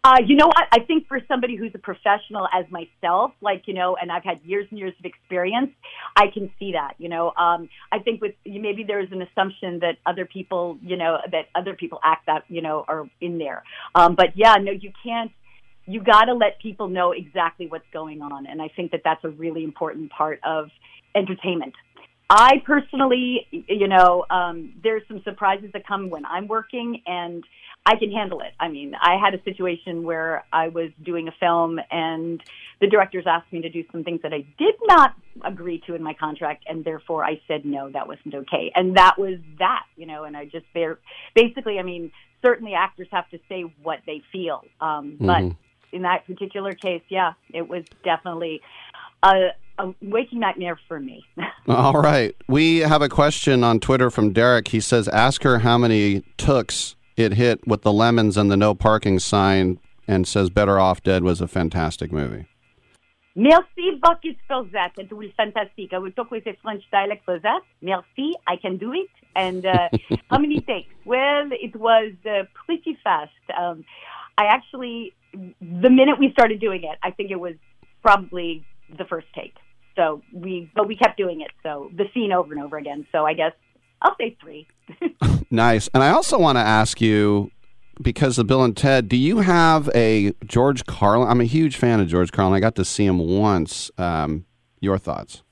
Uh, 0.03 0.17
you 0.23 0.35
know 0.35 0.45
what? 0.45 0.67
I 0.71 0.81
think 0.81 1.07
for 1.07 1.19
somebody 1.27 1.55
who's 1.55 1.71
a 1.73 1.79
professional 1.79 2.47
as 2.53 2.65
myself, 2.69 3.31
like, 3.41 3.63
you 3.65 3.73
know, 3.73 3.97
and 3.99 4.11
I've 4.11 4.23
had 4.23 4.39
years 4.43 4.67
and 4.69 4.77
years 4.77 4.93
of 4.99 5.03
experience, 5.05 5.71
I 6.15 6.27
can 6.31 6.51
see 6.59 6.73
that, 6.73 6.93
you 6.99 7.09
know. 7.09 7.33
Um, 7.35 7.69
I 7.91 7.97
think 7.97 8.21
with 8.21 8.35
maybe 8.45 8.83
there's 8.83 9.11
an 9.11 9.23
assumption 9.23 9.79
that 9.79 9.97
other 10.05 10.25
people, 10.25 10.77
you 10.83 10.95
know, 10.95 11.17
that 11.31 11.45
other 11.55 11.73
people 11.73 11.99
act 12.03 12.27
that, 12.27 12.43
you 12.49 12.61
know, 12.61 12.85
are 12.87 13.09
in 13.19 13.39
there. 13.39 13.63
Um, 13.95 14.13
but 14.13 14.27
yeah, 14.35 14.53
no, 14.61 14.71
you 14.71 14.91
can't, 15.03 15.31
you 15.87 16.01
got 16.01 16.25
to 16.25 16.33
let 16.33 16.59
people 16.59 16.87
know 16.87 17.11
exactly 17.11 17.67
what's 17.67 17.85
going 17.93 18.21
on. 18.21 18.47
And 18.47 18.61
I 18.61 18.69
think 18.75 18.91
that 18.91 19.01
that's 19.03 19.23
a 19.23 19.29
really 19.29 19.63
important 19.63 20.11
part 20.11 20.39
of 20.43 20.69
entertainment. 21.15 21.73
I 22.29 22.53
personally, 22.65 23.47
you 23.51 23.87
know, 23.87 24.25
um, 24.31 24.73
there's 24.81 25.03
some 25.07 25.21
surprises 25.23 25.69
that 25.73 25.85
come 25.85 26.09
when 26.09 26.25
I'm 26.25 26.47
working, 26.47 27.03
and 27.05 27.43
I 27.85 27.97
can 27.97 28.11
handle 28.11 28.39
it. 28.41 28.51
I 28.59 28.67
mean, 28.67 28.95
I 28.99 29.17
had 29.23 29.35
a 29.35 29.43
situation 29.43 30.03
where 30.03 30.43
I 30.51 30.69
was 30.69 30.89
doing 31.03 31.27
a 31.27 31.31
film, 31.39 31.79
and 31.91 32.41
the 32.81 32.87
directors 32.87 33.25
asked 33.27 33.53
me 33.53 33.61
to 33.61 33.69
do 33.69 33.83
some 33.91 34.03
things 34.03 34.21
that 34.23 34.33
I 34.33 34.43
did 34.57 34.73
not 34.85 35.13
agree 35.43 35.83
to 35.85 35.93
in 35.93 36.01
my 36.01 36.15
contract, 36.15 36.63
and 36.67 36.83
therefore 36.83 37.23
I 37.23 37.39
said 37.47 37.63
no, 37.63 37.91
that 37.91 38.07
wasn't 38.07 38.33
okay, 38.33 38.71
and 38.73 38.97
that 38.97 39.19
was 39.19 39.37
that, 39.59 39.83
you 39.95 40.07
know. 40.07 40.23
And 40.23 40.35
I 40.35 40.45
just 40.45 40.65
basically, 41.35 41.77
I 41.77 41.83
mean, 41.83 42.11
certainly 42.43 42.73
actors 42.73 43.07
have 43.11 43.29
to 43.29 43.39
say 43.47 43.65
what 43.83 43.99
they 44.07 44.23
feel, 44.31 44.65
um, 44.81 45.17
but 45.19 45.43
Mhm. 45.43 45.55
In 45.91 46.03
that 46.03 46.25
particular 46.25 46.73
case, 46.73 47.01
yeah, 47.09 47.33
it 47.53 47.67
was 47.67 47.83
definitely 48.03 48.61
a, 49.23 49.49
a 49.79 49.93
waking 50.01 50.39
nightmare 50.39 50.79
for 50.87 50.99
me. 50.99 51.25
All 51.67 51.93
right. 51.93 52.35
We 52.47 52.79
have 52.79 53.01
a 53.01 53.09
question 53.09 53.63
on 53.63 53.79
Twitter 53.79 54.09
from 54.09 54.33
Derek. 54.33 54.69
He 54.69 54.79
says, 54.79 55.07
"Ask 55.07 55.43
her 55.43 55.59
how 55.59 55.77
many 55.77 56.23
tooks 56.37 56.95
it 57.17 57.33
hit 57.33 57.65
with 57.67 57.81
the 57.81 57.93
lemons 57.93 58.37
and 58.37 58.51
the 58.51 58.57
no 58.57 58.75
parking 58.75 59.19
sign." 59.19 59.79
And 60.07 60.27
says, 60.27 60.49
"Better 60.49 60.79
Off 60.79 61.01
Dead" 61.01 61.23
was 61.23 61.41
a 61.41 61.47
fantastic 61.47 62.11
movie. 62.11 62.45
Merci 63.37 63.99
beaucoup 64.01 64.37
for 64.47 64.63
that. 64.71 64.93
It 64.97 65.11
was 65.11 65.29
fantastic. 65.35 65.91
I 65.91 65.97
will 65.97 66.11
talk 66.11 66.31
with 66.31 66.47
a 66.47 66.55
French 66.63 66.83
dialect 66.89 67.25
for 67.25 67.37
that. 67.39 67.61
Merci. 67.81 68.33
I 68.47 68.55
can 68.55 68.77
do 68.77 68.93
it. 68.93 69.09
And 69.35 69.65
uh, 69.65 69.89
how 70.29 70.37
many 70.37 70.61
takes? 70.61 70.93
Well, 71.03 71.49
it 71.51 71.75
was 71.75 72.13
uh, 72.25 72.43
pretty 72.65 72.97
fast. 73.03 73.31
Um, 73.57 73.83
I 74.37 74.45
actually, 74.45 75.13
the 75.61 75.89
minute 75.89 76.19
we 76.19 76.31
started 76.31 76.59
doing 76.59 76.83
it, 76.83 76.97
I 77.03 77.11
think 77.11 77.31
it 77.31 77.39
was 77.39 77.55
probably 78.01 78.65
the 78.97 79.05
first 79.05 79.27
take. 79.35 79.55
So 79.95 80.21
we, 80.33 80.69
but 80.75 80.87
we 80.87 80.95
kept 80.95 81.17
doing 81.17 81.41
it. 81.41 81.51
So 81.63 81.89
the 81.95 82.05
scene 82.13 82.31
over 82.31 82.53
and 82.53 82.61
over 82.61 82.77
again. 82.77 83.07
So 83.11 83.25
I 83.25 83.33
guess 83.33 83.53
I'll 84.01 84.15
say 84.19 84.37
three. 84.41 84.67
Nice. 85.51 85.87
And 85.93 86.03
I 86.03 86.09
also 86.09 86.37
want 86.37 86.57
to 86.57 86.61
ask 86.61 86.99
you, 86.99 87.51
because 88.01 88.37
of 88.37 88.47
Bill 88.47 88.63
and 88.63 88.75
Ted, 88.75 89.07
do 89.07 89.15
you 89.15 89.37
have 89.37 89.89
a 89.95 90.33
George 90.45 90.85
Carlin? 90.85 91.29
I'm 91.29 91.39
a 91.39 91.45
huge 91.45 91.77
fan 91.77 91.99
of 91.99 92.07
George 92.07 92.31
Carlin. 92.31 92.53
I 92.53 92.59
got 92.59 92.75
to 92.75 92.85
see 92.85 93.05
him 93.05 93.19
once. 93.19 93.89
Um, 93.97 94.45
your 94.81 94.97
thoughts? 94.97 95.43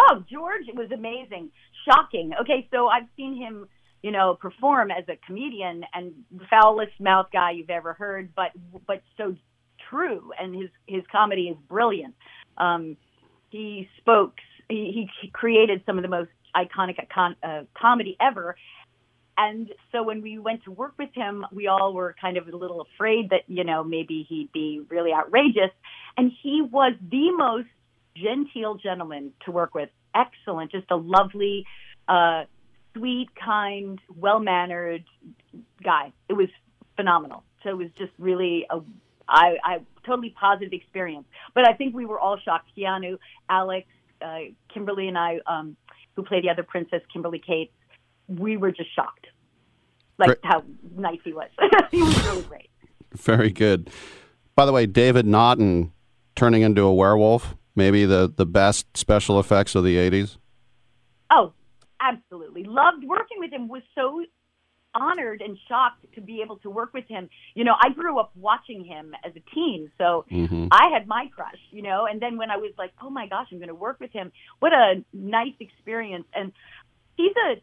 Oh, 0.00 0.24
George 0.30 0.66
was 0.74 0.90
amazing, 0.90 1.50
shocking. 1.84 2.32
Okay, 2.40 2.66
so 2.72 2.88
I've 2.88 3.06
seen 3.16 3.36
him, 3.36 3.68
you 4.02 4.10
know, 4.10 4.34
perform 4.34 4.90
as 4.90 5.04
a 5.08 5.16
comedian 5.26 5.84
and 5.94 6.12
foulest 6.50 6.98
mouth 7.00 7.26
guy 7.32 7.52
you've 7.52 7.70
ever 7.70 7.92
heard, 7.92 8.34
but 8.34 8.50
but 8.86 9.02
so 9.16 9.36
true, 9.90 10.32
and 10.38 10.54
his 10.54 10.70
his 10.86 11.02
comedy 11.10 11.48
is 11.48 11.56
brilliant. 11.68 12.14
Um, 12.58 12.96
he 13.50 13.88
spoke, 13.98 14.34
he, 14.68 15.08
he 15.20 15.28
created 15.28 15.82
some 15.86 15.98
of 15.98 16.02
the 16.02 16.08
most 16.08 16.30
iconic 16.56 16.96
con, 17.12 17.36
uh, 17.42 17.62
comedy 17.80 18.16
ever. 18.20 18.56
And 19.36 19.70
so 19.90 20.02
when 20.02 20.22
we 20.22 20.38
went 20.38 20.64
to 20.64 20.70
work 20.70 20.94
with 20.98 21.10
him, 21.14 21.44
we 21.52 21.66
all 21.66 21.94
were 21.94 22.14
kind 22.20 22.36
of 22.36 22.48
a 22.48 22.56
little 22.56 22.82
afraid 22.82 23.30
that, 23.30 23.42
you 23.46 23.64
know, 23.64 23.82
maybe 23.82 24.26
he'd 24.28 24.52
be 24.52 24.82
really 24.88 25.12
outrageous. 25.12 25.70
And 26.16 26.30
he 26.42 26.62
was 26.62 26.94
the 27.10 27.30
most 27.32 27.68
genteel 28.16 28.74
gentleman 28.74 29.32
to 29.44 29.50
work 29.50 29.74
with. 29.74 29.88
Excellent, 30.14 30.70
just 30.70 30.90
a 30.90 30.96
lovely, 30.96 31.64
uh, 32.08 32.44
sweet, 32.94 33.28
kind, 33.34 33.98
well 34.16 34.40
mannered 34.40 35.04
guy. 35.82 36.12
It 36.28 36.34
was 36.34 36.48
phenomenal. 36.96 37.44
So 37.62 37.70
it 37.70 37.76
was 37.76 37.88
just 37.96 38.12
really 38.18 38.66
a, 38.70 38.80
I, 39.28 39.56
I 39.64 39.78
totally 40.04 40.34
positive 40.38 40.72
experience. 40.72 41.26
But 41.54 41.68
I 41.68 41.74
think 41.74 41.94
we 41.94 42.06
were 42.06 42.18
all 42.18 42.38
shocked. 42.38 42.70
Keanu, 42.76 43.18
Alex, 43.48 43.86
uh, 44.20 44.38
Kimberly, 44.72 45.08
and 45.08 45.18
I, 45.18 45.38
um, 45.46 45.76
who 46.16 46.22
play 46.22 46.40
the 46.40 46.50
other 46.50 46.62
princess, 46.62 47.00
Kimberly 47.12 47.42
Kate, 47.44 47.72
we 48.28 48.56
were 48.56 48.72
just 48.72 48.94
shocked, 48.94 49.26
like 50.18 50.38
how 50.42 50.62
nice 50.96 51.18
he 51.24 51.32
was. 51.32 51.48
he 51.90 52.02
was 52.02 52.24
really 52.24 52.42
great. 52.42 52.70
Very 53.14 53.50
good. 53.50 53.90
By 54.54 54.66
the 54.66 54.72
way, 54.72 54.86
David 54.86 55.26
Naughton 55.26 55.92
turning 56.34 56.62
into 56.62 56.82
a 56.82 56.94
werewolf, 56.94 57.56
maybe 57.74 58.04
the, 58.04 58.32
the 58.34 58.46
best 58.46 58.96
special 58.96 59.38
effects 59.40 59.74
of 59.74 59.84
the 59.84 59.96
80s. 59.96 60.36
Oh, 61.30 61.52
absolutely. 62.02 62.64
Loved 62.64 63.04
working 63.04 63.38
with 63.38 63.52
him. 63.52 63.68
Was 63.68 63.82
so 63.94 64.24
honored 64.94 65.40
and 65.40 65.56
shocked 65.68 66.04
to 66.14 66.20
be 66.20 66.42
able 66.42 66.56
to 66.58 66.68
work 66.68 66.92
with 66.92 67.06
him. 67.08 67.30
You 67.54 67.64
know, 67.64 67.74
I 67.82 67.90
grew 67.90 68.18
up 68.18 68.30
watching 68.36 68.84
him 68.84 69.14
as 69.24 69.32
a 69.34 69.40
teen, 69.54 69.90
so 69.96 70.26
Mhm. 70.30 70.68
I 70.70 70.90
had 70.92 71.06
my 71.06 71.28
crush, 71.28 71.60
you 71.70 71.82
know, 71.82 72.04
and 72.06 72.20
then 72.20 72.36
when 72.36 72.50
I 72.50 72.58
was 72.58 72.72
like, 72.76 72.92
"Oh 73.00 73.08
my 73.08 73.26
gosh, 73.26 73.48
I'm 73.50 73.58
going 73.58 73.68
to 73.68 73.74
work 73.74 74.00
with 74.00 74.12
him." 74.12 74.32
What 74.58 74.72
a 74.74 75.02
nice 75.12 75.54
experience. 75.60 76.26
And 76.34 76.52
he's 77.16 77.34
a, 77.48 77.60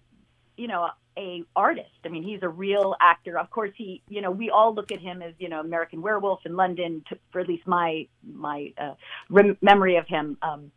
you 0.57 0.67
know, 0.67 0.89
a 1.17 1.43
artist. 1.55 1.99
I 2.03 2.07
mean, 2.07 2.23
he's 2.23 2.41
a 2.41 2.49
real 2.49 2.95
actor. 2.99 3.37
Of 3.37 3.49
course, 3.51 3.71
he, 3.75 4.01
you 4.09 4.21
know, 4.21 4.31
we 4.31 4.49
all 4.49 4.73
look 4.73 4.91
at 4.91 4.99
him 4.99 5.21
as, 5.21 5.33
you 5.37 5.49
know, 5.49 5.59
American 5.59 6.01
Werewolf 6.01 6.45
in 6.45 6.55
London 6.55 7.03
to, 7.09 7.17
for 7.31 7.41
at 7.41 7.47
least 7.47 7.67
my 7.67 8.07
my 8.23 8.73
uh, 8.77 8.95
rem- 9.29 9.57
memory 9.61 9.97
of 9.97 10.07
him. 10.07 10.37
Um 10.41 10.71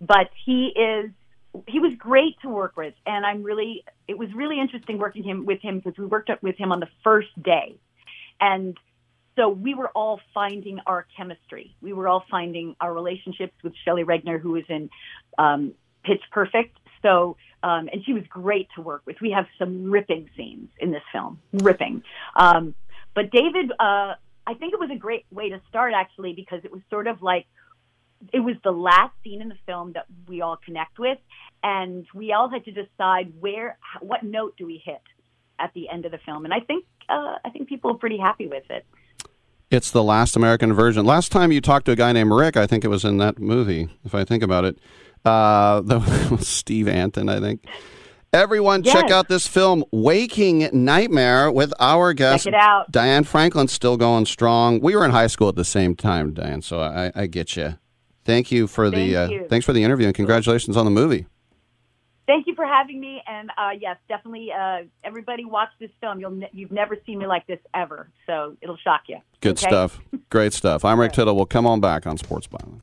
but 0.00 0.30
he 0.44 0.68
is 0.68 1.10
he 1.66 1.80
was 1.80 1.92
great 1.98 2.36
to 2.42 2.48
work 2.48 2.76
with 2.76 2.94
and 3.06 3.24
i'm 3.24 3.42
really 3.42 3.84
it 4.06 4.18
was 4.18 4.28
really 4.34 4.60
interesting 4.60 4.98
working 4.98 5.22
him 5.22 5.46
with 5.46 5.60
him 5.60 5.78
because 5.78 5.96
we 5.98 6.06
worked 6.06 6.30
with 6.42 6.56
him 6.56 6.72
on 6.72 6.80
the 6.80 6.88
first 7.02 7.28
day 7.42 7.76
and 8.40 8.78
so 9.38 9.48
we 9.48 9.74
were 9.74 9.88
all 9.90 10.20
finding 10.34 10.80
our 10.84 11.06
chemistry. 11.16 11.76
We 11.80 11.92
were 11.92 12.08
all 12.08 12.24
finding 12.28 12.74
our 12.80 12.92
relationships 12.92 13.54
with 13.62 13.72
Shelley 13.84 14.02
Regner, 14.02 14.40
who 14.40 14.50
was 14.50 14.64
in 14.68 14.90
um, 15.38 15.74
Pitch 16.02 16.22
Perfect. 16.32 16.76
So, 17.02 17.36
um, 17.62 17.88
and 17.92 18.04
she 18.04 18.12
was 18.12 18.24
great 18.28 18.66
to 18.74 18.82
work 18.82 19.02
with. 19.06 19.16
We 19.20 19.30
have 19.30 19.46
some 19.56 19.92
ripping 19.92 20.28
scenes 20.36 20.70
in 20.80 20.90
this 20.90 21.02
film, 21.12 21.38
ripping. 21.52 22.02
Um, 22.34 22.74
but 23.14 23.30
David, 23.30 23.70
uh, 23.78 24.14
I 24.44 24.54
think 24.58 24.74
it 24.74 24.80
was 24.80 24.90
a 24.92 24.98
great 24.98 25.24
way 25.30 25.50
to 25.50 25.60
start 25.68 25.92
actually 25.94 26.32
because 26.32 26.64
it 26.64 26.72
was 26.72 26.80
sort 26.90 27.06
of 27.06 27.22
like 27.22 27.46
it 28.32 28.40
was 28.40 28.56
the 28.64 28.72
last 28.72 29.12
scene 29.22 29.40
in 29.40 29.48
the 29.48 29.58
film 29.66 29.92
that 29.92 30.06
we 30.26 30.40
all 30.42 30.56
connect 30.64 30.98
with, 30.98 31.18
and 31.62 32.06
we 32.14 32.32
all 32.32 32.48
had 32.48 32.64
to 32.64 32.72
decide 32.72 33.32
where, 33.40 33.78
what 34.00 34.22
note 34.22 34.54
do 34.56 34.66
we 34.66 34.82
hit 34.84 35.02
at 35.58 35.72
the 35.74 35.88
end 35.88 36.04
of 36.04 36.12
the 36.12 36.18
film. 36.18 36.44
And 36.44 36.54
I 36.54 36.60
think 36.60 36.84
uh, 37.08 37.36
I 37.44 37.50
think 37.50 37.68
people 37.68 37.90
are 37.90 37.98
pretty 37.98 38.18
happy 38.18 38.46
with 38.46 38.64
it. 38.70 38.86
It's 39.70 39.90
the 39.90 40.02
last 40.02 40.36
American 40.36 40.72
Virgin. 40.72 41.04
Last 41.04 41.30
time 41.30 41.52
you 41.52 41.60
talked 41.60 41.86
to 41.86 41.92
a 41.92 41.96
guy 41.96 42.12
named 42.12 42.32
Rick, 42.32 42.56
I 42.56 42.66
think 42.66 42.84
it 42.84 42.88
was 42.88 43.04
in 43.04 43.18
that 43.18 43.38
movie. 43.38 43.88
If 44.04 44.14
I 44.14 44.24
think 44.24 44.42
about 44.42 44.64
it, 44.64 44.78
uh, 45.24 45.80
the, 45.84 46.38
Steve 46.40 46.88
Antin, 46.88 47.28
I 47.28 47.40
think. 47.40 47.64
Everyone, 48.32 48.82
Yes. 48.84 48.94
check 48.94 49.10
out 49.10 49.28
this 49.28 49.46
film, 49.46 49.84
Waking 49.90 50.68
Nightmare, 50.72 51.50
with 51.50 51.72
our 51.80 52.12
guest 52.12 52.44
Check 52.44 52.52
it 52.52 52.60
out. 52.60 52.90
Diane 52.92 53.24
Franklin, 53.24 53.68
still 53.68 53.96
going 53.96 54.26
strong. 54.26 54.80
We 54.80 54.94
were 54.94 55.04
in 55.04 55.12
high 55.12 55.28
school 55.28 55.48
at 55.48 55.56
the 55.56 55.64
same 55.64 55.94
time, 55.96 56.34
Diane, 56.34 56.60
so 56.60 56.80
I, 56.80 57.10
I 57.14 57.26
get 57.26 57.56
you. 57.56 57.78
Thank 58.28 58.52
you 58.52 58.66
for 58.66 58.90
the 58.90 59.14
Thank 59.14 59.42
uh, 59.42 59.48
thanks 59.48 59.64
for 59.64 59.72
the 59.72 59.82
interview 59.82 60.04
and 60.06 60.14
congratulations 60.14 60.76
on 60.76 60.84
the 60.84 60.90
movie. 60.90 61.26
Thank 62.26 62.46
you 62.46 62.54
for 62.54 62.66
having 62.66 63.00
me, 63.00 63.22
and 63.26 63.48
uh, 63.56 63.70
yes, 63.80 63.96
definitely, 64.06 64.52
uh, 64.52 64.80
everybody 65.02 65.46
watch 65.46 65.70
this 65.80 65.88
film. 65.98 66.20
You'll 66.20 66.32
ne- 66.32 66.50
you've 66.52 66.70
never 66.70 66.98
seen 67.06 67.18
me 67.20 67.26
like 67.26 67.46
this 67.46 67.58
ever, 67.72 68.10
so 68.26 68.54
it'll 68.60 68.76
shock 68.76 69.04
you. 69.08 69.16
Good 69.40 69.52
Okay? 69.56 69.66
stuff. 69.66 69.98
Great 70.28 70.52
stuff. 70.52 70.84
I'm 70.84 71.00
Rick 71.00 71.12
Tittle. 71.14 71.34
We'll 71.34 71.46
come 71.46 71.66
on 71.66 71.80
back 71.80 72.06
on 72.06 72.18
Sports 72.18 72.46
Byline. 72.46 72.82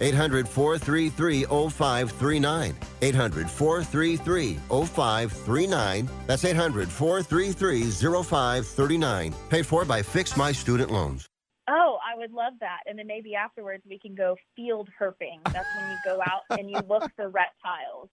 800 0.00 0.48
433 0.48 1.44
0539. 1.44 2.76
800 3.02 3.50
433 3.50 4.54
0539. 4.54 6.08
That's 6.26 6.44
800 6.44 6.88
433 6.88 7.90
0539. 7.90 9.34
Paid 9.48 9.66
for 9.66 9.84
by 9.84 10.02
Fix 10.02 10.36
My 10.36 10.52
Student 10.52 10.90
Loans. 10.90 11.28
Oh, 11.70 11.98
I 12.02 12.16
would 12.16 12.32
love 12.32 12.54
that. 12.60 12.80
And 12.86 12.98
then 12.98 13.06
maybe 13.06 13.34
afterwards 13.34 13.82
we 13.88 13.98
can 13.98 14.14
go 14.14 14.36
field 14.56 14.88
herping. 14.98 15.42
That's 15.52 15.68
when 15.76 15.90
you 15.90 15.96
go 16.04 16.20
out 16.22 16.58
and 16.58 16.70
you 16.70 16.80
look 16.88 17.10
for 17.14 17.28
reptiles. 17.28 18.08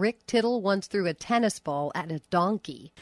Rick 0.00 0.26
Tittle 0.26 0.62
once 0.62 0.86
threw 0.86 1.06
a 1.06 1.14
tennis 1.14 1.58
ball 1.60 1.92
at 1.94 2.10
a 2.10 2.20
donkey. 2.30 2.92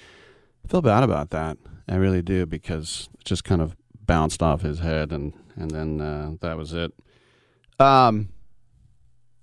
I 0.65 0.69
feel 0.69 0.83
bad 0.83 1.03
about 1.03 1.31
that. 1.31 1.57
I 1.89 1.95
really 1.95 2.23
do 2.23 2.45
because 2.45 3.09
it 3.15 3.25
just 3.25 3.45
kind 3.45 3.63
of 3.63 3.77
bounced 4.05 4.43
off 4.43 4.63
his 4.63 4.81
head 4.81 5.13
and 5.13 5.33
and 5.57 5.71
then 5.71 6.01
uh, 6.01 6.33
that 6.41 6.57
was 6.57 6.73
it. 6.73 6.93
Um, 7.81 8.29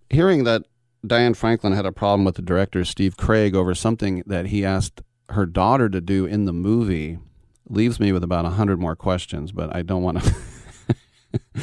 hearing 0.10 0.44
that 0.45 0.64
Diane 1.06 1.34
Franklin 1.34 1.73
had 1.73 1.86
a 1.86 1.91
problem 1.91 2.26
with 2.26 2.36
the 2.36 2.41
director 2.41 2.86
Steve 2.86 3.18
Craig 3.18 3.56
over 3.56 3.76
something 3.76 4.23
that 4.26 4.48
he 4.48 4.64
asked 4.64 5.02
her 5.30 5.45
daughter 5.45 5.90
to 5.90 6.02
do 6.02 6.26
in 6.26 6.45
the 6.45 6.53
movie 6.53 7.19
leaves 7.69 7.99
me 7.99 8.11
with 8.11 8.23
about 8.23 8.45
a 8.45 8.52
hundred 8.52 8.80
more 8.80 8.95
questions, 8.95 9.52
but 9.52 9.76
I 9.76 9.82
don't 9.82 10.03
want 10.03 10.22
to. 10.23 10.36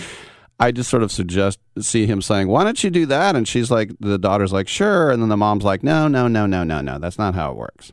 I 0.63 0.71
just 0.71 0.89
sort 0.89 1.03
of 1.03 1.11
suggest 1.11 1.59
see 1.81 2.07
him 2.07 2.23
saying, 2.23 2.47
"Why 2.47 2.63
don't 2.63 2.85
you 2.85 2.91
do 2.91 3.05
that?" 3.07 3.35
And 3.35 3.49
she's 3.49 3.69
like, 3.69 3.91
the 3.99 4.17
daughter's 4.17 4.53
like, 4.53 4.69
"Sure," 4.69 5.11
and 5.11 5.21
then 5.21 5.29
the 5.29 5.37
mom's 5.37 5.65
like, 5.65 5.83
"No, 5.83 6.07
no, 6.07 6.29
no, 6.29 6.47
no, 6.47 6.63
no, 6.63 6.81
no. 6.81 6.99
That's 6.99 7.19
not 7.19 7.35
how 7.35 7.51
it 7.51 7.57
works." 7.57 7.93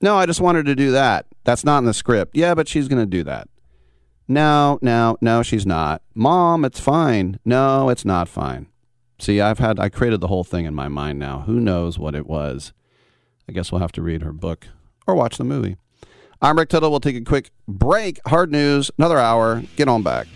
No, 0.00 0.16
I 0.16 0.24
just 0.24 0.40
wanted 0.40 0.64
to 0.64 0.74
do 0.74 0.92
that. 0.92 1.26
That's 1.44 1.62
not 1.62 1.76
in 1.78 1.84
the 1.84 1.92
script. 1.92 2.34
Yeah, 2.34 2.54
but 2.54 2.68
she's 2.68 2.88
going 2.88 3.02
to 3.02 3.06
do 3.06 3.22
that. 3.24 3.48
No, 4.26 4.78
no, 4.80 5.18
no, 5.20 5.42
she's 5.42 5.66
not. 5.66 6.00
Mom, 6.14 6.64
it's 6.64 6.80
fine. 6.80 7.38
No, 7.44 7.90
it's 7.90 8.06
not 8.06 8.28
fine. 8.28 8.68
See, 9.18 9.42
I've 9.42 9.58
had 9.58 9.78
I 9.78 9.90
created 9.90 10.22
the 10.22 10.28
whole 10.28 10.44
thing 10.44 10.64
in 10.64 10.74
my 10.74 10.88
mind 10.88 11.18
now. 11.18 11.40
Who 11.40 11.60
knows 11.60 11.98
what 11.98 12.14
it 12.14 12.26
was? 12.26 12.72
I 13.46 13.52
guess 13.52 13.70
we'll 13.70 13.82
have 13.82 13.92
to 13.92 14.02
read 14.02 14.22
her 14.22 14.32
book 14.32 14.68
or 15.06 15.14
watch 15.14 15.36
the 15.36 15.44
movie. 15.44 15.76
I'm 16.40 16.56
Rick 16.56 16.70
Tittle. 16.70 16.90
We'll 16.90 17.00
take 17.00 17.16
a 17.16 17.20
quick 17.20 17.50
break. 17.68 18.20
Hard 18.26 18.50
news, 18.50 18.90
another 18.96 19.18
hour. 19.18 19.64
Get 19.76 19.88
on 19.88 20.02
back. 20.02 20.28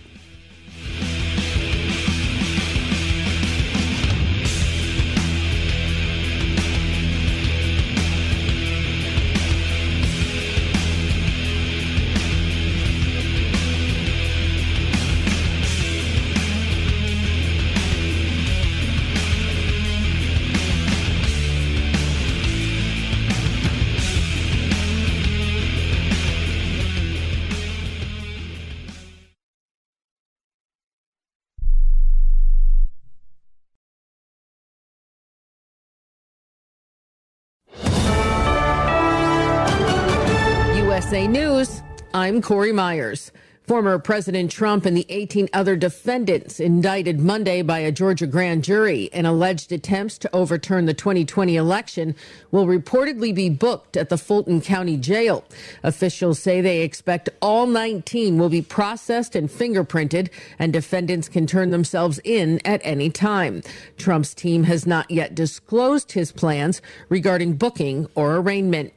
USA 41.15 41.29
News, 41.29 41.83
I'm 42.13 42.43
Corey 42.43 42.73
Myers. 42.73 43.31
Former 43.69 44.01
President 44.01 44.51
Trump 44.51 44.85
and 44.85 44.97
the 44.97 45.07
18 45.09 45.49
other 45.53 45.77
defendants 45.77 46.59
indicted 46.59 47.21
Monday 47.21 47.63
by 47.63 47.79
a 47.79 47.93
Georgia 47.93 48.27
grand 48.27 48.65
jury 48.65 49.05
in 49.13 49.25
alleged 49.25 49.71
attempts 49.71 50.19
to 50.19 50.35
overturn 50.35 50.87
the 50.87 50.93
2020 50.93 51.55
election 51.55 52.17
will 52.51 52.67
reportedly 52.67 53.33
be 53.33 53.49
booked 53.49 53.97
at 53.97 54.09
the 54.09 54.19
Fulton 54.19 54.61
County 54.61 54.97
Jail. 54.97 55.45
Officials 55.85 56.41
say 56.41 56.61
they 56.61 56.81
expect 56.81 57.29
all 57.41 57.69
19 57.69 58.37
will 58.37 58.49
be 58.49 58.61
processed 58.61 59.37
and 59.37 59.49
fingerprinted, 59.49 60.31
and 60.59 60.73
defendants 60.73 61.29
can 61.29 61.47
turn 61.47 61.71
themselves 61.71 62.19
in 62.25 62.61
at 62.65 62.81
any 62.83 63.09
time. 63.09 63.63
Trump's 63.97 64.35
team 64.35 64.65
has 64.65 64.85
not 64.85 65.09
yet 65.13 65.33
disclosed 65.33 66.11
his 66.11 66.33
plans 66.33 66.83
regarding 67.09 67.53
booking 67.53 68.09
or 68.17 68.35
arraignment. 68.35 68.93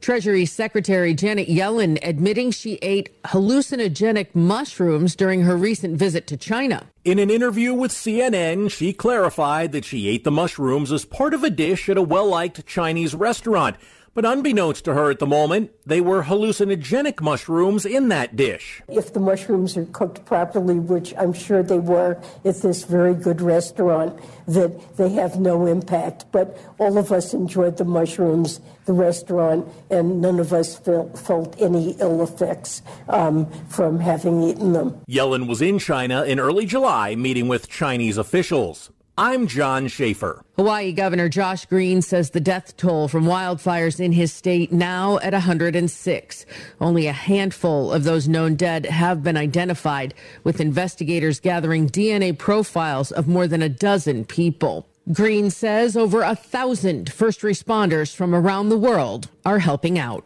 Treasury 0.00 0.46
Secretary 0.46 1.14
Janet 1.14 1.48
Yellen 1.48 1.98
admitting 2.02 2.50
she 2.50 2.74
ate 2.82 3.10
hallucinogenic 3.24 4.34
mushrooms 4.34 5.14
during 5.14 5.42
her 5.42 5.56
recent 5.56 5.96
visit 5.96 6.26
to 6.28 6.36
China. 6.36 6.86
In 7.04 7.18
an 7.18 7.30
interview 7.30 7.72
with 7.74 7.90
CNN, 7.90 8.70
she 8.70 8.92
clarified 8.92 9.72
that 9.72 9.84
she 9.84 10.08
ate 10.08 10.24
the 10.24 10.30
mushrooms 10.30 10.92
as 10.92 11.04
part 11.04 11.34
of 11.34 11.42
a 11.42 11.50
dish 11.50 11.88
at 11.88 11.96
a 11.96 12.02
well 12.02 12.26
liked 12.26 12.66
Chinese 12.66 13.14
restaurant. 13.14 13.76
But 14.14 14.24
unbeknownst 14.24 14.84
to 14.86 14.94
her 14.94 15.10
at 15.10 15.18
the 15.18 15.26
moment, 15.26 15.70
they 15.86 16.00
were 16.00 16.24
hallucinogenic 16.24 17.20
mushrooms 17.20 17.86
in 17.86 18.08
that 18.08 18.36
dish. 18.36 18.82
If 18.88 19.12
the 19.12 19.20
mushrooms 19.20 19.76
are 19.76 19.84
cooked 19.86 20.24
properly, 20.24 20.78
which 20.78 21.14
I'm 21.16 21.32
sure 21.32 21.62
they 21.62 21.78
were 21.78 22.20
at 22.44 22.62
this 22.62 22.84
very 22.84 23.14
good 23.14 23.40
restaurant, 23.40 24.18
that 24.46 24.96
they 24.96 25.10
have 25.10 25.38
no 25.38 25.66
impact. 25.66 26.26
But 26.32 26.58
all 26.78 26.98
of 26.98 27.12
us 27.12 27.34
enjoyed 27.34 27.76
the 27.76 27.84
mushrooms, 27.84 28.60
the 28.86 28.92
restaurant, 28.92 29.68
and 29.90 30.20
none 30.20 30.40
of 30.40 30.52
us 30.52 30.78
felt, 30.78 31.18
felt 31.18 31.54
any 31.60 31.92
ill 32.00 32.22
effects 32.22 32.82
um, 33.08 33.50
from 33.68 34.00
having 34.00 34.42
eaten 34.42 34.72
them. 34.72 35.00
Yellen 35.08 35.46
was 35.46 35.62
in 35.62 35.78
China 35.78 36.24
in 36.24 36.40
early 36.40 36.66
July 36.66 37.14
meeting 37.14 37.48
with 37.48 37.68
Chinese 37.68 38.18
officials. 38.18 38.90
I'm 39.20 39.48
John 39.48 39.88
Schaefer. 39.88 40.44
Hawaii 40.54 40.92
Governor 40.92 41.28
Josh 41.28 41.66
Green 41.66 42.02
says 42.02 42.30
the 42.30 42.38
death 42.38 42.76
toll 42.76 43.08
from 43.08 43.24
wildfires 43.24 43.98
in 43.98 44.12
his 44.12 44.32
state 44.32 44.70
now 44.70 45.18
at 45.18 45.32
106. 45.32 46.46
Only 46.80 47.08
a 47.08 47.12
handful 47.12 47.92
of 47.92 48.04
those 48.04 48.28
known 48.28 48.54
dead 48.54 48.86
have 48.86 49.24
been 49.24 49.36
identified, 49.36 50.14
with 50.44 50.60
investigators 50.60 51.40
gathering 51.40 51.88
DNA 51.88 52.38
profiles 52.38 53.10
of 53.10 53.26
more 53.26 53.48
than 53.48 53.60
a 53.60 53.68
dozen 53.68 54.24
people. 54.24 54.86
Green 55.12 55.50
says 55.50 55.96
over 55.96 56.22
a 56.22 56.36
thousand 56.36 57.12
first 57.12 57.40
responders 57.40 58.14
from 58.14 58.36
around 58.36 58.68
the 58.68 58.78
world 58.78 59.28
are 59.44 59.58
helping 59.58 59.98
out. 59.98 60.24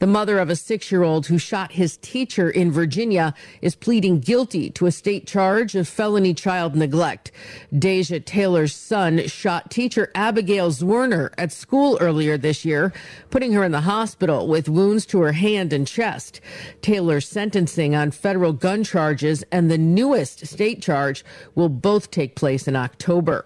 The 0.00 0.06
mother 0.06 0.38
of 0.38 0.48
a 0.48 0.56
six 0.56 0.90
year 0.90 1.02
old 1.02 1.26
who 1.26 1.36
shot 1.36 1.72
his 1.72 1.98
teacher 1.98 2.48
in 2.48 2.72
Virginia 2.72 3.34
is 3.60 3.74
pleading 3.74 4.20
guilty 4.20 4.70
to 4.70 4.86
a 4.86 4.92
state 4.92 5.26
charge 5.26 5.74
of 5.74 5.86
felony 5.86 6.32
child 6.32 6.74
neglect. 6.74 7.30
Deja 7.78 8.18
Taylor's 8.18 8.74
son 8.74 9.26
shot 9.26 9.70
teacher 9.70 10.10
Abigail 10.14 10.70
Zwerner 10.70 11.34
at 11.36 11.52
school 11.52 11.98
earlier 12.00 12.38
this 12.38 12.64
year, 12.64 12.94
putting 13.28 13.52
her 13.52 13.62
in 13.62 13.72
the 13.72 13.82
hospital 13.82 14.48
with 14.48 14.70
wounds 14.70 15.04
to 15.04 15.20
her 15.20 15.32
hand 15.32 15.70
and 15.70 15.86
chest. 15.86 16.40
Taylor's 16.80 17.28
sentencing 17.28 17.94
on 17.94 18.10
federal 18.10 18.54
gun 18.54 18.82
charges 18.82 19.44
and 19.52 19.70
the 19.70 19.76
newest 19.76 20.46
state 20.46 20.80
charge 20.80 21.26
will 21.54 21.68
both 21.68 22.10
take 22.10 22.36
place 22.36 22.66
in 22.66 22.74
October. 22.74 23.44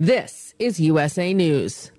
This 0.00 0.54
is 0.58 0.80
USA 0.80 1.34
News. 1.34 1.90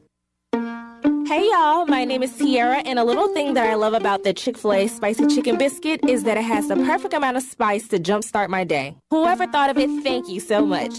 Hey 1.08 1.48
y'all, 1.50 1.86
my 1.86 2.04
name 2.04 2.22
is 2.22 2.36
Sierra, 2.36 2.80
and 2.80 3.00
a 3.00 3.04
little 3.06 3.30
thing 3.30 3.54
that 3.54 3.66
I 3.66 3.76
love 3.76 3.94
about 3.94 4.26
the 4.26 4.34
Chick 4.34 4.58
fil 4.58 4.74
A 4.74 4.88
spicy 4.90 5.26
chicken 5.28 5.58
biscuit 5.58 6.02
is 6.06 6.26
that 6.26 6.36
it 6.36 6.44
has 6.44 6.68
the 6.68 6.76
perfect 6.76 7.14
amount 7.14 7.38
of 7.38 7.44
spice 7.44 7.88
to 7.90 7.98
jumpstart 7.98 8.50
my 8.50 8.66
day. 8.66 8.94
Whoever 9.10 9.48
thought 9.48 9.70
of 9.70 9.78
it, 9.78 9.90
thank 10.04 10.28
you 10.28 10.42
so 10.42 10.66
much. 10.66 10.92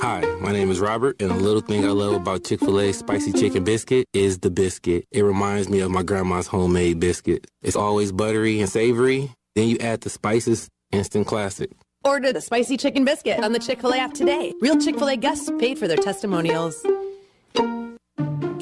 Hi, 0.00 0.20
my 0.40 0.52
name 0.52 0.70
is 0.70 0.78
Robert, 0.78 1.20
and 1.20 1.32
a 1.32 1.34
little 1.34 1.60
thing 1.60 1.84
I 1.84 1.88
love 1.88 2.14
about 2.14 2.44
Chick 2.44 2.60
fil 2.60 2.78
A 2.78 2.92
spicy 2.92 3.32
chicken 3.32 3.64
biscuit 3.64 4.06
is 4.12 4.38
the 4.38 4.50
biscuit. 4.50 5.06
It 5.10 5.22
reminds 5.22 5.68
me 5.68 5.80
of 5.80 5.90
my 5.90 6.04
grandma's 6.04 6.46
homemade 6.46 7.00
biscuit. 7.00 7.48
It's 7.62 7.76
always 7.76 8.12
buttery 8.12 8.60
and 8.60 8.70
savory. 8.70 9.32
Then 9.56 9.66
you 9.66 9.76
add 9.78 10.02
the 10.02 10.10
spices, 10.10 10.68
instant 10.92 11.26
classic. 11.26 11.72
Order 12.04 12.32
the 12.32 12.40
spicy 12.40 12.76
chicken 12.76 13.04
biscuit 13.04 13.42
on 13.42 13.50
the 13.50 13.58
Chick 13.58 13.80
fil 13.80 13.92
A 13.92 13.98
app 13.98 14.14
today. 14.14 14.52
Real 14.60 14.78
Chick 14.78 14.96
fil 14.96 15.08
A 15.08 15.16
guests 15.16 15.50
paid 15.58 15.80
for 15.80 15.88
their 15.88 15.96
testimonials. 15.96 16.80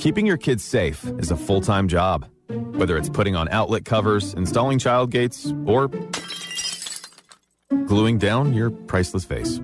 Keeping 0.03 0.27
your 0.27 0.37
kids 0.37 0.65
safe 0.65 1.07
is 1.21 1.31
a 1.31 1.37
full 1.37 1.61
time 1.61 1.87
job. 1.87 2.27
Whether 2.49 2.97
it's 2.97 3.09
putting 3.09 3.37
on 3.37 3.49
outlet 3.51 3.85
covers, 3.85 4.35
installing 4.35 4.81
child 4.81 5.13
gates, 5.13 5.55
or 5.65 5.89
gluing 7.87 8.19
down 8.19 8.53
your 8.53 8.71
priceless 8.73 9.25
face. 9.25 9.61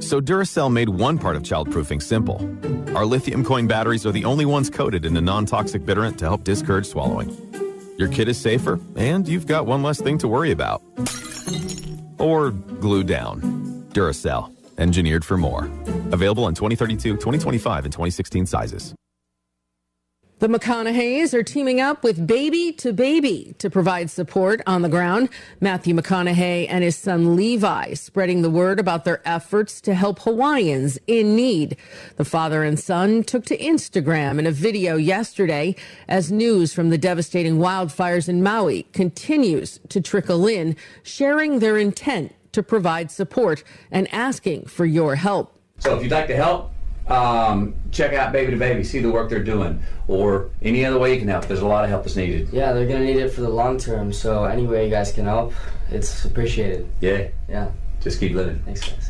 So 0.00 0.20
Duracell 0.20 0.70
made 0.70 0.90
one 0.90 1.16
part 1.16 1.34
of 1.34 1.44
childproofing 1.44 2.02
simple. 2.02 2.42
Our 2.94 3.06
lithium 3.06 3.42
coin 3.42 3.66
batteries 3.66 4.04
are 4.04 4.12
the 4.12 4.26
only 4.26 4.44
ones 4.44 4.68
coated 4.68 5.06
in 5.06 5.16
a 5.16 5.20
non 5.22 5.46
toxic 5.46 5.86
bitterant 5.86 6.18
to 6.18 6.26
help 6.26 6.44
discourage 6.44 6.84
swallowing. 6.84 7.34
Your 7.96 8.08
kid 8.08 8.28
is 8.28 8.38
safer, 8.38 8.78
and 8.96 9.26
you've 9.26 9.46
got 9.46 9.64
one 9.64 9.82
less 9.82 9.98
thing 9.98 10.18
to 10.18 10.28
worry 10.28 10.50
about. 10.50 10.82
Or 12.18 12.50
glue 12.50 13.02
down. 13.02 13.40
Duracell, 13.94 14.54
engineered 14.76 15.24
for 15.24 15.38
more. 15.38 15.70
Available 16.12 16.48
in 16.48 16.54
2032, 16.54 17.14
2025, 17.14 17.84
and 17.86 17.92
2016 17.94 18.44
sizes. 18.44 18.94
The 20.40 20.48
McConaughey's 20.48 21.34
are 21.34 21.42
teaming 21.42 21.82
up 21.82 22.02
with 22.02 22.26
Baby 22.26 22.72
to 22.78 22.94
Baby 22.94 23.54
to 23.58 23.68
provide 23.68 24.08
support 24.08 24.62
on 24.66 24.80
the 24.80 24.88
ground. 24.88 25.28
Matthew 25.60 25.94
McConaughey 25.94 26.66
and 26.66 26.82
his 26.82 26.96
son 26.96 27.36
Levi 27.36 27.92
spreading 27.92 28.40
the 28.40 28.48
word 28.48 28.80
about 28.80 29.04
their 29.04 29.20
efforts 29.28 29.82
to 29.82 29.92
help 29.92 30.20
Hawaiians 30.20 30.98
in 31.06 31.36
need. 31.36 31.76
The 32.16 32.24
father 32.24 32.64
and 32.64 32.80
son 32.80 33.22
took 33.22 33.44
to 33.44 33.58
Instagram 33.58 34.38
in 34.38 34.46
a 34.46 34.50
video 34.50 34.96
yesterday 34.96 35.76
as 36.08 36.32
news 36.32 36.72
from 36.72 36.88
the 36.88 36.96
devastating 36.96 37.58
wildfires 37.58 38.26
in 38.26 38.42
Maui 38.42 38.84
continues 38.94 39.78
to 39.90 40.00
trickle 40.00 40.46
in, 40.46 40.74
sharing 41.02 41.58
their 41.58 41.76
intent 41.76 42.34
to 42.52 42.62
provide 42.62 43.10
support 43.10 43.62
and 43.90 44.08
asking 44.10 44.64
for 44.64 44.86
your 44.86 45.16
help. 45.16 45.54
So 45.80 45.98
if 45.98 46.02
you'd 46.02 46.12
like 46.12 46.28
to 46.28 46.36
help, 46.36 46.72
um, 47.10 47.74
check 47.90 48.12
out 48.12 48.32
Baby 48.32 48.52
to 48.52 48.56
Baby, 48.56 48.84
see 48.84 49.00
the 49.00 49.10
work 49.10 49.28
they're 49.30 49.42
doing, 49.42 49.82
or 50.08 50.50
any 50.62 50.84
other 50.84 50.98
way 50.98 51.12
you 51.14 51.18
can 51.18 51.28
help. 51.28 51.46
There's 51.46 51.60
a 51.60 51.66
lot 51.66 51.84
of 51.84 51.90
help 51.90 52.04
that's 52.04 52.16
needed. 52.16 52.48
Yeah, 52.52 52.72
they're 52.72 52.86
gonna 52.86 53.04
need 53.04 53.16
it 53.16 53.30
for 53.30 53.40
the 53.40 53.48
long 53.48 53.78
term. 53.78 54.12
So 54.12 54.44
any 54.44 54.66
way 54.66 54.84
you 54.84 54.90
guys 54.90 55.12
can 55.12 55.24
help, 55.24 55.52
it's 55.90 56.24
appreciated. 56.24 56.88
Yeah. 57.00 57.28
Yeah. 57.48 57.70
Just 58.00 58.20
keep 58.20 58.32
living. 58.32 58.62
Thanks, 58.64 58.88
guys. 58.88 59.09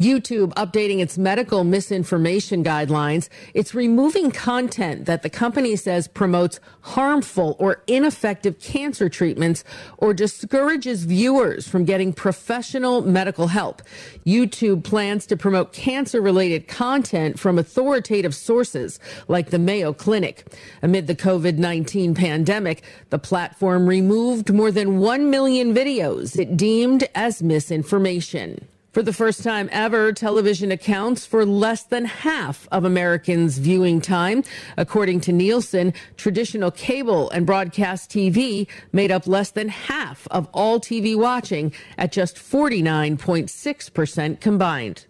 YouTube 0.00 0.52
updating 0.54 1.00
its 1.00 1.18
medical 1.18 1.64
misinformation 1.64 2.62
guidelines. 2.62 3.28
It's 3.52 3.74
removing 3.74 4.30
content 4.30 5.06
that 5.06 5.22
the 5.22 5.30
company 5.30 5.74
says 5.74 6.06
promotes 6.06 6.60
harmful 6.82 7.56
or 7.58 7.82
ineffective 7.88 8.60
cancer 8.60 9.08
treatments 9.08 9.64
or 9.96 10.14
discourages 10.14 11.02
viewers 11.04 11.66
from 11.66 11.84
getting 11.84 12.12
professional 12.12 13.02
medical 13.02 13.48
help. 13.48 13.82
YouTube 14.24 14.84
plans 14.84 15.26
to 15.26 15.36
promote 15.36 15.72
cancer 15.72 16.20
related 16.20 16.68
content 16.68 17.38
from 17.38 17.58
authoritative 17.58 18.36
sources 18.36 19.00
like 19.26 19.50
the 19.50 19.58
Mayo 19.58 19.92
Clinic. 19.92 20.46
Amid 20.80 21.08
the 21.08 21.16
COVID-19 21.16 22.16
pandemic, 22.16 22.82
the 23.10 23.18
platform 23.18 23.88
removed 23.88 24.52
more 24.52 24.70
than 24.70 25.00
1 25.00 25.28
million 25.28 25.74
videos 25.74 26.38
it 26.38 26.56
deemed 26.56 27.08
as 27.14 27.42
misinformation. 27.42 28.68
For 28.92 29.02
the 29.02 29.12
first 29.12 29.44
time 29.44 29.68
ever, 29.70 30.14
television 30.14 30.72
accounts 30.72 31.26
for 31.26 31.44
less 31.44 31.82
than 31.82 32.06
half 32.06 32.66
of 32.72 32.84
Americans' 32.84 33.58
viewing 33.58 34.00
time. 34.00 34.44
According 34.78 35.20
to 35.22 35.32
Nielsen, 35.32 35.92
traditional 36.16 36.70
cable 36.70 37.28
and 37.30 37.44
broadcast 37.44 38.10
TV 38.10 38.66
made 38.92 39.10
up 39.10 39.26
less 39.26 39.50
than 39.50 39.68
half 39.68 40.26
of 40.30 40.48
all 40.54 40.80
TV 40.80 41.14
watching 41.14 41.74
at 41.98 42.12
just 42.12 42.36
49.6% 42.36 44.40
combined. 44.40 45.04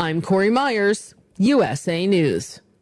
I'm 0.00 0.22
Corey 0.22 0.50
Myers, 0.50 1.14
USA 1.36 2.06
News. 2.06 2.62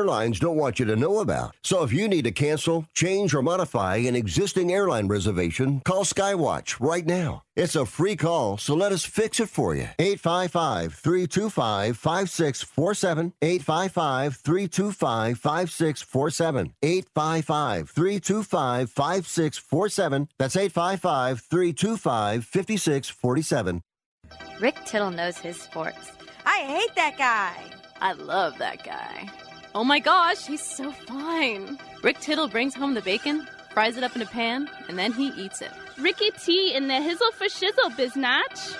airlines 0.00 0.40
don't 0.40 0.56
want 0.56 0.78
you 0.78 0.86
to 0.86 0.96
know 0.96 1.18
about. 1.18 1.54
So 1.62 1.82
if 1.82 1.92
you 1.92 2.08
need 2.08 2.24
to 2.24 2.30
cancel, 2.30 2.86
change, 2.94 3.34
or 3.34 3.42
modify 3.42 3.96
an 3.96 4.16
existing 4.16 4.72
airline 4.72 5.08
reservation, 5.08 5.82
call 5.84 6.04
Skywatch 6.04 6.80
right 6.80 7.04
now. 7.04 7.42
It's 7.54 7.76
a 7.76 7.84
free 7.84 8.16
call, 8.16 8.56
so 8.56 8.74
let 8.74 8.92
us 8.92 9.04
fix 9.04 9.40
it 9.40 9.50
for 9.50 9.74
you. 9.74 9.88
855 9.98 10.94
325 10.94 11.98
5647. 11.98 13.34
855 13.42 14.36
325 14.36 15.38
5647. 15.38 16.74
855 16.82 17.90
325 17.90 18.90
5647. 18.90 20.28
That's 20.38 20.56
855 20.56 21.40
325 21.40 22.44
5647. 22.46 23.82
Rick 24.62 24.76
Tittle 24.86 25.10
knows 25.10 25.36
his 25.36 25.60
sports. 25.60 26.12
I 26.46 26.60
hate 26.60 26.94
that 26.96 27.18
guy. 27.18 27.70
I 28.00 28.12
love 28.14 28.56
that 28.56 28.82
guy. 28.82 29.28
Oh 29.72 29.84
my 29.84 30.00
gosh, 30.00 30.46
he's 30.46 30.64
so 30.64 30.90
fine. 30.90 31.78
Rick 32.02 32.18
Tittle 32.18 32.48
brings 32.48 32.74
home 32.74 32.94
the 32.94 33.02
bacon, 33.02 33.46
fries 33.72 33.96
it 33.96 34.02
up 34.02 34.16
in 34.16 34.22
a 34.22 34.26
pan, 34.26 34.68
and 34.88 34.98
then 34.98 35.12
he 35.12 35.28
eats 35.28 35.62
it. 35.62 35.70
Ricky 35.96 36.32
T 36.32 36.74
in 36.74 36.88
the 36.88 36.94
hizzle 36.94 37.32
for 37.34 37.44
shizzle, 37.44 37.90
biznatch. 37.96 38.74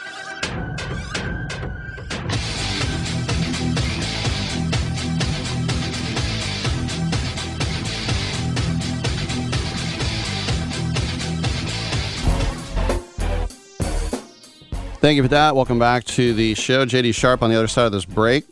Thank 15.00 15.16
you 15.16 15.22
for 15.22 15.28
that. 15.28 15.54
Welcome 15.54 15.78
back 15.78 16.02
to 16.04 16.34
the 16.34 16.54
show. 16.54 16.84
JD 16.84 17.14
Sharp 17.14 17.42
on 17.42 17.50
the 17.50 17.56
other 17.56 17.68
side 17.68 17.86
of 17.86 17.92
this 17.92 18.04
break 18.04 18.44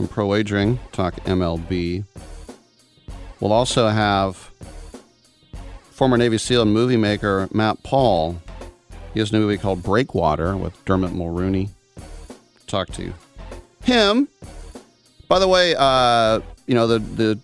from 0.00 0.08
Pro 0.08 0.28
Wagering, 0.28 0.80
talk 0.92 1.14
MLB. 1.26 2.04
We'll 3.38 3.52
also 3.52 3.88
have 3.88 4.50
former 5.90 6.16
Navy 6.16 6.38
SEAL 6.38 6.62
and 6.62 6.72
movie 6.72 6.96
maker 6.96 7.50
Matt 7.52 7.82
Paul. 7.82 8.40
He 9.12 9.20
has 9.20 9.30
a 9.30 9.34
new 9.34 9.40
movie 9.40 9.58
called 9.58 9.82
Breakwater 9.82 10.56
with 10.56 10.82
Dermot 10.86 11.12
Mulroney. 11.12 11.68
Talk 12.66 12.88
to 12.92 13.12
him. 13.84 14.28
By 15.28 15.38
the 15.38 15.46
way, 15.46 15.74
uh, 15.76 16.40
you 16.66 16.74
know 16.74 16.86
the 16.86 16.98
the 16.98 17.38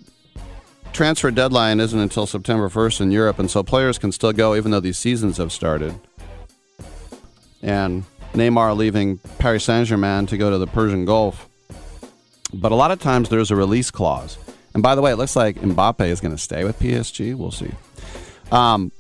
transfer 0.95 1.31
deadline 1.31 1.79
isn't 1.79 2.01
until 2.01 2.27
September 2.27 2.71
1st 2.71 3.03
in 3.03 3.11
Europe, 3.11 3.39
and 3.39 3.51
so 3.51 3.63
players 3.63 3.99
can 3.99 4.13
still 4.13 4.33
go 4.33 4.57
even 4.57 4.71
though 4.71 4.81
these 4.81 4.97
seasons 4.97 5.37
have 5.37 5.53
started. 5.53 5.95
And 7.61 8.05
Neymar 8.33 8.75
leaving 8.75 9.19
Paris 9.39 9.65
Saint 9.65 9.89
Germain 9.89 10.25
to 10.25 10.39
go 10.39 10.49
to 10.49 10.57
the 10.57 10.67
Persian 10.67 11.05
Gulf. 11.05 11.46
But 12.53 12.73
a 12.73 12.75
lot 12.75 12.91
of 12.91 13.01
times 13.01 13.29
there's 13.29 13.51
a 13.51 13.57
release 13.57 13.91
clause. 13.91 14.39
And 14.75 14.83
by 14.83 14.95
the 14.95 15.03
way, 15.03 15.13
it 15.13 15.17
looks 15.17 15.37
like 15.37 15.57
Mbappe 15.57 16.07
is 16.07 16.21
going 16.21 16.35
to 16.35 16.41
stay 16.41 16.65
with 16.65 16.79
PSG. 16.79 17.35
We'll 17.35 17.51
see. 17.51 17.71
Um, 18.53 18.93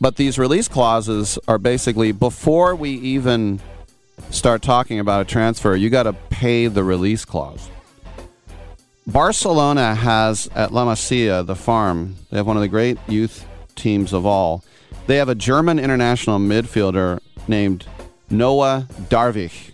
but 0.00 0.16
these 0.16 0.38
release 0.38 0.68
clauses 0.68 1.38
are 1.48 1.58
basically 1.58 2.12
before 2.12 2.74
we 2.74 2.90
even 2.90 3.60
start 4.30 4.62
talking 4.62 4.98
about 4.98 5.22
a 5.22 5.24
transfer, 5.24 5.74
you 5.74 5.90
got 5.90 6.04
to 6.04 6.12
pay 6.12 6.66
the 6.66 6.84
release 6.84 7.24
clause. 7.24 7.68
Barcelona 9.06 9.94
has 9.94 10.48
at 10.54 10.72
La 10.72 10.84
Masia, 10.84 11.44
the 11.44 11.56
farm, 11.56 12.16
they 12.30 12.36
have 12.36 12.46
one 12.46 12.56
of 12.56 12.60
the 12.60 12.68
great 12.68 12.98
youth 13.08 13.46
teams 13.74 14.12
of 14.12 14.26
all. 14.26 14.62
They 15.06 15.16
have 15.16 15.30
a 15.30 15.34
German 15.34 15.78
international 15.78 16.38
midfielder 16.38 17.20
named 17.46 17.86
Noah 18.28 18.86
Darvich. 19.08 19.70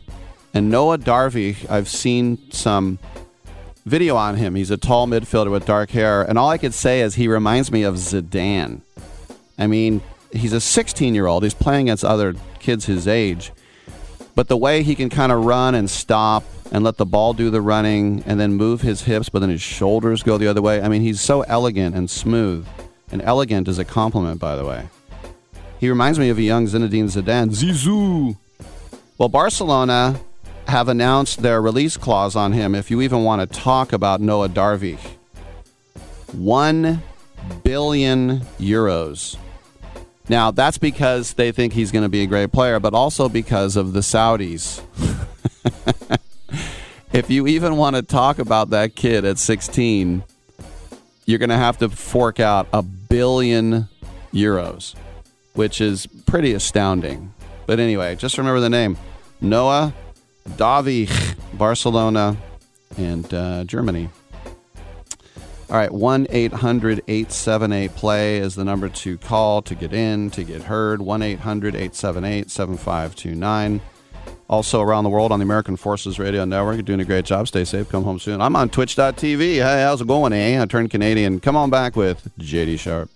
And 0.55 0.70
Noah 0.70 0.98
Darvich, 0.98 1.68
I've 1.68 1.89
seen 1.89 2.39
some 2.52 3.01
video 3.85 4.16
on 4.16 4.36
him. 4.36 4.55
He's 4.55 4.70
a 4.70 4.76
tall 4.76 5.09
midfielder 5.09 5.51
with 5.51 5.66
dark 5.66 5.90
hair. 5.90 6.22
And 6.22 6.39
all 6.39 6.48
I 6.48 6.59
could 6.59 6.72
say 6.72 7.01
is 7.01 7.16
he 7.16 7.26
reminds 7.26 7.72
me 7.72 7.82
of 7.82 7.97
Zidane. 7.97 8.81
I 9.59 9.66
mean, 9.66 10.01
he's 10.32 10.52
a 10.52 10.60
16 10.60 11.12
year 11.12 11.26
old. 11.26 11.43
He's 11.43 11.55
playing 11.55 11.89
against 11.89 12.05
other 12.05 12.35
kids 12.60 12.86
his 12.86 13.09
age. 13.09 13.52
But 14.36 14.48
the 14.48 14.56
way 14.56 14.82
he 14.82 14.94
can 14.94 15.10
kind 15.10 15.32
of 15.32 15.44
run 15.44 15.74
and 15.74 15.90
stop 15.90 16.44
and 16.72 16.82
let 16.82 16.97
the 16.97 17.06
ball 17.06 17.35
do 17.35 17.51
the 17.51 17.60
running 17.60 18.22
and 18.26 18.40
then 18.40 18.55
move 18.55 18.81
his 18.81 19.02
hips, 19.02 19.28
but 19.28 19.40
then 19.40 19.51
his 19.51 19.60
shoulders 19.60 20.22
go 20.22 20.39
the 20.39 20.48
other 20.48 20.62
way. 20.62 20.81
I 20.81 20.89
mean, 20.89 21.02
he's 21.02 21.20
so 21.20 21.43
elegant 21.43 21.94
and 21.94 22.09
smooth. 22.09 22.66
And 23.12 23.22
elegant 23.22 23.68
is 23.68 23.78
a 23.78 23.85
compliment, 23.85 24.40
by 24.40 24.56
the 24.56 24.64
way. 24.64 24.89
He 25.78 25.89
reminds 25.89 26.18
me 26.18 26.31
of 26.31 26.39
a 26.39 26.43
young 26.43 26.66
Zinedine 26.66 27.05
Zidane. 27.05 27.51
Zizou. 27.51 28.36
Well, 29.18 29.28
Barcelona 29.28 30.18
have 30.66 30.89
announced 30.89 31.43
their 31.43 31.61
release 31.61 31.97
clause 31.97 32.35
on 32.36 32.53
him 32.53 32.74
if 32.74 32.91
you 32.91 33.01
even 33.01 33.24
want 33.24 33.41
to 33.41 33.59
talk 33.59 33.93
about 33.93 34.20
Noah 34.20 34.49
Darvich. 34.49 35.01
One 36.32 37.03
billion 37.62 38.41
euros. 38.59 39.36
Now, 40.28 40.51
that's 40.51 40.78
because 40.78 41.35
they 41.35 41.53
think 41.53 41.74
he's 41.74 41.93
going 41.93 42.03
to 42.03 42.09
be 42.09 42.23
a 42.23 42.27
great 42.27 42.51
player, 42.51 42.81
but 42.81 42.95
also 42.95 43.28
because 43.28 43.77
of 43.77 43.93
the 43.93 44.01
Saudis. 44.01 44.82
if 47.12 47.28
you 47.28 47.47
even 47.47 47.77
want 47.77 47.97
to 47.97 48.03
talk 48.03 48.39
about 48.39 48.70
that 48.70 48.95
kid 48.95 49.27
at 49.27 49.39
16, 49.39 50.24
you're 51.27 51.39
going 51.39 51.51
to 51.51 51.57
have 51.57 51.78
to 51.78 51.91
fork 51.91 52.41
out 52.41 52.66
a 52.73 52.82
billion 52.82 53.89
euros, 54.32 54.95
which 55.53 55.81
is 55.81 56.07
pretty 56.27 56.55
astounding. 56.55 57.35
But 57.66 57.78
anyway, 57.78 58.16
just 58.16 58.39
remember 58.39 58.61
the 58.61 58.70
name 58.70 58.97
Noah 59.43 59.93
Darvich, 60.50 61.36
Barcelona, 61.56 62.36
and 62.96 63.32
uh, 63.32 63.64
Germany. 63.64 64.08
All 65.70 65.76
right, 65.76 65.90
1 65.90 66.26
800 66.30 67.02
878 67.08 67.94
play 67.96 68.36
is 68.36 68.54
the 68.54 68.64
number 68.64 68.88
to 68.90 69.16
call 69.18 69.62
to 69.62 69.74
get 69.74 69.92
in, 69.92 70.30
to 70.30 70.44
get 70.44 70.64
heard. 70.64 71.00
1 71.00 71.22
800 71.22 71.74
878 71.74 72.50
7529. 72.50 73.80
Also 74.48 74.82
around 74.82 75.04
the 75.04 75.10
world 75.10 75.32
on 75.32 75.38
the 75.38 75.42
American 75.42 75.76
Forces 75.76 76.18
Radio 76.18 76.44
Network. 76.44 76.76
You're 76.76 76.82
doing 76.82 77.00
a 77.00 77.04
great 77.04 77.24
job. 77.24 77.48
Stay 77.48 77.64
safe. 77.64 77.88
Come 77.88 78.04
home 78.04 78.18
soon. 78.18 78.42
I'm 78.42 78.54
on 78.54 78.68
twitch.tv. 78.68 79.38
Hey, 79.40 79.60
how's 79.82 80.02
it 80.02 80.06
going, 80.06 80.34
eh? 80.34 80.60
I 80.60 80.66
turned 80.66 80.90
Canadian. 80.90 81.40
Come 81.40 81.56
on 81.56 81.70
back 81.70 81.96
with 81.96 82.30
JD 82.38 82.78
Sharp. 82.78 83.10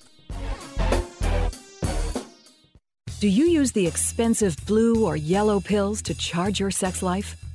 Do 3.21 3.27
you 3.27 3.47
use 3.47 3.73
the 3.73 3.85
expensive 3.85 4.57
blue 4.65 5.05
or 5.05 5.17
yellow 5.17 5.59
pills 5.59 6.03
to 6.03 6.15
charge 6.15 6.61
your 6.61 6.71
sex 6.71 7.03
life? 7.03 7.35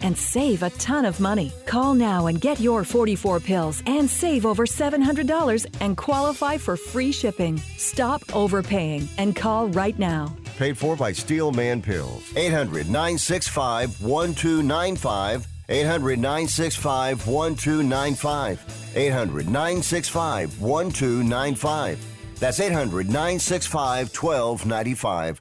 and 0.00 0.16
save 0.16 0.62
a 0.62 0.70
ton 0.70 1.04
of 1.04 1.20
money. 1.20 1.52
Call 1.66 1.94
now 1.94 2.26
and 2.26 2.40
get 2.40 2.60
your 2.60 2.84
44 2.84 3.40
pills 3.40 3.82
and 3.86 4.08
save 4.08 4.44
over 4.44 4.66
$700 4.66 5.66
and 5.80 5.96
qualify 5.96 6.56
for 6.58 6.76
free 6.76 7.12
shipping. 7.12 7.58
Stop 7.76 8.22
overpaying 8.34 9.08
and 9.18 9.36
call 9.36 9.68
right 9.68 9.98
now. 9.98 10.34
Paid 10.56 10.78
for 10.78 10.96
by 10.96 11.12
Steelman 11.12 11.82
Pills. 11.82 12.22
800 12.36 12.86
965 12.86 14.02
1295. 14.02 15.46
800 15.68 16.18
965 16.18 17.28
1295. 17.28 18.92
800 18.96 19.48
965 19.48 20.60
1295. 20.60 21.98
That's 22.38 22.60
800 22.60 23.06
965 23.08 24.16
1295. 24.16 25.40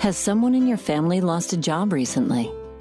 Has 0.00 0.16
someone 0.16 0.54
in 0.54 0.66
your 0.66 0.76
family 0.76 1.20
lost 1.20 1.52
a 1.52 1.56
job 1.56 1.92
recently 1.92 2.52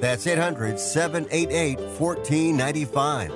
That's 0.00 0.26
800 0.26 0.78
788 0.78 1.78
1495. 1.98 3.32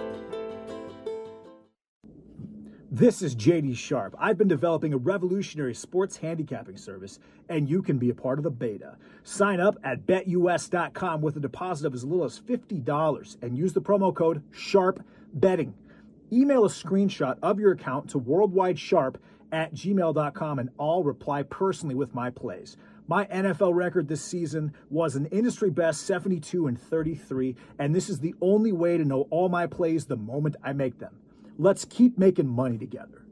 This 2.93 3.23
is 3.23 3.37
JD 3.37 3.77
Sharp. 3.77 4.16
I've 4.19 4.37
been 4.37 4.49
developing 4.49 4.93
a 4.93 4.99
revolutionary 4.99 5.74
sports 5.74 6.16
handicapping 6.16 6.77
service, 6.77 7.20
and 7.49 7.70
you 7.70 7.82
can 7.82 7.99
be 7.99 8.11
a 8.11 8.15
part 8.15 8.39
of 8.39 8.43
the 8.43 8.51
beta. 8.51 8.97
Sign 9.23 9.61
up 9.61 9.78
at 9.85 10.07
betus.com 10.07 11.23
with 11.23 11.37
a 11.37 11.41
deposit 11.41 11.87
of 11.87 11.95
as 11.95 12.05
little 12.05 12.24
as 12.24 12.41
$50 12.41 13.43
and 13.43 13.57
use 13.57 13.73
the 13.73 13.81
promo 13.81 14.12
code 14.12 14.43
SHARPBetting. 14.53 15.73
Email 16.32 16.65
a 16.65 16.69
screenshot 16.69 17.39
of 17.43 17.61
your 17.61 17.73
account 17.73 18.11
to 18.11 18.20
worldwidesharp 18.20 19.15
at 19.53 19.73
gmail.com 19.73 20.59
and 20.59 20.70
I'll 20.78 21.05
reply 21.05 21.45
personally 21.45 21.95
with 21.95 22.15
my 22.15 22.28
plays. 22.28 22.77
My 23.11 23.24
NFL 23.24 23.74
record 23.74 24.07
this 24.07 24.23
season 24.23 24.73
was 24.89 25.16
an 25.16 25.27
industry 25.27 25.69
best 25.69 26.03
72 26.03 26.69
and 26.69 26.81
33, 26.81 27.57
and 27.81 27.93
this 27.93 28.09
is 28.09 28.20
the 28.20 28.37
only 28.41 28.70
way 28.70 28.99
to 28.99 29.05
know 29.05 29.27
all 29.31 29.49
my 29.49 29.66
plays 29.66 30.05
the 30.05 30.16
moment 30.16 30.55
I 30.62 30.74
make 30.74 31.01
them. 31.01 31.16
Let's 31.59 31.85
keep 31.85 32.19
making 32.19 32.47
money 32.47 32.78
together. 32.78 33.27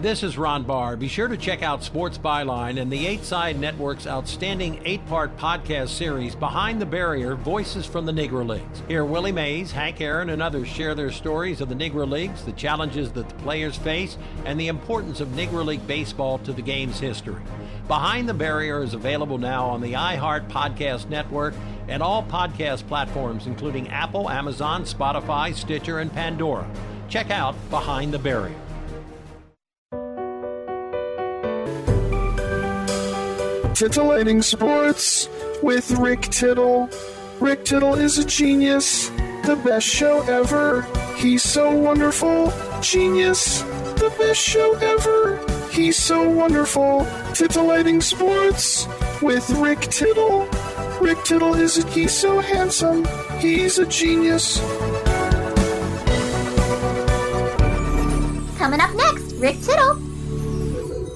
This 0.00 0.24
is 0.24 0.36
Ron 0.36 0.64
Barr. 0.64 0.96
Be 0.96 1.06
sure 1.06 1.28
to 1.28 1.36
check 1.36 1.62
out 1.62 1.84
Sports 1.84 2.18
Byline 2.18 2.80
and 2.80 2.90
the 2.90 3.06
Eight 3.06 3.22
Side 3.22 3.60
Network's 3.60 4.08
outstanding 4.08 4.82
eight 4.84 5.06
part 5.06 5.36
podcast 5.36 5.90
series, 5.90 6.34
Behind 6.34 6.80
the 6.80 6.86
Barrier 6.86 7.36
Voices 7.36 7.86
from 7.86 8.06
the 8.06 8.12
Negro 8.12 8.44
Leagues. 8.44 8.82
Here, 8.88 9.04
Willie 9.04 9.30
Mays, 9.30 9.70
Hank 9.70 10.00
Aaron, 10.00 10.30
and 10.30 10.42
others 10.42 10.66
share 10.66 10.96
their 10.96 11.12
stories 11.12 11.60
of 11.60 11.68
the 11.68 11.76
Negro 11.76 12.10
Leagues, 12.10 12.44
the 12.44 12.52
challenges 12.52 13.12
that 13.12 13.28
the 13.28 13.34
players 13.36 13.76
face, 13.76 14.18
and 14.44 14.58
the 14.58 14.66
importance 14.66 15.20
of 15.20 15.28
Negro 15.28 15.64
League 15.64 15.86
baseball 15.86 16.38
to 16.40 16.52
the 16.52 16.62
game's 16.62 16.98
history. 16.98 17.42
Behind 17.88 18.28
the 18.28 18.34
Barrier 18.34 18.82
is 18.82 18.92
available 18.92 19.38
now 19.38 19.66
on 19.66 19.80
the 19.80 19.94
iHeart 19.94 20.50
Podcast 20.50 21.08
Network 21.08 21.54
and 21.88 22.02
all 22.02 22.22
podcast 22.22 22.86
platforms, 22.86 23.46
including 23.46 23.88
Apple, 23.88 24.28
Amazon, 24.28 24.82
Spotify, 24.82 25.54
Stitcher, 25.54 26.00
and 26.00 26.12
Pandora. 26.12 26.70
Check 27.08 27.30
out 27.30 27.54
Behind 27.70 28.12
the 28.12 28.18
Barrier. 28.18 28.54
Titillating 33.74 34.42
Sports 34.42 35.30
with 35.62 35.90
Rick 35.92 36.22
Tittle. 36.22 36.90
Rick 37.40 37.64
Tittle 37.64 37.94
is 37.94 38.18
a 38.18 38.24
genius, 38.26 39.08
the 39.46 39.58
best 39.64 39.86
show 39.86 40.20
ever. 40.24 40.82
He's 41.16 41.42
so 41.42 41.74
wonderful, 41.74 42.52
genius, 42.82 43.62
the 43.62 44.12
best 44.18 44.40
show 44.40 44.74
ever. 44.74 45.57
He's 45.78 45.96
so 45.96 46.28
wonderful. 46.28 47.06
Titillating 47.34 48.00
Sports 48.00 48.88
with 49.22 49.48
Rick 49.50 49.82
Tittle. 49.82 50.48
Rick 51.00 51.22
Tittle 51.22 51.54
is 51.54 51.78
a, 51.78 51.88
he's 51.90 52.12
so 52.12 52.40
handsome. 52.40 53.06
He's 53.38 53.78
a 53.78 53.86
genius. 53.86 54.58
Coming 58.58 58.80
up 58.80 58.92
next, 58.96 59.34
Rick 59.34 59.60
Tittle. 59.60 59.94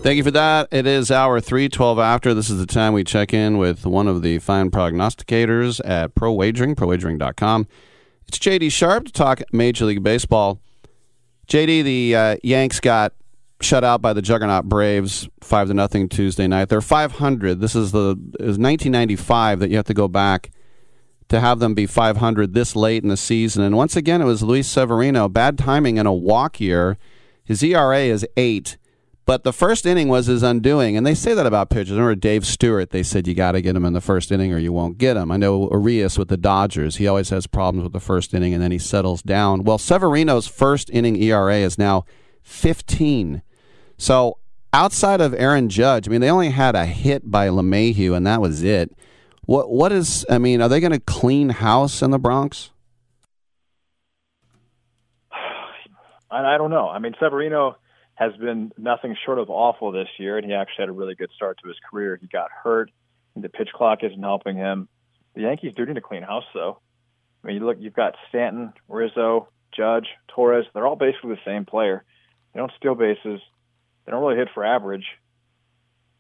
Thank 0.05 0.19
you 0.19 0.23
for 0.23 0.31
that. 0.31 0.69
It 0.71 0.87
is 0.87 1.11
hour 1.11 1.41
312 1.41 1.99
after. 1.99 2.33
This 2.33 2.49
is 2.49 2.61
the 2.61 2.67
time 2.67 2.93
we 2.93 3.03
check 3.03 3.35
in 3.35 3.59
with 3.59 3.85
one 3.85 4.07
of 4.07 4.23
the 4.23 4.39
fine 4.39 4.71
prognosticators 4.71 5.81
at 5.85 6.15
Pro 6.15 6.33
Wagering, 6.33 6.77
prowagering.com. 6.77 7.67
It's 8.29 8.39
JD 8.39 8.71
Sharp 8.71 9.07
to 9.07 9.13
talk 9.13 9.43
Major 9.53 9.87
League 9.87 10.05
Baseball. 10.05 10.61
JD, 11.49 11.83
the 11.83 12.15
uh, 12.15 12.37
Yanks 12.45 12.79
got 12.79 13.13
shut 13.65 13.85
out 13.85 14.03
by 14.03 14.13
the 14.13 14.23
juggernaut 14.23 14.69
Braves, 14.69 15.29
5 15.41 15.69
to 15.69 15.75
nothing 15.75 16.09
Tuesday 16.09 16.47
night. 16.47 16.69
They're 16.69 16.81
500. 16.81 17.61
This 17.61 17.75
is 17.75 17.93
the 17.93 18.17
was 18.41 18.59
1995 18.59 19.61
that 19.61 19.71
you 19.71 19.77
have 19.77 19.87
to 19.87 19.95
go 19.95 20.09
back 20.09 20.51
to 21.29 21.41
have 21.41 21.61
them 21.61 21.75
be 21.75 21.87
500 21.87 22.53
this 22.53 22.77
late 22.77 23.03
in 23.03 23.09
the 23.09 23.17
season. 23.17 23.63
And 23.63 23.77
once 23.77 23.97
again, 23.97 24.21
it 24.21 24.27
was 24.27 24.43
Luis 24.43 24.69
Severino. 24.69 25.29
Bad 25.29 25.57
timing 25.57 25.97
in 25.97 26.07
a 26.07 26.13
walk 26.13 26.61
year. 26.61 26.99
His 27.45 27.63
ERA 27.63 28.01
is 28.01 28.27
8. 28.37 28.77
But 29.25 29.45
the 29.45 29.53
first 29.53 29.87
inning 29.87 30.09
was 30.09 30.27
his 30.27 30.43
undoing, 30.43 30.97
and 30.97 31.07
they 31.07 31.15
say 31.15 31.33
that 31.33 31.47
about 31.47 31.71
pitchers. 31.71 31.93
Remember 31.93 32.17
Dave 32.17 32.45
Stewart? 32.45 32.91
They 32.91 33.05
said 33.05 33.29
you 33.29 33.35
got 33.35 33.53
to 33.53 33.63
get 33.63 33.77
him 33.77 33.85
in 33.85 33.93
the 33.93 34.01
first 34.01 34.33
inning 34.33 34.53
or 34.53 34.59
you 34.59 34.73
won't 34.73 34.99
get 34.99 35.17
him. 35.17 35.31
I 35.31 35.37
know 35.37 35.71
Urias 35.71 36.19
with 36.19 36.29
the 36.29 36.37
Dodgers. 36.37 36.97
He 36.97 37.07
always 37.07 37.31
has 37.31 37.47
problems 37.47 37.85
with 37.85 37.93
the 37.93 38.01
first 38.01 38.35
inning, 38.35 38.53
and 38.53 38.63
then 38.63 38.73
he 38.73 38.79
settles 38.79 39.23
down. 39.23 39.63
Well, 39.63 39.79
Severino's 39.79 40.49
first 40.49 40.91
inning 40.91 41.17
ERA 41.23 41.59
is 41.59 41.79
now 41.79 42.05
15. 42.43 43.43
So 44.03 44.39
outside 44.73 45.21
of 45.21 45.33
Aaron 45.33 45.69
Judge, 45.69 46.09
I 46.09 46.11
mean, 46.11 46.21
they 46.21 46.29
only 46.29 46.51
had 46.51 46.75
a 46.75 46.87
hit 46.87 47.31
by 47.31 47.47
LeMahieu, 47.47 48.17
and 48.17 48.27
that 48.27 48.41
was 48.41 48.65
it. 48.65 48.91
What 49.43 49.71
what 49.71 49.93
is? 49.93 50.27
I 50.29 50.39
mean, 50.39 50.61
are 50.61 50.69
they 50.69 50.81
going 50.81 50.93
to 50.93 50.99
clean 50.99 51.51
house 51.51 52.03
in 52.03 52.11
the 52.11 52.19
Bronx? 52.19 52.71
I, 56.33 56.59
don't 56.59 56.71
know. 56.71 56.89
I 56.89 56.99
mean, 56.99 57.15
Severino 57.21 57.77
has 58.15 58.33
been 58.39 58.73
nothing 58.77 59.17
short 59.25 59.39
of 59.39 59.51
awful 59.51 59.93
this 59.93 60.09
year, 60.19 60.37
and 60.37 60.45
he 60.45 60.53
actually 60.53 60.83
had 60.83 60.89
a 60.89 60.93
really 60.93 61.15
good 61.15 61.31
start 61.37 61.59
to 61.63 61.69
his 61.69 61.77
career. 61.89 62.19
He 62.21 62.27
got 62.27 62.51
hurt. 62.51 62.91
The 63.37 63.49
pitch 63.49 63.69
clock 63.73 64.01
isn't 64.03 64.21
helping 64.21 64.57
him. 64.57 64.89
The 65.37 65.43
Yankees 65.43 65.75
do 65.77 65.87
need 65.87 65.95
to 65.95 66.01
clean 66.01 66.25
house, 66.25 66.45
though. 66.53 66.81
I 67.45 67.47
mean, 67.47 67.57
you 67.59 67.65
look, 67.65 67.77
you've 67.79 67.95
got 67.95 68.17
Stanton, 68.31 68.73
Rizzo, 68.89 69.47
Judge, 69.73 70.09
Torres. 70.27 70.67
They're 70.75 70.89
all 70.89 70.97
basically 70.97 71.37
the 71.37 71.41
same 71.45 71.67
player. 71.67 72.03
They 72.53 72.59
don't 72.59 72.73
steal 72.77 72.97
bases. 72.97 73.41
They 74.05 74.13
don't 74.13 74.23
really 74.23 74.37
hit 74.37 74.49
for 74.55 74.65
average. 74.65 75.07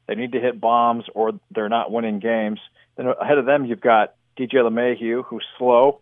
They 0.06 0.14
need 0.14 0.32
to 0.32 0.40
hit 0.40 0.60
bombs, 0.60 1.04
or 1.14 1.32
they're 1.50 1.68
not 1.68 1.90
winning 1.90 2.18
games. 2.18 2.60
Then 2.96 3.06
ahead 3.06 3.38
of 3.38 3.46
them, 3.46 3.64
you've 3.64 3.80
got 3.80 4.14
DJ 4.36 4.54
LeMahieu, 4.54 5.24
who's 5.24 5.44
slow. 5.58 6.00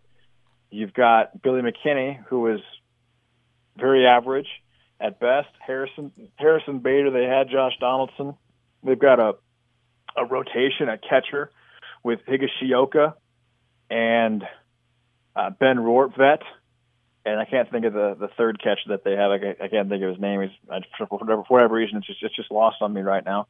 You've 0.69 0.93
got 0.93 1.41
Billy 1.41 1.61
McKinney, 1.61 2.23
who 2.27 2.47
is 2.47 2.61
very 3.77 4.05
average 4.05 4.47
at 4.99 5.19
best. 5.19 5.49
Harrison 5.59 6.11
Harrison 6.35 6.79
Bader. 6.79 7.11
They 7.11 7.25
had 7.25 7.49
Josh 7.49 7.73
Donaldson. 7.79 8.35
They've 8.83 8.99
got 8.99 9.19
a 9.19 9.35
a 10.15 10.25
rotation 10.25 10.89
at 10.89 11.01
catcher 11.07 11.51
with 12.03 12.19
Higashioka 12.27 13.13
and 13.89 14.43
uh, 15.35 15.49
Ben 15.51 15.77
Rortvedt. 15.77 16.41
And 17.23 17.39
I 17.39 17.45
can't 17.45 17.69
think 17.69 17.85
of 17.85 17.93
the, 17.93 18.15
the 18.19 18.29
third 18.35 18.59
catcher 18.61 18.89
that 18.89 19.03
they 19.03 19.11
have. 19.11 19.29
I, 19.31 19.63
I 19.63 19.67
can't 19.67 19.89
think 19.89 20.01
of 20.03 20.09
his 20.09 20.19
name. 20.19 20.41
He's 20.41 20.81
for 20.97 21.05
whatever, 21.05 21.43
for 21.47 21.53
whatever 21.53 21.75
reason, 21.75 21.97
it's 21.97 22.07
just 22.07 22.23
it's 22.23 22.35
just 22.35 22.49
lost 22.51 22.77
on 22.81 22.91
me 22.93 23.01
right 23.01 23.23
now. 23.23 23.47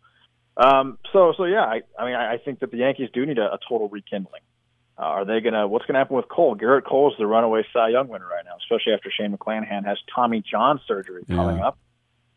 Um, 0.57 0.98
so 1.14 1.34
so 1.38 1.45
yeah, 1.45 1.61
I, 1.64 1.81
I 1.98 2.06
mean 2.06 2.15
I, 2.15 2.34
I 2.34 2.38
think 2.38 2.60
that 2.60 2.72
the 2.72 2.77
Yankees 2.77 3.10
do 3.14 3.26
need 3.26 3.38
a, 3.38 3.53
a 3.53 3.60
total 3.69 3.88
rekindling. 3.88 4.41
Uh, 4.98 5.03
are 5.03 5.26
they 5.26 5.39
gonna? 5.39 5.68
What's 5.68 5.85
gonna 5.85 5.99
happen 5.99 6.18
with 6.18 6.27
Cole? 6.27 6.57
Gerrit 6.57 6.84
Cole 6.84 7.11
is 7.11 7.18
the 7.18 7.26
runaway 7.26 7.65
Cy 7.72 7.89
Young 7.89 8.10
winner 8.10 8.27
right 8.27 8.43
now, 8.43 8.57
especially 8.57 8.93
after 8.93 9.10
Shane 9.10 9.35
McClanahan 9.35 9.85
has 9.85 9.98
Tommy 10.14 10.43
John 10.49 10.81
surgery 10.85 11.23
coming 11.27 11.57
Yeah. 11.57 11.68
up. 11.68 11.77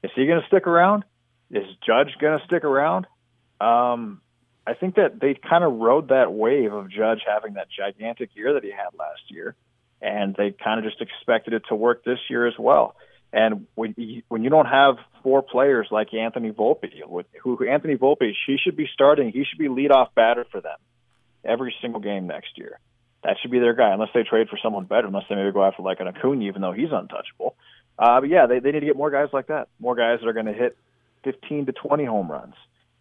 Is 0.05 0.13
he 0.15 0.27
gonna 0.27 0.47
stick 0.47 0.69
around? 0.69 1.05
Is 1.51 1.65
Judge 1.85 2.15
gonna 2.21 2.43
stick 2.47 2.63
around? 2.63 3.07
Um, 3.61 4.21
I 4.67 4.75
think 4.75 4.95
that 4.95 5.21
they 5.21 5.35
kind 5.35 5.65
of 5.65 5.75
rode 5.75 6.09
that 6.09 6.33
wave 6.33 6.73
of 6.73 6.89
Judge 6.91 7.21
having 7.27 7.55
that 7.55 7.67
gigantic 7.77 8.31
year 8.35 8.55
that 8.55 8.63
he 8.65 8.71
had 8.71 8.97
last 8.97 9.23
year, 9.29 9.57
and 10.05 10.35
they 10.37 10.55
kind 10.63 10.79
of 10.79 10.85
just 10.85 11.01
expected 11.01 11.55
it 11.55 11.63
to 11.71 11.75
work 11.75 12.05
this 12.05 12.19
year 12.29 12.47
as 12.47 12.55
well. 12.59 12.95
And 13.33 13.67
when 13.75 13.95
you, 13.97 14.23
when 14.29 14.45
you 14.45 14.51
don't 14.51 14.67
have 14.67 14.97
four 15.23 15.43
players 15.43 15.89
like 15.91 16.13
Anthony 16.15 16.53
Volpe, 16.53 16.91
who 17.09 17.25
who 17.43 17.67
Anthony 17.67 17.97
Volpe, 17.97 18.33
he 18.47 18.57
should 18.63 18.77
be 18.77 18.89
starting. 18.93 19.33
He 19.33 19.45
should 19.45 19.59
be 19.59 19.69
leadoff 19.69 20.09
batter 20.15 20.45
for 20.53 20.61
them 20.61 20.77
every 21.45 21.75
single 21.81 22.01
game 22.01 22.27
next 22.27 22.57
year. 22.57 22.79
That 23.25 23.37
should 23.41 23.51
be 23.51 23.59
their 23.59 23.75
guy, 23.75 23.93
unless 23.93 24.11
they 24.15 24.23
trade 24.23 24.49
for 24.51 24.59
someone 24.63 24.85
better. 24.85 25.09
Unless 25.09 25.25
they 25.29 25.35
maybe 25.35 25.51
go 25.51 25.65
after 25.65 25.83
like 25.83 25.99
an 26.01 26.07
Acuna, 26.09 26.45
even 26.45 26.61
though 26.61 26.73
he's 26.73 26.93
untouchable. 26.93 27.57
Uh, 27.99 28.21
but 28.21 28.29
yeah, 28.29 28.47
they 28.47 28.61
they 28.61 28.71
need 28.71 28.81
to 28.81 28.87
get 28.87 28.97
more 28.97 29.11
guys 29.11 29.29
like 29.33 29.49
that. 29.49 29.69
More 29.81 29.97
guys 29.97 30.21
that 30.21 30.29
are 30.29 30.35
going 30.35 30.47
to 30.47 30.53
hit 30.53 30.77
15 31.25 31.67
to 31.67 31.73
20 31.73 32.05
home 32.05 32.31
runs 32.31 32.55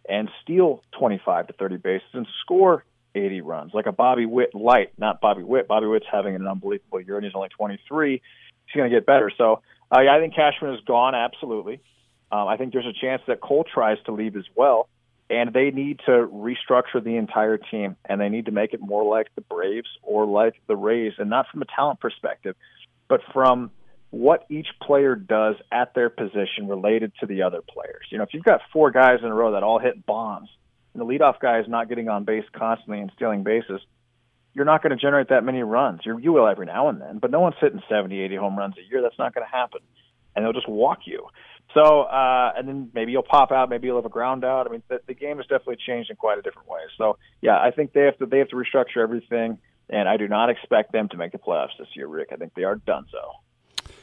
and 0.08 0.30
steal 0.42 0.82
25 0.98 1.48
to 1.48 1.54
30 1.54 1.78
bases 1.78 2.08
and 2.14 2.28
score 2.42 2.86
80 3.16 3.42
runs, 3.42 3.72
like 3.74 3.86
a 3.86 3.92
Bobby 3.92 4.26
Witt 4.26 4.56
light, 4.56 4.92
not 4.98 5.22
Bobby 5.22 5.44
Witt. 5.44 5.68
Bobby 5.68 5.88
Witt's 5.88 6.06
having 6.12 6.36
an 6.36 6.48
unbelievable 6.48 7.02
year, 7.02 7.18
and 7.18 7.26
he's 7.26 7.36
only 7.36 7.50
23. 7.50 8.22
He's 8.66 8.76
going 8.76 8.90
to 8.90 8.96
get 8.96 9.06
better. 9.06 9.32
So 9.38 9.62
uh, 9.94 10.02
yeah, 10.02 10.16
I 10.16 10.20
think 10.20 10.36
Cashman 10.36 10.74
is 10.74 10.82
gone, 10.86 11.14
absolutely. 11.14 11.82
Um, 12.32 12.48
I 12.48 12.58
think 12.58 12.74
there's 12.74 12.88
a 12.88 13.00
chance 13.00 13.22
that 13.28 13.42
Cole 13.42 13.64
tries 13.64 13.98
to 14.06 14.12
leave 14.12 14.36
as 14.36 14.46
well, 14.56 14.90
and 15.30 15.54
they 15.54 15.70
need 15.70 16.00
to 16.06 16.28
restructure 16.34 17.04
the 17.04 17.16
entire 17.18 17.58
team, 17.58 17.96
and 18.06 18.20
they 18.20 18.30
need 18.30 18.46
to 18.46 18.52
make 18.52 18.74
it 18.74 18.82
more 18.82 19.04
like 19.04 19.28
the 19.36 19.42
Braves 19.42 19.90
or 20.02 20.26
like 20.26 20.56
the 20.68 20.76
Rays, 20.76 21.14
and 21.20 21.30
not 21.30 21.46
from 21.52 21.62
a 21.62 21.66
talent 21.66 22.00
perspective, 22.00 22.56
but 23.08 23.22
from 23.34 23.70
what 24.10 24.46
each 24.50 24.68
player 24.82 25.16
does 25.16 25.56
at 25.72 25.94
their 25.94 26.10
position 26.10 26.68
related 26.68 27.12
to 27.20 27.26
the 27.26 27.44
other 27.44 27.62
players. 27.62 28.06
You 28.10 28.18
know, 28.18 28.24
if 28.24 28.34
you've 28.34 28.44
got 28.44 28.62
four 28.72 28.92
guys 28.92 29.20
in 29.22 29.28
a 29.28 29.34
row 29.34 29.52
that 29.54 29.64
all 29.64 29.80
hit 29.80 30.06
bombs, 30.06 30.50
and 30.94 31.02
the 31.02 31.06
leadoff 31.06 31.40
guy 31.40 31.60
is 31.60 31.68
not 31.68 31.90
getting 31.90 32.10
on 32.10 32.24
base 32.24 32.46
constantly 32.54 33.00
and 33.00 33.12
stealing 33.16 33.44
bases, 33.44 33.82
you're 34.54 34.66
not 34.66 34.84
going 34.84 34.92
to 34.92 35.02
generate 35.02 35.30
that 35.30 35.44
many 35.44 35.64
runs. 35.64 36.02
You're, 36.06 36.20
you 36.20 36.32
will 36.32 36.48
every 36.48 36.68
now 36.68 36.90
and 36.90 37.02
then, 37.02 37.18
but 37.20 37.32
no 37.32 37.40
one's 37.40 37.56
hitting 37.60 37.82
70, 37.90 38.20
80 38.20 38.36
home 38.36 38.58
runs 38.58 38.76
a 38.78 38.90
year. 38.90 39.02
That's 39.02 39.18
not 39.18 39.34
going 39.34 39.46
to 39.46 39.52
happen. 39.52 39.82
And 40.36 40.46
they'll 40.46 40.54
just 40.54 40.70
walk 40.70 41.00
you. 41.06 41.28
So, 41.74 42.02
uh, 42.02 42.54
and 42.56 42.68
then 42.68 42.92
maybe 42.94 43.12
you'll 43.12 43.24
pop 43.24 43.52
out, 43.52 43.70
maybe 43.70 43.88
you'll 43.88 43.98
have 43.98 44.06
a 44.06 44.10
ground 44.10 44.46
out. 44.46 44.68
I 44.68 44.72
mean, 44.72 44.84
the, 44.90 45.02
the 45.08 45.16
game 45.16 45.38
has 45.38 45.48
definitely 45.48 45.78
changed 45.86 46.12
in 46.12 46.16
quite 46.16 46.38
a 46.38 46.42
different 46.42 46.68
way. 46.68 46.82
So, 46.98 47.18
yeah, 47.42 47.58
I 47.58 47.72
think 47.72 47.94
they 47.94 48.02
have 48.02 48.18
to 48.20 48.28
they 48.28 48.40
have 48.40 48.50
to 48.50 48.56
restructure 48.56 49.02
everything, 49.02 49.58
and 49.90 50.08
I 50.08 50.18
do 50.18 50.28
not 50.28 50.50
expect 50.52 50.92
them 50.92 51.10
to 51.10 51.18
make 51.18 51.32
the 51.32 51.40
playoffs 51.40 51.78
this 51.80 51.88
year, 51.96 52.08
Rick. 52.08 52.30
I 52.32 52.36
think 52.36 52.54
they 52.54 52.64
are 52.64 52.76
done 52.76 53.06
so. 53.12 53.94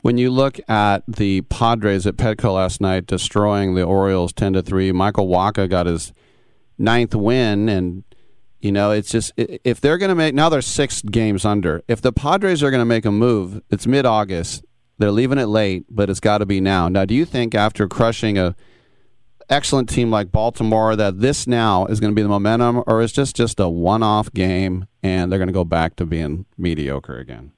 When 0.00 0.16
you 0.16 0.30
look 0.30 0.58
at 0.68 1.02
the 1.08 1.42
Padres 1.42 2.06
at 2.06 2.16
Petco 2.16 2.54
last 2.54 2.80
night 2.80 3.06
destroying 3.06 3.74
the 3.74 3.82
Orioles 3.82 4.32
10 4.32 4.54
to 4.54 4.62
3, 4.62 4.92
Michael 4.92 5.28
Wacha 5.28 5.68
got 5.68 5.86
his 5.86 6.12
ninth 6.78 7.14
win 7.14 7.68
and 7.68 8.04
you 8.60 8.72
know, 8.72 8.90
it's 8.90 9.10
just 9.10 9.32
if 9.36 9.80
they're 9.80 9.98
going 9.98 10.08
to 10.08 10.16
make 10.16 10.34
now 10.34 10.48
they're 10.48 10.62
6 10.62 11.02
games 11.02 11.44
under. 11.44 11.82
If 11.86 12.00
the 12.00 12.12
Padres 12.12 12.62
are 12.62 12.70
going 12.70 12.80
to 12.80 12.84
make 12.84 13.04
a 13.04 13.12
move, 13.12 13.62
it's 13.70 13.86
mid-August. 13.86 14.64
They're 14.98 15.12
leaving 15.12 15.38
it 15.38 15.46
late, 15.46 15.84
but 15.88 16.10
it's 16.10 16.18
got 16.18 16.38
to 16.38 16.46
be 16.46 16.60
now. 16.60 16.88
Now, 16.88 17.04
do 17.04 17.14
you 17.14 17.24
think 17.24 17.54
after 17.54 17.86
crushing 17.86 18.36
a 18.36 18.56
excellent 19.48 19.88
team 19.88 20.10
like 20.10 20.32
Baltimore 20.32 20.96
that 20.96 21.20
this 21.20 21.46
now 21.46 21.86
is 21.86 22.00
going 22.00 22.12
to 22.12 22.16
be 22.16 22.22
the 22.22 22.28
momentum 22.28 22.82
or 22.86 23.00
is 23.00 23.12
just 23.12 23.36
just 23.36 23.60
a 23.60 23.68
one-off 23.68 24.32
game 24.32 24.86
and 25.02 25.30
they're 25.30 25.38
going 25.38 25.46
to 25.46 25.52
go 25.52 25.64
back 25.64 25.94
to 25.96 26.04
being 26.04 26.44
mediocre 26.56 27.16
again? 27.16 27.52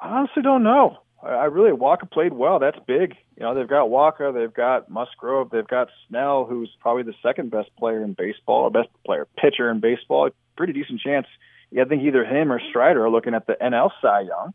I 0.00 0.08
honestly 0.08 0.42
don't 0.42 0.62
know. 0.62 0.96
I, 1.22 1.44
really 1.46 1.72
Walker 1.72 2.06
played 2.06 2.32
well. 2.32 2.58
That's 2.58 2.78
big. 2.86 3.14
You 3.36 3.42
know, 3.42 3.54
they've 3.54 3.68
got 3.68 3.90
Walker, 3.90 4.32
they've 4.32 4.52
got 4.52 4.88
Musgrove, 4.88 5.50
they've 5.50 5.66
got 5.66 5.88
Snell, 6.08 6.44
who's 6.44 6.70
probably 6.80 7.02
the 7.02 7.14
second 7.22 7.50
best 7.50 7.70
player 7.76 8.02
in 8.02 8.12
baseball, 8.12 8.64
or 8.64 8.70
best 8.70 8.88
player 9.04 9.26
pitcher 9.36 9.70
in 9.70 9.80
baseball. 9.80 10.30
Pretty 10.56 10.72
decent 10.72 11.00
chance. 11.00 11.26
Yeah, 11.70 11.82
I 11.82 11.84
think 11.86 12.02
either 12.02 12.24
him 12.24 12.52
or 12.52 12.60
Strider 12.70 13.04
are 13.04 13.10
looking 13.10 13.34
at 13.34 13.46
the 13.46 13.56
NL 13.60 13.90
Cy 14.00 14.22
Young. 14.22 14.54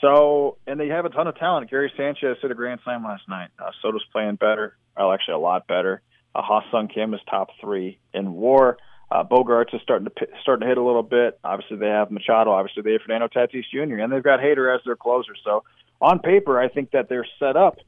So, 0.00 0.58
and 0.66 0.78
they 0.78 0.88
have 0.88 1.04
a 1.04 1.08
ton 1.08 1.26
of 1.26 1.38
talent. 1.38 1.70
Gary 1.70 1.92
Sanchez 1.96 2.36
hit 2.42 2.50
a 2.50 2.54
grand 2.54 2.80
slam 2.84 3.04
last 3.04 3.28
night. 3.28 3.48
Uh, 3.58 3.70
Soto's 3.80 4.04
playing 4.12 4.36
better. 4.36 4.76
Well, 4.96 5.12
actually, 5.12 5.34
a 5.34 5.38
lot 5.38 5.66
better. 5.66 6.02
Uh, 6.34 6.42
Ha-Sung 6.42 6.88
Kim 6.88 7.14
is 7.14 7.20
top 7.30 7.48
three 7.60 7.98
in 8.12 8.34
WAR. 8.34 8.76
Uh, 9.10 9.22
Bogaerts 9.22 9.74
is 9.74 9.80
starting 9.82 10.08
to 10.08 10.26
starting 10.42 10.62
to 10.62 10.68
hit 10.68 10.78
a 10.78 10.82
little 10.82 11.02
bit. 11.02 11.38
Obviously, 11.44 11.76
they 11.76 11.86
have 11.86 12.10
Machado. 12.10 12.50
Obviously, 12.50 12.82
they 12.82 12.92
have 12.92 13.02
Fernando 13.02 13.28
Tatis 13.28 13.64
Jr. 13.72 13.98
and 13.98 14.12
they've 14.12 14.22
got 14.22 14.40
Hader 14.40 14.74
as 14.74 14.80
their 14.84 14.96
closer. 14.96 15.32
So, 15.44 15.62
on 16.04 16.18
paper, 16.18 16.60
I 16.60 16.68
think 16.68 16.90
that 16.90 17.08
they're 17.08 17.26
set 17.38 17.56
up 17.56 17.78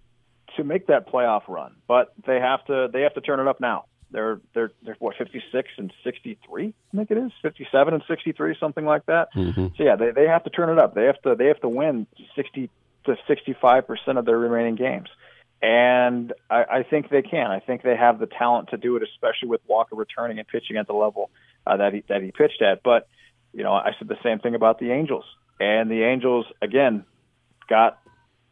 to 0.57 0.65
make 0.65 0.87
that 0.87 1.07
playoff 1.13 1.43
run, 1.49 1.77
but 1.87 2.15
they 2.27 2.41
have 2.41 2.65
to 2.67 2.89
they 2.93 3.03
have 3.03 3.15
to 3.15 3.21
turn 3.21 3.41
it 3.41 3.47
up 3.47 3.61
now. 3.61 3.85
They're 4.11 4.41
they're 4.55 4.73
they're 4.83 4.97
what 4.99 5.17
56 5.19 5.69
and 5.77 5.93
63, 6.03 6.75
I 6.93 6.97
think 6.97 7.11
it 7.11 7.19
is 7.19 7.33
57 7.43 7.95
and 7.95 8.03
63, 8.09 8.57
something 8.59 8.85
like 8.87 9.05
that. 9.07 9.35
Mm-hmm. 9.35 9.67
So 9.77 9.83
yeah, 9.83 9.97
they 9.97 10.13
they 10.13 10.27
have 10.27 10.45
to 10.45 10.51
turn 10.51 10.71
it 10.71 10.79
up. 10.79 10.95
They 10.95 11.05
have 11.05 11.21
to 11.23 11.35
they 11.35 11.47
have 11.47 11.61
to 11.61 11.69
win 11.69 12.07
60 12.35 12.71
to 13.05 13.17
65 13.29 13.87
percent 13.87 14.17
of 14.19 14.25
their 14.25 14.39
remaining 14.39 14.77
games, 14.77 15.09
and 15.61 16.33
I, 16.49 16.65
I 16.65 16.83
think 16.85 17.11
they 17.11 17.23
can. 17.23 17.51
I 17.51 17.61
think 17.61 17.83
they 17.83 17.97
have 17.97 18.19
the 18.19 18.27
talent 18.27 18.71
to 18.71 18.79
do 18.79 18.97
it, 18.97 19.03
especially 19.03 19.49
with 19.49 19.61
Walker 19.67 19.95
returning 19.95 20.39
and 20.39 20.49
pitching 20.49 20.79
at 20.79 20.87
the 20.87 20.95
level 20.95 21.31
uh, 21.67 21.77
that 21.77 21.93
he 21.93 22.03
that 22.09 22.23
he 22.23 22.31
pitched 22.31 22.63
at. 22.63 22.83
But 22.83 23.09
you 23.53 23.63
know, 23.63 23.73
I 23.73 23.91
said 23.99 24.09
the 24.09 24.19
same 24.23 24.39
thing 24.39 24.55
about 24.55 24.79
the 24.79 24.93
Angels, 24.93 25.25
and 25.61 25.91
the 25.91 26.05
Angels 26.05 26.47
again 26.63 27.05
got 27.69 27.99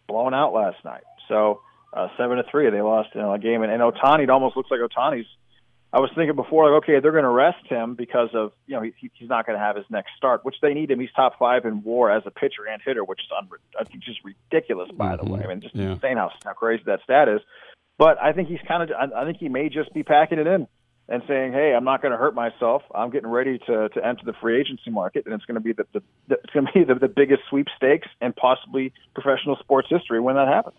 blown 0.07 0.35
out 0.35 0.53
last 0.53 0.85
night. 0.85 1.05
So 1.29 1.61
uh, 1.93 2.09
seven 2.17 2.37
to 2.39 2.45
three, 2.51 2.69
they 2.71 2.83
lost 2.83 3.11
you 3.15 3.21
know, 3.21 3.33
a 3.33 3.39
game, 3.39 3.63
and, 3.63 3.73
and 3.73 3.81
Ohtani 3.83 4.25
it 4.25 4.31
almost 4.31 4.57
looks 4.57 4.71
like 4.71 4.81
Ohtani's. 4.81 5.27
I 5.93 6.01
was 6.01 6.11
thinking 6.17 6.35
before, 6.35 6.69
like, 6.73 6.83
okay, 6.83 6.99
they're 6.99 7.13
going 7.13 7.23
to 7.23 7.31
rest 7.31 7.65
him 7.69 7.95
because 7.95 8.31
of 8.35 8.51
you 8.67 8.75
know 8.75 8.83
he, 8.83 8.93
he's 9.15 9.29
not 9.29 9.47
going 9.47 9.57
to 9.57 9.65
have 9.65 9.77
his 9.77 9.85
next 9.91 10.11
start, 10.17 10.45
which 10.45 10.57
they 10.61 10.75
need 10.75 10.91
him. 10.91 10.99
He's 10.99 11.13
top 11.15 11.39
five 11.39 11.65
in 11.65 11.85
WAR 11.85 12.11
as 12.11 12.25
a 12.27 12.33
pitcher 12.33 12.67
and 12.69 12.83
hitter, 12.85 13.05
which 13.05 13.21
is 13.21 13.27
unre- 13.31 13.63
I 13.81 13.85
think 13.85 14.03
just 14.03 14.19
ridiculous. 14.25 14.91
By 14.93 15.17
the 15.17 15.25
way, 15.25 15.43
I 15.45 15.47
mean 15.47 15.61
just 15.61 15.77
Yeah. 15.77 15.93
insane 15.93 16.17
how 16.17 16.33
how 16.45 16.53
crazy 16.53 16.83
that 16.87 17.01
stat 17.05 17.29
is. 17.29 17.41
But 17.97 18.21
I 18.21 18.33
think 18.33 18.49
he's 18.49 18.59
kind 18.67 18.83
of 18.83 18.91
I, 18.91 19.23
I 19.23 19.25
think 19.25 19.39
he 19.39 19.49
may 19.49 19.69
just 19.69 19.95
be 19.95 20.03
packing 20.03 20.39
it 20.41 20.49
in 20.49 20.67
and 21.09 21.23
saying, 21.29 21.53
hey, 21.53 21.75
I'm 21.77 21.85
not 21.85 22.01
going 22.01 22.13
to 22.13 22.19
hurt 22.19 22.35
myself. 22.35 22.83
I'm 22.95 23.11
getting 23.11 23.29
ready 23.29 23.59
to 23.67 23.89
to 23.91 24.07
enter 24.07 24.25
the 24.25 24.33
free 24.41 24.59
agency 24.61 24.91
market, 24.91 25.27
and 25.27 25.35
it's 25.35 25.45
going 25.45 25.57
to 25.57 25.61
be 25.61 25.73
the, 25.73 25.87
the, 25.93 26.03
the 26.29 26.35
it's 26.43 26.53
going 26.53 26.67
to 26.67 26.73
be 26.73 26.85
the, 26.85 26.95
the 26.95 27.09
biggest 27.09 27.43
sweepstakes 27.51 28.09
in 28.21 28.33
possibly 28.33 28.93
professional 29.15 29.57
sports 29.57 29.89
history 29.91 30.21
when 30.21 30.37
that 30.37 30.49
happens. 30.49 30.77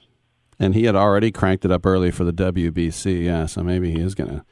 And 0.57 0.73
he 0.73 0.85
had 0.85 0.95
already 0.95 1.31
cranked 1.31 1.65
it 1.65 1.71
up 1.71 1.85
early 1.85 2.11
for 2.11 2.23
the 2.23 2.31
WBC, 2.33 3.25
yeah. 3.25 3.45
So 3.45 3.61
maybe 3.61 3.91
he 3.91 3.99
is 3.99 4.15
going 4.15 4.29
to 4.29 4.45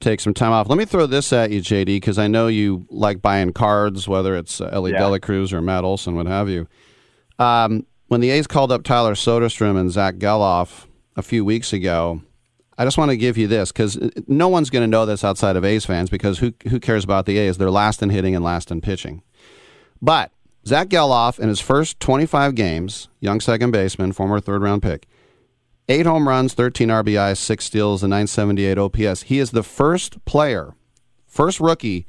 take 0.00 0.20
some 0.20 0.32
time 0.32 0.52
off. 0.52 0.68
Let 0.68 0.78
me 0.78 0.84
throw 0.84 1.06
this 1.06 1.32
at 1.32 1.50
you, 1.50 1.60
JD, 1.60 1.86
because 1.86 2.18
I 2.18 2.28
know 2.28 2.46
you 2.46 2.86
like 2.88 3.20
buying 3.20 3.52
cards, 3.52 4.06
whether 4.06 4.36
it's 4.36 4.60
uh, 4.60 4.68
Elly 4.72 4.92
Yeah. 4.92 4.98
De 5.00 5.08
La 5.08 5.18
Cruz 5.18 5.52
or 5.52 5.60
Matt 5.60 5.82
Olson, 5.82 6.14
what 6.14 6.26
have 6.26 6.48
you. 6.48 6.68
Um, 7.38 7.84
when 8.08 8.20
the 8.20 8.30
A's 8.30 8.46
called 8.46 8.70
up 8.70 8.84
Tyler 8.84 9.14
Soderstrom 9.14 9.78
and 9.78 9.90
Zack 9.90 10.16
Gelof 10.16 10.86
a 11.16 11.22
few 11.22 11.44
weeks 11.44 11.72
ago, 11.72 12.22
I 12.76 12.84
just 12.84 12.98
want 12.98 13.10
to 13.10 13.16
give 13.16 13.38
you 13.38 13.46
this 13.46 13.70
because 13.70 13.96
uh, 13.96 14.10
no 14.26 14.48
one's 14.48 14.70
going 14.70 14.82
to 14.82 14.88
know 14.88 15.06
this 15.06 15.24
outside 15.24 15.56
of 15.56 15.64
A's 15.64 15.84
fans 15.84 16.10
because 16.10 16.38
who 16.38 16.52
who 16.68 16.80
cares 16.80 17.04
about 17.04 17.26
the 17.26 17.38
A's? 17.38 17.58
They're 17.58 17.70
last 17.70 18.02
in 18.02 18.10
hitting 18.10 18.34
and 18.34 18.44
last 18.44 18.70
in 18.70 18.80
pitching. 18.80 19.22
But 20.02 20.32
Zack 20.66 20.88
Gelof 20.88 21.38
in 21.38 21.48
his 21.48 21.60
first 21.60 22.00
25 22.00 22.54
games, 22.54 23.08
young 23.20 23.40
second 23.40 23.70
baseman, 23.70 24.12
former 24.12 24.40
third 24.40 24.62
round 24.62 24.82
pick, 24.82 25.06
eight 25.88 26.06
home 26.06 26.28
runs, 26.28 26.54
13 26.54 26.88
RBIs, 26.88 27.36
six 27.36 27.64
steals, 27.64 28.02
and 28.02 28.10
978 28.10 28.78
OPS. 28.78 29.22
He 29.22 29.38
is 29.38 29.50
the 29.50 29.62
first 29.62 30.24
player, 30.24 30.74
first 31.26 31.60
rookie, 31.60 32.06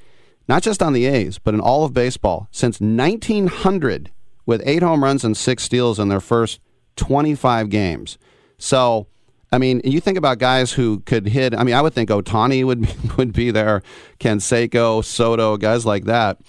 not 0.47 0.63
just 0.63 0.81
on 0.81 0.93
the 0.93 1.05
A's, 1.05 1.37
but 1.37 1.53
in 1.53 1.59
all 1.59 1.83
of 1.83 1.93
baseball 1.93 2.47
since 2.51 2.79
1900 2.79 4.11
with 4.45 4.61
eight 4.65 4.83
home 4.83 5.03
runs 5.03 5.23
and 5.23 5.35
six 5.35 5.63
steals 5.63 5.99
in 5.99 6.07
their 6.07 6.19
first 6.19 6.59
25 6.95 7.69
games. 7.69 8.17
So, 8.57 9.07
I 9.55 9.57
mean, 9.57 9.79
you 9.85 10.01
think 10.01 10.17
about 10.17 10.37
guys 10.37 10.73
who 10.73 10.99
could 10.99 11.27
hit. 11.27 11.55
I 11.55 11.63
mean, 11.63 11.75
I 11.75 11.81
would 11.81 11.93
think 11.93 12.09
Ohtani 12.09 12.65
would 12.65 12.81
be, 12.81 12.89
would 13.17 13.31
be 13.31 13.51
there, 13.51 13.81
Canseco, 14.19 15.03
Soto, 15.03 15.55
guys 15.55 15.85
like 15.85 16.03
that. 16.05 16.39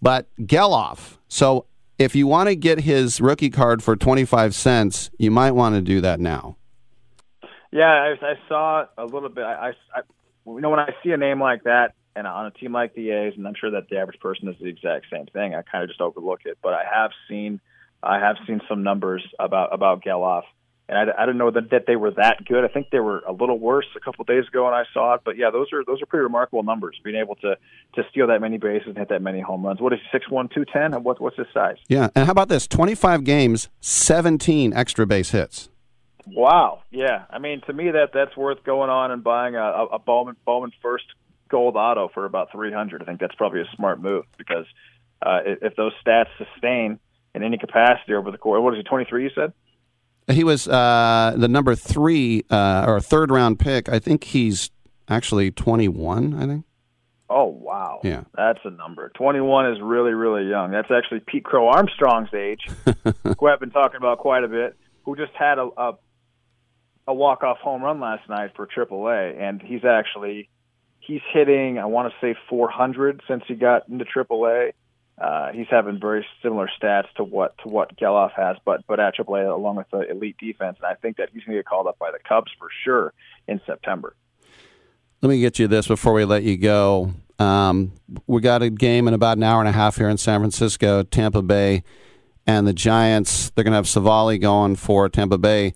But 0.00 0.26
Gelof. 0.40 1.18
So, 1.28 1.66
if 1.98 2.16
you 2.16 2.26
want 2.26 2.48
to 2.48 2.56
get 2.56 2.80
his 2.80 3.20
rookie 3.20 3.50
card 3.50 3.82
for 3.82 3.94
25 3.94 4.54
cents, 4.54 5.10
you 5.18 5.30
might 5.30 5.52
want 5.52 5.76
to 5.76 5.80
do 5.80 6.00
that 6.00 6.18
now. 6.18 6.56
Yeah, 7.70 7.84
I, 7.84 8.14
I 8.20 8.34
saw 8.48 8.86
a 8.96 9.04
little 9.04 9.28
bit. 9.28 9.44
I, 9.44 9.72
I, 9.94 10.00
you 10.46 10.60
know, 10.60 10.70
when 10.70 10.80
I 10.80 10.92
see 11.04 11.10
a 11.10 11.16
name 11.16 11.40
like 11.40 11.64
that 11.64 11.94
and 12.16 12.26
on 12.26 12.46
a 12.46 12.50
team 12.50 12.72
like 12.72 12.94
the 12.94 13.10
A's, 13.10 13.34
and 13.36 13.46
I'm 13.46 13.54
sure 13.54 13.72
that 13.72 13.88
the 13.90 13.98
average 13.98 14.20
person 14.20 14.48
is 14.48 14.56
the 14.60 14.68
exact 14.68 15.06
same 15.12 15.26
thing, 15.26 15.54
I 15.54 15.62
kind 15.62 15.84
of 15.84 15.90
just 15.90 16.00
overlook 16.00 16.40
it. 16.46 16.58
But 16.62 16.74
I 16.74 16.82
have 16.90 17.10
seen, 17.28 17.60
I 18.02 18.18
have 18.18 18.36
seen 18.46 18.60
some 18.68 18.82
numbers 18.82 19.24
about 19.38 19.72
about 19.72 20.02
Gelof, 20.02 20.44
and 20.88 20.98
I, 20.98 21.22
I 21.22 21.26
didn't 21.26 21.38
know 21.38 21.50
that, 21.50 21.70
that 21.70 21.84
they 21.86 21.96
were 21.96 22.10
that 22.12 22.44
good. 22.44 22.64
I 22.64 22.68
think 22.68 22.90
they 22.90 23.00
were 23.00 23.20
a 23.20 23.32
little 23.32 23.58
worse 23.58 23.86
a 23.96 24.00
couple 24.00 24.22
of 24.22 24.26
days 24.26 24.46
ago 24.46 24.64
when 24.64 24.74
I 24.74 24.84
saw 24.92 25.14
it. 25.14 25.22
But 25.24 25.36
yeah, 25.36 25.50
those 25.50 25.72
are 25.72 25.82
those 25.84 26.02
are 26.02 26.06
pretty 26.06 26.24
remarkable 26.24 26.62
numbers. 26.62 26.98
Being 27.02 27.16
able 27.16 27.36
to 27.36 27.56
to 27.94 28.02
steal 28.10 28.26
that 28.28 28.40
many 28.40 28.58
bases 28.58 28.88
and 28.88 28.98
hit 28.98 29.08
that 29.08 29.22
many 29.22 29.40
home 29.40 29.64
runs. 29.64 29.80
What 29.80 29.92
is 29.92 29.98
six 30.12 30.28
one 30.28 30.48
two 30.54 30.64
ten? 30.64 30.92
What 31.02 31.20
what's 31.20 31.36
his 31.36 31.46
size? 31.54 31.76
Yeah, 31.88 32.08
and 32.14 32.26
how 32.26 32.32
about 32.32 32.48
this? 32.48 32.66
25 32.66 33.24
games, 33.24 33.68
17 33.80 34.74
extra 34.74 35.06
base 35.06 35.30
hits. 35.30 35.68
Wow. 36.26 36.82
Yeah. 36.90 37.24
I 37.30 37.38
mean, 37.38 37.60
to 37.66 37.72
me, 37.72 37.90
that 37.90 38.10
that's 38.12 38.36
worth 38.36 38.64
going 38.64 38.90
on 38.90 39.10
and 39.10 39.22
buying 39.22 39.56
a, 39.56 39.86
a 39.92 39.98
Bowman 39.98 40.36
Bowman 40.44 40.72
first 40.82 41.04
gold 41.48 41.76
auto 41.76 42.08
for 42.12 42.24
about 42.24 42.50
three 42.52 42.72
hundred. 42.72 43.02
I 43.02 43.04
think 43.04 43.20
that's 43.20 43.34
probably 43.34 43.60
a 43.60 43.76
smart 43.76 44.00
move 44.00 44.24
because 44.36 44.66
uh, 45.22 45.40
if, 45.44 45.76
those 45.76 45.92
stats 46.04 46.28
sustain 46.38 46.98
in 47.34 47.42
any 47.42 47.58
capacity 47.58 48.14
over 48.14 48.30
the 48.30 48.38
course, 48.38 48.60
what 48.62 48.74
is 48.74 48.78
he? 48.78 48.84
Twenty 48.84 49.06
three? 49.08 49.24
You 49.24 49.30
said. 49.34 49.52
He 50.28 50.42
was 50.44 50.66
uh, 50.66 51.34
the 51.36 51.48
number 51.48 51.74
three 51.74 52.44
uh, 52.50 52.84
or 52.86 53.00
third 53.00 53.30
round 53.30 53.58
pick. 53.58 53.88
I 53.88 53.98
think 53.98 54.24
he's 54.24 54.70
actually 55.08 55.50
21. 55.50 56.34
I 56.34 56.46
think. 56.46 56.64
Oh 57.28 57.46
wow! 57.46 58.00
Yeah, 58.04 58.24
that's 58.34 58.60
a 58.64 58.70
number. 58.70 59.10
Twenty-one 59.16 59.72
is 59.72 59.80
really, 59.80 60.12
really 60.12 60.48
young. 60.48 60.70
That's 60.70 60.90
actually 60.90 61.20
Pete 61.20 61.42
Crow-Armstrong's 61.42 62.28
age, 62.34 62.60
who 63.38 63.46
I've 63.46 63.60
been 63.60 63.70
talking 63.70 63.96
about 63.96 64.18
quite 64.18 64.44
a 64.44 64.48
bit. 64.48 64.76
Who 65.04 65.16
just 65.16 65.32
had 65.32 65.58
a, 65.58 65.68
a 65.76 65.92
a 67.06 67.14
walk-off 67.14 67.58
home 67.58 67.82
run 67.82 67.98
last 67.98 68.28
night 68.28 68.50
for 68.54 68.66
AAA, 68.66 69.40
and 69.40 69.62
he's 69.62 69.84
actually 69.84 70.50
he's 71.00 71.22
hitting 71.32 71.78
I 71.78 71.86
want 71.86 72.12
to 72.12 72.14
say 72.20 72.38
400 72.48 73.22
since 73.26 73.42
he 73.48 73.54
got 73.54 73.88
into 73.88 74.04
AAA. 74.04 74.72
Uh, 75.16 75.52
he's 75.52 75.66
having 75.70 76.00
very 76.00 76.26
similar 76.42 76.68
stats 76.80 77.06
to 77.16 77.22
what 77.22 77.56
to 77.58 77.68
what 77.68 77.96
Gelof 77.96 78.32
has, 78.32 78.56
but 78.64 78.84
but 78.88 78.98
at 78.98 79.16
AAA 79.16 79.52
along 79.52 79.76
with 79.76 79.88
the 79.90 80.10
elite 80.10 80.36
defense, 80.38 80.76
and 80.82 80.86
I 80.86 80.94
think 80.94 81.18
that 81.18 81.28
he's 81.32 81.44
going 81.44 81.56
to 81.56 81.62
get 81.62 81.66
called 81.66 81.86
up 81.86 81.98
by 81.98 82.10
the 82.10 82.18
Cubs 82.28 82.50
for 82.58 82.68
sure 82.84 83.12
in 83.46 83.60
September. 83.64 84.16
Let 85.22 85.28
me 85.28 85.40
get 85.40 85.58
you 85.58 85.68
this 85.68 85.86
before 85.86 86.12
we 86.12 86.24
let 86.24 86.42
you 86.42 86.56
go. 86.56 87.12
Um, 87.38 87.92
we 88.26 88.40
got 88.40 88.62
a 88.62 88.70
game 88.70 89.06
in 89.06 89.14
about 89.14 89.36
an 89.36 89.44
hour 89.44 89.60
and 89.60 89.68
a 89.68 89.72
half 89.72 89.96
here 89.96 90.08
in 90.08 90.18
San 90.18 90.40
Francisco, 90.40 91.02
Tampa 91.02 91.42
Bay, 91.42 91.82
and 92.46 92.66
the 92.66 92.72
Giants. 92.72 93.50
They're 93.50 93.64
going 93.64 93.72
to 93.72 93.76
have 93.76 93.86
Civale 93.86 94.38
going 94.40 94.76
for 94.76 95.08
Tampa 95.08 95.38
Bay. 95.38 95.74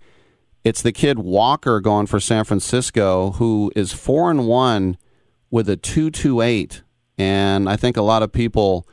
It's 0.64 0.82
the 0.82 0.92
kid 0.92 1.20
Walker 1.20 1.80
going 1.80 2.06
for 2.06 2.18
San 2.18 2.44
Francisco, 2.44 3.32
who 3.32 3.72
is 3.76 3.92
four 3.92 4.30
and 4.30 4.46
one 4.46 4.98
with 5.50 5.68
a 5.68 5.76
two 5.76 6.10
two 6.10 6.40
eight, 6.40 6.82
and 7.16 7.68
I 7.68 7.76
think 7.76 7.96
a 7.96 8.02
lot 8.02 8.24
of 8.24 8.32
people 8.32 8.86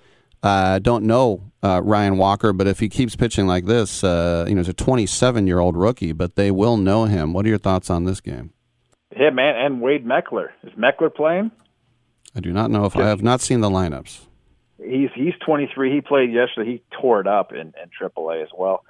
uh, 0.46 0.78
don't 0.78 1.06
know 1.06 1.42
uh, 1.64 1.82
Ryan 1.84 2.18
Walker, 2.18 2.54
but 2.54 2.68
if 2.68 2.80
he 2.80 2.88
keeps 2.88 3.16
pitching 3.16 3.48
like 3.48 3.66
this, 3.66 4.04
uh, 4.04 4.46
you 4.48 4.54
know, 4.54 4.62
he's 4.62 4.70
a 4.70 4.74
27 4.74 5.48
year 5.48 5.58
old 5.60 5.76
rookie, 5.76 6.12
but 6.12 6.36
they 6.36 6.52
will 6.52 6.78
know 6.78 7.06
him. 7.06 7.34
What 7.34 7.48
are 7.48 7.50
your 7.50 7.58
thoughts 7.58 7.90
on 7.90 8.04
this 8.04 8.22
game? 8.22 8.52
Yeah, 9.18 9.32
man, 9.32 9.56
and 9.56 9.82
Wade 9.82 10.06
Meckler 10.06 10.50
is 10.64 10.74
Meckler 10.74 11.14
playing? 11.14 11.50
I 12.36 12.42
do 12.42 12.52
not 12.52 12.70
know 12.70 12.86
if 12.86 12.96
I 12.96 13.08
have 13.08 13.24
not 13.24 13.42
seen 13.42 13.62
the 13.62 13.70
lineups. 13.70 14.28
He's 14.78 15.10
he's 15.16 15.34
23. 15.44 15.96
He 15.96 16.02
played 16.02 16.32
yesterday. 16.32 16.74
He 16.74 16.84
tore 17.02 17.22
it 17.22 17.28
up 17.28 17.52
in, 17.52 17.60
in 17.82 17.90
AAA 18.00 18.44
as 18.44 18.50
well. 18.56 18.84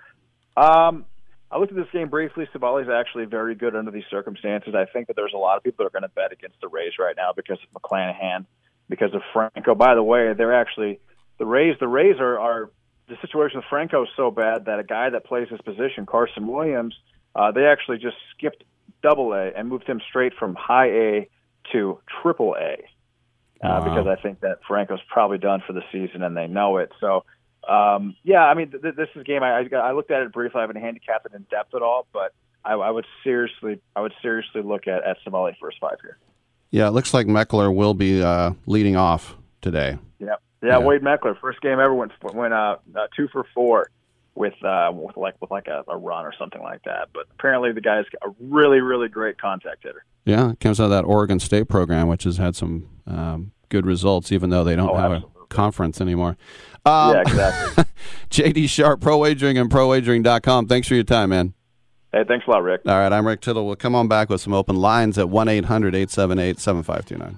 Um, 0.58 1.06
I 1.50 1.58
looked 1.58 1.72
at 1.72 1.78
this 1.78 1.88
game 1.94 2.10
briefly. 2.10 2.50
Civale's 2.52 2.90
actually 2.90 3.26
very 3.26 3.56
good 3.56 3.78
under 3.78 3.92
these 3.92 4.04
circumstances. 4.10 4.74
I 4.76 4.86
think 4.92 5.08
that 5.08 5.16
there's 5.16 5.34
a 5.34 5.38
lot 5.38 5.56
of 5.56 5.64
people 5.64 5.86
that 5.86 5.88
are 5.88 6.00
going 6.00 6.10
to 6.10 6.14
bet 6.16 6.34
against 6.34 6.60
the 6.60 6.68
Rays 6.68 6.94
right 7.00 7.16
now 7.16 7.32
because 7.34 7.60
of 7.64 7.82
McClanahan, 7.82 8.46
because 8.90 9.14
of 9.14 9.22
Franco. 9.32 9.74
By 9.76 9.96
the 9.96 10.04
way, 10.04 10.34
they're 10.34 10.60
actually 10.60 11.00
the 11.38 11.46
Rays. 11.46 11.76
The 11.80 11.88
Rays 11.88 12.18
are, 12.20 12.40
are 12.40 12.72
the 13.08 13.16
situation 13.22 13.58
with 13.58 13.66
Franco 13.70 14.04
is 14.04 14.10
so 14.16 14.32
bad 14.32 14.66
that 14.66 14.80
a 14.80 14.84
guy 14.84 15.10
that 15.10 15.26
plays 15.26 15.48
his 15.50 15.62
position, 15.62 16.06
Carson 16.06 16.48
Williams, 16.48 16.96
uh, 17.36 17.52
they 17.52 17.66
actually 17.66 17.98
just 17.98 18.18
skipped 18.36 18.64
Double 19.04 19.34
A 19.34 19.52
and 19.56 19.70
moved 19.70 19.86
him 19.88 20.02
straight 20.10 20.34
from 20.38 20.56
High 20.56 20.88
A 20.88 21.30
to 21.72 22.00
Triple 22.22 22.56
A. 22.60 22.74
Uh, 22.74 22.78
Wow. 23.62 23.84
Because 23.84 24.08
I 24.08 24.22
think 24.22 24.42
that 24.42 24.60
Franco's 24.68 25.00
probably 25.10 25.38
done 25.38 25.64
for 25.66 25.74
the 25.74 25.82
season 25.92 26.24
and 26.24 26.36
they 26.36 26.48
know 26.48 26.78
it. 26.78 26.92
So 27.00 27.24
um, 27.68 28.16
yeah, 28.24 28.44
I 28.44 28.54
mean, 28.54 28.72
th- 28.72 28.96
this 28.96 29.10
is 29.16 29.22
a 29.22 29.24
game. 29.24 29.44
I, 29.44 29.62
I, 29.62 29.76
I 29.76 29.92
looked 29.94 30.12
at 30.12 30.22
it 30.22 30.32
briefly. 30.32 30.60
I 30.60 30.62
haven't 30.62 30.82
handicapped 30.82 31.26
it 31.26 31.34
in 31.34 31.44
depth 31.50 31.74
at 31.74 31.82
all, 31.82 32.08
but 32.14 32.34
I, 32.64 32.74
I 32.74 32.92
would 32.92 33.06
seriously, 33.24 33.82
I 33.96 34.02
would 34.02 34.14
seriously 34.22 34.62
look 34.62 34.88
at 34.88 35.04
at 35.04 35.18
Civale 35.26 35.56
first 35.60 35.78
five 35.80 35.98
here. 36.02 36.18
Yeah, 36.72 36.88
it 36.88 36.92
looks 36.92 37.14
like 37.14 37.28
Meckler 37.28 37.74
will 37.74 37.94
be 37.94 38.22
uh, 38.22 38.52
leading 38.66 38.96
off 38.96 39.36
today. 39.62 39.98
Yep. 40.20 40.42
Yeah, 40.66 40.78
Wade 40.80 41.02
Meckler, 41.02 41.40
first 41.40 41.62
game 41.62 41.80
ever 41.80 41.94
went 41.94 42.12
went 42.34 42.54
uh, 42.54 42.78
uh, 42.96 43.08
two 43.16 43.28
for 43.30 43.46
four 43.54 43.90
with 44.36 44.54
uh, 44.64 44.92
with 44.94 45.16
like 45.18 45.36
with 45.42 45.52
like 45.52 45.68
a, 45.68 45.84
a 45.88 45.98
run 45.98 46.26
or 46.26 46.34
something 46.38 46.62
like 46.62 46.82
that. 46.84 47.10
But 47.14 47.28
apparently, 47.38 47.72
the 47.72 47.82
guy's 47.82 48.06
a 48.22 48.30
really 48.40 48.80
really 48.82 49.08
great 49.08 49.40
contact 49.40 49.84
hitter. 49.84 50.04
Yeah, 50.26 50.54
comes 50.60 50.80
out 50.80 50.86
of 50.86 50.90
that 50.92 51.04
Oregon 51.06 51.40
State 51.40 51.70
program, 51.70 52.08
which 52.08 52.24
has 52.24 52.38
had 52.38 52.56
some 52.56 52.90
um, 53.08 53.52
good 53.70 53.86
results, 53.86 54.32
even 54.32 54.50
though 54.50 54.64
they 54.64 54.76
don't 54.76 54.90
Oh, 54.90 54.96
have 54.96 55.12
a 55.12 55.24
conference 55.50 56.02
anymore. 56.02 56.36
Um, 56.86 57.14
yeah, 57.16 57.22
exactly. 57.22 57.84
JD 58.32 58.70
Sharp, 58.70 59.02
Pro 59.02 59.18
Wagering 59.20 59.58
and 59.58 59.70
ProWagering.com. 59.72 60.68
Thanks 60.68 60.88
for 60.88 60.96
your 60.96 61.04
time, 61.04 61.30
man. 61.30 61.54
hey, 62.12 62.24
thanks 62.28 62.46
a 62.48 62.50
lot, 62.52 62.64
Rick. 62.64 62.82
All 62.88 62.94
right, 62.94 63.12
I'm 63.14 63.26
Rick 63.26 63.42
Tittle. 63.42 63.66
We'll 63.68 63.76
come 63.76 63.94
on 63.96 64.08
back 64.08 64.30
with 64.30 64.42
some 64.42 64.54
open 64.54 64.76
lines 64.76 65.18
at 65.18 65.30
1 65.30 65.48
800 65.48 65.96
878 65.96 66.60
7529. 66.60 67.38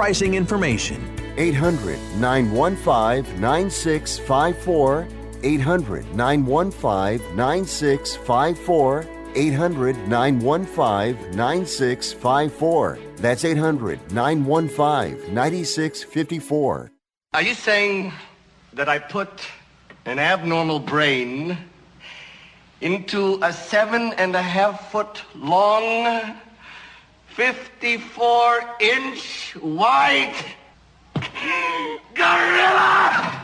information. 0.33 0.99
800 1.37 1.99
915 2.17 3.39
9654. 3.39 5.07
800 5.43 6.15
915 6.15 7.35
9654. 7.35 9.07
800 9.35 10.07
915 10.07 11.31
9654. 11.35 12.99
That's 13.17 13.45
800 13.45 14.11
915 14.11 15.33
9654. 15.33 16.91
Are 17.33 17.41
you 17.41 17.53
saying 17.53 18.11
that 18.73 18.89
I 18.89 18.99
put 18.99 19.29
an 20.05 20.19
abnormal 20.19 20.79
brain 20.79 21.57
into 22.81 23.39
a 23.43 23.53
seven 23.53 24.13
and 24.13 24.35
a 24.35 24.41
half 24.41 24.91
foot 24.91 25.21
long, 25.35 26.35
54 27.35 28.75
inch 28.81 29.55
wide 29.61 30.35
gorilla? 32.13 33.41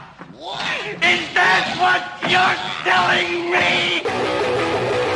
Is 1.02 1.24
that 1.34 1.66
what 1.80 2.04
you're 2.30 2.58
telling 2.84 3.52
me? 3.52 5.07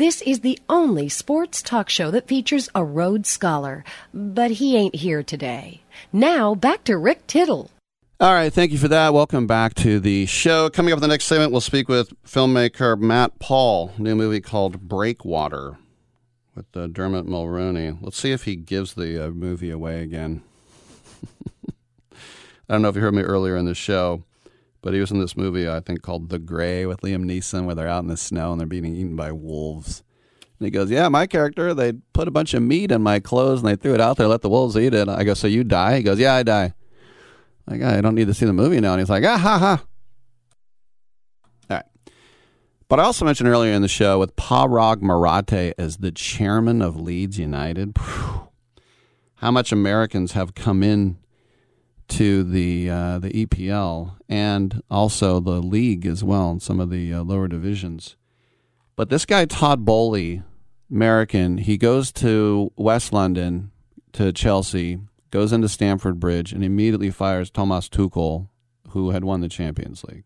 This 0.00 0.22
is 0.22 0.40
the 0.40 0.58
only 0.66 1.10
sports 1.10 1.60
talk 1.60 1.90
show 1.90 2.10
that 2.10 2.26
features 2.26 2.70
a 2.74 2.82
Rhodes 2.82 3.28
Scholar, 3.28 3.84
but 4.14 4.52
he 4.52 4.74
ain't 4.74 4.94
here 4.94 5.22
today. 5.22 5.82
Now, 6.10 6.54
back 6.54 6.84
to 6.84 6.96
Rick 6.96 7.26
Tittle. 7.26 7.70
All 8.18 8.32
right, 8.32 8.50
thank 8.50 8.72
you 8.72 8.78
for 8.78 8.88
that. 8.88 9.12
Welcome 9.12 9.46
back 9.46 9.74
to 9.74 10.00
the 10.00 10.24
show. 10.24 10.70
Coming 10.70 10.94
up 10.94 10.96
in 10.96 11.02
the 11.02 11.08
next 11.08 11.24
segment, 11.24 11.52
we'll 11.52 11.60
speak 11.60 11.86
with 11.86 12.14
filmmaker 12.24 12.98
Matt 12.98 13.38
Paul. 13.40 13.92
New 13.98 14.14
movie 14.14 14.40
called 14.40 14.88
Breakwater 14.88 15.76
with 16.54 16.74
uh, 16.74 16.86
Dermot 16.86 17.26
Mulroney. 17.26 17.98
Let's 18.00 18.16
see 18.16 18.32
if 18.32 18.44
he 18.44 18.56
gives 18.56 18.94
the 18.94 19.26
uh, 19.26 19.30
movie 19.32 19.70
away 19.70 20.00
again. 20.00 20.42
I 22.10 22.16
don't 22.72 22.80
know 22.80 22.88
if 22.88 22.96
you 22.96 23.02
heard 23.02 23.12
me 23.12 23.20
earlier 23.20 23.54
in 23.54 23.66
the 23.66 23.74
show, 23.74 24.24
but 24.82 24.94
he 24.94 25.00
was 25.00 25.10
in 25.10 25.20
this 25.20 25.36
movie 25.36 25.68
I 25.68 25.80
think 25.80 26.02
called 26.02 26.28
The 26.28 26.38
Grey 26.38 26.86
with 26.86 27.00
Liam 27.00 27.24
Neeson, 27.24 27.66
where 27.66 27.74
they're 27.74 27.88
out 27.88 28.02
in 28.02 28.08
the 28.08 28.16
snow 28.16 28.52
and 28.52 28.60
they're 28.60 28.66
being 28.66 28.84
eaten 28.84 29.16
by 29.16 29.32
wolves. 29.32 30.02
And 30.58 30.66
he 30.66 30.70
goes, 30.70 30.90
"Yeah, 30.90 31.08
my 31.08 31.26
character, 31.26 31.72
they 31.74 31.92
put 32.12 32.28
a 32.28 32.30
bunch 32.30 32.54
of 32.54 32.62
meat 32.62 32.92
in 32.92 33.02
my 33.02 33.20
clothes 33.20 33.60
and 33.60 33.68
they 33.68 33.76
threw 33.76 33.94
it 33.94 34.00
out 34.00 34.16
there, 34.16 34.28
let 34.28 34.42
the 34.42 34.48
wolves 34.48 34.76
eat 34.76 34.94
it." 34.94 35.08
I 35.08 35.24
go, 35.24 35.34
"So 35.34 35.46
you 35.46 35.64
die?" 35.64 35.96
He 35.96 36.02
goes, 36.02 36.18
"Yeah, 36.18 36.34
I 36.34 36.42
die." 36.42 36.74
Like, 37.70 37.82
I 37.82 38.00
don't 38.00 38.16
need 38.16 38.26
to 38.26 38.34
see 38.34 38.46
the 38.46 38.52
movie 38.52 38.80
now. 38.80 38.92
And 38.92 39.00
he's 39.00 39.08
like, 39.08 39.24
ah, 39.24 39.38
ha, 39.38 39.58
ha. 39.58 39.84
All 41.70 41.76
right. 41.76 41.84
But 42.88 42.98
I 42.98 43.04
also 43.04 43.24
mentioned 43.24 43.48
earlier 43.48 43.72
in 43.72 43.82
the 43.82 43.88
show 43.88 44.18
with 44.18 44.34
Parag 44.34 45.00
Marathe 45.00 45.74
as 45.78 45.98
the 45.98 46.10
chairman 46.10 46.82
of 46.82 46.96
Leeds 46.96 47.38
United, 47.38 47.96
how 49.36 49.50
much 49.52 49.70
Americans 49.70 50.32
have 50.32 50.54
come 50.56 50.82
in 50.82 51.18
to 52.10 52.42
the 52.42 52.90
uh, 52.90 53.18
the 53.18 53.30
EPL 53.30 54.16
and 54.28 54.82
also 54.90 55.40
the 55.40 55.60
league 55.62 56.06
as 56.06 56.22
well 56.22 56.50
in 56.50 56.60
some 56.60 56.80
of 56.80 56.90
the 56.90 57.14
uh, 57.14 57.22
lower 57.22 57.48
divisions. 57.48 58.16
But 58.96 59.08
this 59.08 59.24
guy 59.24 59.44
Todd 59.46 59.84
Boehly, 59.84 60.42
American, 60.90 61.58
he 61.58 61.78
goes 61.78 62.12
to 62.12 62.72
West 62.76 63.12
London 63.12 63.70
to 64.12 64.32
Chelsea, 64.32 65.00
goes 65.30 65.52
into 65.52 65.68
Stamford 65.68 66.20
Bridge, 66.20 66.52
and 66.52 66.64
immediately 66.64 67.10
fires 67.10 67.50
Thomas 67.50 67.88
Tuchel, 67.88 68.48
who 68.88 69.10
had 69.10 69.24
won 69.24 69.40
the 69.40 69.48
Champions 69.48 70.04
League, 70.04 70.24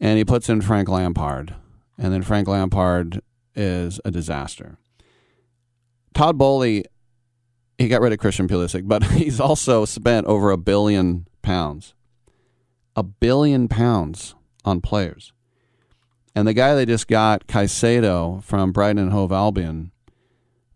and 0.00 0.18
he 0.18 0.24
puts 0.24 0.48
in 0.48 0.60
Frank 0.60 0.88
Lampard, 0.88 1.54
and 1.98 2.12
then 2.12 2.22
Frank 2.22 2.48
Lampard 2.48 3.20
is 3.54 4.00
a 4.04 4.10
disaster. 4.10 4.78
Todd 6.14 6.38
Boehly 6.38 6.84
he 7.78 7.88
got 7.88 8.00
rid 8.00 8.12
of 8.12 8.18
Christian 8.18 8.48
Pulisic, 8.48 8.86
but 8.86 9.02
he's 9.12 9.40
also 9.40 9.84
spent 9.84 10.26
over 10.26 10.50
a 10.50 10.56
billion 10.56 11.26
pounds, 11.42 11.94
a 12.94 13.02
billion 13.02 13.68
pounds 13.68 14.34
on 14.64 14.80
players. 14.80 15.32
And 16.34 16.46
the 16.46 16.54
guy 16.54 16.74
they 16.74 16.84
just 16.84 17.08
got, 17.08 17.46
Caicedo 17.46 18.42
from 18.42 18.72
Brighton 18.72 18.98
and 18.98 19.12
Hove 19.12 19.32
Albion, 19.32 19.90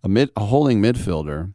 a, 0.03 0.09
mid, 0.09 0.31
a 0.37 0.47
holding 0.47 0.81
midfielder, 0.81 1.53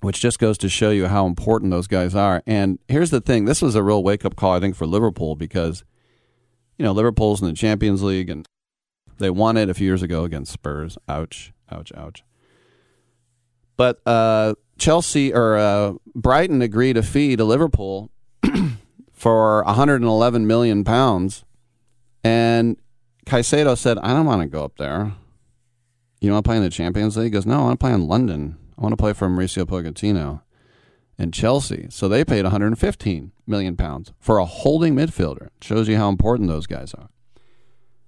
which 0.00 0.20
just 0.20 0.38
goes 0.38 0.58
to 0.58 0.68
show 0.68 0.90
you 0.90 1.06
how 1.06 1.26
important 1.26 1.70
those 1.70 1.86
guys 1.86 2.14
are. 2.14 2.42
And 2.46 2.78
here's 2.86 3.10
the 3.10 3.20
thing: 3.20 3.46
this 3.46 3.62
was 3.62 3.74
a 3.74 3.82
real 3.82 4.02
wake 4.02 4.24
up 4.24 4.36
call, 4.36 4.52
I 4.52 4.60
think, 4.60 4.76
for 4.76 4.86
Liverpool 4.86 5.36
because, 5.36 5.84
you 6.76 6.84
know, 6.84 6.92
Liverpool's 6.92 7.40
in 7.40 7.48
the 7.48 7.54
Champions 7.54 8.02
League 8.02 8.28
and 8.28 8.46
they 9.16 9.30
won 9.30 9.56
it 9.56 9.70
a 9.70 9.74
few 9.74 9.86
years 9.86 10.02
ago 10.02 10.24
against 10.24 10.52
Spurs. 10.52 10.98
Ouch, 11.08 11.52
ouch, 11.70 11.90
ouch. 11.96 12.22
But 13.78 14.00
uh, 14.04 14.54
Chelsea 14.76 15.32
or 15.32 15.56
uh, 15.56 15.94
Brighton 16.14 16.60
agreed 16.60 16.98
a 16.98 17.02
fee 17.02 17.36
to 17.36 17.44
Liverpool 17.44 18.10
for 19.12 19.62
111 19.64 20.46
million 20.46 20.84
pounds, 20.84 21.44
and 22.22 22.76
Caicedo 23.24 23.78
said, 23.78 23.96
"I 23.98 24.12
don't 24.12 24.26
want 24.26 24.42
to 24.42 24.48
go 24.48 24.64
up 24.64 24.76
there. 24.76 25.14
You 26.20 26.32
want 26.32 26.44
to 26.44 26.48
play 26.48 26.56
in 26.56 26.64
the 26.64 26.70
Champions 26.70 27.16
League?" 27.16 27.26
He 27.26 27.30
goes, 27.30 27.46
"No, 27.46 27.60
I 27.60 27.62
want 27.62 27.80
to 27.80 27.84
play 27.84 27.94
in 27.94 28.08
London. 28.08 28.58
I 28.76 28.82
want 28.82 28.92
to 28.92 28.96
play 28.96 29.12
for 29.12 29.28
Mauricio 29.28 29.64
Pochettino 29.64 30.42
and 31.16 31.32
Chelsea." 31.32 31.86
So 31.90 32.08
they 32.08 32.24
paid 32.24 32.42
115 32.42 33.30
million 33.46 33.76
pounds 33.76 34.12
for 34.18 34.38
a 34.38 34.44
holding 34.44 34.96
midfielder. 34.96 35.50
Shows 35.62 35.88
you 35.88 35.96
how 35.96 36.08
important 36.08 36.48
those 36.48 36.66
guys 36.66 36.94
are. 36.94 37.10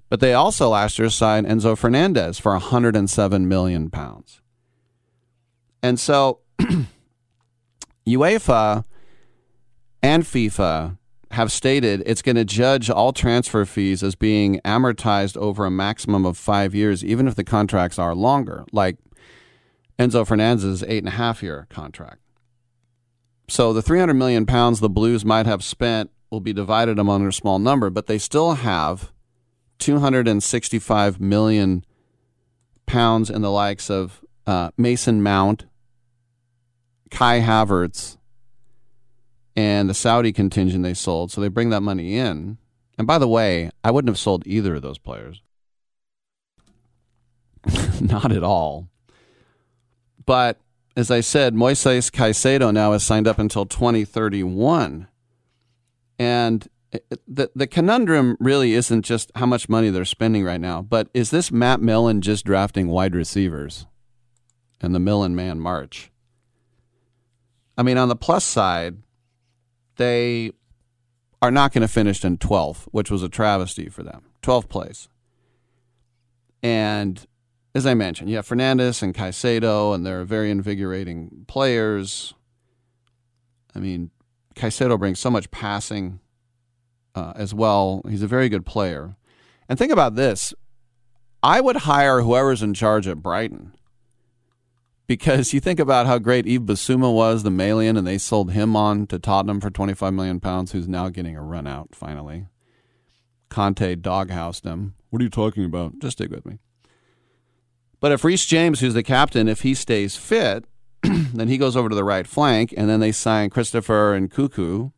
But 0.08 0.18
they 0.18 0.34
also 0.34 0.70
last 0.70 0.98
year 0.98 1.10
signed 1.10 1.46
Enzo 1.46 1.78
Fernandez 1.78 2.40
for 2.40 2.50
107 2.50 3.46
million 3.46 3.88
pounds. 3.88 4.39
And 5.82 5.98
so 5.98 6.40
UEFA 8.06 8.84
and 10.02 10.24
FIFA 10.24 10.98
have 11.32 11.52
stated 11.52 12.02
it's 12.06 12.22
going 12.22 12.36
to 12.36 12.44
judge 12.44 12.90
all 12.90 13.12
transfer 13.12 13.64
fees 13.64 14.02
as 14.02 14.14
being 14.14 14.60
amortized 14.64 15.36
over 15.36 15.64
a 15.64 15.70
maximum 15.70 16.26
of 16.26 16.36
five 16.36 16.74
years, 16.74 17.04
even 17.04 17.28
if 17.28 17.36
the 17.36 17.44
contracts 17.44 17.98
are 17.98 18.14
longer, 18.14 18.64
like 18.72 18.96
Enzo 19.98 20.26
Fernandez's 20.26 20.82
eight 20.82 20.98
and 20.98 21.08
a 21.08 21.12
half 21.12 21.42
year 21.42 21.66
contract. 21.70 22.20
So 23.48 23.72
the 23.72 23.82
300 23.82 24.14
million 24.14 24.46
pounds 24.46 24.80
the 24.80 24.88
Blues 24.88 25.24
might 25.24 25.46
have 25.46 25.62
spent 25.62 26.10
will 26.30 26.40
be 26.40 26.52
divided 26.52 26.98
among 26.98 27.26
a 27.26 27.32
small 27.32 27.58
number, 27.58 27.90
but 27.90 28.06
they 28.06 28.18
still 28.18 28.54
have 28.54 29.12
265 29.78 31.20
million 31.20 31.84
pounds 32.86 33.30
in 33.30 33.42
the 33.42 33.50
likes 33.50 33.90
of 33.90 34.24
uh, 34.46 34.70
Mason 34.76 35.22
Mount, 35.22 35.66
Kai 37.10 37.40
Havertz, 37.40 38.16
and 39.56 39.88
the 39.90 39.94
Saudi 39.94 40.32
contingent 40.32 40.82
they 40.82 40.94
sold. 40.94 41.30
So 41.30 41.40
they 41.40 41.48
bring 41.48 41.70
that 41.70 41.82
money 41.82 42.16
in. 42.16 42.58
And 42.98 43.06
by 43.06 43.18
the 43.18 43.28
way, 43.28 43.70
I 43.82 43.90
wouldn't 43.90 44.10
have 44.10 44.18
sold 44.18 44.46
either 44.46 44.76
of 44.76 44.82
those 44.82 44.98
players. 44.98 45.42
Not 48.00 48.32
at 48.32 48.42
all. 48.42 48.88
But 50.24 50.60
as 50.96 51.10
I 51.10 51.20
said, 51.20 51.54
Moises 51.54 52.10
Caicedo 52.10 52.72
now 52.72 52.92
is 52.92 53.02
signed 53.02 53.26
up 53.26 53.38
until 53.38 53.66
2031. 53.66 55.08
And 56.18 56.68
the 57.26 57.50
the 57.54 57.66
conundrum 57.66 58.36
really 58.40 58.74
isn't 58.74 59.02
just 59.02 59.30
how 59.36 59.46
much 59.46 59.68
money 59.68 59.90
they're 59.90 60.04
spending 60.04 60.44
right 60.44 60.60
now, 60.60 60.82
but 60.82 61.08
is 61.14 61.30
this 61.30 61.52
Matt 61.52 61.80
Millen 61.80 62.20
just 62.20 62.44
drafting 62.44 62.88
wide 62.88 63.14
receivers 63.14 63.86
and 64.80 64.94
the 64.94 64.98
Millen 64.98 65.36
man 65.36 65.60
march? 65.60 66.09
I 67.76 67.82
mean, 67.82 67.98
on 67.98 68.08
the 68.08 68.16
plus 68.16 68.44
side, 68.44 68.96
they 69.96 70.52
are 71.42 71.50
not 71.50 71.72
going 71.72 71.82
to 71.82 71.88
finish 71.88 72.24
in 72.24 72.38
12th, 72.38 72.86
which 72.90 73.10
was 73.10 73.22
a 73.22 73.28
travesty 73.28 73.88
for 73.88 74.02
them. 74.02 74.24
12th 74.42 74.68
place. 74.68 75.08
And 76.62 77.26
as 77.74 77.86
I 77.86 77.94
mentioned, 77.94 78.28
you 78.28 78.36
have 78.36 78.46
Fernandez 78.46 79.02
and 79.02 79.14
Caicedo, 79.14 79.94
and 79.94 80.04
they're 80.04 80.24
very 80.24 80.50
invigorating 80.50 81.44
players. 81.46 82.34
I 83.74 83.78
mean, 83.78 84.10
Caicedo 84.54 84.98
brings 84.98 85.18
so 85.18 85.30
much 85.30 85.50
passing 85.50 86.20
uh, 87.14 87.32
as 87.36 87.54
well. 87.54 88.02
He's 88.08 88.22
a 88.22 88.26
very 88.26 88.48
good 88.48 88.66
player. 88.66 89.16
And 89.68 89.78
think 89.78 89.92
about 89.92 90.16
this 90.16 90.52
I 91.42 91.60
would 91.60 91.76
hire 91.76 92.20
whoever's 92.20 92.62
in 92.62 92.74
charge 92.74 93.06
at 93.08 93.22
Brighton 93.22 93.72
because 95.10 95.52
you 95.52 95.58
think 95.58 95.80
about 95.80 96.06
how 96.06 96.18
great 96.18 96.46
Yves 96.46 96.64
Bissouma 96.64 97.12
was, 97.12 97.42
the 97.42 97.50
Malian, 97.50 97.96
and 97.96 98.06
they 98.06 98.16
sold 98.16 98.52
him 98.52 98.76
on 98.76 99.08
to 99.08 99.18
Tottenham 99.18 99.60
for 99.60 99.68
25 99.68 100.14
million 100.14 100.38
pounds, 100.38 100.70
who's 100.70 100.86
now 100.86 101.08
getting 101.08 101.36
a 101.36 101.42
run 101.42 101.66
out 101.66 101.96
finally. 101.96 102.46
Conte 103.48 103.96
doghoused 103.96 104.62
him. 104.62 104.94
What 105.08 105.20
are 105.20 105.24
you 105.24 105.28
talking 105.28 105.64
about? 105.64 105.98
Just 105.98 106.18
stick 106.18 106.30
with 106.30 106.46
me. 106.46 106.60
But 107.98 108.12
if 108.12 108.22
Reece 108.22 108.46
James, 108.46 108.78
who's 108.78 108.94
the 108.94 109.02
captain, 109.02 109.48
if 109.48 109.62
he 109.62 109.74
stays 109.74 110.14
fit, 110.14 110.64
then 111.02 111.48
he 111.48 111.58
goes 111.58 111.76
over 111.76 111.88
to 111.88 111.96
the 111.96 112.04
right 112.04 112.28
flank, 112.28 112.72
and 112.76 112.88
then 112.88 113.00
they 113.00 113.10
sign 113.10 113.50
Christopher 113.50 114.16
Nkunku. 114.16 114.92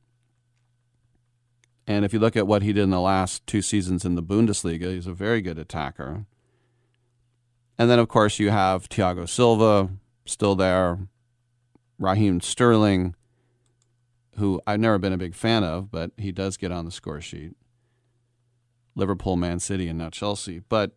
And 1.86 2.04
if 2.04 2.12
you 2.12 2.18
look 2.18 2.36
at 2.36 2.46
what 2.46 2.60
he 2.60 2.74
did 2.74 2.82
in 2.82 2.90
the 2.90 3.00
last 3.00 3.46
two 3.46 3.62
seasons 3.62 4.04
in 4.04 4.16
the 4.16 4.22
Bundesliga, 4.22 4.92
he's 4.92 5.06
a 5.06 5.14
very 5.14 5.40
good 5.40 5.58
attacker. 5.58 6.26
And 7.78 7.90
then, 7.90 7.98
of 7.98 8.08
course, 8.08 8.38
you 8.38 8.50
have 8.50 8.90
Thiago 8.90 9.26
Silva, 9.26 9.88
still 10.32 10.54
there. 10.54 10.98
Raheem 11.98 12.40
Sterling, 12.40 13.14
who 14.36 14.60
I've 14.66 14.80
never 14.80 14.98
been 14.98 15.12
a 15.12 15.18
big 15.18 15.34
fan 15.34 15.62
of, 15.62 15.90
but 15.90 16.10
he 16.16 16.32
does 16.32 16.56
get 16.56 16.72
on 16.72 16.84
the 16.84 16.90
score 16.90 17.20
sheet. 17.20 17.54
Liverpool, 18.94 19.36
Man 19.36 19.60
City, 19.60 19.88
and 19.88 19.98
now 19.98 20.10
Chelsea. 20.10 20.60
But 20.68 20.92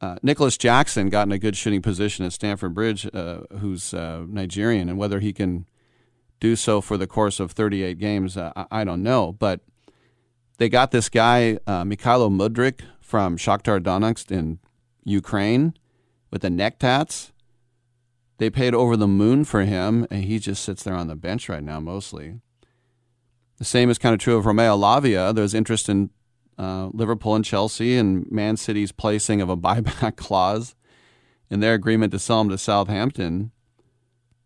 uh, 0.00 0.16
Nicolas 0.22 0.56
Jackson 0.56 1.08
got 1.08 1.26
in 1.26 1.32
a 1.32 1.38
good 1.38 1.56
shooting 1.56 1.82
position 1.82 2.24
at 2.24 2.32
Stamford 2.32 2.74
Bridge, 2.74 3.08
uh, 3.12 3.40
who's 3.58 3.92
uh, 3.92 4.24
Nigerian, 4.28 4.88
and 4.88 4.98
whether 4.98 5.20
he 5.20 5.32
can 5.32 5.66
do 6.40 6.56
so 6.56 6.80
for 6.80 6.96
the 6.96 7.06
course 7.06 7.40
of 7.40 7.52
38 7.52 7.98
games, 7.98 8.36
uh, 8.36 8.52
I, 8.56 8.66
I, 8.70 8.84
don't 8.84 9.02
know. 9.02 9.32
But 9.32 9.60
they 10.58 10.68
got 10.68 10.90
this 10.90 11.08
guy, 11.08 11.58
uh, 11.66 11.84
Mykhailo 11.84 12.30
Mudryk 12.30 12.80
from 13.00 13.36
Shakhtar 13.36 13.80
Donetsk 13.80 14.30
in 14.30 14.58
Ukraine 15.04 15.74
with 16.30 16.42
the 16.42 16.50
neck 16.50 16.78
tats. 16.78 17.32
They 18.44 18.50
paid 18.50 18.74
over 18.74 18.94
the 18.94 19.08
moon 19.08 19.46
for 19.46 19.62
him, 19.62 20.06
and 20.10 20.24
he 20.24 20.38
just 20.38 20.62
sits 20.62 20.82
there 20.82 20.94
on 20.94 21.06
the 21.06 21.16
bench 21.16 21.48
right 21.48 21.62
now, 21.62 21.80
mostly. 21.80 22.40
The 23.56 23.64
same 23.64 23.88
is 23.88 23.96
kind 23.96 24.12
of 24.12 24.20
true 24.20 24.36
of 24.36 24.44
Romeo 24.44 24.76
Lavia. 24.76 25.34
There's 25.34 25.54
interest 25.54 25.88
in 25.88 26.10
uh, 26.58 26.90
Liverpool 26.92 27.34
and 27.34 27.42
Chelsea 27.42 27.96
and 27.96 28.30
Man 28.30 28.58
City's 28.58 28.92
placing 28.92 29.40
of 29.40 29.48
a 29.48 29.56
buyback 29.66 30.16
clause 30.16 30.74
in 31.48 31.60
their 31.60 31.72
agreement 31.72 32.12
to 32.12 32.18
sell 32.18 32.42
him 32.42 32.50
to 32.50 32.58
Southampton. 32.58 33.50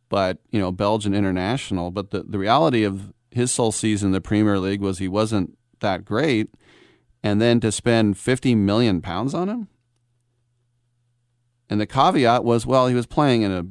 But, 0.08 0.38
you 0.52 0.60
know, 0.60 0.70
Belgian 0.70 1.12
international. 1.12 1.90
But 1.90 2.12
the, 2.12 2.22
the 2.22 2.38
reality 2.38 2.84
of 2.84 3.12
his 3.32 3.50
sole 3.50 3.72
season 3.72 4.10
in 4.10 4.12
the 4.12 4.20
Premier 4.20 4.60
League 4.60 4.80
was 4.80 4.98
he 4.98 5.08
wasn't 5.08 5.58
that 5.80 6.04
great. 6.04 6.54
And 7.24 7.40
then 7.40 7.58
to 7.58 7.72
spend 7.72 8.16
50 8.16 8.54
million 8.54 9.02
pounds 9.02 9.34
on 9.34 9.48
him? 9.48 9.68
And 11.68 11.80
the 11.80 11.86
caveat 11.86 12.44
was, 12.44 12.64
well, 12.64 12.86
he 12.86 12.94
was 12.94 13.04
playing 13.04 13.42
in 13.42 13.50
a 13.50 13.66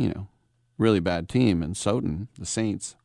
you 0.00 0.08
know, 0.08 0.28
really 0.78 0.98
bad 0.98 1.28
team 1.28 1.62
in 1.62 1.74
Soton, 1.74 2.28
the 2.38 2.46
Saints. 2.46 2.96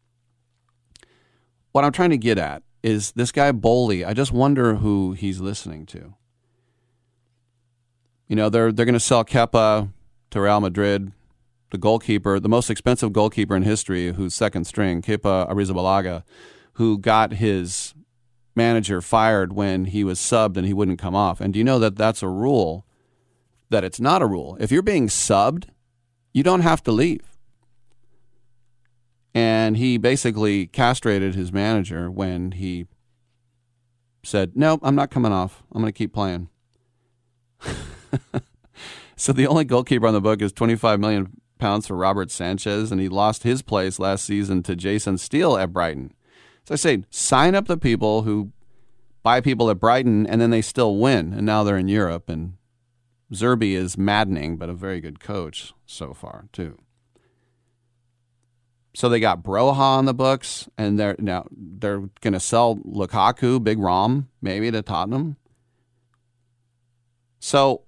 What 1.73 1.83
I'm 1.83 1.91
trying 1.91 2.11
to 2.11 2.17
get 2.17 2.37
at 2.37 2.63
is 2.81 3.11
this 3.11 3.33
guy 3.33 3.51
Boehly. 3.51 4.05
I 4.05 4.13
just 4.13 4.31
wonder 4.31 4.75
who 4.75 5.11
he's 5.11 5.41
listening 5.41 5.85
to. 5.87 6.13
You 8.29 8.37
know, 8.37 8.47
they're 8.47 8.71
they're 8.71 8.85
going 8.85 8.93
to 8.93 8.99
sell 8.99 9.25
Kepa 9.25 9.91
to 10.31 10.41
Real 10.41 10.61
Madrid, 10.61 11.11
the 11.71 11.77
goalkeeper, 11.77 12.39
the 12.39 12.49
most 12.49 12.69
expensive 12.69 13.11
goalkeeper 13.11 13.57
in 13.57 13.63
history, 13.63 14.13
who's 14.13 14.33
second 14.33 14.65
string, 14.65 15.01
Kepa 15.01 15.51
Arrizabalaga, 15.51 16.23
who 16.73 16.97
got 16.97 17.33
his 17.33 17.93
manager 18.55 19.01
fired 19.01 19.51
when 19.51 19.85
he 19.85 20.05
was 20.05 20.17
subbed 20.17 20.55
and 20.55 20.65
he 20.65 20.73
wouldn't 20.73 20.97
come 20.97 21.13
off. 21.13 21.41
And 21.41 21.51
do 21.51 21.59
you 21.59 21.65
know 21.65 21.77
that 21.79 21.97
that's 21.97 22.23
a 22.23 22.29
rule? 22.29 22.85
That 23.69 23.83
it's 23.83 23.99
not 23.99 24.21
a 24.21 24.27
rule. 24.27 24.55
If 24.61 24.71
you're 24.71 24.81
being 24.81 25.07
subbed 25.07 25.65
you 26.35 26.43
don't 26.43 26.61
have 26.61 26.83
to 26.83 26.91
leave. 26.91 27.31
And 29.33 29.77
he 29.77 29.97
basically 29.97 30.67
castrated 30.67 31.33
his 31.33 31.53
manager 31.53 32.11
when 32.11 32.51
he 32.51 32.87
said, 34.21 34.51
No, 34.53 34.77
I'm 34.83 34.95
not 34.95 35.09
coming 35.09 35.31
off. 35.31 35.63
I'm 35.73 35.81
going 35.81 35.93
to 35.93 35.97
keep 35.97 36.13
playing. 36.13 36.49
so 39.15 39.31
the 39.31 39.47
only 39.47 39.63
goalkeeper 39.63 40.05
on 40.05 40.13
the 40.13 40.19
book 40.19 40.41
is 40.41 40.51
25 40.51 40.99
million 40.99 41.41
pounds 41.57 41.87
for 41.87 41.95
Robert 41.95 42.29
Sanchez, 42.31 42.91
and 42.91 42.99
he 42.99 43.07
lost 43.07 43.43
his 43.43 43.61
place 43.61 43.97
last 43.97 44.25
season 44.25 44.61
to 44.63 44.75
Jason 44.75 45.17
Steele 45.17 45.55
at 45.55 45.71
Brighton. 45.71 46.13
So 46.65 46.73
I 46.73 46.75
say, 46.75 47.03
sign 47.09 47.55
up 47.55 47.67
the 47.67 47.77
people 47.77 48.23
who 48.23 48.51
buy 49.23 49.39
people 49.39 49.69
at 49.69 49.79
Brighton, 49.79 50.27
and 50.27 50.41
then 50.41 50.49
they 50.49 50.61
still 50.61 50.97
win, 50.97 51.31
and 51.31 51.45
now 51.45 51.63
they're 51.63 51.77
in 51.77 51.87
Europe, 51.87 52.27
and 52.27 52.57
Zerbi 53.33 53.73
is 53.73 53.97
maddening, 53.97 54.57
but 54.57 54.69
a 54.69 54.73
very 54.73 55.01
good 55.01 55.19
coach 55.19 55.73
so 55.85 56.13
far 56.13 56.45
too. 56.51 56.77
So 58.95 59.09
they 59.09 59.19
got 59.19 59.43
Broja 59.43 59.75
on 59.75 60.05
the 60.05 60.13
books, 60.13 60.69
and 60.77 60.97
they're 60.97 61.17
now 61.19 61.45
they're 61.51 62.09
going 62.21 62.33
to 62.33 62.39
sell 62.39 62.77
Lukaku, 62.77 63.61
Big 63.61 63.77
Rom, 63.77 64.29
maybe 64.41 64.71
to 64.71 64.81
Tottenham. 64.81 65.35
So, 67.39 67.81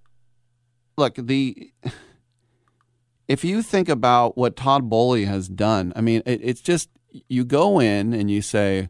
look 0.98 1.16
the 1.16 1.72
if 3.28 3.46
you 3.46 3.62
think 3.62 3.88
about 3.88 4.38
what 4.38 4.58
Todd 4.58 4.90
Boehly 4.90 5.26
has 5.26 5.48
done, 5.48 5.94
I 5.96 6.02
mean, 6.02 6.24
it, 6.26 6.42
it's 6.44 6.62
just 6.62 6.90
you 7.30 7.46
go 7.46 7.80
in 7.80 8.14
and 8.14 8.30
you 8.30 8.42
say, 8.42 8.90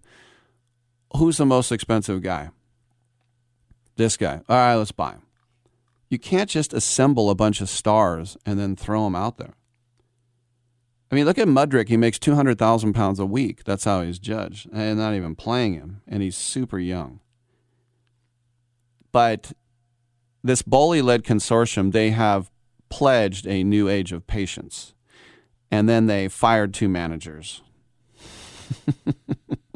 "Who's 1.16 1.38
the 1.38 1.45
most 1.45 1.72
expensive 1.72 2.24
guy?" 2.24 2.50
This 3.95 4.17
guy. 4.17 4.42
All 4.50 4.58
right, 4.58 4.76
let's 4.76 4.92
buy 4.92 5.11
him. 5.11 5.27
You 6.10 6.18
can't 6.18 6.50
just 6.50 6.74
assemble 6.74 7.30
a 7.30 7.36
bunch 7.36 7.61
of 7.61 7.69
stars 7.69 8.38
and 8.45 8.60
then 8.60 8.76
throw 8.76 9.03
them 9.03 9.16
out 9.16 9.38
there. 9.38 9.53
I 11.11 11.16
mean, 11.16 11.26
look 11.26 11.38
at 11.38 11.48
Mudryk. 11.48 11.88
He 11.88 11.98
makes 11.98 12.19
200,000 12.19 12.94
pounds 12.94 13.19
a 13.19 13.26
week. 13.26 13.64
That's 13.64 13.86
how 13.86 14.02
he's 14.02 14.19
judged. 14.19 14.69
And 14.74 15.00
not 15.00 15.14
even 15.14 15.36
playing 15.36 15.74
him. 15.74 16.02
And 16.08 16.22
he's 16.22 16.36
super 16.36 16.80
young. 16.80 17.22
But 19.11 19.53
this 20.44 20.61
Boehly 20.61 21.02
led 21.02 21.24
consortium, 21.24 21.92
they 21.92 22.10
have 22.11 22.52
pledged 22.90 23.48
a 23.48 23.64
new 23.64 23.88
age 23.88 24.11
of 24.11 24.27
patience. 24.27 24.94
And 25.72 25.88
then 25.88 26.08
they 26.08 26.27
fired 26.27 26.74
two 26.74 26.90
managers. 26.90 27.61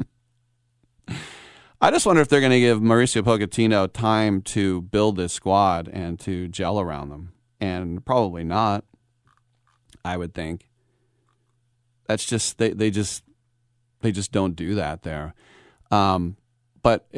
I 1.84 1.90
just 1.90 2.06
wonder 2.06 2.22
if 2.22 2.28
they're 2.28 2.38
going 2.38 2.52
to 2.52 2.60
give 2.60 2.78
Mauricio 2.78 3.22
Pochettino 3.22 3.92
time 3.92 4.40
to 4.42 4.82
build 4.82 5.16
this 5.16 5.32
squad 5.32 5.88
and 5.88 6.18
to 6.20 6.46
gel 6.46 6.78
around 6.78 7.08
them. 7.08 7.32
And 7.60 8.06
probably 8.06 8.44
not, 8.44 8.84
I 10.04 10.16
would 10.16 10.32
think. 10.32 10.68
That's 12.06 12.24
just 12.24 12.58
they, 12.58 12.70
they 12.70 12.92
just 12.92 13.24
they 14.00 14.12
just 14.12 14.30
don't 14.30 14.54
do 14.54 14.76
that 14.76 15.02
there. 15.02 15.34
Um, 15.90 16.36
but 16.84 17.10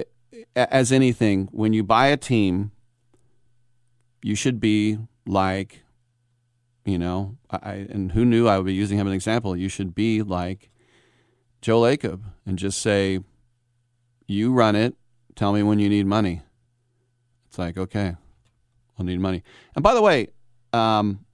as 0.57 0.93
anything, 0.93 1.51
when 1.53 1.75
you 1.75 1.85
buy 1.85 2.07
a 2.07 2.17
team, 2.17 2.73
you 4.23 4.35
should 4.35 4.61
be 4.61 4.97
like, 5.27 5.83
you 6.87 6.99
know, 6.99 7.37
I 7.51 7.87
and 7.91 8.13
who 8.13 8.25
knew 8.25 8.49
I 8.49 8.57
would 8.57 8.67
be 8.67 8.73
using 8.73 8.97
him 8.97 9.07
as 9.07 9.11
an 9.11 9.15
example. 9.15 9.59
You 9.59 9.69
should 9.69 9.95
be 9.95 10.23
like 10.23 10.71
Joe 11.61 11.83
Lacob 11.83 12.23
and 12.47 12.59
just 12.59 12.81
say, 12.81 13.21
you 14.27 14.53
run 14.53 14.77
it. 14.77 14.95
Tell 15.35 15.53
me 15.53 15.63
when 15.63 15.79
you 15.79 15.89
need 15.89 16.07
money. 16.07 16.43
It's 17.49 17.59
like, 17.59 17.77
okay, 17.77 18.17
I'll 18.99 19.05
need 19.05 19.21
money. 19.21 19.43
And 19.75 19.83
by 19.83 19.95
the 19.95 20.03
way, 20.03 20.29
um, 20.73 21.25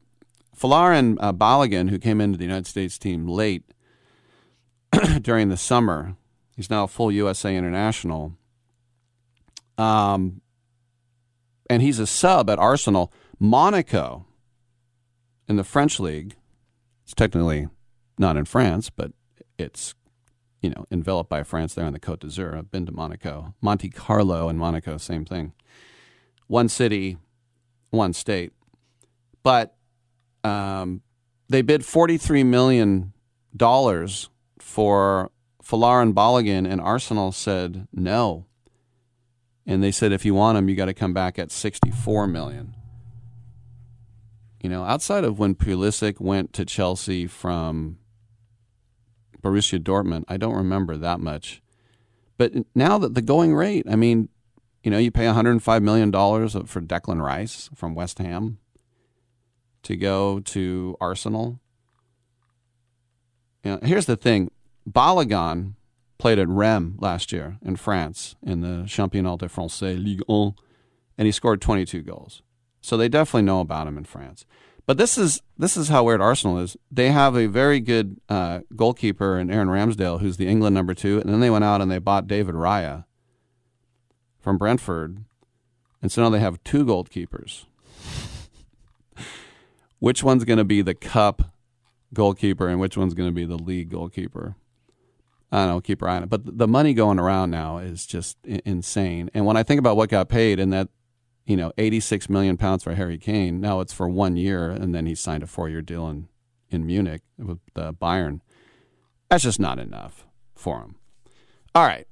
Folarin 0.57 1.17
uh, 1.21 1.33
Balogun, 1.33 1.91
who 1.91 1.99
came 1.99 2.21
into 2.21 2.39
the 2.39 2.45
United 2.45 2.67
States 2.67 2.99
team 2.99 3.27
late 3.27 3.65
during 5.23 5.49
the 5.49 5.57
summer, 5.57 6.17
he's 6.57 6.71
now 6.71 6.85
a 6.85 6.89
full 6.89 7.11
USA 7.11 7.57
international. 7.57 8.33
Um, 9.79 10.43
and 11.71 11.83
he's 11.83 11.99
a 11.99 12.07
sub 12.07 12.51
at 12.51 12.59
Arsenal. 12.59 13.13
Monaco 13.39 14.27
in 15.49 15.57
the 15.57 15.65
French 15.65 15.99
league, 15.99 16.37
it's 17.05 17.15
technically 17.15 17.69
not 18.19 18.37
in 18.37 18.45
France, 18.45 18.91
but 18.91 19.13
it's 19.59 19.95
you 20.61 20.71
know, 20.71 20.87
enveloped 20.91 21.31
by 21.31 21.43
France 21.43 21.75
there 21.75 21.85
on 21.87 21.93
the 21.93 22.01
Côte 22.01 22.21
d'Azur. 22.21 22.57
I've 22.57 22.71
been 22.71 22.87
to 22.87 22.93
Monaco. 22.93 23.55
Monte 23.61 23.89
Carlo 23.91 24.49
and 24.49 24.59
Monaco, 24.59 24.97
same 24.99 25.25
thing. 25.25 25.53
One 26.47 26.69
city, 26.69 27.19
one 27.91 28.13
state. 28.13 28.53
But 29.43 29.75
um, 30.45 31.03
they 31.49 31.63
bid 31.63 31.83
$43 31.83 32.45
million 32.45 33.13
for 34.59 35.31
Folarin 35.63 36.13
Balogun, 36.13 36.71
and 36.71 36.81
Arsenal 36.81 37.33
said 37.33 37.87
no. 37.93 38.47
And 39.67 39.83
they 39.83 39.93
said, 39.93 40.13
if 40.13 40.25
you 40.25 40.35
want 40.35 40.59
him, 40.59 40.69
you 40.69 40.75
got 40.75 40.87
to 40.87 40.95
come 40.95 41.13
back 41.13 41.39
at 41.39 41.49
$64 41.49 42.31
million. 42.31 42.75
You 44.63 44.69
know, 44.69 44.85
outside 44.85 45.25
of 45.25 45.39
when 45.39 45.55
Pulisic 45.55 46.21
went 46.21 46.53
to 46.55 46.65
Chelsea 46.65 47.27
from 47.27 47.99
Borussia 49.41 49.79
Dortmund. 49.79 50.25
I 50.29 50.37
don't 50.37 50.55
remember 50.55 50.97
that 50.97 51.21
much. 51.21 51.63
But 52.37 52.53
now 52.75 52.99
that 52.99 53.15
the 53.15 53.23
going 53.23 53.55
rate, 53.55 53.87
I 53.89 53.97
mean, 53.97 54.29
you 54.83 54.91
know, 54.91 54.99
you 54.99 55.11
pay 55.11 55.25
$105 55.25 55.83
million 55.83 56.11
for 56.11 56.81
Declan 56.81 57.23
Rice 57.23 57.69
from 57.75 57.95
West 57.95 58.19
Ham 58.19 58.59
to 59.83 59.97
go 59.97 60.41
to 60.41 60.97
Arsenal. 61.01 61.61
You 63.65 63.73
know, 63.73 63.79
here's 63.83 64.07
the 64.07 64.17
thing 64.17 64.51
Balogun 64.89 65.75
played 66.19 66.39
at 66.39 66.49
Reims 66.49 67.01
last 67.01 67.33
year 67.33 67.59
in 67.65 67.77
France 67.77 68.37
in 68.43 68.61
the 68.61 68.85
Championnat 68.87 69.39
de 69.39 69.49
France 69.49 69.81
Ligue 69.83 70.23
1, 70.27 70.55
and 71.19 71.27
he 71.27 71.33
scored 71.33 71.61
22 71.61 72.03
goals. 72.03 72.43
So 72.81 72.97
they 72.97 73.09
definitely 73.09 73.43
know 73.43 73.61
about 73.61 73.87
him 73.87 73.99
in 73.99 74.05
France. 74.05 74.47
But 74.91 74.99
this 74.99 75.17
is 75.17 75.41
this 75.57 75.77
is 75.77 75.89
how 75.89 76.03
weird 76.03 76.21
Arsenal 76.21 76.59
is. 76.59 76.77
They 76.91 77.13
have 77.13 77.37
a 77.37 77.47
very 77.47 77.79
good 77.79 78.21
uh, 78.29 78.63
goalkeeper 78.75 79.39
in 79.39 79.49
Aaron 79.49 79.69
Ramsdale, 79.69 80.21
who's 80.21 80.37
the 80.37 80.49
England 80.49 80.75
number 80.75 80.95
two, 80.95 81.21
and 81.21 81.31
then 81.33 81.39
they 81.39 81.49
went 81.49 81.63
out 81.63 81.81
and 81.81 81.89
they 81.89 82.01
bought 82.01 82.27
David 82.27 82.57
Raya 82.57 83.05
from 84.41 84.59
Brentford, 84.59 85.25
and 86.03 86.11
so 86.11 86.23
now 86.23 86.29
they 86.29 86.41
have 86.41 86.61
two 86.65 86.85
goalkeepers. 86.85 87.67
which 90.01 90.25
one's 90.25 90.45
going 90.45 90.59
to 90.59 90.65
be 90.65 90.83
the 90.83 90.95
cup 90.95 91.53
goalkeeper, 92.13 92.67
and 92.67 92.81
which 92.81 92.97
one's 92.97 93.15
going 93.15 93.29
to 93.29 93.33
be 93.33 93.45
the 93.45 93.63
league 93.63 93.91
goalkeeper? 93.91 94.57
I 95.53 95.67
don't 95.67 95.69
know. 95.69 95.81
Keep 95.81 96.01
your 96.01 96.11
eye 96.11 96.17
on 96.17 96.25
it. 96.25 96.31
But 96.31 96.59
the 96.59 96.67
money 96.67 96.95
going 96.95 97.21
around 97.21 97.53
now 97.53 97.79
is 97.79 98.07
just 98.07 98.45
insane. 98.45 99.31
And 99.35 99.47
when 99.47 99.57
I 99.57 99.63
think 99.63 99.79
about 99.79 99.97
what 99.97 100.09
got 100.09 100.29
paid, 100.29 100.59
and 100.59 100.73
that 100.73 100.89
you 101.51 101.57
know, 101.57 101.73
86 101.79 102.31
million 102.31 102.57
pounds 102.57 102.85
for 102.85 102.95
Harry 102.95 103.19
Kane. 103.19 103.61
Now 103.61 103.81
it's 103.81 103.93
for 103.93 104.09
one 104.09 104.37
year, 104.37 104.71
and 104.71 104.95
then 104.95 105.07
he 105.07 105.17
signed 105.17 105.43
a 105.43 105.49
four-year 105.49 105.83
deal 105.83 106.09
in 106.09 106.29
in 106.71 106.87
Munich 106.87 107.23
with 107.37 107.59
uh, 107.75 107.91
Bayern. 107.91 108.41
That's 109.29 109.43
just 109.43 109.59
not 109.59 109.81
enough 109.81 110.25
for 110.55 110.79
him. 110.79 110.95
All 111.75 111.85
right, 111.85 112.07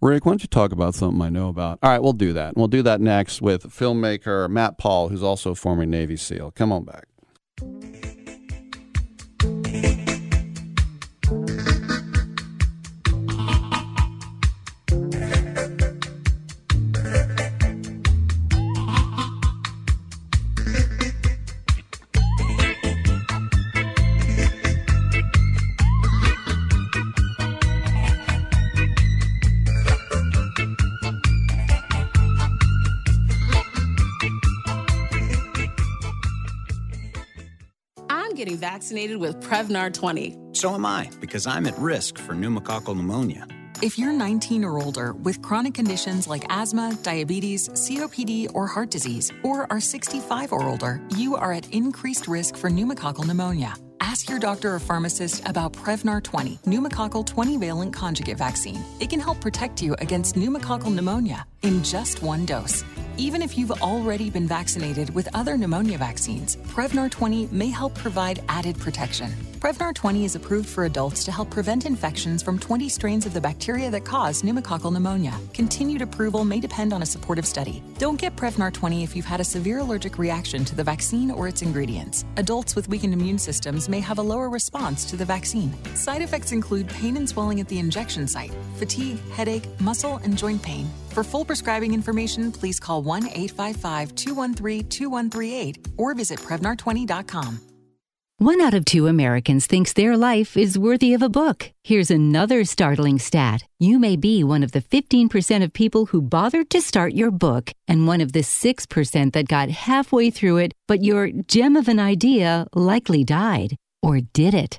Rick, 0.00 0.24
why 0.24 0.32
don't 0.32 0.42
you 0.42 0.48
talk 0.48 0.72
about 0.72 0.94
something 0.94 1.20
I 1.20 1.28
know 1.28 1.48
about? 1.48 1.80
All 1.82 1.90
right, 1.90 2.02
we'll 2.02 2.14
do 2.14 2.32
that. 2.32 2.56
We'll 2.56 2.68
do 2.68 2.82
that 2.82 3.02
next 3.02 3.42
with 3.42 3.64
filmmaker 3.64 4.48
Matt 4.48 4.78
Paul, 4.78 5.10
who's 5.10 5.22
also 5.22 5.50
a 5.50 5.54
former 5.54 5.84
Navy 5.84 6.16
SEAL. 6.16 6.52
Come 6.52 6.72
on 6.72 6.84
back. 6.84 7.04
Vaccinated 38.78 39.16
with 39.16 39.40
Prevnar 39.40 39.92
20. 39.92 40.38
So 40.52 40.72
am 40.72 40.86
I, 40.86 41.10
because 41.20 41.48
I'm 41.48 41.66
at 41.66 41.76
risk 41.78 42.16
for 42.16 42.32
pneumococcal 42.32 42.94
pneumonia. 42.94 43.44
If 43.82 43.98
you're 43.98 44.12
19 44.12 44.64
or 44.64 44.80
older 44.80 45.14
with 45.14 45.42
chronic 45.42 45.74
conditions 45.74 46.28
like 46.28 46.44
asthma, 46.48 46.96
diabetes, 47.02 47.68
COPD, 47.70 48.54
or 48.54 48.68
heart 48.68 48.90
disease, 48.90 49.32
or 49.42 49.66
are 49.72 49.80
65 49.80 50.52
or 50.52 50.62
older, 50.62 51.00
you 51.16 51.34
are 51.34 51.52
at 51.52 51.68
increased 51.74 52.28
risk 52.28 52.56
for 52.56 52.70
pneumococcal 52.70 53.26
pneumonia. 53.26 53.74
Ask 54.00 54.30
your 54.30 54.38
doctor 54.38 54.72
or 54.76 54.78
pharmacist 54.78 55.42
about 55.48 55.72
Prevnar 55.72 56.22
20, 56.22 56.58
pneumococcal 56.64 57.26
20 57.26 57.56
valent 57.56 57.92
conjugate 57.92 58.38
vaccine. 58.38 58.80
It 59.00 59.10
can 59.10 59.18
help 59.18 59.40
protect 59.40 59.82
you 59.82 59.96
against 59.98 60.36
pneumococcal 60.36 60.94
pneumonia 60.94 61.44
in 61.62 61.82
just 61.82 62.22
one 62.22 62.46
dose. 62.46 62.84
Even 63.20 63.42
if 63.42 63.58
you've 63.58 63.82
already 63.82 64.30
been 64.30 64.46
vaccinated 64.46 65.12
with 65.12 65.28
other 65.34 65.56
pneumonia 65.56 65.98
vaccines, 65.98 66.54
Prevnar 66.68 67.10
20 67.10 67.48
may 67.50 67.68
help 67.68 67.92
provide 67.96 68.40
added 68.48 68.78
protection. 68.78 69.34
Prevnar 69.58 69.92
20 69.92 70.24
is 70.24 70.36
approved 70.36 70.68
for 70.68 70.84
adults 70.84 71.24
to 71.24 71.32
help 71.32 71.50
prevent 71.50 71.84
infections 71.84 72.44
from 72.44 72.60
20 72.60 72.88
strains 72.88 73.26
of 73.26 73.34
the 73.34 73.40
bacteria 73.40 73.90
that 73.90 74.04
cause 74.04 74.42
pneumococcal 74.42 74.92
pneumonia. 74.92 75.36
Continued 75.52 76.00
approval 76.00 76.44
may 76.44 76.60
depend 76.60 76.92
on 76.92 77.02
a 77.02 77.06
supportive 77.06 77.44
study. 77.44 77.82
Don't 77.98 78.20
get 78.20 78.36
Prevnar 78.36 78.72
20 78.72 79.02
if 79.02 79.16
you've 79.16 79.24
had 79.24 79.40
a 79.40 79.44
severe 79.44 79.78
allergic 79.78 80.16
reaction 80.16 80.64
to 80.64 80.76
the 80.76 80.84
vaccine 80.84 81.32
or 81.32 81.48
its 81.48 81.62
ingredients. 81.62 82.24
Adults 82.36 82.76
with 82.76 82.88
weakened 82.88 83.14
immune 83.14 83.38
systems 83.38 83.88
may 83.88 83.98
have 83.98 84.18
a 84.18 84.22
lower 84.22 84.48
response 84.48 85.04
to 85.06 85.16
the 85.16 85.24
vaccine. 85.24 85.74
Side 85.96 86.22
effects 86.22 86.52
include 86.52 86.88
pain 86.88 87.16
and 87.16 87.28
swelling 87.28 87.58
at 87.58 87.66
the 87.66 87.80
injection 87.80 88.28
site, 88.28 88.54
fatigue, 88.76 89.18
headache, 89.30 89.68
muscle, 89.80 90.20
and 90.22 90.38
joint 90.38 90.62
pain. 90.62 90.88
For 91.18 91.24
full 91.24 91.44
prescribing 91.44 91.94
information, 91.94 92.52
please 92.52 92.78
call 92.78 93.02
1 93.02 93.24
855 93.24 94.14
213 94.14 94.88
2138 94.88 95.88
or 95.96 96.14
visit 96.14 96.38
Prevnar20.com. 96.38 97.58
One 98.36 98.60
out 98.60 98.72
of 98.72 98.84
two 98.84 99.08
Americans 99.08 99.66
thinks 99.66 99.92
their 99.92 100.16
life 100.16 100.56
is 100.56 100.78
worthy 100.78 101.14
of 101.14 101.22
a 101.22 101.28
book. 101.28 101.72
Here's 101.82 102.12
another 102.12 102.62
startling 102.62 103.18
stat. 103.18 103.64
You 103.80 103.98
may 103.98 104.14
be 104.14 104.44
one 104.44 104.62
of 104.62 104.70
the 104.70 104.80
15% 104.80 105.64
of 105.64 105.72
people 105.72 106.06
who 106.06 106.22
bothered 106.22 106.70
to 106.70 106.80
start 106.80 107.14
your 107.14 107.32
book 107.32 107.72
and 107.88 108.06
one 108.06 108.20
of 108.20 108.30
the 108.30 108.44
6% 108.44 109.32
that 109.32 109.48
got 109.48 109.70
halfway 109.70 110.30
through 110.30 110.58
it, 110.58 110.72
but 110.86 111.02
your 111.02 111.32
gem 111.48 111.74
of 111.74 111.88
an 111.88 111.98
idea 111.98 112.68
likely 112.74 113.24
died. 113.24 113.74
Or 114.04 114.20
did 114.20 114.54
it? 114.54 114.78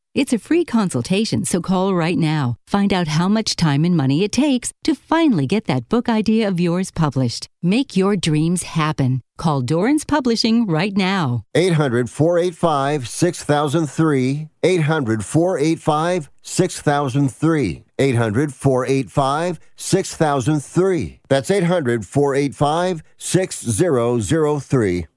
It's 0.13 0.33
a 0.33 0.39
free 0.39 0.65
consultation, 0.65 1.45
so 1.45 1.61
call 1.61 1.93
right 1.95 2.17
now. 2.17 2.57
Find 2.67 2.91
out 2.91 3.07
how 3.07 3.29
much 3.29 3.55
time 3.55 3.85
and 3.85 3.95
money 3.95 4.25
it 4.25 4.33
takes 4.33 4.73
to 4.83 4.93
finally 4.93 5.47
get 5.47 5.67
that 5.67 5.87
book 5.87 6.09
idea 6.09 6.49
of 6.49 6.59
yours 6.59 6.91
published. 6.91 7.47
Make 7.63 7.95
your 7.95 8.17
dreams 8.17 8.63
happen. 8.63 9.21
Call 9.37 9.61
Dorrance 9.61 10.03
Publishing 10.03 10.67
right 10.67 10.97
now. 10.97 11.43
800 11.55 12.09
485 12.09 13.07
6003. 13.07 14.49
800 14.63 15.23
485 15.23 16.29
6003. 16.41 17.83
800 17.97 18.53
485 18.53 19.59
6003. 19.77 21.19
That's 21.29 21.49
800 21.49 22.05
485 22.05 23.03
6003. 23.17 25.07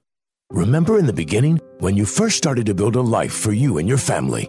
Remember 0.51 0.99
in 0.99 1.07
the 1.07 1.13
beginning, 1.13 1.61
when 1.81 1.97
you 1.97 2.05
first 2.05 2.37
started 2.37 2.67
to 2.67 2.75
build 2.75 2.95
a 2.95 3.01
life 3.01 3.33
for 3.33 3.53
you 3.53 3.79
and 3.79 3.89
your 3.89 3.99
family, 3.99 4.49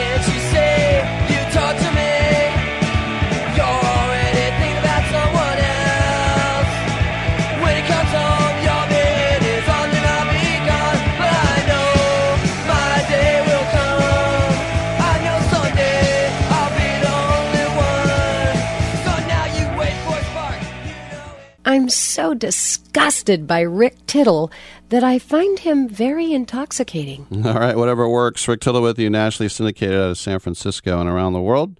I'm 21.71 21.87
so 21.87 22.33
disgusted 22.33 23.47
by 23.47 23.61
Rick 23.61 24.05
Tittle 24.05 24.51
that 24.89 25.05
I 25.05 25.19
find 25.19 25.57
him 25.57 25.87
very 25.87 26.33
intoxicating. 26.33 27.25
All 27.45 27.53
right, 27.53 27.77
whatever 27.77 28.09
works. 28.09 28.45
Rick 28.45 28.59
Tittle 28.59 28.81
with 28.81 28.99
you, 28.99 29.09
nationally 29.09 29.47
syndicated 29.47 29.95
out 29.95 30.09
of 30.09 30.17
San 30.17 30.39
Francisco 30.39 30.99
and 30.99 31.09
around 31.09 31.31
the 31.31 31.39
world 31.39 31.79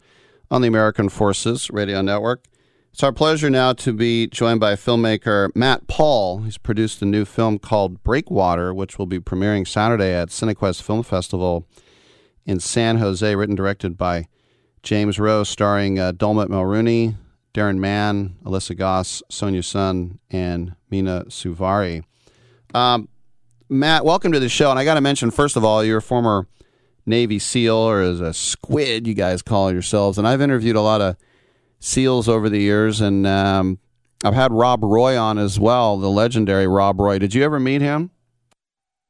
on 0.49 0.61
the 0.61 0.69
American 0.69 1.09
Forces 1.09 1.69
Radio 1.69 2.01
Network. 2.01 2.45
It's 2.93 3.03
our 3.03 3.11
pleasure 3.11 3.49
now 3.49 3.73
to 3.73 3.91
be 3.91 4.27
joined 4.27 4.61
by 4.61 4.75
filmmaker 4.75 5.53
Matt 5.57 5.87
Paul. 5.87 6.43
He's 6.43 6.57
produced 6.57 7.01
a 7.01 7.05
new 7.05 7.25
film 7.25 7.59
called 7.59 8.01
Breakwater, 8.01 8.73
which 8.73 8.97
will 8.97 9.07
be 9.07 9.19
premiering 9.19 9.67
Saturday 9.67 10.13
at 10.13 10.29
Cinequest 10.29 10.83
Film 10.83 11.03
Festival 11.03 11.67
in 12.45 12.61
San 12.61 12.99
Jose, 12.99 13.35
written 13.35 13.51
and 13.51 13.57
directed 13.57 13.97
by 13.97 14.29
James 14.83 15.19
Rowe, 15.19 15.43
starring 15.43 15.99
uh, 15.99 16.13
Dermot 16.13 16.47
Mulroney, 16.47 17.15
Darren 17.53 17.77
Mann, 17.77 18.35
Alyssa 18.43 18.77
Goss, 18.77 19.21
Sonia 19.29 19.63
Sun, 19.63 20.19
and 20.29 20.75
Mena 20.89 21.25
Suvari. 21.27 22.03
Um, 22.73 23.09
Matt, 23.69 24.05
welcome 24.05 24.31
to 24.31 24.39
the 24.39 24.49
show. 24.49 24.69
And 24.69 24.79
I 24.79 24.85
got 24.85 24.95
to 24.95 25.01
mention, 25.01 25.31
first 25.31 25.57
of 25.57 25.63
all, 25.63 25.83
you're 25.83 25.97
a 25.97 26.01
former 26.01 26.47
Navy 27.05 27.39
SEAL, 27.39 27.75
or 27.75 28.01
as 28.01 28.21
a 28.21 28.33
squid, 28.33 29.07
you 29.07 29.13
guys 29.13 29.41
call 29.41 29.71
yourselves. 29.71 30.17
And 30.17 30.27
I've 30.27 30.41
interviewed 30.41 30.75
a 30.75 30.81
lot 30.81 31.01
of 31.01 31.17
SEALs 31.79 32.29
over 32.29 32.47
the 32.47 32.59
years, 32.59 33.01
and 33.01 33.25
um, 33.27 33.79
I've 34.23 34.33
had 34.33 34.51
Rob 34.51 34.83
Roy 34.83 35.17
on 35.17 35.37
as 35.37 35.59
well, 35.59 35.97
the 35.97 36.09
legendary 36.09 36.67
Rob 36.67 36.99
Roy. 36.99 37.17
Did 37.17 37.33
you 37.33 37.43
ever 37.43 37.59
meet 37.59 37.81
him? 37.81 38.11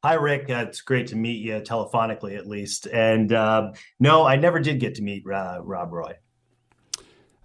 Hi, 0.04 0.14
Rick. 0.14 0.50
Uh, 0.50 0.64
it's 0.66 0.80
great 0.80 1.06
to 1.08 1.16
meet 1.16 1.40
you 1.44 1.60
telephonically, 1.60 2.36
at 2.36 2.48
least. 2.48 2.86
And 2.86 3.32
uh, 3.32 3.72
no, 4.00 4.24
I 4.24 4.34
never 4.34 4.58
did 4.58 4.80
get 4.80 4.96
to 4.96 5.02
meet 5.02 5.22
uh, 5.26 5.60
Rob 5.62 5.92
Roy. 5.92 6.14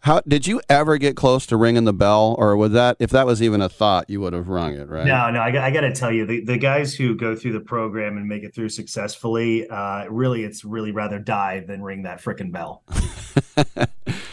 How 0.08 0.22
did 0.26 0.48
you 0.48 0.62
ever 0.70 0.98
get 0.98 1.18
close 1.18 1.46
to 1.48 1.58
ringing 1.58 1.84
the 1.84 1.92
bell, 1.92 2.34
or 2.40 2.56
was 2.56 2.72
that 2.72 2.96
if 2.98 3.10
that 3.10 3.26
was 3.26 3.42
even 3.42 3.60
a 3.60 3.68
thought, 3.68 4.10
you 4.10 4.22
would 4.22 4.32
have 4.32 4.48
rung 4.48 4.74
it, 4.74 4.88
right? 4.88 5.06
No, 5.06 5.30
no, 5.32 5.42
I, 5.42 5.52
got- 5.52 5.66
I 5.66 5.70
got 5.70 5.82
to 5.82 5.94
tell 5.94 6.14
you, 6.14 6.26
the, 6.26 6.46
the 6.46 6.58
guys 6.58 6.96
who 6.96 7.14
go 7.14 7.36
through 7.36 7.52
the 7.52 7.60
program 7.60 8.16
and 8.16 8.26
make 8.26 8.44
it 8.44 8.56
through 8.56 8.70
successfully, 8.70 9.68
uh, 9.68 10.06
really, 10.06 10.46
it's 10.46 10.64
really 10.64 10.94
rather 10.94 11.20
die 11.20 11.60
than 11.60 11.82
ring 11.84 12.04
that 12.04 12.22
frickin' 12.22 12.54
bell. 12.54 12.84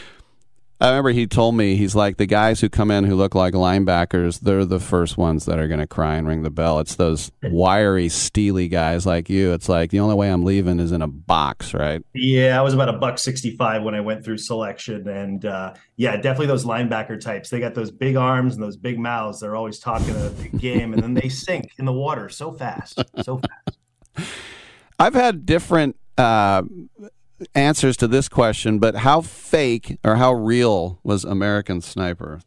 I 0.85 0.89
remember 0.89 1.09
he 1.09 1.25
told 1.25 1.55
me 1.55 1.77
he's 1.77 1.95
like 1.95 2.17
the 2.17 2.27
guys 2.27 2.61
who 2.61 2.69
come 2.69 2.91
in 2.91 3.05
who 3.05 3.15
look 3.15 3.33
like 3.33 3.55
linebackers. 3.55 4.41
They're 4.41 4.65
the 4.65 4.79
first 4.79 5.17
ones 5.17 5.45
that 5.45 5.57
are 5.57 5.67
going 5.67 5.79
to 5.79 5.87
cry 5.87 6.13
and 6.13 6.27
ring 6.27 6.43
the 6.43 6.51
bell. 6.51 6.79
It's 6.79 6.93
those 6.93 7.31
wiry, 7.41 8.07
steely 8.07 8.67
guys 8.67 9.03
like 9.03 9.27
you. 9.27 9.51
It's 9.53 9.67
like 9.67 9.89
the 9.89 9.99
only 9.99 10.13
way 10.13 10.31
I'm 10.31 10.43
leaving 10.43 10.79
is 10.79 10.91
in 10.91 11.01
a 11.01 11.07
box, 11.07 11.73
right? 11.73 12.03
Yeah, 12.13 12.59
I 12.59 12.61
was 12.61 12.75
about 12.75 12.89
a 12.89 12.99
buck 12.99 13.17
sixty-five 13.17 13.81
when 13.81 13.95
I 13.95 14.01
went 14.01 14.23
through 14.23 14.37
selection, 14.37 15.07
and 15.07 15.43
uh, 15.43 15.73
yeah, 15.95 16.17
definitely 16.17 16.47
those 16.47 16.65
linebacker 16.65 17.19
types. 17.19 17.49
They 17.49 17.59
got 17.59 17.73
those 17.73 17.89
big 17.89 18.15
arms 18.15 18.53
and 18.53 18.61
those 18.63 18.77
big 18.77 18.99
mouths. 18.99 19.39
They're 19.39 19.55
always 19.55 19.79
talking 19.79 20.15
a 20.15 20.29
big 20.29 20.59
game, 20.59 20.93
and 20.93 21.01
then 21.01 21.15
they 21.15 21.29
sink 21.29 21.71
in 21.79 21.85
the 21.85 21.93
water 21.93 22.29
so 22.29 22.51
fast, 22.51 23.03
so 23.23 23.39
fast. 23.39 24.29
I've 24.99 25.15
had 25.15 25.47
different 25.47 25.95
uh, 26.15 26.61
answers 27.53 27.97
to 27.97 28.07
this 28.07 28.29
question, 28.29 28.79
but 28.79 28.97
how 28.97 29.21
fake 29.21 29.97
or 30.03 30.15
how 30.15 30.33
real 30.33 30.99
was 31.03 31.23
American 31.23 31.81
Sniper? 31.81 32.41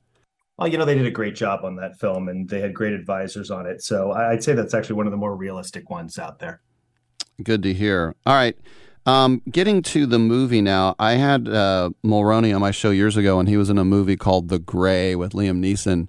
Well, 0.57 0.69
you 0.69 0.77
know, 0.77 0.85
they 0.85 0.97
did 0.97 1.07
a 1.07 1.11
great 1.11 1.37
job 1.37 1.65
on 1.65 1.77
that 1.77 1.99
film, 2.01 2.29
and 2.29 2.49
they 2.49 2.61
had 2.61 2.75
great 2.75 2.93
advisors 2.93 3.51
on 3.51 3.67
it. 3.67 3.83
So 3.83 4.13
I'd 4.13 4.43
say 4.43 4.55
that's 4.55 4.75
actually 4.75 4.97
one 4.97 5.07
of 5.07 5.13
the 5.13 5.17
more 5.17 5.37
realistic 5.37 5.89
ones 5.89 6.19
out 6.19 6.41
there. 6.41 6.61
Good 7.43 7.63
to 7.63 7.73
hear. 7.73 8.17
All 8.27 8.35
right. 8.35 8.57
Um, 9.07 9.41
getting 9.51 9.83
to 9.83 10.05
the 10.05 10.19
movie 10.19 10.61
now, 10.61 10.97
I 10.99 11.13
had 11.13 11.49
uh, 11.49 11.91
Mulroney 12.05 12.55
on 12.55 12.61
my 12.61 12.73
show 12.73 12.91
years 12.91 13.17
ago, 13.17 13.39
and 13.39 13.49
he 13.49 13.57
was 13.57 13.71
in 13.71 13.79
a 13.79 13.85
movie 13.85 14.17
called 14.17 14.49
The 14.49 14.59
Grey 14.59 15.15
with 15.15 15.33
Liam 15.33 15.61
Neeson. 15.61 16.09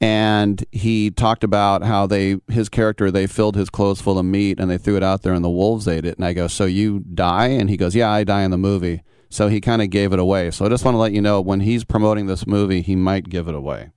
And 0.00 0.64
he 0.72 1.10
talked 1.10 1.44
about 1.44 1.82
how 1.82 2.06
they, 2.06 2.38
his 2.48 2.70
character, 2.70 3.10
they 3.10 3.26
filled 3.26 3.54
his 3.54 3.68
clothes 3.68 4.00
full 4.00 4.18
of 4.18 4.24
meat 4.24 4.58
and 4.58 4.70
they 4.70 4.78
threw 4.78 4.96
it 4.96 5.02
out 5.02 5.22
there 5.22 5.34
and 5.34 5.44
the 5.44 5.50
wolves 5.50 5.86
ate 5.86 6.06
it. 6.06 6.16
And 6.16 6.24
I 6.24 6.32
go, 6.32 6.46
So 6.48 6.64
you 6.64 7.00
die? 7.00 7.48
And 7.48 7.68
he 7.68 7.76
goes, 7.76 7.94
Yeah, 7.94 8.10
I 8.10 8.24
die 8.24 8.42
in 8.42 8.50
the 8.50 8.58
movie. 8.58 9.02
So 9.28 9.48
he 9.48 9.60
kind 9.60 9.82
of 9.82 9.90
gave 9.90 10.12
it 10.12 10.18
away. 10.18 10.50
So 10.50 10.64
I 10.64 10.68
just 10.70 10.84
want 10.84 10.94
to 10.94 10.98
let 10.98 11.12
you 11.12 11.20
know 11.20 11.40
when 11.40 11.60
he's 11.60 11.84
promoting 11.84 12.26
this 12.26 12.46
movie, 12.46 12.80
he 12.80 12.96
might 12.96 13.28
give 13.28 13.46
it 13.46 13.54
away. 13.54 13.90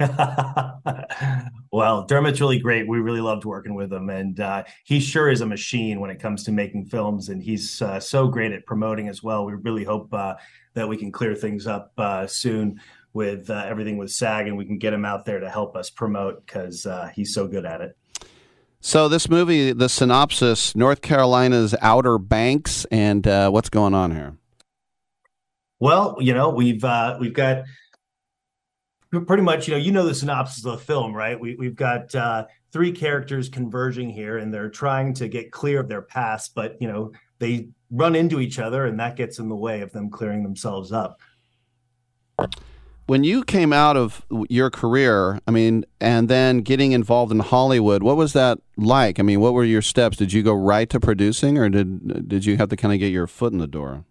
Well, 1.74 2.06
Dermot's 2.06 2.40
really 2.40 2.60
great. 2.60 2.86
We 2.86 3.00
really 3.00 3.20
loved 3.20 3.44
working 3.44 3.74
with 3.74 3.92
him, 3.92 4.08
and 4.08 4.38
uh, 4.38 4.62
he 4.84 5.00
sure 5.00 5.28
is 5.28 5.40
a 5.40 5.46
machine 5.46 5.98
when 5.98 6.08
it 6.08 6.20
comes 6.20 6.44
to 6.44 6.52
making 6.52 6.84
films. 6.84 7.30
And 7.30 7.42
he's 7.42 7.82
uh, 7.82 7.98
so 7.98 8.28
great 8.28 8.52
at 8.52 8.64
promoting 8.64 9.08
as 9.08 9.24
well. 9.24 9.44
We 9.44 9.54
really 9.54 9.82
hope 9.82 10.14
uh, 10.14 10.36
that 10.74 10.88
we 10.88 10.96
can 10.96 11.10
clear 11.10 11.34
things 11.34 11.66
up 11.66 11.90
uh, 11.98 12.28
soon 12.28 12.80
with 13.14 13.48
uh, 13.48 13.64
everything 13.66 13.96
with 13.96 14.10
SAG, 14.10 14.46
and 14.46 14.56
we 14.56 14.66
can 14.66 14.76
get 14.76 14.92
him 14.92 15.04
out 15.04 15.24
there 15.24 15.40
to 15.40 15.48
help 15.48 15.76
us 15.76 15.88
promote 15.88 16.44
because 16.44 16.84
uh, 16.84 17.10
he's 17.14 17.32
so 17.32 17.46
good 17.46 17.64
at 17.64 17.80
it. 17.80 17.96
So 18.80 19.08
this 19.08 19.30
movie, 19.30 19.72
the 19.72 19.88
synopsis: 19.88 20.76
North 20.76 21.00
Carolina's 21.00 21.74
Outer 21.80 22.18
Banks, 22.18 22.84
and 22.90 23.26
uh, 23.26 23.48
what's 23.50 23.70
going 23.70 23.94
on 23.94 24.10
here? 24.10 24.36
Well, 25.80 26.16
you 26.20 26.34
know, 26.34 26.50
we've 26.50 26.84
uh, 26.84 27.16
we've 27.18 27.32
got 27.32 27.64
pretty 29.10 29.42
much, 29.42 29.68
you 29.68 29.74
know, 29.74 29.78
you 29.78 29.92
know 29.92 30.04
the 30.04 30.14
synopsis 30.14 30.64
of 30.64 30.72
the 30.72 30.84
film, 30.84 31.14
right? 31.14 31.38
We 31.38 31.56
we've 31.56 31.76
got 31.76 32.14
uh, 32.14 32.46
three 32.72 32.92
characters 32.92 33.48
converging 33.48 34.10
here, 34.10 34.38
and 34.38 34.52
they're 34.52 34.70
trying 34.70 35.14
to 35.14 35.28
get 35.28 35.52
clear 35.52 35.80
of 35.80 35.88
their 35.88 36.02
past, 36.02 36.54
but 36.54 36.76
you 36.80 36.88
know, 36.88 37.12
they 37.38 37.68
run 37.90 38.16
into 38.16 38.40
each 38.40 38.58
other, 38.58 38.86
and 38.86 38.98
that 38.98 39.16
gets 39.16 39.38
in 39.38 39.48
the 39.48 39.56
way 39.56 39.80
of 39.80 39.92
them 39.92 40.10
clearing 40.10 40.42
themselves 40.42 40.90
up. 40.90 41.20
When 43.06 43.22
you 43.22 43.44
came 43.44 43.72
out 43.72 43.98
of 43.98 44.24
your 44.48 44.70
career, 44.70 45.38
I 45.46 45.50
mean, 45.50 45.84
and 46.00 46.28
then 46.28 46.58
getting 46.58 46.92
involved 46.92 47.32
in 47.32 47.40
Hollywood, 47.40 48.02
what 48.02 48.16
was 48.16 48.32
that 48.32 48.58
like? 48.78 49.20
I 49.20 49.22
mean, 49.22 49.40
what 49.40 49.52
were 49.52 49.64
your 49.64 49.82
steps? 49.82 50.16
Did 50.16 50.32
you 50.32 50.42
go 50.42 50.54
right 50.54 50.88
to 50.88 50.98
producing, 50.98 51.58
or 51.58 51.68
did 51.68 52.28
did 52.28 52.46
you 52.46 52.56
have 52.56 52.70
to 52.70 52.76
kind 52.76 52.94
of 52.94 53.00
get 53.00 53.12
your 53.12 53.26
foot 53.26 53.52
in 53.52 53.58
the 53.58 53.66
door? 53.66 54.04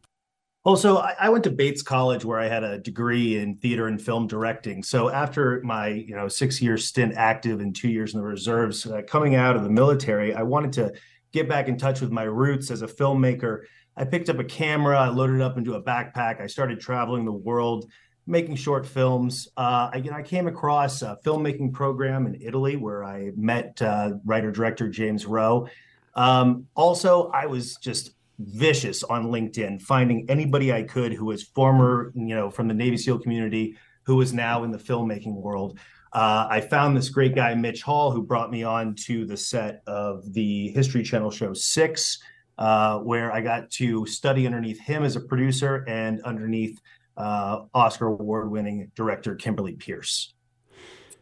Also, 0.66 0.98
I, 0.98 1.16
I 1.20 1.30
went 1.30 1.44
to 1.44 1.52
Bates 1.52 1.82
College 1.82 2.24
where 2.24 2.40
I 2.40 2.48
had 2.48 2.64
a 2.64 2.78
degree 2.78 3.38
in 3.38 3.58
theater 3.58 3.88
and 3.88 4.02
film 4.02 4.28
directing. 4.28 4.82
So 4.82 5.10
after 5.10 5.62
my, 5.64 5.88
you 5.88 6.16
know, 6.16 6.30
six 6.30 6.62
year 6.62 6.78
stint 6.78 7.16
active 7.18 7.60
and 7.60 7.76
two 7.76 7.90
years 7.90 8.14
in 8.14 8.22
the 8.22 8.26
reserves, 8.26 8.86
uh, 8.86 9.02
coming 9.06 9.36
out 9.36 9.58
of 9.58 9.64
the 9.64 9.70
military, 9.70 10.34
I 10.34 10.44
wanted 10.44 10.72
to 10.74 10.94
get 11.34 11.50
back 11.50 11.68
in 11.68 11.78
touch 11.78 12.00
with 12.00 12.12
my 12.12 12.24
roots 12.24 12.72
as 12.72 12.82
a 12.82 12.88
filmmaker. 12.88 13.64
I 13.98 14.06
picked 14.06 14.30
up 14.30 14.40
a 14.40 14.44
camera, 14.44 14.98
I 14.98 15.10
loaded 15.10 15.38
it 15.38 15.42
up 15.42 15.58
into 15.58 15.74
a 15.74 15.84
backpack. 15.84 16.40
I 16.40 16.48
started 16.48 16.80
traveling 16.80 17.26
the 17.26 17.34
world, 17.34 17.92
making 18.26 18.56
short 18.56 18.86
films. 18.86 19.48
Uh, 19.58 19.90
I, 19.94 20.04
I 20.14 20.22
came 20.22 20.48
across 20.48 21.02
a 21.02 21.18
filmmaking 21.26 21.74
program 21.74 22.26
in 22.26 22.42
Italy 22.42 22.76
where 22.76 23.04
I 23.04 23.32
met 23.36 23.82
uh, 23.82 24.14
writer 24.26 24.52
director 24.52 24.88
James 24.90 25.26
Rowe. 25.26 25.68
Um, 26.16 26.68
also, 26.76 27.30
I 27.30 27.48
was 27.48 27.76
just 27.78 28.16
vicious 28.40 29.04
on 29.04 29.26
LinkedIn, 29.26 29.82
finding 29.82 30.30
anybody 30.30 30.72
I 30.72 30.84
could 30.84 31.14
who 31.14 31.26
was 31.26 31.44
former, 31.44 32.12
you 32.16 32.36
know, 32.36 32.50
from 32.50 32.68
the 32.68 32.74
Navy 32.74 32.98
SEAL 32.98 33.20
community, 33.20 33.78
who 34.04 34.16
was 34.16 34.34
now 34.34 34.64
in 34.64 34.72
the 34.72 34.78
filmmaking 34.78 35.36
world. 35.36 35.80
Uh, 36.12 36.48
I 36.50 36.62
found 36.62 36.96
this 36.96 37.10
great 37.10 37.34
guy, 37.34 37.56
Mitch 37.56 37.82
Hall, 37.82 38.12
who 38.12 38.22
brought 38.22 38.52
me 38.52 38.64
on 38.64 38.96
to 39.06 39.26
the 39.26 39.38
set 39.38 39.82
of 39.88 40.32
the 40.34 40.70
History 40.70 41.02
Channel 41.04 41.32
show 41.32 41.54
Six, 41.54 42.20
uh, 42.60 43.00
where 43.00 43.32
I 43.32 43.42
got 43.42 43.72
to 43.72 44.06
study 44.06 44.46
underneath 44.46 44.80
him 44.80 45.04
as 45.04 45.16
a 45.16 45.22
producer 45.22 45.84
and 45.88 46.22
underneath 46.22 46.80
uh, 47.18 47.62
Oscar 47.74 48.08
award 48.08 48.50
winning 48.50 48.92
director 48.96 49.36
Kimberly 49.36 49.74
Peirce. 49.74 50.34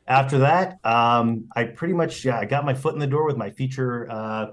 After 0.08 0.40
that, 0.40 0.78
um, 0.84 1.48
I 1.56 1.66
pretty 1.66 1.94
much 1.94 2.26
yeah, 2.26 2.40
I 2.40 2.45
got 2.45 2.66
my 2.66 2.74
foot 2.74 2.94
in 2.94 3.00
the 3.00 3.08
door 3.08 3.26
with 3.26 3.38
my 3.38 3.52
feature 3.52 4.10
uh, 4.10 4.48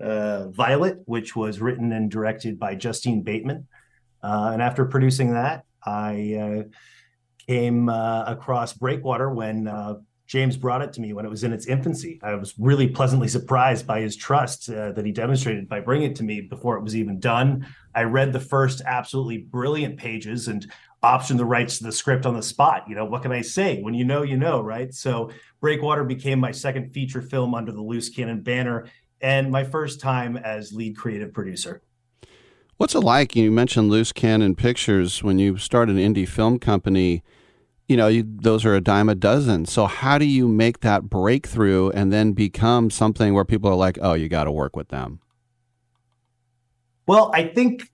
uh, 0.00 0.48
Violet, 0.48 0.98
which 1.04 1.36
was 1.36 1.60
written 1.60 1.92
and 1.92 2.10
directed 2.10 2.58
by 2.58 2.74
Justine 2.74 3.22
Bateman. 3.22 3.68
Uh, 4.22 4.50
and 4.52 4.62
after 4.62 4.84
producing 4.86 5.34
that, 5.34 5.64
I 5.84 6.34
uh, 6.34 6.62
came 7.46 7.88
uh, 7.88 8.24
across 8.24 8.72
Breakwater 8.72 9.30
when 9.30 9.66
James 10.30 10.56
brought 10.56 10.80
it 10.80 10.92
to 10.92 11.00
me 11.00 11.12
when 11.12 11.26
it 11.26 11.28
was 11.28 11.42
in 11.42 11.52
its 11.52 11.66
infancy. 11.66 12.20
I 12.22 12.36
was 12.36 12.54
really 12.56 12.86
pleasantly 12.86 13.26
surprised 13.26 13.84
by 13.84 14.00
his 14.00 14.14
trust 14.14 14.70
uh, 14.70 14.92
that 14.92 15.04
he 15.04 15.10
demonstrated 15.10 15.68
by 15.68 15.80
bringing 15.80 16.08
it 16.08 16.16
to 16.18 16.22
me 16.22 16.40
before 16.40 16.76
it 16.76 16.84
was 16.84 16.94
even 16.94 17.18
done. 17.18 17.66
I 17.96 18.04
read 18.04 18.32
the 18.32 18.38
first 18.38 18.80
absolutely 18.86 19.38
brilliant 19.38 19.96
pages 19.96 20.46
and 20.46 20.70
optioned 21.02 21.38
the 21.38 21.44
rights 21.44 21.78
to 21.78 21.84
the 21.84 21.90
script 21.90 22.26
on 22.26 22.36
the 22.36 22.44
spot. 22.44 22.84
You 22.88 22.94
know, 22.94 23.04
what 23.06 23.22
can 23.22 23.32
I 23.32 23.40
say? 23.40 23.82
When 23.82 23.92
you 23.92 24.04
know, 24.04 24.22
you 24.22 24.36
know, 24.36 24.60
right? 24.60 24.94
So 24.94 25.32
Breakwater 25.60 26.04
became 26.04 26.38
my 26.38 26.52
second 26.52 26.92
feature 26.92 27.22
film 27.22 27.52
under 27.52 27.72
the 27.72 27.82
Loose 27.82 28.08
Cannon 28.08 28.40
banner 28.40 28.86
and 29.20 29.50
my 29.50 29.64
first 29.64 29.98
time 29.98 30.36
as 30.36 30.72
lead 30.72 30.96
creative 30.96 31.34
producer. 31.34 31.82
What's 32.76 32.94
it 32.94 33.00
like? 33.00 33.34
You 33.34 33.50
mentioned 33.50 33.90
Loose 33.90 34.12
Cannon 34.12 34.54
Pictures 34.54 35.24
when 35.24 35.40
you 35.40 35.56
start 35.56 35.88
an 35.88 35.96
indie 35.96 36.28
film 36.28 36.60
company. 36.60 37.24
You 37.90 37.96
know, 37.96 38.06
you, 38.06 38.22
those 38.24 38.64
are 38.64 38.76
a 38.76 38.80
dime 38.80 39.08
a 39.08 39.16
dozen. 39.16 39.66
So 39.66 39.86
how 39.86 40.16
do 40.16 40.24
you 40.24 40.46
make 40.46 40.78
that 40.78 41.10
breakthrough 41.10 41.90
and 41.90 42.12
then 42.12 42.34
become 42.34 42.88
something 42.88 43.34
where 43.34 43.44
people 43.44 43.68
are 43.68 43.74
like, 43.74 43.98
"Oh, 44.00 44.12
you 44.12 44.28
got 44.28 44.44
to 44.44 44.52
work 44.52 44.76
with 44.76 44.90
them"? 44.90 45.18
Well, 47.08 47.32
I 47.34 47.48
think 47.48 47.90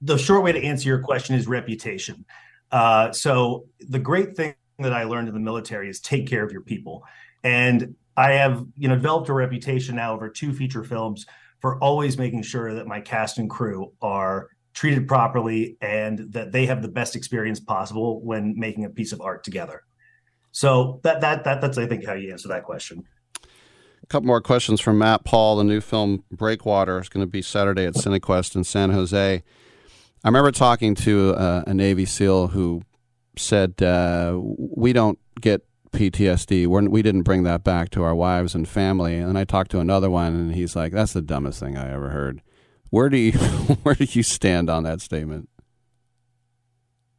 the 0.00 0.18
short 0.18 0.44
way 0.44 0.52
to 0.52 0.62
answer 0.62 0.88
your 0.88 1.00
question 1.00 1.34
is 1.34 1.48
reputation. 1.48 2.24
Uh, 2.70 3.10
so 3.10 3.64
the 3.80 3.98
great 3.98 4.36
thing 4.36 4.54
that 4.78 4.92
I 4.92 5.02
learned 5.02 5.26
in 5.26 5.34
the 5.34 5.40
military 5.40 5.90
is 5.90 6.00
take 6.00 6.28
care 6.28 6.44
of 6.44 6.52
your 6.52 6.62
people. 6.62 7.02
And 7.42 7.96
I 8.16 8.34
have, 8.34 8.64
you 8.76 8.86
know, 8.86 8.94
developed 8.94 9.30
a 9.30 9.32
reputation 9.32 9.96
now 9.96 10.14
over 10.14 10.28
two 10.28 10.52
feature 10.52 10.84
films 10.84 11.26
for 11.60 11.76
always 11.82 12.16
making 12.16 12.42
sure 12.42 12.72
that 12.74 12.86
my 12.86 13.00
cast 13.00 13.38
and 13.38 13.50
crew 13.50 13.94
are 14.00 14.50
treated 14.72 15.08
properly 15.08 15.76
and 15.80 16.32
that 16.32 16.52
they 16.52 16.66
have 16.66 16.82
the 16.82 16.88
best 16.88 17.16
experience 17.16 17.60
possible 17.60 18.20
when 18.22 18.54
making 18.56 18.84
a 18.84 18.90
piece 18.90 19.12
of 19.12 19.20
art 19.20 19.44
together. 19.44 19.82
So 20.52 21.00
that 21.02 21.20
that 21.20 21.44
that 21.44 21.60
that's 21.60 21.78
I 21.78 21.86
think 21.86 22.06
how 22.06 22.14
you 22.14 22.32
answer 22.32 22.48
that 22.48 22.64
question. 22.64 23.04
A 24.02 24.06
couple 24.06 24.26
more 24.26 24.40
questions 24.40 24.80
from 24.80 24.98
Matt 24.98 25.24
Paul. 25.24 25.56
The 25.56 25.64
new 25.64 25.80
film 25.80 26.24
Breakwater 26.30 26.98
is 26.98 27.08
going 27.08 27.24
to 27.24 27.30
be 27.30 27.42
Saturday 27.42 27.84
at 27.84 27.94
Cinequest 27.94 28.56
in 28.56 28.64
San 28.64 28.90
Jose. 28.90 29.42
I 30.22 30.28
remember 30.28 30.50
talking 30.50 30.94
to 30.96 31.30
a, 31.30 31.64
a 31.68 31.74
Navy 31.74 32.04
SEAL 32.04 32.48
who 32.48 32.82
said, 33.36 33.80
uh, 33.82 34.38
"We 34.40 34.92
don't 34.92 35.18
get 35.40 35.64
PTSD. 35.92 36.66
We're, 36.66 36.88
we 36.88 37.02
didn't 37.02 37.22
bring 37.22 37.44
that 37.44 37.62
back 37.62 37.90
to 37.90 38.02
our 38.02 38.14
wives 38.14 38.54
and 38.54 38.68
family." 38.68 39.16
And 39.16 39.38
I 39.38 39.44
talked 39.44 39.70
to 39.72 39.80
another 39.80 40.10
one, 40.10 40.34
and 40.34 40.54
he's 40.54 40.74
like, 40.74 40.92
"That's 40.92 41.12
the 41.12 41.22
dumbest 41.22 41.60
thing 41.60 41.76
I 41.76 41.92
ever 41.92 42.10
heard." 42.10 42.42
Where 42.90 43.08
do 43.08 43.16
you 43.16 43.32
where 43.82 43.94
do 43.94 44.06
you 44.08 44.22
stand 44.22 44.68
on 44.68 44.82
that 44.82 45.00
statement? 45.00 45.48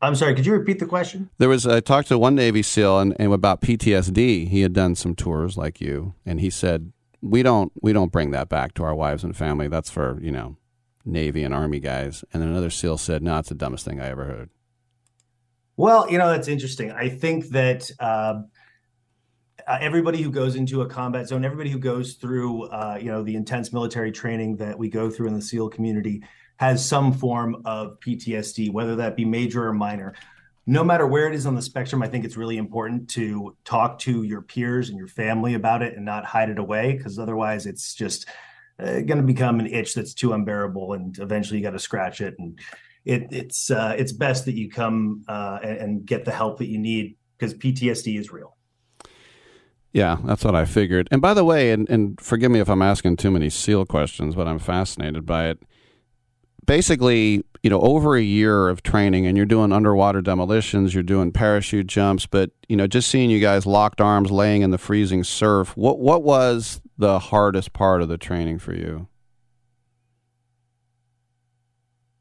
I'm 0.03 0.15
sorry, 0.15 0.33
could 0.33 0.47
you 0.47 0.53
repeat 0.53 0.79
the 0.79 0.85
question? 0.85 1.29
There 1.37 1.49
was 1.49 1.67
I 1.67 1.79
talked 1.79 2.07
to 2.09 2.17
one 2.17 2.35
Navy 2.35 2.63
SEAL 2.63 2.99
and, 2.99 3.15
and 3.19 3.33
about 3.33 3.61
PTSD. 3.61 4.47
He 4.47 4.61
had 4.61 4.73
done 4.73 4.95
some 4.95 5.15
tours 5.15 5.57
like 5.57 5.79
you, 5.79 6.15
and 6.25 6.39
he 6.39 6.49
said 6.49 6.91
we 7.21 7.43
don't 7.43 7.71
we 7.81 7.93
don't 7.93 8.11
bring 8.11 8.31
that 8.31 8.49
back 8.49 8.73
to 8.75 8.83
our 8.83 8.95
wives 8.95 9.23
and 9.23 9.35
family. 9.35 9.67
That's 9.67 9.89
for 9.89 10.19
you 10.21 10.31
know 10.31 10.57
Navy 11.05 11.43
and 11.43 11.53
Army 11.53 11.79
guys. 11.79 12.25
And 12.33 12.41
then 12.41 12.49
another 12.49 12.71
SEAL 12.71 12.97
said, 12.97 13.21
"No, 13.21 13.37
it's 13.37 13.49
the 13.49 13.55
dumbest 13.55 13.85
thing 13.85 14.01
I 14.01 14.09
ever 14.09 14.25
heard." 14.25 14.49
Well, 15.77 16.09
you 16.11 16.17
know 16.17 16.29
that's 16.29 16.47
interesting. 16.47 16.91
I 16.91 17.09
think 17.09 17.49
that 17.49 17.89
uh, 17.99 18.41
uh, 19.71 19.77
everybody 19.79 20.21
who 20.21 20.29
goes 20.29 20.57
into 20.57 20.81
a 20.81 20.85
combat 20.85 21.29
zone, 21.29 21.45
everybody 21.45 21.69
who 21.69 21.79
goes 21.79 22.15
through 22.15 22.63
uh, 22.63 22.97
you 22.99 23.09
know 23.09 23.23
the 23.23 23.35
intense 23.35 23.71
military 23.71 24.11
training 24.11 24.57
that 24.57 24.77
we 24.77 24.89
go 24.89 25.09
through 25.09 25.27
in 25.27 25.33
the 25.33 25.41
SEAL 25.41 25.69
community 25.69 26.21
has 26.57 26.85
some 26.85 27.13
form 27.13 27.61
of 27.63 27.97
PTSD, 28.01 28.69
whether 28.73 28.97
that 28.97 29.15
be 29.15 29.23
major 29.23 29.65
or 29.65 29.73
minor. 29.73 30.13
No 30.67 30.83
matter 30.83 31.07
where 31.07 31.25
it 31.27 31.33
is 31.33 31.45
on 31.45 31.55
the 31.55 31.61
spectrum, 31.61 32.03
I 32.03 32.09
think 32.09 32.25
it's 32.25 32.35
really 32.35 32.57
important 32.57 33.09
to 33.11 33.55
talk 33.63 33.97
to 33.99 34.23
your 34.23 34.41
peers 34.41 34.89
and 34.89 34.97
your 34.97 35.07
family 35.07 35.53
about 35.53 35.81
it 35.81 35.95
and 35.95 36.03
not 36.03 36.25
hide 36.25 36.49
it 36.49 36.59
away 36.59 36.97
because 36.97 37.17
otherwise 37.17 37.65
it's 37.65 37.95
just 37.95 38.27
uh, 38.77 38.99
going 38.99 39.17
to 39.17 39.23
become 39.23 39.61
an 39.61 39.67
itch 39.67 39.95
that's 39.95 40.13
too 40.13 40.33
unbearable 40.33 40.93
and 40.93 41.17
eventually 41.19 41.59
you 41.59 41.63
got 41.63 41.71
to 41.71 41.79
scratch 41.79 42.19
it 42.19 42.35
and 42.39 42.59
it, 43.05 43.27
it's 43.31 43.71
uh, 43.71 43.95
it's 43.97 44.11
best 44.11 44.45
that 44.45 44.53
you 44.53 44.69
come 44.69 45.23
uh, 45.29 45.59
and, 45.63 45.77
and 45.77 46.05
get 46.05 46.25
the 46.25 46.31
help 46.31 46.57
that 46.57 46.67
you 46.67 46.77
need 46.77 47.15
because 47.37 47.53
PTSD 47.53 48.19
is 48.19 48.31
real. 48.33 48.57
Yeah, 49.93 50.17
that's 50.23 50.45
what 50.45 50.55
I 50.55 50.65
figured. 50.65 51.09
And 51.11 51.21
by 51.21 51.33
the 51.33 51.43
way, 51.43 51.71
and, 51.71 51.89
and 51.89 52.19
forgive 52.21 52.51
me 52.51 52.59
if 52.59 52.69
I'm 52.69 52.81
asking 52.81 53.17
too 53.17 53.31
many 53.31 53.49
SEAL 53.49 53.85
questions, 53.87 54.35
but 54.35 54.47
I'm 54.47 54.59
fascinated 54.59 55.25
by 55.25 55.49
it. 55.49 55.59
Basically, 56.65 57.43
you 57.63 57.69
know, 57.69 57.81
over 57.81 58.15
a 58.15 58.21
year 58.21 58.69
of 58.69 58.83
training, 58.83 59.25
and 59.25 59.35
you're 59.35 59.45
doing 59.45 59.73
underwater 59.73 60.21
demolitions, 60.21 60.93
you're 60.93 61.03
doing 61.03 61.31
parachute 61.31 61.87
jumps, 61.87 62.25
but 62.25 62.51
you 62.69 62.77
know, 62.77 62.87
just 62.87 63.09
seeing 63.09 63.29
you 63.29 63.39
guys 63.39 63.65
locked 63.65 63.99
arms, 63.99 64.31
laying 64.31 64.61
in 64.61 64.71
the 64.71 64.77
freezing 64.77 65.23
surf. 65.23 65.75
What 65.75 65.99
what 65.99 66.23
was 66.23 66.81
the 66.97 67.19
hardest 67.19 67.73
part 67.73 68.01
of 68.01 68.07
the 68.07 68.17
training 68.17 68.59
for 68.59 68.73
you? 68.73 69.07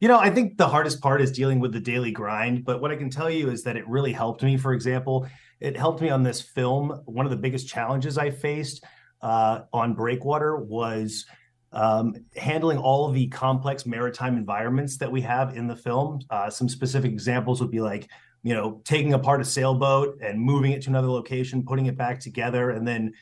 You 0.01 0.09
know, 0.09 0.19
I 0.19 0.31
think 0.31 0.57
the 0.57 0.69
hardest 0.69 1.03
part 1.03 1.21
is 1.21 1.31
dealing 1.31 1.61
with 1.61 1.73
the 1.73 1.81
daily 1.81 2.11
grind. 2.11 2.65
But 2.65 2.81
what 2.81 2.91
I 2.91 2.97
can 2.97 3.11
tell 3.11 3.31
you 3.31 3.51
is 3.51 3.65
that 3.65 3.77
it 3.77 3.87
really 3.87 4.13
helped 4.13 4.43
me. 4.43 4.57
For 4.57 4.73
example, 4.73 5.29
it 5.61 5.77
helped 5.77 6.01
me 6.01 6.11
on 6.11 6.23
this 6.23 6.41
film. 6.41 7.03
One 7.05 7.27
of 7.27 7.31
the 7.31 7.37
biggest 7.37 7.69
challenges 7.69 8.19
I 8.19 8.31
faced 8.31 8.85
uh, 9.21 9.63
on 9.73 9.95
Breakwater 9.95 10.57
was 10.57 11.27
um, 11.73 12.15
handling 12.37 12.79
all 12.79 13.07
of 13.07 13.15
the 13.15 13.29
complex 13.29 13.87
maritime 13.87 14.37
environments 14.37 14.97
that 14.99 15.13
we 15.13 15.21
have 15.21 15.57
in 15.57 15.67
the 15.67 15.77
film. 15.77 16.21
Uh, 16.31 16.51
some 16.51 16.69
specific 16.69 17.13
examples 17.13 17.61
would 17.61 17.71
be 17.71 17.81
like, 17.81 18.09
you 18.43 18.55
know, 18.55 18.81
taking 18.85 19.13
apart 19.13 19.41
a 19.41 19.45
sailboat 19.45 20.19
and 20.23 20.41
moving 20.41 20.73
it 20.73 20.83
to 20.83 20.91
another 20.91 21.11
location, 21.11 21.63
putting 21.63 21.87
it 21.87 21.97
back 21.97 22.19
together, 22.19 22.71
and 22.71 22.89
then 22.89 23.13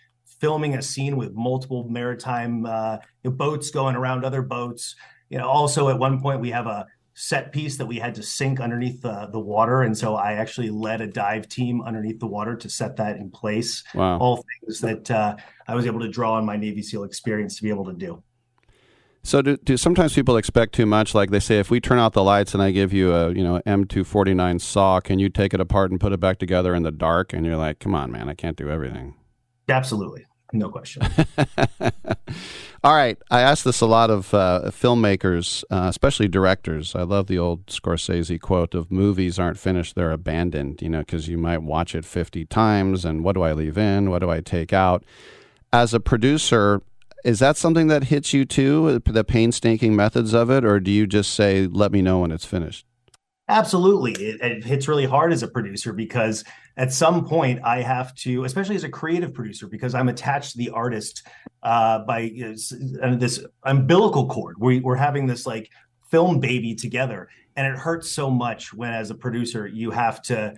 filming 0.40 0.76
a 0.76 0.82
scene 0.82 1.16
with 1.16 1.34
multiple 1.34 1.88
maritime 1.88 2.64
uh, 2.64 2.98
boats 3.24 3.70
going 3.70 3.96
around 3.96 4.24
other 4.24 4.42
boats. 4.42 4.94
You 5.28 5.38
know, 5.38 5.48
also 5.48 5.88
at 5.88 5.98
one 5.98 6.20
point 6.20 6.40
we 6.40 6.50
have 6.50 6.66
a 6.66 6.86
set 7.20 7.50
piece 7.50 7.78
that 7.78 7.86
we 7.86 7.98
had 7.98 8.14
to 8.14 8.22
sink 8.22 8.60
underneath 8.60 9.02
the, 9.02 9.28
the 9.32 9.40
water. 9.40 9.82
And 9.82 9.98
so 9.98 10.14
I 10.14 10.34
actually 10.34 10.70
led 10.70 11.00
a 11.00 11.06
dive 11.08 11.48
team 11.48 11.82
underneath 11.82 12.20
the 12.20 12.28
water 12.28 12.54
to 12.54 12.70
set 12.70 12.94
that 12.96 13.16
in 13.16 13.28
place. 13.28 13.82
Wow. 13.92 14.18
All 14.18 14.44
things 14.60 14.80
that 14.82 15.10
uh, 15.10 15.34
I 15.66 15.74
was 15.74 15.84
able 15.84 15.98
to 15.98 16.08
draw 16.08 16.34
on 16.34 16.46
my 16.46 16.56
Navy 16.56 16.80
SEAL 16.80 17.02
experience 17.02 17.56
to 17.56 17.64
be 17.64 17.70
able 17.70 17.86
to 17.86 17.92
do. 17.92 18.22
So 19.24 19.42
do, 19.42 19.56
do 19.56 19.76
sometimes 19.76 20.14
people 20.14 20.36
expect 20.36 20.74
too 20.74 20.86
much? 20.86 21.12
Like 21.12 21.30
they 21.30 21.40
say, 21.40 21.58
if 21.58 21.72
we 21.72 21.80
turn 21.80 21.98
out 21.98 22.12
the 22.12 22.22
lights 22.22 22.54
and 22.54 22.62
I 22.62 22.70
give 22.70 22.92
you 22.92 23.12
a 23.12 23.34
you 23.34 23.42
know 23.42 23.60
M 23.66 23.84
two 23.84 24.04
forty 24.04 24.32
nine 24.32 24.60
saw, 24.60 25.00
can 25.00 25.18
you 25.18 25.28
take 25.28 25.52
it 25.52 25.60
apart 25.60 25.90
and 25.90 25.98
put 25.98 26.12
it 26.12 26.20
back 26.20 26.38
together 26.38 26.72
in 26.72 26.84
the 26.84 26.92
dark? 26.92 27.32
And 27.32 27.44
you're 27.44 27.56
like, 27.56 27.80
come 27.80 27.96
on, 27.96 28.12
man, 28.12 28.28
I 28.28 28.34
can't 28.34 28.56
do 28.56 28.70
everything. 28.70 29.16
Absolutely. 29.68 30.24
No 30.52 30.70
question. 30.70 31.02
All 32.84 32.94
right, 32.94 33.18
I 33.30 33.40
ask 33.40 33.64
this 33.64 33.80
a 33.80 33.86
lot 33.86 34.08
of 34.08 34.32
uh, 34.32 34.62
filmmakers, 34.66 35.64
uh, 35.70 35.86
especially 35.88 36.28
directors. 36.28 36.94
I 36.94 37.02
love 37.02 37.26
the 37.26 37.38
old 37.38 37.66
Scorsese 37.66 38.40
quote 38.40 38.74
of 38.74 38.90
"movies 38.90 39.38
aren't 39.38 39.58
finished; 39.58 39.94
they're 39.94 40.12
abandoned." 40.12 40.80
You 40.80 40.88
know, 40.88 41.00
because 41.00 41.28
you 41.28 41.36
might 41.36 41.62
watch 41.62 41.94
it 41.94 42.04
fifty 42.04 42.44
times, 42.44 43.04
and 43.04 43.24
what 43.24 43.34
do 43.34 43.42
I 43.42 43.52
leave 43.52 43.76
in? 43.76 44.10
What 44.10 44.20
do 44.20 44.30
I 44.30 44.40
take 44.40 44.72
out? 44.72 45.04
As 45.72 45.92
a 45.92 46.00
producer, 46.00 46.80
is 47.24 47.40
that 47.40 47.56
something 47.56 47.88
that 47.88 48.04
hits 48.04 48.32
you 48.32 48.44
too? 48.44 49.00
The 49.00 49.24
painstaking 49.24 49.94
methods 49.94 50.32
of 50.32 50.50
it, 50.50 50.64
or 50.64 50.80
do 50.80 50.90
you 50.90 51.06
just 51.06 51.34
say, 51.34 51.66
"Let 51.66 51.92
me 51.92 52.00
know 52.00 52.20
when 52.20 52.30
it's 52.30 52.46
finished"? 52.46 52.86
Absolutely. 53.48 54.12
It, 54.12 54.40
it, 54.42 54.64
hits 54.64 54.88
really 54.88 55.06
hard 55.06 55.32
as 55.32 55.42
a 55.42 55.48
producer 55.48 55.92
because 55.94 56.44
at 56.78 56.92
some 56.92 57.26
point 57.26 57.60
I 57.64 57.82
have 57.82 58.14
to, 58.16 58.44
especially 58.44 58.76
as 58.76 58.84
a 58.84 58.88
creative 58.88 59.34
producer, 59.34 59.66
because 59.66 59.94
I'm 59.94 60.08
attached 60.08 60.52
to 60.52 60.58
the 60.58 60.70
artist 60.70 61.26
uh, 61.62 61.98
by 62.00 62.20
you 62.20 62.56
know, 62.72 63.16
this 63.16 63.44
umbilical 63.64 64.28
cord. 64.28 64.56
We, 64.58 64.78
we're 64.80 64.94
having 64.94 65.26
this 65.26 65.44
like 65.44 65.68
film 66.10 66.38
baby 66.38 66.74
together. 66.74 67.28
And 67.56 67.66
it 67.66 67.76
hurts 67.76 68.08
so 68.08 68.30
much 68.30 68.72
when, 68.72 68.94
as 68.94 69.10
a 69.10 69.14
producer, 69.16 69.66
you 69.66 69.90
have 69.90 70.22
to 70.22 70.54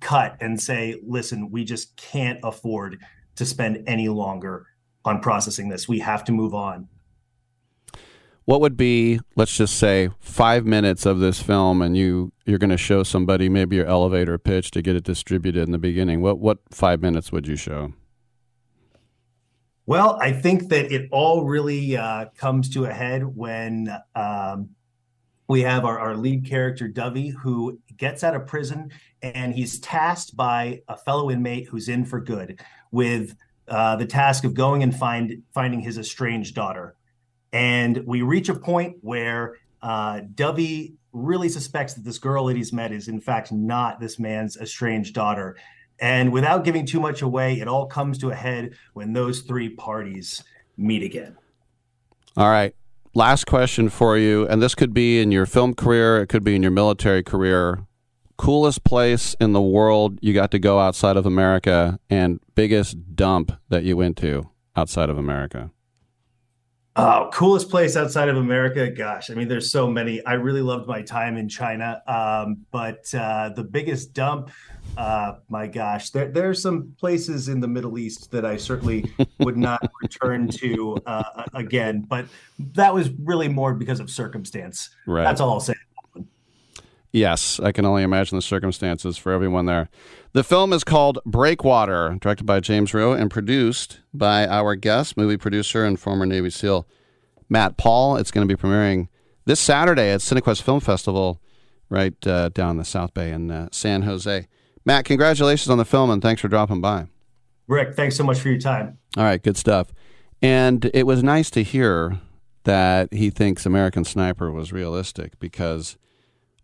cut 0.00 0.38
and 0.40 0.58
say, 0.60 0.98
listen, 1.06 1.50
we 1.50 1.64
just 1.64 1.94
can't 1.96 2.40
afford 2.42 2.98
to 3.36 3.44
spend 3.44 3.84
any 3.86 4.08
longer 4.08 4.66
on 5.04 5.20
processing 5.20 5.68
this. 5.68 5.86
We 5.86 5.98
have 5.98 6.24
to 6.24 6.32
move 6.32 6.54
on 6.54 6.88
what 8.50 8.60
would 8.60 8.76
be 8.76 9.20
let's 9.36 9.56
just 9.56 9.76
say 9.76 10.10
five 10.18 10.66
minutes 10.66 11.06
of 11.06 11.20
this 11.20 11.40
film 11.40 11.80
and 11.80 11.96
you 11.96 12.32
you're 12.46 12.58
going 12.58 12.68
to 12.68 12.76
show 12.76 13.04
somebody 13.04 13.48
maybe 13.48 13.76
your 13.76 13.86
elevator 13.86 14.38
pitch 14.38 14.72
to 14.72 14.82
get 14.82 14.96
it 14.96 15.04
distributed 15.04 15.62
in 15.62 15.70
the 15.70 15.78
beginning 15.78 16.20
what 16.20 16.40
what 16.40 16.58
five 16.68 17.00
minutes 17.00 17.30
would 17.30 17.46
you 17.46 17.54
show? 17.54 17.92
Well 19.86 20.18
i 20.20 20.32
think 20.32 20.68
that 20.70 20.90
it 20.90 21.08
all 21.12 21.44
really 21.44 21.96
uh, 21.96 22.24
comes 22.36 22.68
to 22.70 22.86
a 22.86 22.92
head 22.92 23.24
when 23.24 23.88
um, 24.16 24.70
we 25.46 25.60
have 25.60 25.84
our, 25.84 26.00
our 26.00 26.16
lead 26.16 26.44
character 26.44 26.88
dovey 26.88 27.28
who 27.28 27.78
gets 27.96 28.24
out 28.24 28.34
of 28.34 28.48
prison 28.48 28.90
and 29.22 29.54
he's 29.54 29.78
tasked 29.78 30.36
by 30.36 30.82
a 30.88 30.96
fellow 30.96 31.30
inmate 31.30 31.68
who's 31.68 31.88
in 31.88 32.04
for 32.04 32.20
good 32.20 32.60
with 32.90 33.36
uh, 33.68 33.94
the 33.94 34.06
task 34.06 34.42
of 34.42 34.54
going 34.54 34.82
and 34.82 34.92
find 34.92 35.40
finding 35.54 35.78
his 35.78 35.98
estranged 35.98 36.56
daughter 36.56 36.96
and 37.52 38.02
we 38.06 38.22
reach 38.22 38.48
a 38.48 38.54
point 38.54 38.96
where 39.00 39.56
uh, 39.82 40.20
Dovey 40.34 40.94
really 41.12 41.48
suspects 41.48 41.94
that 41.94 42.04
this 42.04 42.18
girl 42.18 42.46
that 42.46 42.56
he's 42.56 42.72
met 42.72 42.92
is, 42.92 43.08
in 43.08 43.20
fact, 43.20 43.50
not 43.50 44.00
this 44.00 44.18
man's 44.18 44.56
estranged 44.56 45.14
daughter. 45.14 45.56
And 46.00 46.32
without 46.32 46.64
giving 46.64 46.86
too 46.86 47.00
much 47.00 47.22
away, 47.22 47.60
it 47.60 47.68
all 47.68 47.86
comes 47.86 48.18
to 48.18 48.30
a 48.30 48.34
head 48.34 48.74
when 48.94 49.12
those 49.12 49.40
three 49.40 49.68
parties 49.68 50.42
meet 50.76 51.02
again. 51.02 51.36
All 52.36 52.48
right. 52.48 52.74
Last 53.14 53.46
question 53.46 53.88
for 53.88 54.16
you. 54.16 54.46
And 54.46 54.62
this 54.62 54.74
could 54.74 54.94
be 54.94 55.20
in 55.20 55.32
your 55.32 55.46
film 55.46 55.74
career, 55.74 56.22
it 56.22 56.28
could 56.28 56.44
be 56.44 56.54
in 56.54 56.62
your 56.62 56.70
military 56.70 57.22
career. 57.22 57.84
Coolest 58.36 58.84
place 58.84 59.34
in 59.40 59.52
the 59.52 59.60
world 59.60 60.18
you 60.22 60.32
got 60.32 60.50
to 60.52 60.58
go 60.58 60.78
outside 60.78 61.18
of 61.18 61.26
America, 61.26 61.98
and 62.08 62.40
biggest 62.54 63.14
dump 63.14 63.52
that 63.68 63.82
you 63.82 63.98
went 63.98 64.16
to 64.18 64.48
outside 64.74 65.10
of 65.10 65.18
America? 65.18 65.70
Oh, 66.96 67.30
coolest 67.32 67.70
place 67.70 67.96
outside 67.96 68.28
of 68.28 68.36
America. 68.36 68.90
Gosh, 68.90 69.30
I 69.30 69.34
mean, 69.34 69.46
there's 69.46 69.70
so 69.70 69.88
many. 69.88 70.24
I 70.26 70.32
really 70.32 70.60
loved 70.60 70.88
my 70.88 71.02
time 71.02 71.36
in 71.36 71.48
China. 71.48 72.02
Um, 72.06 72.66
but 72.72 73.14
uh, 73.14 73.50
the 73.54 73.62
biggest 73.62 74.12
dump, 74.12 74.50
uh, 74.96 75.34
my 75.48 75.68
gosh, 75.68 76.10
there, 76.10 76.28
there 76.28 76.50
are 76.50 76.54
some 76.54 76.92
places 76.98 77.48
in 77.48 77.60
the 77.60 77.68
Middle 77.68 77.96
East 77.96 78.32
that 78.32 78.44
I 78.44 78.56
certainly 78.56 79.10
would 79.38 79.56
not 79.56 79.80
return 80.02 80.48
to 80.48 80.98
uh, 81.06 81.44
again. 81.54 82.00
But 82.00 82.26
that 82.74 82.92
was 82.92 83.08
really 83.10 83.48
more 83.48 83.72
because 83.72 84.00
of 84.00 84.10
circumstance. 84.10 84.90
Right. 85.06 85.22
That's 85.22 85.40
all 85.40 85.50
I'll 85.50 85.60
say. 85.60 85.74
Yes, 87.12 87.58
I 87.60 87.72
can 87.72 87.84
only 87.84 88.02
imagine 88.02 88.36
the 88.36 88.42
circumstances 88.42 89.16
for 89.16 89.32
everyone 89.32 89.66
there. 89.66 89.88
The 90.32 90.44
film 90.44 90.72
is 90.72 90.84
called 90.84 91.18
Breakwater, 91.26 92.16
directed 92.20 92.44
by 92.44 92.60
James 92.60 92.94
Rowe 92.94 93.12
and 93.12 93.30
produced 93.30 94.00
by 94.14 94.46
our 94.46 94.76
guest, 94.76 95.16
movie 95.16 95.36
producer 95.36 95.84
and 95.84 95.98
former 95.98 96.24
Navy 96.24 96.50
SEAL 96.50 96.86
Matt 97.48 97.76
Paul. 97.76 98.16
It's 98.16 98.30
going 98.30 98.46
to 98.46 98.56
be 98.56 98.60
premiering 98.60 99.08
this 99.44 99.58
Saturday 99.58 100.10
at 100.10 100.20
Cinequest 100.20 100.62
Film 100.62 100.78
Festival 100.78 101.40
right 101.88 102.14
uh, 102.26 102.50
down 102.50 102.76
the 102.76 102.84
South 102.84 103.12
Bay 103.12 103.32
in 103.32 103.50
uh, 103.50 103.68
San 103.72 104.02
Jose. 104.02 104.46
Matt, 104.84 105.04
congratulations 105.04 105.68
on 105.68 105.78
the 105.78 105.84
film 105.84 106.10
and 106.10 106.22
thanks 106.22 106.40
for 106.40 106.48
dropping 106.48 106.80
by. 106.80 107.08
Rick, 107.66 107.94
thanks 107.94 108.16
so 108.16 108.22
much 108.22 108.38
for 108.38 108.50
your 108.50 108.60
time. 108.60 108.98
All 109.16 109.24
right, 109.24 109.42
good 109.42 109.56
stuff. 109.56 109.92
And 110.40 110.88
it 110.94 111.06
was 111.06 111.24
nice 111.24 111.50
to 111.50 111.64
hear 111.64 112.20
that 112.62 113.12
he 113.12 113.30
thinks 113.30 113.66
American 113.66 114.04
Sniper 114.04 114.52
was 114.52 114.72
realistic 114.72 115.38
because– 115.40 115.96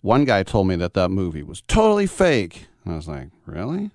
one 0.07 0.25
guy 0.25 0.45
told 0.45 0.69
me 0.69 0.77
that 0.77 0.95
that 0.95 1.11
movie 1.11 1.43
was 1.43 1.63
totally 1.63 2.07
fake. 2.07 2.69
And 2.87 2.95
I 2.95 2.97
was 2.97 3.09
like, 3.09 3.31
really? 3.45 3.91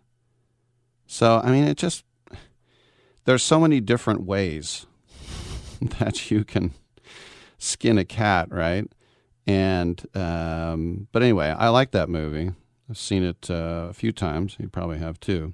So, 1.08 1.42
I 1.42 1.50
mean, 1.50 1.64
it 1.64 1.78
just, 1.78 2.03
there's 3.24 3.42
so 3.42 3.58
many 3.58 3.80
different 3.80 4.24
ways 4.24 4.86
that 6.00 6.30
you 6.30 6.44
can 6.44 6.74
skin 7.58 7.98
a 7.98 8.03
cat, 8.03 8.52
right? 8.52 8.86
And, 9.48 10.06
um, 10.14 11.08
but 11.14 11.24
anyway, 11.24 11.56
I 11.58 11.70
like 11.70 11.92
that 11.92 12.10
movie. 12.10 12.52
I've 12.90 12.98
seen 12.98 13.24
it 13.24 13.50
uh, 13.50 13.88
a 13.90 13.94
few 13.94 14.11
times. 14.11 14.58
You 14.60 14.68
probably 14.68 15.00
have 15.00 15.22
too. 15.22 15.53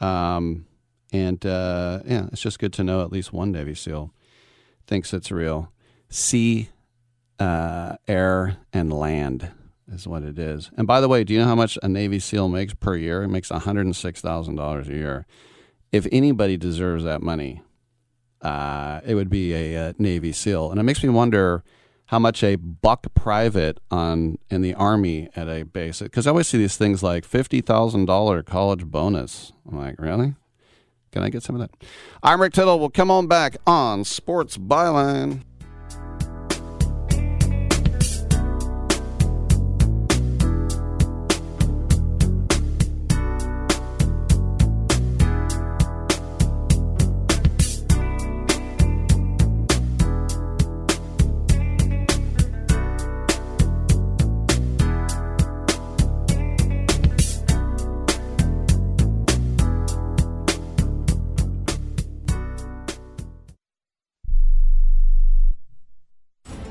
Um, 0.00 0.64
and 1.12 1.44
uh, 1.44 2.00
yeah, 2.06 2.28
it's 2.32 2.40
just 2.40 2.58
good 2.58 2.72
to 2.72 2.84
know 2.84 3.02
at 3.02 3.12
least 3.12 3.34
one 3.34 3.52
Navy 3.52 3.74
SEAL 3.74 4.14
thinks 4.86 5.12
it's 5.12 5.30
real. 5.30 5.70
Sea, 6.08 6.70
uh, 7.38 7.96
air, 8.08 8.56
and 8.72 8.90
land 8.90 9.50
is 9.92 10.08
what 10.08 10.22
it 10.22 10.38
is. 10.38 10.70
And 10.76 10.86
by 10.86 11.00
the 11.00 11.08
way, 11.08 11.24
do 11.24 11.32
you 11.32 11.40
know 11.40 11.46
how 11.46 11.54
much 11.54 11.78
a 11.82 11.88
Navy 11.88 12.18
SEAL 12.18 12.48
makes 12.48 12.74
per 12.74 12.96
year? 12.96 13.22
It 13.22 13.28
makes 13.28 13.50
$106,000 13.50 14.88
a 14.88 14.92
year. 14.92 15.26
If 15.90 16.06
anybody 16.10 16.56
deserves 16.56 17.04
that 17.04 17.22
money, 17.22 17.62
uh, 18.40 19.00
it 19.04 19.14
would 19.14 19.30
be 19.30 19.52
a, 19.54 19.74
a, 19.74 19.94
Navy 19.98 20.32
SEAL. 20.32 20.70
And 20.70 20.80
it 20.80 20.82
makes 20.82 21.02
me 21.02 21.08
wonder 21.10 21.62
how 22.06 22.18
much 22.18 22.42
a 22.42 22.56
buck 22.56 23.06
private 23.14 23.78
on 23.90 24.38
in 24.50 24.62
the 24.62 24.74
Army 24.74 25.28
at 25.36 25.48
a 25.48 25.62
base, 25.62 26.00
because 26.00 26.26
I 26.26 26.30
always 26.30 26.48
see 26.48 26.58
these 26.58 26.76
things 26.76 27.02
like 27.02 27.28
$50,000 27.28 28.44
college 28.44 28.84
bonus. 28.86 29.52
I'm 29.70 29.78
like, 29.78 30.00
really? 30.00 30.34
Can 31.12 31.22
I 31.22 31.28
get 31.28 31.42
some 31.42 31.56
of 31.56 31.60
that? 31.60 31.70
I'm 32.22 32.40
Rick 32.40 32.54
Tittle. 32.54 32.78
We'll 32.78 32.90
come 32.90 33.10
on 33.10 33.26
back 33.26 33.56
on 33.66 34.04
Sports 34.04 34.56
Byline. 34.56 35.42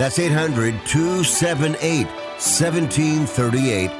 That's 0.00 0.18
800 0.18 0.86
278 0.86 2.06
1738. 2.06 3.99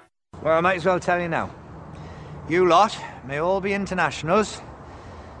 Well, 0.41 0.57
I 0.57 0.61
might 0.61 0.77
as 0.77 0.85
well 0.85 0.99
tell 0.99 1.21
you 1.21 1.27
now. 1.27 1.51
You 2.49 2.67
lot 2.67 2.97
may 3.27 3.37
all 3.37 3.61
be 3.61 3.73
internationals 3.73 4.59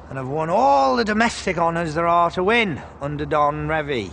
and 0.09 0.17
have 0.19 0.27
won 0.27 0.51
all 0.51 0.95
the 0.95 1.03
domestic 1.03 1.57
honours 1.57 1.95
there 1.95 2.05
are 2.05 2.29
to 2.31 2.43
win 2.43 2.79
under 3.01 3.25
Don 3.25 3.67
Revie. 3.67 4.11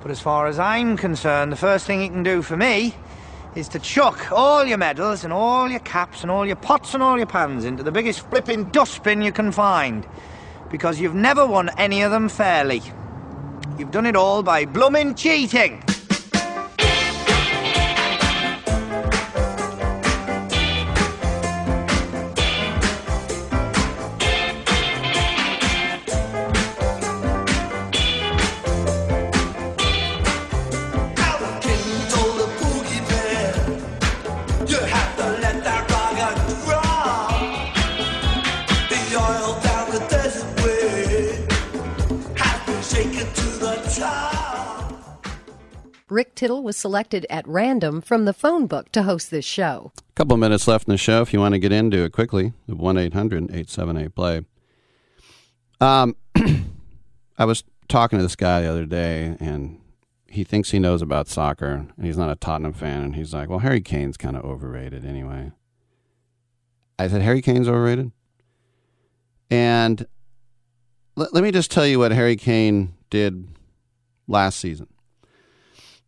But 0.00 0.10
as 0.10 0.18
far 0.18 0.46
as 0.46 0.58
I'm 0.58 0.96
concerned, 0.96 1.52
the 1.52 1.56
first 1.56 1.84
thing 1.86 2.00
you 2.00 2.08
can 2.08 2.22
do 2.22 2.40
for 2.40 2.56
me 2.56 2.94
is 3.54 3.68
to 3.68 3.78
chuck 3.78 4.32
all 4.32 4.64
your 4.64 4.78
medals 4.78 5.24
and 5.24 5.32
all 5.32 5.68
your 5.68 5.80
caps 5.80 6.22
and 6.22 6.30
all 6.30 6.46
your 6.46 6.56
pots 6.56 6.94
and 6.94 7.02
all 7.02 7.18
your 7.18 7.26
pans 7.26 7.66
into 7.66 7.82
the 7.82 7.92
biggest 7.92 8.20
flipping 8.30 8.64
dustbin 8.70 9.20
you 9.20 9.30
can 9.30 9.52
find. 9.52 10.06
Because 10.70 11.00
you've 11.00 11.14
never 11.14 11.46
won 11.46 11.68
any 11.76 12.00
of 12.00 12.10
them 12.10 12.30
fairly. 12.30 12.80
You've 13.78 13.90
done 13.90 14.06
it 14.06 14.16
all 14.16 14.42
by 14.42 14.64
bloomin' 14.64 15.16
cheating. 15.16 15.84
Rick 46.12 46.34
Tittle 46.34 46.62
was 46.62 46.76
selected 46.76 47.26
at 47.30 47.48
random 47.48 48.02
from 48.02 48.26
the 48.26 48.34
phone 48.34 48.66
book 48.66 48.92
to 48.92 49.04
host 49.04 49.30
this 49.30 49.46
show. 49.46 49.92
A 49.98 50.12
couple 50.14 50.36
minutes 50.36 50.68
left 50.68 50.86
in 50.86 50.92
the 50.92 50.98
show 50.98 51.22
if 51.22 51.32
you 51.32 51.40
want 51.40 51.54
to 51.54 51.58
get 51.58 51.72
into 51.72 52.04
it 52.04 52.12
quickly. 52.12 52.52
1 52.66 52.98
800 52.98 53.44
878 53.44 54.14
play. 54.14 54.44
Um, 55.80 56.14
I 57.38 57.46
was 57.46 57.64
talking 57.88 58.18
to 58.18 58.22
this 58.22 58.36
guy 58.36 58.60
the 58.60 58.68
other 58.68 58.84
day, 58.84 59.36
and 59.40 59.80
he 60.28 60.44
thinks 60.44 60.70
he 60.70 60.78
knows 60.78 61.00
about 61.00 61.28
soccer, 61.28 61.86
and 61.96 62.04
he's 62.04 62.18
not 62.18 62.30
a 62.30 62.36
Tottenham 62.36 62.74
fan. 62.74 63.02
And 63.02 63.16
he's 63.16 63.32
like, 63.32 63.48
Well, 63.48 63.60
Harry 63.60 63.80
Kane's 63.80 64.18
kind 64.18 64.36
of 64.36 64.44
overrated 64.44 65.06
anyway. 65.06 65.52
I 66.98 67.08
said, 67.08 67.22
Harry 67.22 67.40
Kane's 67.40 67.68
overrated? 67.68 68.12
And 69.50 70.06
let, 71.16 71.32
let 71.32 71.42
me 71.42 71.50
just 71.50 71.70
tell 71.70 71.86
you 71.86 71.98
what 71.98 72.12
Harry 72.12 72.36
Kane 72.36 72.94
did 73.08 73.48
last 74.28 74.58
season. 74.58 74.88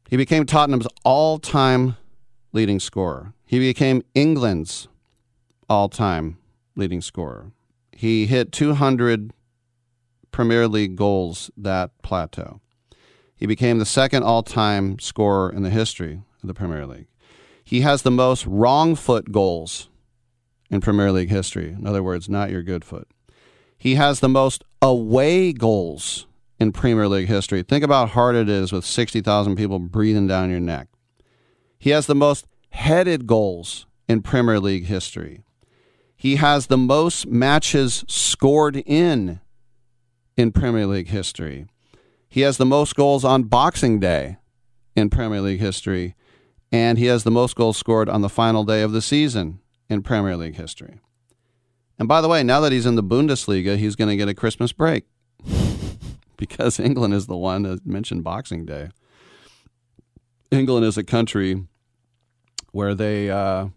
He 0.08 0.16
became 0.16 0.46
Tottenham's 0.46 0.88
all 1.04 1.38
time 1.38 1.96
leading 2.52 2.78
scorer. 2.80 3.32
He 3.46 3.58
became 3.58 4.02
England's 4.14 4.88
all 5.68 5.88
time 5.88 6.38
leading 6.76 7.00
scorer. 7.00 7.52
He 7.92 8.26
hit 8.26 8.52
200 8.52 9.32
Premier 10.30 10.66
League 10.66 10.96
goals 10.96 11.50
that 11.56 11.90
plateau. 12.02 12.60
He 13.36 13.46
became 13.46 13.78
the 13.78 13.86
second 13.86 14.22
all 14.22 14.42
time 14.42 14.98
scorer 14.98 15.50
in 15.50 15.62
the 15.62 15.70
history 15.70 16.22
of 16.42 16.46
the 16.46 16.54
Premier 16.54 16.86
League. 16.86 17.06
He 17.62 17.80
has 17.80 18.02
the 18.02 18.10
most 18.10 18.46
wrong 18.46 18.94
foot 18.94 19.32
goals 19.32 19.88
in 20.70 20.80
Premier 20.80 21.10
League 21.12 21.30
history. 21.30 21.68
In 21.70 21.86
other 21.86 22.02
words, 22.02 22.28
not 22.28 22.50
your 22.50 22.62
good 22.62 22.84
foot. 22.84 23.08
He 23.78 23.94
has 23.94 24.20
the 24.20 24.28
most 24.28 24.64
away 24.82 25.52
goals 25.52 26.26
in 26.58 26.72
Premier 26.72 27.08
League 27.08 27.28
history. 27.28 27.62
Think 27.62 27.84
about 27.84 28.08
how 28.08 28.14
hard 28.14 28.36
it 28.36 28.48
is 28.48 28.72
with 28.72 28.84
60,000 28.84 29.56
people 29.56 29.78
breathing 29.78 30.26
down 30.26 30.50
your 30.50 30.60
neck. 30.60 30.88
He 31.78 31.90
has 31.90 32.06
the 32.06 32.14
most 32.14 32.46
headed 32.70 33.26
goals 33.26 33.86
in 34.08 34.22
Premier 34.22 34.60
League 34.60 34.86
history. 34.86 35.42
He 36.16 36.36
has 36.36 36.66
the 36.66 36.78
most 36.78 37.26
matches 37.26 38.04
scored 38.08 38.76
in 38.76 39.40
in 40.36 40.52
Premier 40.52 40.86
League 40.86 41.08
history. 41.08 41.66
He 42.28 42.40
has 42.40 42.56
the 42.56 42.66
most 42.66 42.94
goals 42.94 43.24
on 43.24 43.44
Boxing 43.44 44.00
Day 44.00 44.38
in 44.96 45.10
Premier 45.10 45.40
League 45.40 45.60
history. 45.60 46.14
And 46.72 46.98
he 46.98 47.06
has 47.06 47.22
the 47.22 47.30
most 47.30 47.54
goals 47.54 47.76
scored 47.76 48.08
on 48.08 48.22
the 48.22 48.28
final 48.28 48.64
day 48.64 48.82
of 48.82 48.92
the 48.92 49.02
season 49.02 49.60
in 49.88 50.02
Premier 50.02 50.36
League 50.36 50.56
history. 50.56 50.98
And 51.98 52.08
by 52.08 52.20
the 52.20 52.28
way, 52.28 52.42
now 52.42 52.60
that 52.60 52.72
he's 52.72 52.86
in 52.86 52.96
the 52.96 53.02
Bundesliga, 53.02 53.76
he's 53.76 53.94
going 53.94 54.08
to 54.08 54.16
get 54.16 54.28
a 54.28 54.34
Christmas 54.34 54.72
break 54.72 55.04
because 56.36 56.80
England 56.80 57.14
is 57.14 57.26
the 57.26 57.36
one 57.36 57.62
that 57.62 57.86
mentioned 57.86 58.24
Boxing 58.24 58.64
Day. 58.64 58.90
England 60.50 60.84
is 60.86 60.96
a 60.96 61.04
country 61.04 61.64
where 62.72 62.94
they, 62.94 63.30
uh, 63.30 63.68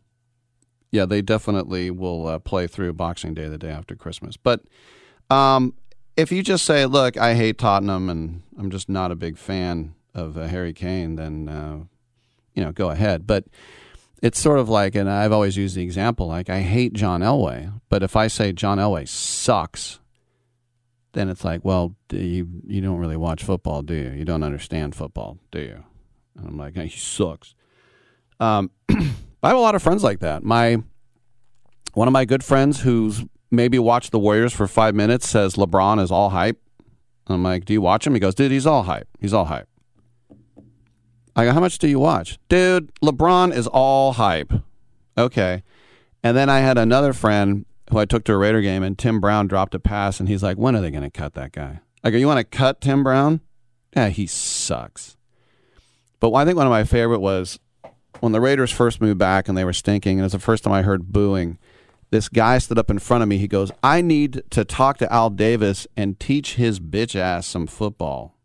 yeah, 0.91 1.05
they 1.05 1.21
definitely 1.21 1.89
will 1.91 2.27
uh, 2.27 2.39
play 2.39 2.67
through 2.67 2.93
Boxing 2.93 3.33
Day 3.33 3.47
the 3.47 3.57
day 3.57 3.69
after 3.69 3.95
Christmas. 3.95 4.37
But 4.37 4.61
um, 5.29 5.73
if 6.15 6.31
you 6.31 6.43
just 6.43 6.65
say, 6.65 6.85
"Look, 6.85 7.17
I 7.17 7.35
hate 7.35 7.57
Tottenham 7.57 8.09
and 8.09 8.43
I'm 8.57 8.71
just 8.71 8.89
not 8.89 9.11
a 9.11 9.15
big 9.15 9.37
fan 9.37 9.95
of 10.13 10.37
uh, 10.37 10.47
Harry 10.47 10.73
Kane," 10.73 11.15
then 11.15 11.49
uh, 11.49 11.79
you 12.53 12.63
know, 12.63 12.71
go 12.71 12.89
ahead. 12.89 13.27
But 13.27 13.45
it's 14.21 14.39
sort 14.39 14.59
of 14.59 14.67
like, 14.67 14.95
and 14.95 15.09
I've 15.09 15.31
always 15.31 15.57
used 15.57 15.75
the 15.75 15.83
example, 15.83 16.27
like 16.27 16.49
I 16.49 16.61
hate 16.61 16.93
John 16.93 17.21
Elway, 17.21 17.71
but 17.89 18.03
if 18.03 18.15
I 18.15 18.27
say 18.27 18.51
John 18.51 18.79
Elway 18.79 19.07
sucks, 19.07 19.99
then 21.13 21.29
it's 21.29 21.43
like, 21.43 21.63
well, 21.63 21.95
you 22.11 22.47
you 22.65 22.81
don't 22.81 22.99
really 22.99 23.17
watch 23.17 23.43
football, 23.43 23.81
do 23.81 23.93
you? 23.93 24.11
You 24.11 24.25
don't 24.25 24.43
understand 24.43 24.95
football, 24.95 25.37
do 25.51 25.59
you? 25.59 25.83
And 26.37 26.47
I'm 26.47 26.57
like, 26.57 26.75
hey, 26.75 26.87
he 26.87 26.99
sucks. 26.99 27.55
Um, 28.39 28.71
I 28.89 29.49
have 29.49 29.57
a 29.57 29.61
lot 29.61 29.75
of 29.75 29.81
friends 29.81 30.03
like 30.03 30.19
that. 30.19 30.43
My 30.43 30.77
one 31.93 32.07
of 32.07 32.11
my 32.11 32.25
good 32.25 32.43
friends 32.43 32.81
who's 32.81 33.23
maybe 33.49 33.79
watched 33.79 34.11
the 34.11 34.19
Warriors 34.19 34.53
for 34.53 34.67
five 34.67 34.93
minutes 34.93 35.29
says 35.29 35.55
LeBron 35.55 36.01
is 36.01 36.11
all 36.11 36.29
hype. 36.29 36.61
I'm 37.27 37.43
like, 37.43 37.65
do 37.65 37.73
you 37.73 37.81
watch 37.81 38.05
him? 38.05 38.13
He 38.13 38.19
goes, 38.19 38.35
dude, 38.35 38.51
he's 38.51 38.65
all 38.65 38.83
hype. 38.83 39.07
He's 39.19 39.33
all 39.33 39.45
hype. 39.45 39.67
I 41.35 41.45
go, 41.45 41.51
how 41.51 41.59
much 41.59 41.77
do 41.77 41.87
you 41.87 41.99
watch? 41.99 42.39
Dude, 42.49 42.93
LeBron 43.03 43.53
is 43.53 43.67
all 43.67 44.13
hype. 44.13 44.51
Okay. 45.17 45.63
And 46.23 46.35
then 46.35 46.49
I 46.49 46.59
had 46.59 46.77
another 46.77 47.13
friend 47.13 47.65
who 47.89 47.99
I 47.99 48.05
took 48.05 48.23
to 48.25 48.33
a 48.33 48.37
Raider 48.37 48.61
game, 48.61 48.83
and 48.83 48.97
Tim 48.97 49.19
Brown 49.19 49.47
dropped 49.47 49.75
a 49.75 49.79
pass, 49.79 50.19
and 50.19 50.27
he's 50.27 50.43
like, 50.43 50.57
when 50.57 50.75
are 50.75 50.81
they 50.81 50.91
going 50.91 51.03
to 51.03 51.09
cut 51.09 51.33
that 51.35 51.51
guy? 51.51 51.79
Go, 52.03 52.11
you 52.11 52.27
want 52.27 52.39
to 52.39 52.57
cut 52.57 52.79
Tim 52.81 53.03
Brown? 53.03 53.41
Yeah, 53.95 54.09
he 54.09 54.27
sucks. 54.27 55.17
But 56.19 56.33
I 56.33 56.45
think 56.45 56.57
one 56.57 56.65
of 56.65 56.71
my 56.71 56.83
favorite 56.83 57.19
was 57.19 57.59
when 58.19 58.31
the 58.31 58.41
Raiders 58.41 58.71
first 58.71 59.01
moved 59.01 59.17
back 59.17 59.47
and 59.47 59.57
they 59.57 59.65
were 59.65 59.73
stinking, 59.73 60.19
and 60.19 60.25
it's 60.25 60.33
the 60.33 60.39
first 60.39 60.63
time 60.63 60.73
I 60.73 60.81
heard 60.81 61.11
booing. 61.11 61.57
This 62.09 62.29
guy 62.29 62.57
stood 62.59 62.79
up 62.79 62.89
in 62.89 62.99
front 62.99 63.23
of 63.23 63.29
me. 63.29 63.37
He 63.37 63.47
goes, 63.47 63.71
I 63.83 64.01
need 64.01 64.43
to 64.51 64.63
talk 64.63 64.97
to 64.99 65.11
Al 65.11 65.29
Davis 65.29 65.85
and 65.97 66.19
teach 66.19 66.55
his 66.55 66.79
bitch 66.79 67.15
ass 67.15 67.45
some 67.45 67.67
football. 67.67 68.37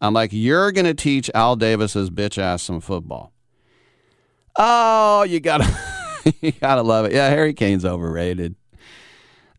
I'm 0.00 0.12
like, 0.12 0.30
you're 0.32 0.72
going 0.72 0.86
to 0.86 0.94
teach 0.94 1.30
Al 1.32 1.56
Davis's 1.56 2.10
bitch 2.10 2.36
ass 2.36 2.62
some 2.62 2.80
football. 2.80 3.32
Oh, 4.58 5.22
you 5.22 5.38
got 5.40 5.58
to 5.58 6.34
you 6.40 6.52
got 6.52 6.76
to 6.76 6.82
love 6.82 7.06
it. 7.06 7.12
Yeah, 7.12 7.28
Harry 7.28 7.54
Kane's 7.54 7.84
overrated. 7.84 8.56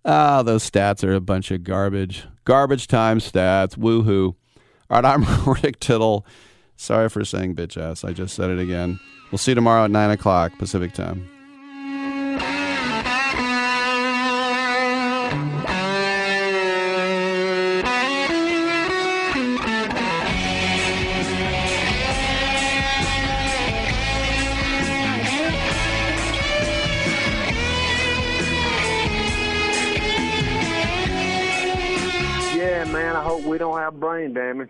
Oh, 0.06 0.44
those 0.44 0.70
stats 0.70 1.04
are 1.04 1.14
a 1.14 1.20
bunch 1.22 1.52
of 1.52 1.64
garbage. 1.64 2.26
Garbage 2.46 2.88
time 2.88 3.20
stats. 3.20 3.78
Woohoo. 3.78 4.36
All 4.90 5.02
right, 5.02 5.06
I'm 5.06 5.26
Rick 5.64 5.80
Tittle. 5.80 6.26
Sorry 6.76 7.10
for 7.10 7.26
saying 7.26 7.56
bitch 7.56 7.76
ass. 7.82 8.04
I 8.04 8.14
just 8.14 8.36
said 8.36 8.50
it 8.50 8.60
again. 8.60 9.00
We'll 9.32 9.40
see 9.40 9.52
you 9.52 9.56
tomorrow 9.56 9.84
at 9.86 9.92
9 9.92 10.12
o'clock 10.12 10.54
Pacific 10.58 10.94
time. 10.94 11.30
Have 33.78 34.00
brain 34.00 34.34
damage. 34.34 34.70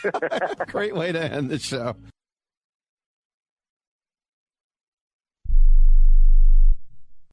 Great 0.66 0.94
way 0.94 1.12
to 1.12 1.20
end 1.22 1.50
the 1.50 1.58
show. 1.58 1.94